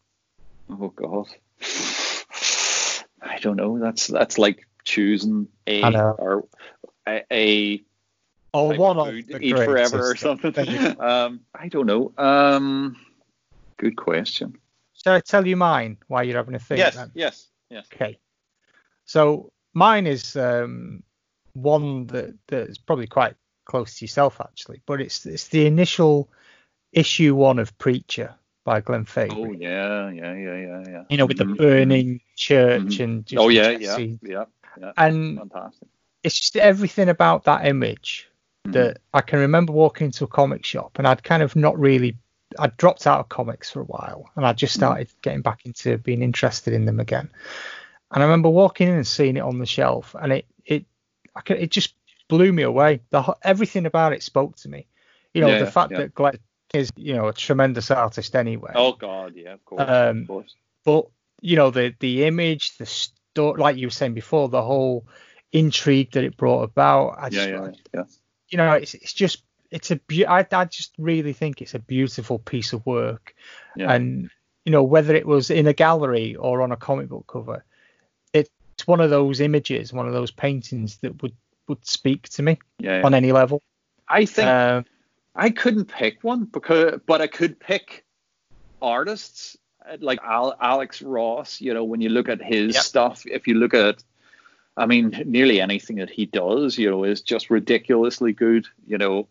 Oh 0.69 0.89
God. 0.89 1.27
I 3.21 3.39
don't 3.41 3.57
know. 3.57 3.79
That's 3.79 4.07
that's 4.07 4.37
like 4.37 4.65
choosing 4.85 5.49
a 5.67 5.83
or 6.17 6.45
a, 7.07 7.23
a 7.31 7.83
Or 8.53 8.69
type 8.69 8.79
one 8.79 8.97
of 8.97 9.07
of 9.07 9.13
food 9.13 9.27
the 9.27 9.33
to 9.37 9.43
eat 9.43 9.57
forever 9.57 10.11
or 10.11 10.15
something. 10.15 10.53
Um, 10.99 11.41
I 11.53 11.67
don't 11.69 11.85
know. 11.85 12.13
Um, 12.17 12.95
good 13.77 13.95
question. 13.95 14.57
Shall 14.93 15.13
I 15.15 15.19
tell 15.21 15.45
you 15.47 15.55
mine 15.55 15.97
while 16.07 16.23
you're 16.23 16.37
having 16.37 16.55
a 16.55 16.59
think? 16.59 16.79
yes, 16.79 16.95
then? 16.95 17.11
yes, 17.13 17.47
yes. 17.69 17.87
Okay. 17.93 18.19
So 19.05 19.51
mine 19.73 20.07
is 20.07 20.35
um, 20.35 21.03
one 21.53 22.07
that 22.07 22.35
that's 22.47 22.77
probably 22.77 23.07
quite 23.07 23.35
close 23.65 23.97
to 23.99 24.05
yourself 24.05 24.39
actually, 24.41 24.81
but 24.85 25.01
it's 25.01 25.25
it's 25.25 25.47
the 25.49 25.65
initial 25.65 26.29
issue 26.91 27.35
one 27.35 27.59
of 27.59 27.77
Preacher 27.77 28.33
by 28.63 28.81
Glenn 28.81 29.05
Fabry. 29.05 29.37
Oh 29.37 29.51
yeah, 29.53 30.09
yeah, 30.09 30.33
yeah, 30.33 30.57
yeah, 30.57 30.83
yeah. 30.89 31.03
You 31.09 31.17
know, 31.17 31.25
with 31.25 31.37
the 31.37 31.45
Mhm, 31.45 31.57
burning 31.57 32.21
church 32.35 32.81
Mhm. 32.81 33.03
and 33.03 33.25
just 33.25 33.41
Oh 33.41 33.49
yeah, 33.49 33.69
yeah, 33.71 33.97
yeah, 34.21 34.45
yeah. 34.79 34.91
And 34.97 35.37
Fantastic. 35.37 35.87
It's 36.27 36.37
just 36.39 36.57
everything 36.57 37.09
about 37.09 37.45
that 37.45 37.65
image 37.65 38.27
Mhm. 38.67 38.73
that 38.73 38.97
I 39.13 39.21
can 39.21 39.39
remember 39.39 39.71
walking 39.71 40.05
into 40.05 40.25
a 40.25 40.27
comic 40.27 40.65
shop 40.65 40.99
and 40.99 41.07
I'd 41.07 41.23
kind 41.23 41.41
of 41.41 41.55
not 41.55 41.79
really 41.79 42.17
I'd 42.59 42.77
dropped 42.77 43.07
out 43.07 43.19
of 43.19 43.29
comics 43.29 43.69
for 43.71 43.81
a 43.81 43.85
while 43.85 44.29
and 44.35 44.45
I 44.45 44.53
just 44.53 44.73
Mhm. 44.75 44.79
started 44.79 45.07
getting 45.21 45.41
back 45.41 45.65
into 45.65 45.97
being 45.97 46.21
interested 46.21 46.73
in 46.73 46.85
them 46.85 46.99
again. 46.99 47.29
And 48.11 48.23
I 48.23 48.25
remember 48.25 48.49
walking 48.49 48.87
in 48.89 48.95
and 48.95 49.07
seeing 49.07 49.37
it 49.37 49.41
on 49.41 49.57
the 49.59 49.65
shelf 49.65 50.15
and 50.21 50.31
it 50.33 50.45
it 50.65 50.85
I 51.35 51.41
could, 51.41 51.57
it 51.59 51.71
just 51.71 51.93
blew 52.27 52.51
me 52.51 52.63
away. 52.63 53.01
The 53.09 53.35
everything 53.41 53.85
about 53.85 54.13
it 54.13 54.23
spoke 54.23 54.55
to 54.57 54.69
me. 54.69 54.87
You 55.33 55.41
know, 55.41 55.49
Yeah, 55.49 55.59
the 55.59 55.71
fact 55.71 55.91
yeah. 55.91 55.97
that 55.99 56.13
Glenn 56.15 56.39
is, 56.73 56.89
you 56.95 57.13
know, 57.13 57.27
a 57.27 57.33
tremendous 57.33 57.91
artist 57.91 58.35
anyway. 58.35 58.73
Oh 58.75 58.93
God, 58.93 59.33
yeah, 59.35 59.53
of 59.53 59.63
course, 59.63 59.87
Um, 59.87 60.21
of 60.21 60.27
course. 60.27 60.55
but 60.83 61.05
you 61.41 61.55
know 61.55 61.69
the 61.69 61.93
the 61.99 62.25
image 62.25 62.77
the 62.77 62.85
story 62.85 63.61
like 63.61 63.77
you 63.77 63.87
were 63.87 63.91
saying 63.91 64.13
before 64.15 64.49
the 64.49 64.63
whole 64.63 65.05
intrigue 65.51 66.11
that 66.11 66.23
it 66.23 66.35
brought 66.37 66.63
about 66.63 67.09
i 67.17 67.23
Yeah, 67.23 67.29
just 67.29 67.49
yeah, 67.49 67.71
yeah. 67.93 68.03
you 68.49 68.57
know 68.57 68.73
it's, 68.73 68.93
it's 68.93 69.13
just 69.13 69.43
it's 69.71 69.91
a 69.91 69.95
beau- 69.95 70.27
I, 70.27 70.45
I 70.51 70.65
just 70.65 70.93
really 70.97 71.33
think 71.33 71.61
it's 71.61 71.73
a 71.73 71.79
beautiful 71.79 72.39
piece 72.39 72.73
of 72.73 72.85
work 72.85 73.33
Yeah. 73.75 73.91
and 73.93 74.29
you 74.65 74.71
know 74.71 74.83
whether 74.83 75.15
it 75.15 75.25
was 75.25 75.49
in 75.49 75.67
a 75.67 75.73
gallery 75.73 76.35
or 76.35 76.61
on 76.61 76.71
a 76.71 76.77
comic 76.77 77.09
book 77.09 77.25
cover 77.27 77.63
it's 78.33 78.49
one 78.85 79.01
of 79.01 79.09
those 79.09 79.39
images 79.39 79.91
one 79.93 80.07
of 80.07 80.13
those 80.13 80.31
paintings 80.31 80.97
that 80.97 81.21
would 81.23 81.33
would 81.67 81.85
speak 81.85 82.29
to 82.29 82.43
me 82.43 82.59
yeah, 82.79 82.99
yeah. 82.99 83.05
on 83.05 83.13
any 83.13 83.31
level 83.31 83.61
I 84.07 84.25
think 84.25 84.47
um, 84.47 84.85
I 85.35 85.49
couldn't 85.49 85.85
pick 85.85 86.23
one 86.23 86.45
because, 86.45 86.99
but 87.05 87.21
I 87.21 87.27
could 87.27 87.59
pick 87.59 88.05
artists 88.81 89.57
like 89.99 90.19
Al, 90.23 90.55
Alex 90.61 91.01
Ross. 91.01 91.59
You 91.61 91.73
know, 91.73 91.83
when 91.83 92.01
you 92.01 92.09
look 92.09 92.29
at 92.29 92.41
his 92.41 92.75
Yep. 92.75 92.83
stuff, 92.83 93.25
if 93.25 93.47
you 93.47 93.55
look 93.55 93.73
at, 93.73 94.03
I 94.77 94.85
mean, 94.85 95.23
nearly 95.25 95.59
anything 95.59 95.97
that 95.97 96.09
he 96.11 96.25
does, 96.27 96.77
you 96.77 96.89
know, 96.91 97.03
is 97.03 97.21
just 97.21 97.49
ridiculously 97.49 98.31
good. 98.33 98.67
You 98.85 98.99
know, 98.99 99.27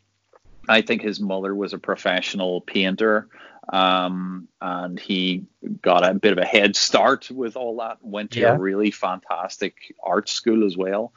I 0.69 0.83
think 0.83 1.03
his 1.03 1.21
mother 1.21 1.55
was 1.55 1.73
a 1.73 1.79
professional 1.79 2.61
painter, 2.61 3.29
um, 3.73 4.49
and 4.61 4.99
he 4.99 5.45
got 5.83 6.05
a 6.09 6.15
bit 6.15 6.33
of 6.33 6.39
a 6.39 6.45
head 6.45 6.75
start 6.75 7.31
with 7.31 7.57
all 7.57 7.77
that. 7.77 7.99
Went 8.03 8.33
to 8.33 8.41
Yeah. 8.41 8.55
a 8.55 8.59
really 8.59 8.91
fantastic 8.91 9.95
art 10.03 10.29
school 10.29 10.67
as 10.67 10.77
well. 10.77 11.13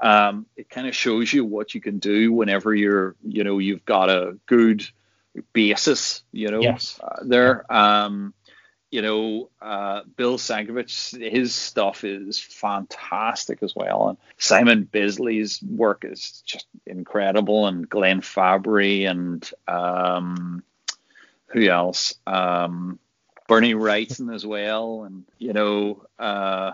Um, 0.00 0.46
it 0.56 0.70
kind 0.70 0.86
of 0.86 0.94
shows 0.96 1.32
you 1.32 1.44
what 1.44 1.74
you 1.74 1.80
can 1.82 1.98
do 1.98 2.32
whenever 2.32 2.74
you're, 2.74 3.14
you 3.22 3.44
know, 3.44 3.58
you've 3.58 3.84
got 3.84 4.08
a 4.08 4.38
good 4.46 4.86
basis, 5.52 6.22
you 6.32 6.48
know, 6.48 6.62
Yes. 6.62 6.98
uh, 7.02 7.22
there. 7.22 7.70
Um, 7.70 8.32
you 8.96 9.02
know, 9.02 9.50
uh, 9.60 10.00
Bill 10.16 10.38
Sienkiewicz, 10.38 11.20
his 11.30 11.54
stuff 11.54 12.02
is 12.02 12.38
fantastic 12.38 13.62
as 13.62 13.76
well. 13.76 14.08
And 14.08 14.18
Simon 14.38 14.88
Bisley's 14.90 15.62
work 15.62 16.06
is 16.06 16.42
just 16.46 16.64
incredible. 16.86 17.66
And 17.66 17.86
Glenn 17.86 18.22
Fabry 18.22 19.04
and 19.04 19.46
um, 19.68 20.62
who 21.48 21.68
else? 21.68 22.14
Um, 22.26 22.98
Bernie 23.46 23.74
Wrightson 23.74 24.34
as 24.34 24.46
well. 24.46 25.04
And, 25.04 25.24
you 25.38 25.52
know, 25.52 26.06
uh, 26.18 26.72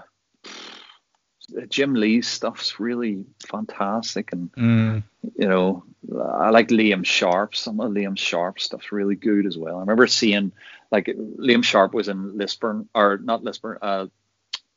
Jim 1.69 1.95
Lee's 1.95 2.29
stuff's 2.29 2.79
really 2.79 3.25
fantastic. 3.49 4.33
And, 4.33 4.53
mm, 4.53 5.03
you 5.37 5.49
know, 5.49 5.83
I 6.17 6.51
like 6.51 6.69
Liam 6.69 7.05
Sharp. 7.05 7.57
Some 7.57 7.81
of 7.81 7.91
Liam 7.91 8.17
Sharp's 8.17 8.63
stuff's 8.63 8.93
really 8.93 9.17
good 9.17 9.45
as 9.45 9.59
well. 9.59 9.79
I 9.79 9.81
remember 9.81 10.07
seeing 10.07 10.53
like 10.93 11.07
Liam 11.07 11.65
Sharp 11.65 11.95
was 11.95 12.07
in 12.09 12.37
Lisburn 12.39 12.89
or 12.95 13.19
not 13.19 13.43
Lisburn, 13.43 13.79
uh, 13.83 14.07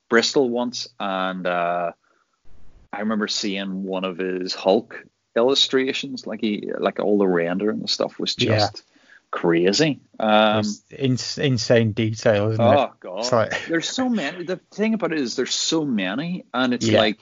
Bristol 0.10 0.50
once, 0.50 0.88
and 1.00 1.46
uh, 1.46 1.92
I 2.94 3.00
remember 3.02 3.28
seeing 3.28 3.84
one 3.84 4.06
of 4.06 4.18
his 4.18 4.54
Hulk 4.56 5.04
illustrations. 5.36 6.26
Like 6.26 6.42
he, 6.42 6.72
like 6.78 7.00
all 7.00 7.18
the 7.18 7.28
rendering 7.28 7.80
and 7.82 7.90
stuff 7.90 8.18
was 8.20 8.36
Yeah. 8.40 8.58
just 8.58 8.84
crazy. 9.32 10.00
Um, 10.20 10.64
in, 10.92 11.18
insane 11.38 11.92
detail 11.92 12.52
isn't 12.52 12.64
it 12.64 12.78
oh 12.80 12.94
god, 13.02 13.20
It's 13.20 13.32
like- 13.34 13.66
there's 13.68 13.90
so 13.90 14.08
many. 14.08 14.46
The 14.46 14.60
thing 14.72 14.94
about 14.94 15.12
it 15.12 15.20
is 15.20 15.36
there's 15.36 15.54
so 15.54 15.84
many, 15.84 16.46
and 16.54 16.74
it's 16.74 16.88
Yeah. 16.88 17.00
like, 17.00 17.20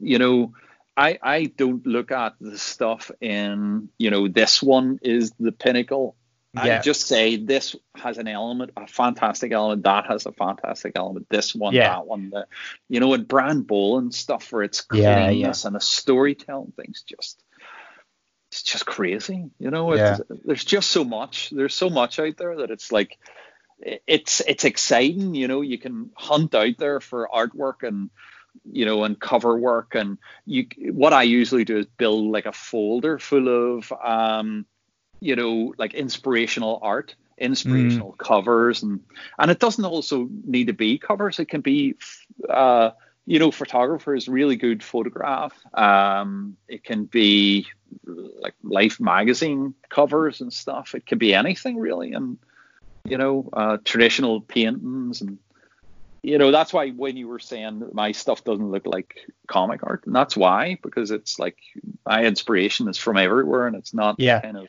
you 0.00 0.18
know, 0.18 0.54
I 0.96 1.18
I 1.22 1.44
don't 1.44 1.86
look 1.86 2.10
at 2.10 2.34
the 2.40 2.58
stuff 2.58 3.10
in 3.20 3.90
you 3.98 4.10
know 4.10 4.26
this 4.28 4.62
one 4.62 4.98
is 5.02 5.32
the 5.38 5.52
pinnacle. 5.52 6.16
Yeah. 6.64 6.78
I 6.78 6.82
just 6.82 7.06
say 7.06 7.36
this 7.36 7.76
has 7.96 8.18
an 8.18 8.28
element, 8.28 8.72
a 8.76 8.86
fantastic 8.86 9.52
element. 9.52 9.84
That 9.84 10.06
has 10.06 10.26
a 10.26 10.32
fantastic 10.32 10.92
element. 10.96 11.26
This 11.28 11.54
one, 11.54 11.74
Yeah. 11.74 11.88
that 11.88 12.06
one, 12.06 12.30
the, 12.30 12.46
you 12.88 13.00
know, 13.00 13.14
and 13.14 13.28
Brian 13.28 13.62
Bolland 13.62 14.14
stuff 14.14 14.44
for 14.44 14.62
its 14.62 14.84
Yeah, 14.92 15.26
cleanness 15.26 15.64
and 15.64 15.74
the 15.76 15.80
storytelling 15.80 16.72
things 16.76 17.02
just. 17.02 17.42
It's 18.52 18.62
just 18.62 18.86
crazy, 18.86 19.50
you 19.58 19.70
know. 19.70 19.92
It's, 19.92 20.20
There's 20.44 20.64
just 20.64 20.90
so 20.90 21.04
much. 21.04 21.50
There's 21.50 21.74
so 21.74 21.90
much 21.90 22.18
out 22.18 22.36
there 22.36 22.56
that 22.56 22.70
it's 22.70 22.92
like, 22.92 23.18
it's 24.06 24.40
it's 24.40 24.64
exciting 24.64 25.34
you 25.34 25.48
know 25.48 25.60
you 25.60 25.76
can 25.76 26.10
hunt 26.16 26.54
out 26.54 26.78
there 26.78 26.98
for 26.98 27.28
artwork 27.30 27.86
and 27.86 28.08
you 28.64 28.86
know 28.86 29.04
and 29.04 29.20
cover 29.20 29.54
work 29.54 29.94
and 29.94 30.16
you 30.46 30.66
what 30.92 31.12
i 31.12 31.22
usually 31.24 31.64
do 31.66 31.76
is 31.78 31.86
build 31.98 32.32
like 32.32 32.46
a 32.46 32.52
folder 32.52 33.18
full 33.18 33.76
of 33.76 33.92
um 33.92 34.64
you 35.20 35.36
know 35.36 35.74
like 35.78 35.94
inspirational 35.94 36.78
art 36.82 37.14
inspirational 37.38 38.12
covers 38.12 38.82
and 38.82 39.00
and 39.38 39.50
it 39.50 39.58
doesn't 39.58 39.84
also 39.84 40.28
need 40.46 40.68
to 40.68 40.72
be 40.72 40.98
covers. 40.98 41.38
It 41.38 41.48
can 41.48 41.60
be 41.60 41.96
uh 42.48 42.90
you 43.26 43.38
know 43.38 43.50
photographers 43.50 44.28
really 44.28 44.56
good 44.56 44.82
photograph. 44.82 45.52
Um 45.74 46.56
it 46.68 46.82
can 46.84 47.04
be 47.04 47.66
like 48.40 48.54
life 48.62 48.98
magazine 49.00 49.74
covers 49.90 50.40
and 50.40 50.52
stuff. 50.52 50.94
It 50.94 51.04
can 51.06 51.18
be 51.18 51.34
anything 51.34 51.76
really 51.76 52.12
and 52.12 52.38
you 53.04 53.18
know, 53.18 53.48
uh, 53.52 53.76
traditional 53.84 54.40
paintings 54.40 55.20
and 55.20 55.38
you 56.22 56.38
know 56.38 56.50
that's 56.50 56.72
why 56.72 56.90
when 56.90 57.16
you 57.16 57.28
were 57.28 57.38
saying 57.38 57.88
my 57.92 58.10
stuff 58.10 58.42
doesn't 58.42 58.70
look 58.70 58.84
like 58.86 59.16
comic 59.46 59.80
art, 59.84 60.04
and 60.06 60.14
that's 60.14 60.36
why 60.36 60.76
because 60.82 61.12
it's 61.12 61.38
like 61.38 61.56
my 62.04 62.24
inspiration 62.24 62.88
is 62.88 62.98
from 62.98 63.16
everywhere, 63.16 63.68
and 63.68 63.76
it's 63.76 63.94
not 63.94 64.16
Yeah. 64.18 64.40
kind 64.40 64.56
of 64.56 64.66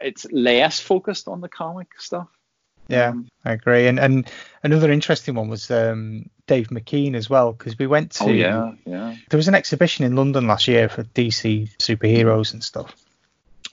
it's 0.00 0.26
less 0.30 0.80
focused 0.80 1.28
on 1.28 1.40
the 1.40 1.48
comic 1.48 1.88
stuff. 1.98 2.28
Yeah, 2.88 3.10
Um, 3.10 3.28
I 3.44 3.52
agree. 3.52 3.88
And 3.88 3.98
and 3.98 4.30
another 4.62 4.92
interesting 4.92 5.34
one 5.34 5.48
was 5.48 5.70
um, 5.70 6.30
Dave 6.46 6.68
McKean 6.68 7.14
as 7.14 7.28
well, 7.28 7.52
because 7.52 7.78
we 7.78 7.86
went 7.86 8.12
to 8.12 8.24
oh 8.24 8.28
yeah, 8.28 8.72
yeah, 8.84 9.16
there 9.28 9.38
was 9.38 9.48
an 9.48 9.56
exhibition 9.56 10.04
in 10.04 10.14
London 10.14 10.46
last 10.46 10.68
year 10.68 10.88
for 10.88 11.02
DC 11.02 11.76
superheroes 11.78 12.52
and 12.52 12.62
stuff, 12.62 12.94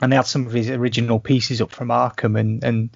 and 0.02 0.12
they 0.12 0.16
had 0.16 0.26
some 0.26 0.48
of 0.48 0.54
his 0.54 0.70
original 0.70 1.20
pieces 1.20 1.62
up 1.62 1.72
from 1.72 1.90
Arkham, 1.90 2.40
and 2.40 2.64
and 2.64 2.90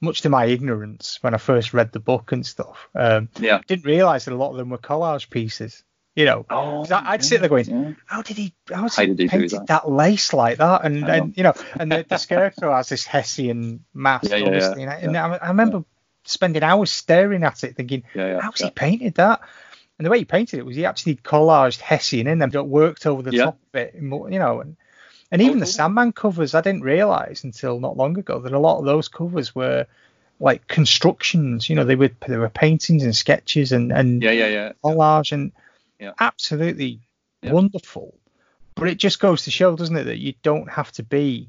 much 0.00 0.20
to 0.20 0.28
my 0.28 0.44
ignorance 0.44 1.18
when 1.22 1.34
I 1.34 1.38
first 1.38 1.74
read 1.74 1.90
the 1.90 2.00
book 2.00 2.30
and 2.30 2.46
stuff, 2.46 2.88
um, 2.94 3.28
yeah. 3.40 3.60
didn't 3.66 3.86
realise 3.86 4.26
that 4.26 4.34
a 4.34 4.36
lot 4.36 4.50
of 4.50 4.56
them 4.56 4.70
were 4.70 4.78
collage 4.78 5.30
pieces. 5.30 5.82
You 6.14 6.26
know, 6.26 6.46
Oh, 6.48 6.86
I- 6.90 7.14
I'd 7.14 7.24
sit 7.24 7.40
there 7.40 7.48
going, 7.48 7.64
yeah. 7.66 7.92
how 8.06 8.22
did 8.22 8.36
he 8.36 8.54
how, 8.72 8.88
How 8.88 9.02
he 9.02 9.06
did 9.08 9.18
he 9.18 9.28
painted 9.28 9.50
that? 9.50 9.66
that? 9.66 9.90
lace 9.90 10.32
like 10.32 10.58
that 10.58 10.84
and, 10.84 11.04
I 11.04 11.16
and 11.16 11.36
you 11.36 11.42
know 11.42 11.54
and 11.78 11.90
the, 11.90 12.06
the 12.08 12.18
scarecrow 12.18 12.72
has 12.72 12.88
this 12.88 13.04
hessian 13.04 13.84
mask 13.94 14.30
Yeah, 14.30 14.44
obviously 14.44 14.82
yeah, 14.82 14.96
and, 14.96 15.16
I, 15.16 15.24
and 15.26 15.38
I 15.42 15.48
remember 15.48 15.84
spending 16.24 16.62
hours 16.62 16.92
staring 16.92 17.42
at 17.42 17.64
it 17.64 17.74
thinking 17.76 18.04
how's 18.40 18.60
he 18.60 18.70
painted 18.70 19.14
that 19.16 19.40
and 19.98 20.06
the 20.06 20.10
way 20.10 20.18
he 20.18 20.24
painted 20.24 20.58
it 20.60 20.66
was 20.66 20.76
he 20.76 20.86
actually 20.86 21.16
collaged 21.16 21.80
hessian 21.80 22.28
in 22.28 22.38
them 22.38 22.50
that 22.50 22.62
worked 22.64 23.06
over 23.06 23.22
the 23.22 23.32
top 23.46 23.58
of 23.72 23.80
it 23.80 23.94
you 24.00 24.38
know 24.38 24.60
and 24.60 24.76
and 25.32 25.42
even 25.42 25.58
the 25.58 25.66
oh, 25.66 25.68
Sandman 25.68 26.12
covers 26.12 26.54
I 26.54 26.60
didn't 26.60 26.82
realize 26.82 27.42
until 27.42 27.80
not 27.80 27.96
long 27.96 28.16
ago 28.18 28.38
that 28.38 28.52
a 28.52 28.58
lot 28.58 28.78
of 28.78 28.84
those 28.84 29.08
covers 29.08 29.52
were 29.52 29.86
like 30.38 30.68
constructions 30.68 31.68
you 31.68 31.74
know 31.74 31.84
they 31.84 31.96
were 31.96 32.10
they 32.28 32.36
were 32.36 32.48
paintings 32.48 33.02
and 33.02 33.16
sketches 33.16 33.72
and 33.72 33.92
and 33.92 34.22
yeah, 34.22 34.30
yeah, 34.30 34.46
yeah. 34.46 34.72
collage 34.84 35.32
and 35.32 35.50
Yeah. 36.00 36.12
absolutely 36.20 37.00
Yeah. 37.42 37.52
wonderful. 37.52 38.18
But 38.74 38.88
it 38.88 38.98
just 38.98 39.20
goes 39.20 39.44
to 39.44 39.50
show, 39.50 39.76
doesn't 39.76 39.96
it, 39.96 40.04
that 40.04 40.18
you 40.18 40.34
don't 40.42 40.68
have 40.70 40.90
to 40.92 41.02
be 41.02 41.48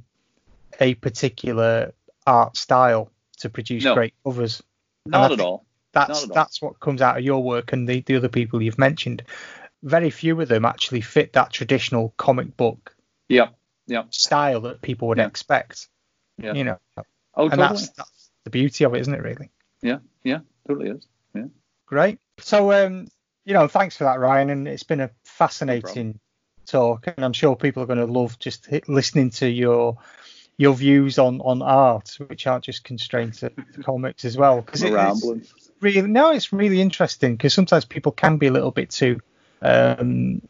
a 0.80 0.94
particular 0.96 1.94
art 2.28 2.56
style 2.58 3.12
to 3.38 3.50
produce 3.50 3.84
No. 3.84 3.96
great 3.96 4.14
covers. 4.24 4.62
Not 5.06 5.32
at 5.32 5.40
all. 5.40 5.66
That's 5.94 6.24
at 6.24 6.30
all. 6.30 6.36
that's 6.36 6.62
what 6.62 6.80
comes 6.80 7.02
out 7.02 7.18
of 7.18 7.24
your 7.24 7.42
work 7.42 7.74
and 7.74 7.88
the, 7.88 8.02
the 8.02 8.16
other 8.18 8.30
people 8.30 8.62
you've 8.62 8.78
mentioned. 8.78 9.24
Very 9.84 10.10
few 10.10 10.40
of 10.42 10.48
them 10.48 10.66
actually 10.66 11.02
fit 11.02 11.34
that 11.34 11.52
traditional 11.52 12.14
comic 12.18 12.56
book 12.58 12.96
Yeah, 13.30 13.50
yeah. 13.88 14.04
style 14.10 14.62
that 14.62 14.82
people 14.82 15.08
would 15.10 15.18
Yeah. 15.20 15.28
expect. 15.28 15.88
Yeah. 16.38 16.54
You 16.54 16.64
know, 16.66 16.80
Oh, 16.98 17.44
and 17.44 17.52
totally. 17.52 17.68
that's 17.68 17.90
that's 17.90 18.32
the 18.44 18.50
beauty 18.50 18.84
of 18.84 18.94
it, 18.96 19.02
isn't 19.02 19.14
it? 19.14 19.22
Really. 19.24 19.50
Yeah, 19.82 20.00
yeah, 20.24 20.40
totally 20.68 20.90
is. 20.90 21.08
Yeah. 21.34 21.46
Great. 21.86 22.20
So, 22.40 22.72
um, 22.72 23.08
you 23.46 23.54
know, 23.54 23.68
thanks 23.68 23.98
for 23.98 24.06
that, 24.06 24.20
Ryan. 24.20 24.50
And 24.50 24.68
it's 24.68 24.84
been 24.84 25.02
a 25.02 25.12
fascinating 25.24 26.20
talk, 26.68 27.08
and 27.08 27.24
I'm 27.24 27.34
sure 27.34 27.56
people 27.56 27.84
are 27.84 27.88
going 27.88 28.00
to 28.00 28.06
love 28.06 28.40
just 28.40 28.68
listening 28.88 29.30
to 29.32 29.50
your 29.50 29.98
your 30.58 30.74
views 30.76 31.20
on 31.20 31.42
on 31.42 31.62
art, 31.62 32.18
which 32.28 32.48
aren't 32.48 32.66
just 32.66 32.84
constrained 32.84 33.36
to 33.36 33.52
comics 33.84 34.26
as 34.26 34.38
well. 34.38 34.62
Because 34.62 34.82
We're 34.84 34.92
really, 35.82 36.02
no, 36.04 36.32
it's 36.32 36.52
really 36.54 36.82
interesting 36.82 37.36
because 37.36 37.54
sometimes 37.54 37.86
people 37.86 38.12
can 38.12 38.38
be 38.38 38.48
a 38.48 38.52
little 38.52 38.72
bit 38.72 38.90
too. 38.90 39.20
Um, 39.62 40.42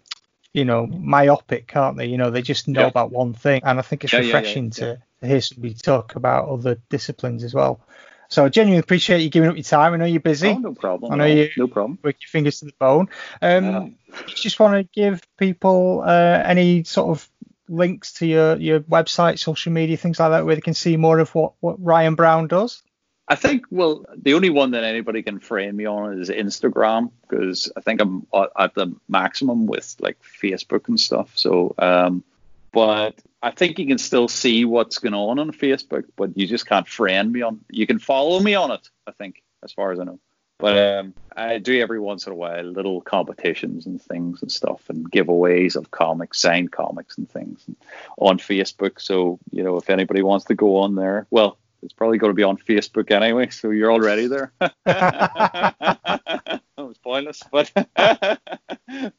you 0.53 0.65
know, 0.65 0.87
myopic, 0.87 1.67
can't 1.67 1.97
they? 1.97 2.05
You 2.07 2.17
know, 2.17 2.31
they 2.31 2.41
just 2.41 2.67
know 2.67 2.81
Yeah. 2.81 2.87
about 2.87 3.11
one 3.11 3.33
thing, 3.33 3.61
and 3.63 3.77
I 3.79 3.81
think 3.81 4.03
it's 4.05 4.13
Yeah, 4.13 4.19
yeah, 4.21 4.25
yeah, 4.27 4.31
refreshing 4.31 4.69
to, 4.71 4.97
to 5.21 5.27
hear 5.27 5.41
somebody 5.41 5.73
talk 5.73 6.15
about 6.15 6.49
other 6.49 6.77
disciplines 6.89 7.43
as 7.43 7.53
well. 7.53 7.81
So 8.29 8.45
I 8.45 8.49
genuinely 8.49 8.79
appreciate 8.79 9.21
you 9.21 9.29
giving 9.29 9.49
up 9.49 9.55
your 9.55 9.63
time. 9.63 9.93
I 9.93 9.97
know 9.97 10.05
you're 10.05 10.19
busy 10.19 10.49
Oh, 10.49 10.57
no 10.57 10.73
problem. 10.73 11.11
I 11.11 11.15
know 11.15 11.25
you- 11.25 11.49
No 11.57 11.67
problem. 11.67 11.99
with 12.03 12.15
your 12.21 12.29
fingers 12.29 12.59
to 12.59 12.65
the 12.65 12.73
bone. 12.79 13.09
Um, 13.41 13.65
Yeah. 13.65 13.87
Just 14.27 14.59
want 14.59 14.75
to 14.75 14.83
give 14.99 15.21
people 15.37 16.01
uh, 16.05 16.41
any 16.45 16.83
sort 16.85 17.09
of 17.09 17.27
links 17.67 18.13
to 18.13 18.25
your, 18.25 18.55
your 18.57 18.79
website, 18.81 19.39
social 19.39 19.71
media, 19.73 19.97
things 19.97 20.19
like 20.19 20.31
that, 20.31 20.45
where 20.45 20.55
they 20.55 20.61
can 20.61 20.73
see 20.73 20.95
more 20.97 21.19
of 21.19 21.33
what, 21.35 21.53
what 21.59 21.83
Ryan 21.83 22.15
Brown 22.15 22.47
does. 22.47 22.81
I 23.27 23.33
think 23.35 23.65
well, 23.71 24.05
the 24.15 24.35
only 24.35 24.51
one 24.51 24.71
that 24.71 24.83
anybody 24.83 25.23
can 25.23 25.39
frame 25.39 25.75
me 25.75 25.85
on 25.87 26.19
is 26.19 26.29
Instagram 26.29 27.09
because 27.27 27.71
I 27.75 27.81
think 27.81 27.99
I'm 27.99 28.27
at- 28.33 28.51
at 28.57 28.75
the 28.75 28.95
maximum 29.09 29.65
with 29.65 29.95
like 29.99 30.17
Facebook 30.41 30.87
and 30.87 30.99
stuff. 30.99 31.31
So, 31.35 31.73
um, 31.79 32.23
but 32.71 33.15
I 33.45 33.51
think 33.51 33.77
you 33.77 33.85
can 33.85 33.99
still 33.99 34.27
see 34.27 34.65
what's 34.65 34.97
going 34.97 35.13
on 35.13 35.37
on 35.37 35.51
Facebook, 35.51 36.05
but 36.15 36.35
you 36.35 36.47
just 36.47 36.65
can't 36.65 36.87
friend 36.87 37.31
me 37.31 37.43
on. 37.43 37.59
You 37.69 37.85
can 37.85 37.99
follow 37.99 38.39
me 38.39 38.55
on 38.55 38.71
it. 38.71 38.89
I 39.05 39.11
think, 39.11 39.43
as 39.63 39.71
far 39.71 39.91
as 39.91 39.99
I 39.99 40.03
know. 40.05 40.19
But 40.57 40.77
um, 40.79 41.13
I 41.37 41.59
do 41.59 41.79
every 41.79 41.99
once 41.99 42.25
in 42.25 42.33
a 42.33 42.35
while 42.35 42.63
little 42.63 43.01
competitions 43.01 43.85
and 43.85 44.01
things 44.01 44.41
and 44.41 44.51
stuff 44.51 44.89
and 44.89 45.11
giveaways 45.11 45.75
of 45.75 45.91
comics, 45.91 46.41
signed 46.41 46.71
comics 46.71 47.19
and 47.19 47.29
things 47.29 47.69
on 48.17 48.39
Facebook. 48.39 48.99
So 48.99 49.37
you 49.51 49.61
know, 49.61 49.77
if 49.77 49.91
anybody 49.91 50.23
wants 50.23 50.45
to 50.45 50.55
go 50.55 50.77
on 50.77 50.95
there, 50.95 51.27
well, 51.29 51.59
it's 51.83 51.93
probably 51.93 52.17
going 52.17 52.31
to 52.31 52.35
be 52.35 52.41
on 52.41 52.57
Facebook 52.57 53.11
anyway. 53.11 53.49
So 53.51 53.69
you're 53.69 53.91
already 53.91 54.25
there. 54.25 54.53
that 54.85 56.61
was 56.77 56.97
pointless, 56.97 57.43
but 57.51 57.71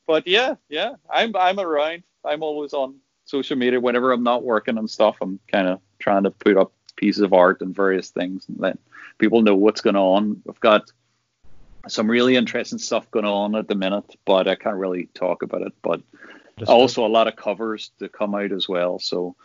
but 0.05 0.27
yeah, 0.27 0.57
yeah, 0.69 0.95
I'm 1.09 1.37
I'm 1.37 1.61
around. 1.61 2.03
I'm 2.25 2.43
always 2.43 2.73
on 2.73 2.97
social 3.27 3.57
media 3.57 3.79
whenever 3.79 4.13
I'm 4.13 4.23
not 4.23 4.43
working 4.43 4.79
and 4.79 4.89
stuff. 4.89 5.17
I'm 5.21 5.39
kind 5.49 5.69
of 5.69 5.81
trying 5.99 6.23
to 6.23 6.31
put 6.31 6.57
up 6.57 6.73
pieces 6.97 7.23
of 7.23 7.35
art 7.35 7.61
and 7.61 7.75
various 7.75 8.09
things 8.09 8.49
and 8.49 8.59
let 8.59 8.79
people 9.19 9.43
know 9.43 9.55
what's 9.55 9.83
going 9.83 9.97
on. 9.97 10.43
I've 10.49 10.61
got 10.61 10.91
some 11.89 12.11
really 12.11 12.37
interesting 12.37 12.79
stuff 12.79 13.11
going 13.11 13.27
on 13.27 13.55
at 13.55 13.69
the 13.69 13.75
minute, 13.75 14.17
but 14.25 14.49
I 14.49 14.55
can't 14.55 14.77
really 14.77 15.07
talk 15.15 15.43
about 15.43 15.63
it. 15.63 15.75
But 15.83 16.01
also 16.67 17.05
a 17.05 17.09
lot 17.09 17.29
of 17.29 17.37
covers 17.37 17.91
to 17.99 18.09
come 18.09 18.35
out 18.35 18.53
as 18.53 18.69
well. 18.69 18.99
So 18.99 19.37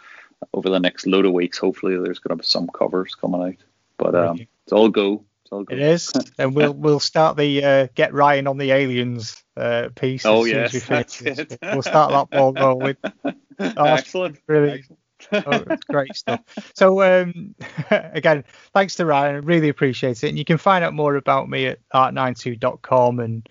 over 0.54 0.70
the 0.70 0.80
next 0.80 1.06
load 1.06 1.26
of 1.26 1.34
weeks, 1.34 1.58
hopefully 1.58 1.98
there's 1.98 2.20
going 2.20 2.38
to 2.38 2.42
be 2.42 2.48
some 2.48 2.70
covers 2.70 3.16
coming 3.16 3.42
out. 3.42 3.64
But 3.98 4.16
um, 4.16 4.40
it's 4.64 4.74
all 4.74 4.90
go. 4.90 5.24
It's 5.44 5.52
all 5.52 5.64
go. 5.64 5.76
It 5.76 5.82
is, 5.82 6.12
and 6.40 6.56
we'll 6.56 6.74
we'll 6.74 7.00
start 7.00 7.38
the 7.38 7.64
uh, 7.64 7.88
get 7.94 8.14
Ryan 8.14 8.48
on 8.48 8.58
the 8.58 8.72
aliens 8.72 9.41
uh, 9.58 9.90
piece. 9.96 10.26
Oh, 10.26 10.46
yes, 10.46 10.68
as 10.68 10.74
we 10.74 10.80
finish 10.80 11.18
that's 11.20 11.40
it. 11.54 11.60
We'll 11.62 11.82
start 11.82 12.12
that 12.12 12.30
ball 12.30 12.54
rolling. 12.54 12.98
Excellent. 13.60 14.40
Really, 14.48 14.84
oh, 15.32 15.66
great 15.90 16.16
stuff. 16.16 16.42
So 16.76 17.02
um, 17.02 17.56
again, 17.92 18.44
thanks 18.74 18.96
to 18.96 19.06
Ryan. 19.06 19.36
I 19.36 19.38
really 19.40 19.70
appreciate 19.70 20.24
it. 20.24 20.30
And 20.30 20.38
you 20.38 20.46
can 20.46 20.58
find 20.58 20.84
out 20.84 20.94
more 20.94 21.16
about 21.16 21.50
me 21.50 21.68
at 21.68 21.80
art92.com 21.94 23.20
and 23.20 23.48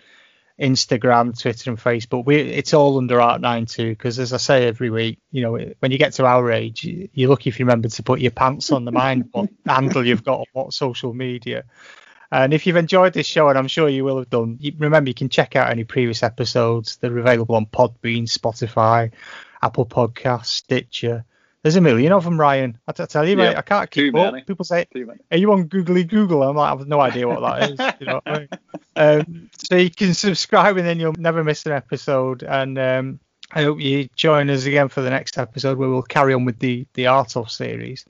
Instagram, 0.60 1.40
Twitter, 1.40 1.70
and 1.70 1.78
Facebook. 1.78 2.27
We 2.27 2.36
it's 2.36 2.74
all 2.74 2.98
under 2.98 3.16
Art92 3.16 3.90
because, 3.90 4.18
as 4.18 4.32
I 4.32 4.36
say 4.36 4.66
every 4.66 4.90
week, 4.90 5.18
you 5.31 5.43
know, 5.43 5.52
when 5.78 5.90
you 5.90 5.97
get 5.98 6.12
to 6.14 6.27
our 6.27 6.51
age, 6.52 6.85
you- 6.85 7.09
you're 7.14 7.31
lucky 7.31 7.48
if 7.48 7.59
you 7.59 7.64
remember 7.64 7.89
to 7.89 8.02
put 8.02 8.20
your 8.20 8.31
pants 8.31 8.70
on 8.70 8.85
the 8.85 8.93
mind 8.93 9.28
what 9.32 9.48
handle 9.64 10.05
you've 10.06 10.24
got 10.24 10.40
on 10.40 10.44
what 10.52 10.74
social 10.74 11.14
media. 11.14 11.64
And 12.32 12.55
if 12.55 12.66
you've 12.66 12.77
enjoyed 12.77 13.12
this 13.12 13.27
show, 13.27 13.48
and 13.48 13.59
I'm 13.59 13.66
sure 13.66 13.89
you 13.89 14.05
will 14.05 14.19
have 14.19 14.31
done, 14.31 14.57
you, 14.61 14.73
remember 14.78 15.11
you 15.11 15.15
can 15.15 15.28
check 15.28 15.57
out 15.57 15.70
any 15.70 15.85
previous 15.85 16.23
episodes. 16.23 16.97
They're 16.97 17.19
available 17.19 17.57
on 17.57 17.66
Podbean, 17.66 18.24
Spotify, 18.24 19.11
Apple 19.62 19.86
Podcasts, 19.86 20.47
Stitcher. 20.47 21.24
There's 21.62 21.77
a 21.77 21.81
million 21.81 22.12
of 22.12 22.24
them, 22.24 22.40
Ryan. 22.40 22.78
I 22.86 22.93
t- 22.93 23.05
tell 23.07 23.28
you, 23.28 23.36
mate, 23.36 23.57
I 23.57 23.62
can't 23.62 23.90
keep 23.90 24.15
too 24.15 24.20
up. 24.20 24.32
many. 24.32 24.44
People 24.44 24.65
say, 24.65 24.86
"Are 25.31 25.36
you 25.36 25.52
on 25.52 25.65
Googly 25.65 26.05
Google?" 26.05 26.43
I'm 26.43 26.57
like, 26.57 26.73
I 26.73 26.78
have 26.78 26.89
no 26.89 27.01
idea 27.01 27.28
what 27.28 27.40
that 27.40 27.70
is. 27.70 27.94
You 28.01 28.07
know 28.07 28.20
I 28.24 28.39
mean? 28.39 28.48
Um, 28.97 29.48
so 29.57 29.77
you 29.77 29.89
can 29.89 30.15
subscribe, 30.15 30.77
and 30.77 30.86
then 30.86 30.98
you'll 30.98 31.15
never 31.15 31.44
miss 31.44 31.65
an 31.65 31.73
episode. 31.73 32.43
And 32.43 32.78
um, 32.78 33.20
I 33.52 33.62
hope 33.62 33.81
you 33.81 34.09
join 34.15 34.51
us 34.51 34.66
again 34.66 34.89
for 34.89 35.01
the 35.01 35.11
next 35.11 35.39
episode, 35.39 35.78
where 35.78 35.89
we'll 35.89 36.02
carry 36.02 36.35
on 36.35 36.44
with 36.44 36.59
the 36.59 36.86
the 36.94 37.07
Art 37.07 37.36
of 37.36 37.51
series. 37.51 38.05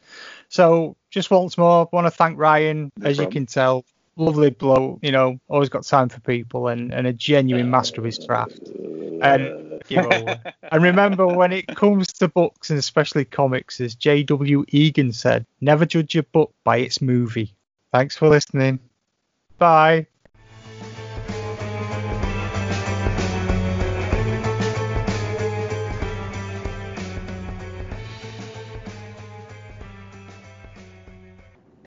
So 0.48 0.97
just 1.10 1.30
once 1.30 1.59
more, 1.59 1.88
I 1.92 1.94
want 1.94 2.06
to 2.06 2.10
thank 2.10 2.38
Ryan. 2.38 2.90
No 2.97 3.09
As 3.10 3.18
you 3.18 3.28
can 3.28 3.47
tell, 3.47 3.84
lovely 4.20 4.51
bloke. 4.51 5.01
You 5.02 5.12
know, 5.12 5.40
always 5.48 5.68
got 5.68 5.84
time 5.84 6.09
for 6.09 6.20
people, 6.20 6.68
and, 6.68 6.92
and 6.92 7.06
a 7.06 7.12
genuine 7.12 7.70
master 7.70 8.01
of 8.01 8.05
his 8.05 8.18
craft. 8.18 8.72
And 9.20 9.52
you 9.88 10.01
know, 10.02 10.38
and 10.72 10.82
remember, 10.82 11.26
when 11.26 11.52
it 11.52 11.74
comes 11.74 12.09
to 12.14 12.28
books 12.28 12.70
and 12.70 12.78
especially 12.78 13.24
comics, 13.24 13.80
as 13.80 13.94
J.W. 13.94 14.64
Eagan 14.68 15.12
said, 15.12 15.47
never 15.60 15.86
judge 15.86 16.16
a 16.16 16.22
book 16.22 16.55
by 16.64 16.78
its 16.78 17.01
movie. 17.01 17.55
Thanks 17.92 18.16
for 18.16 18.28
listening. 18.28 18.80
Bye. 19.59 20.06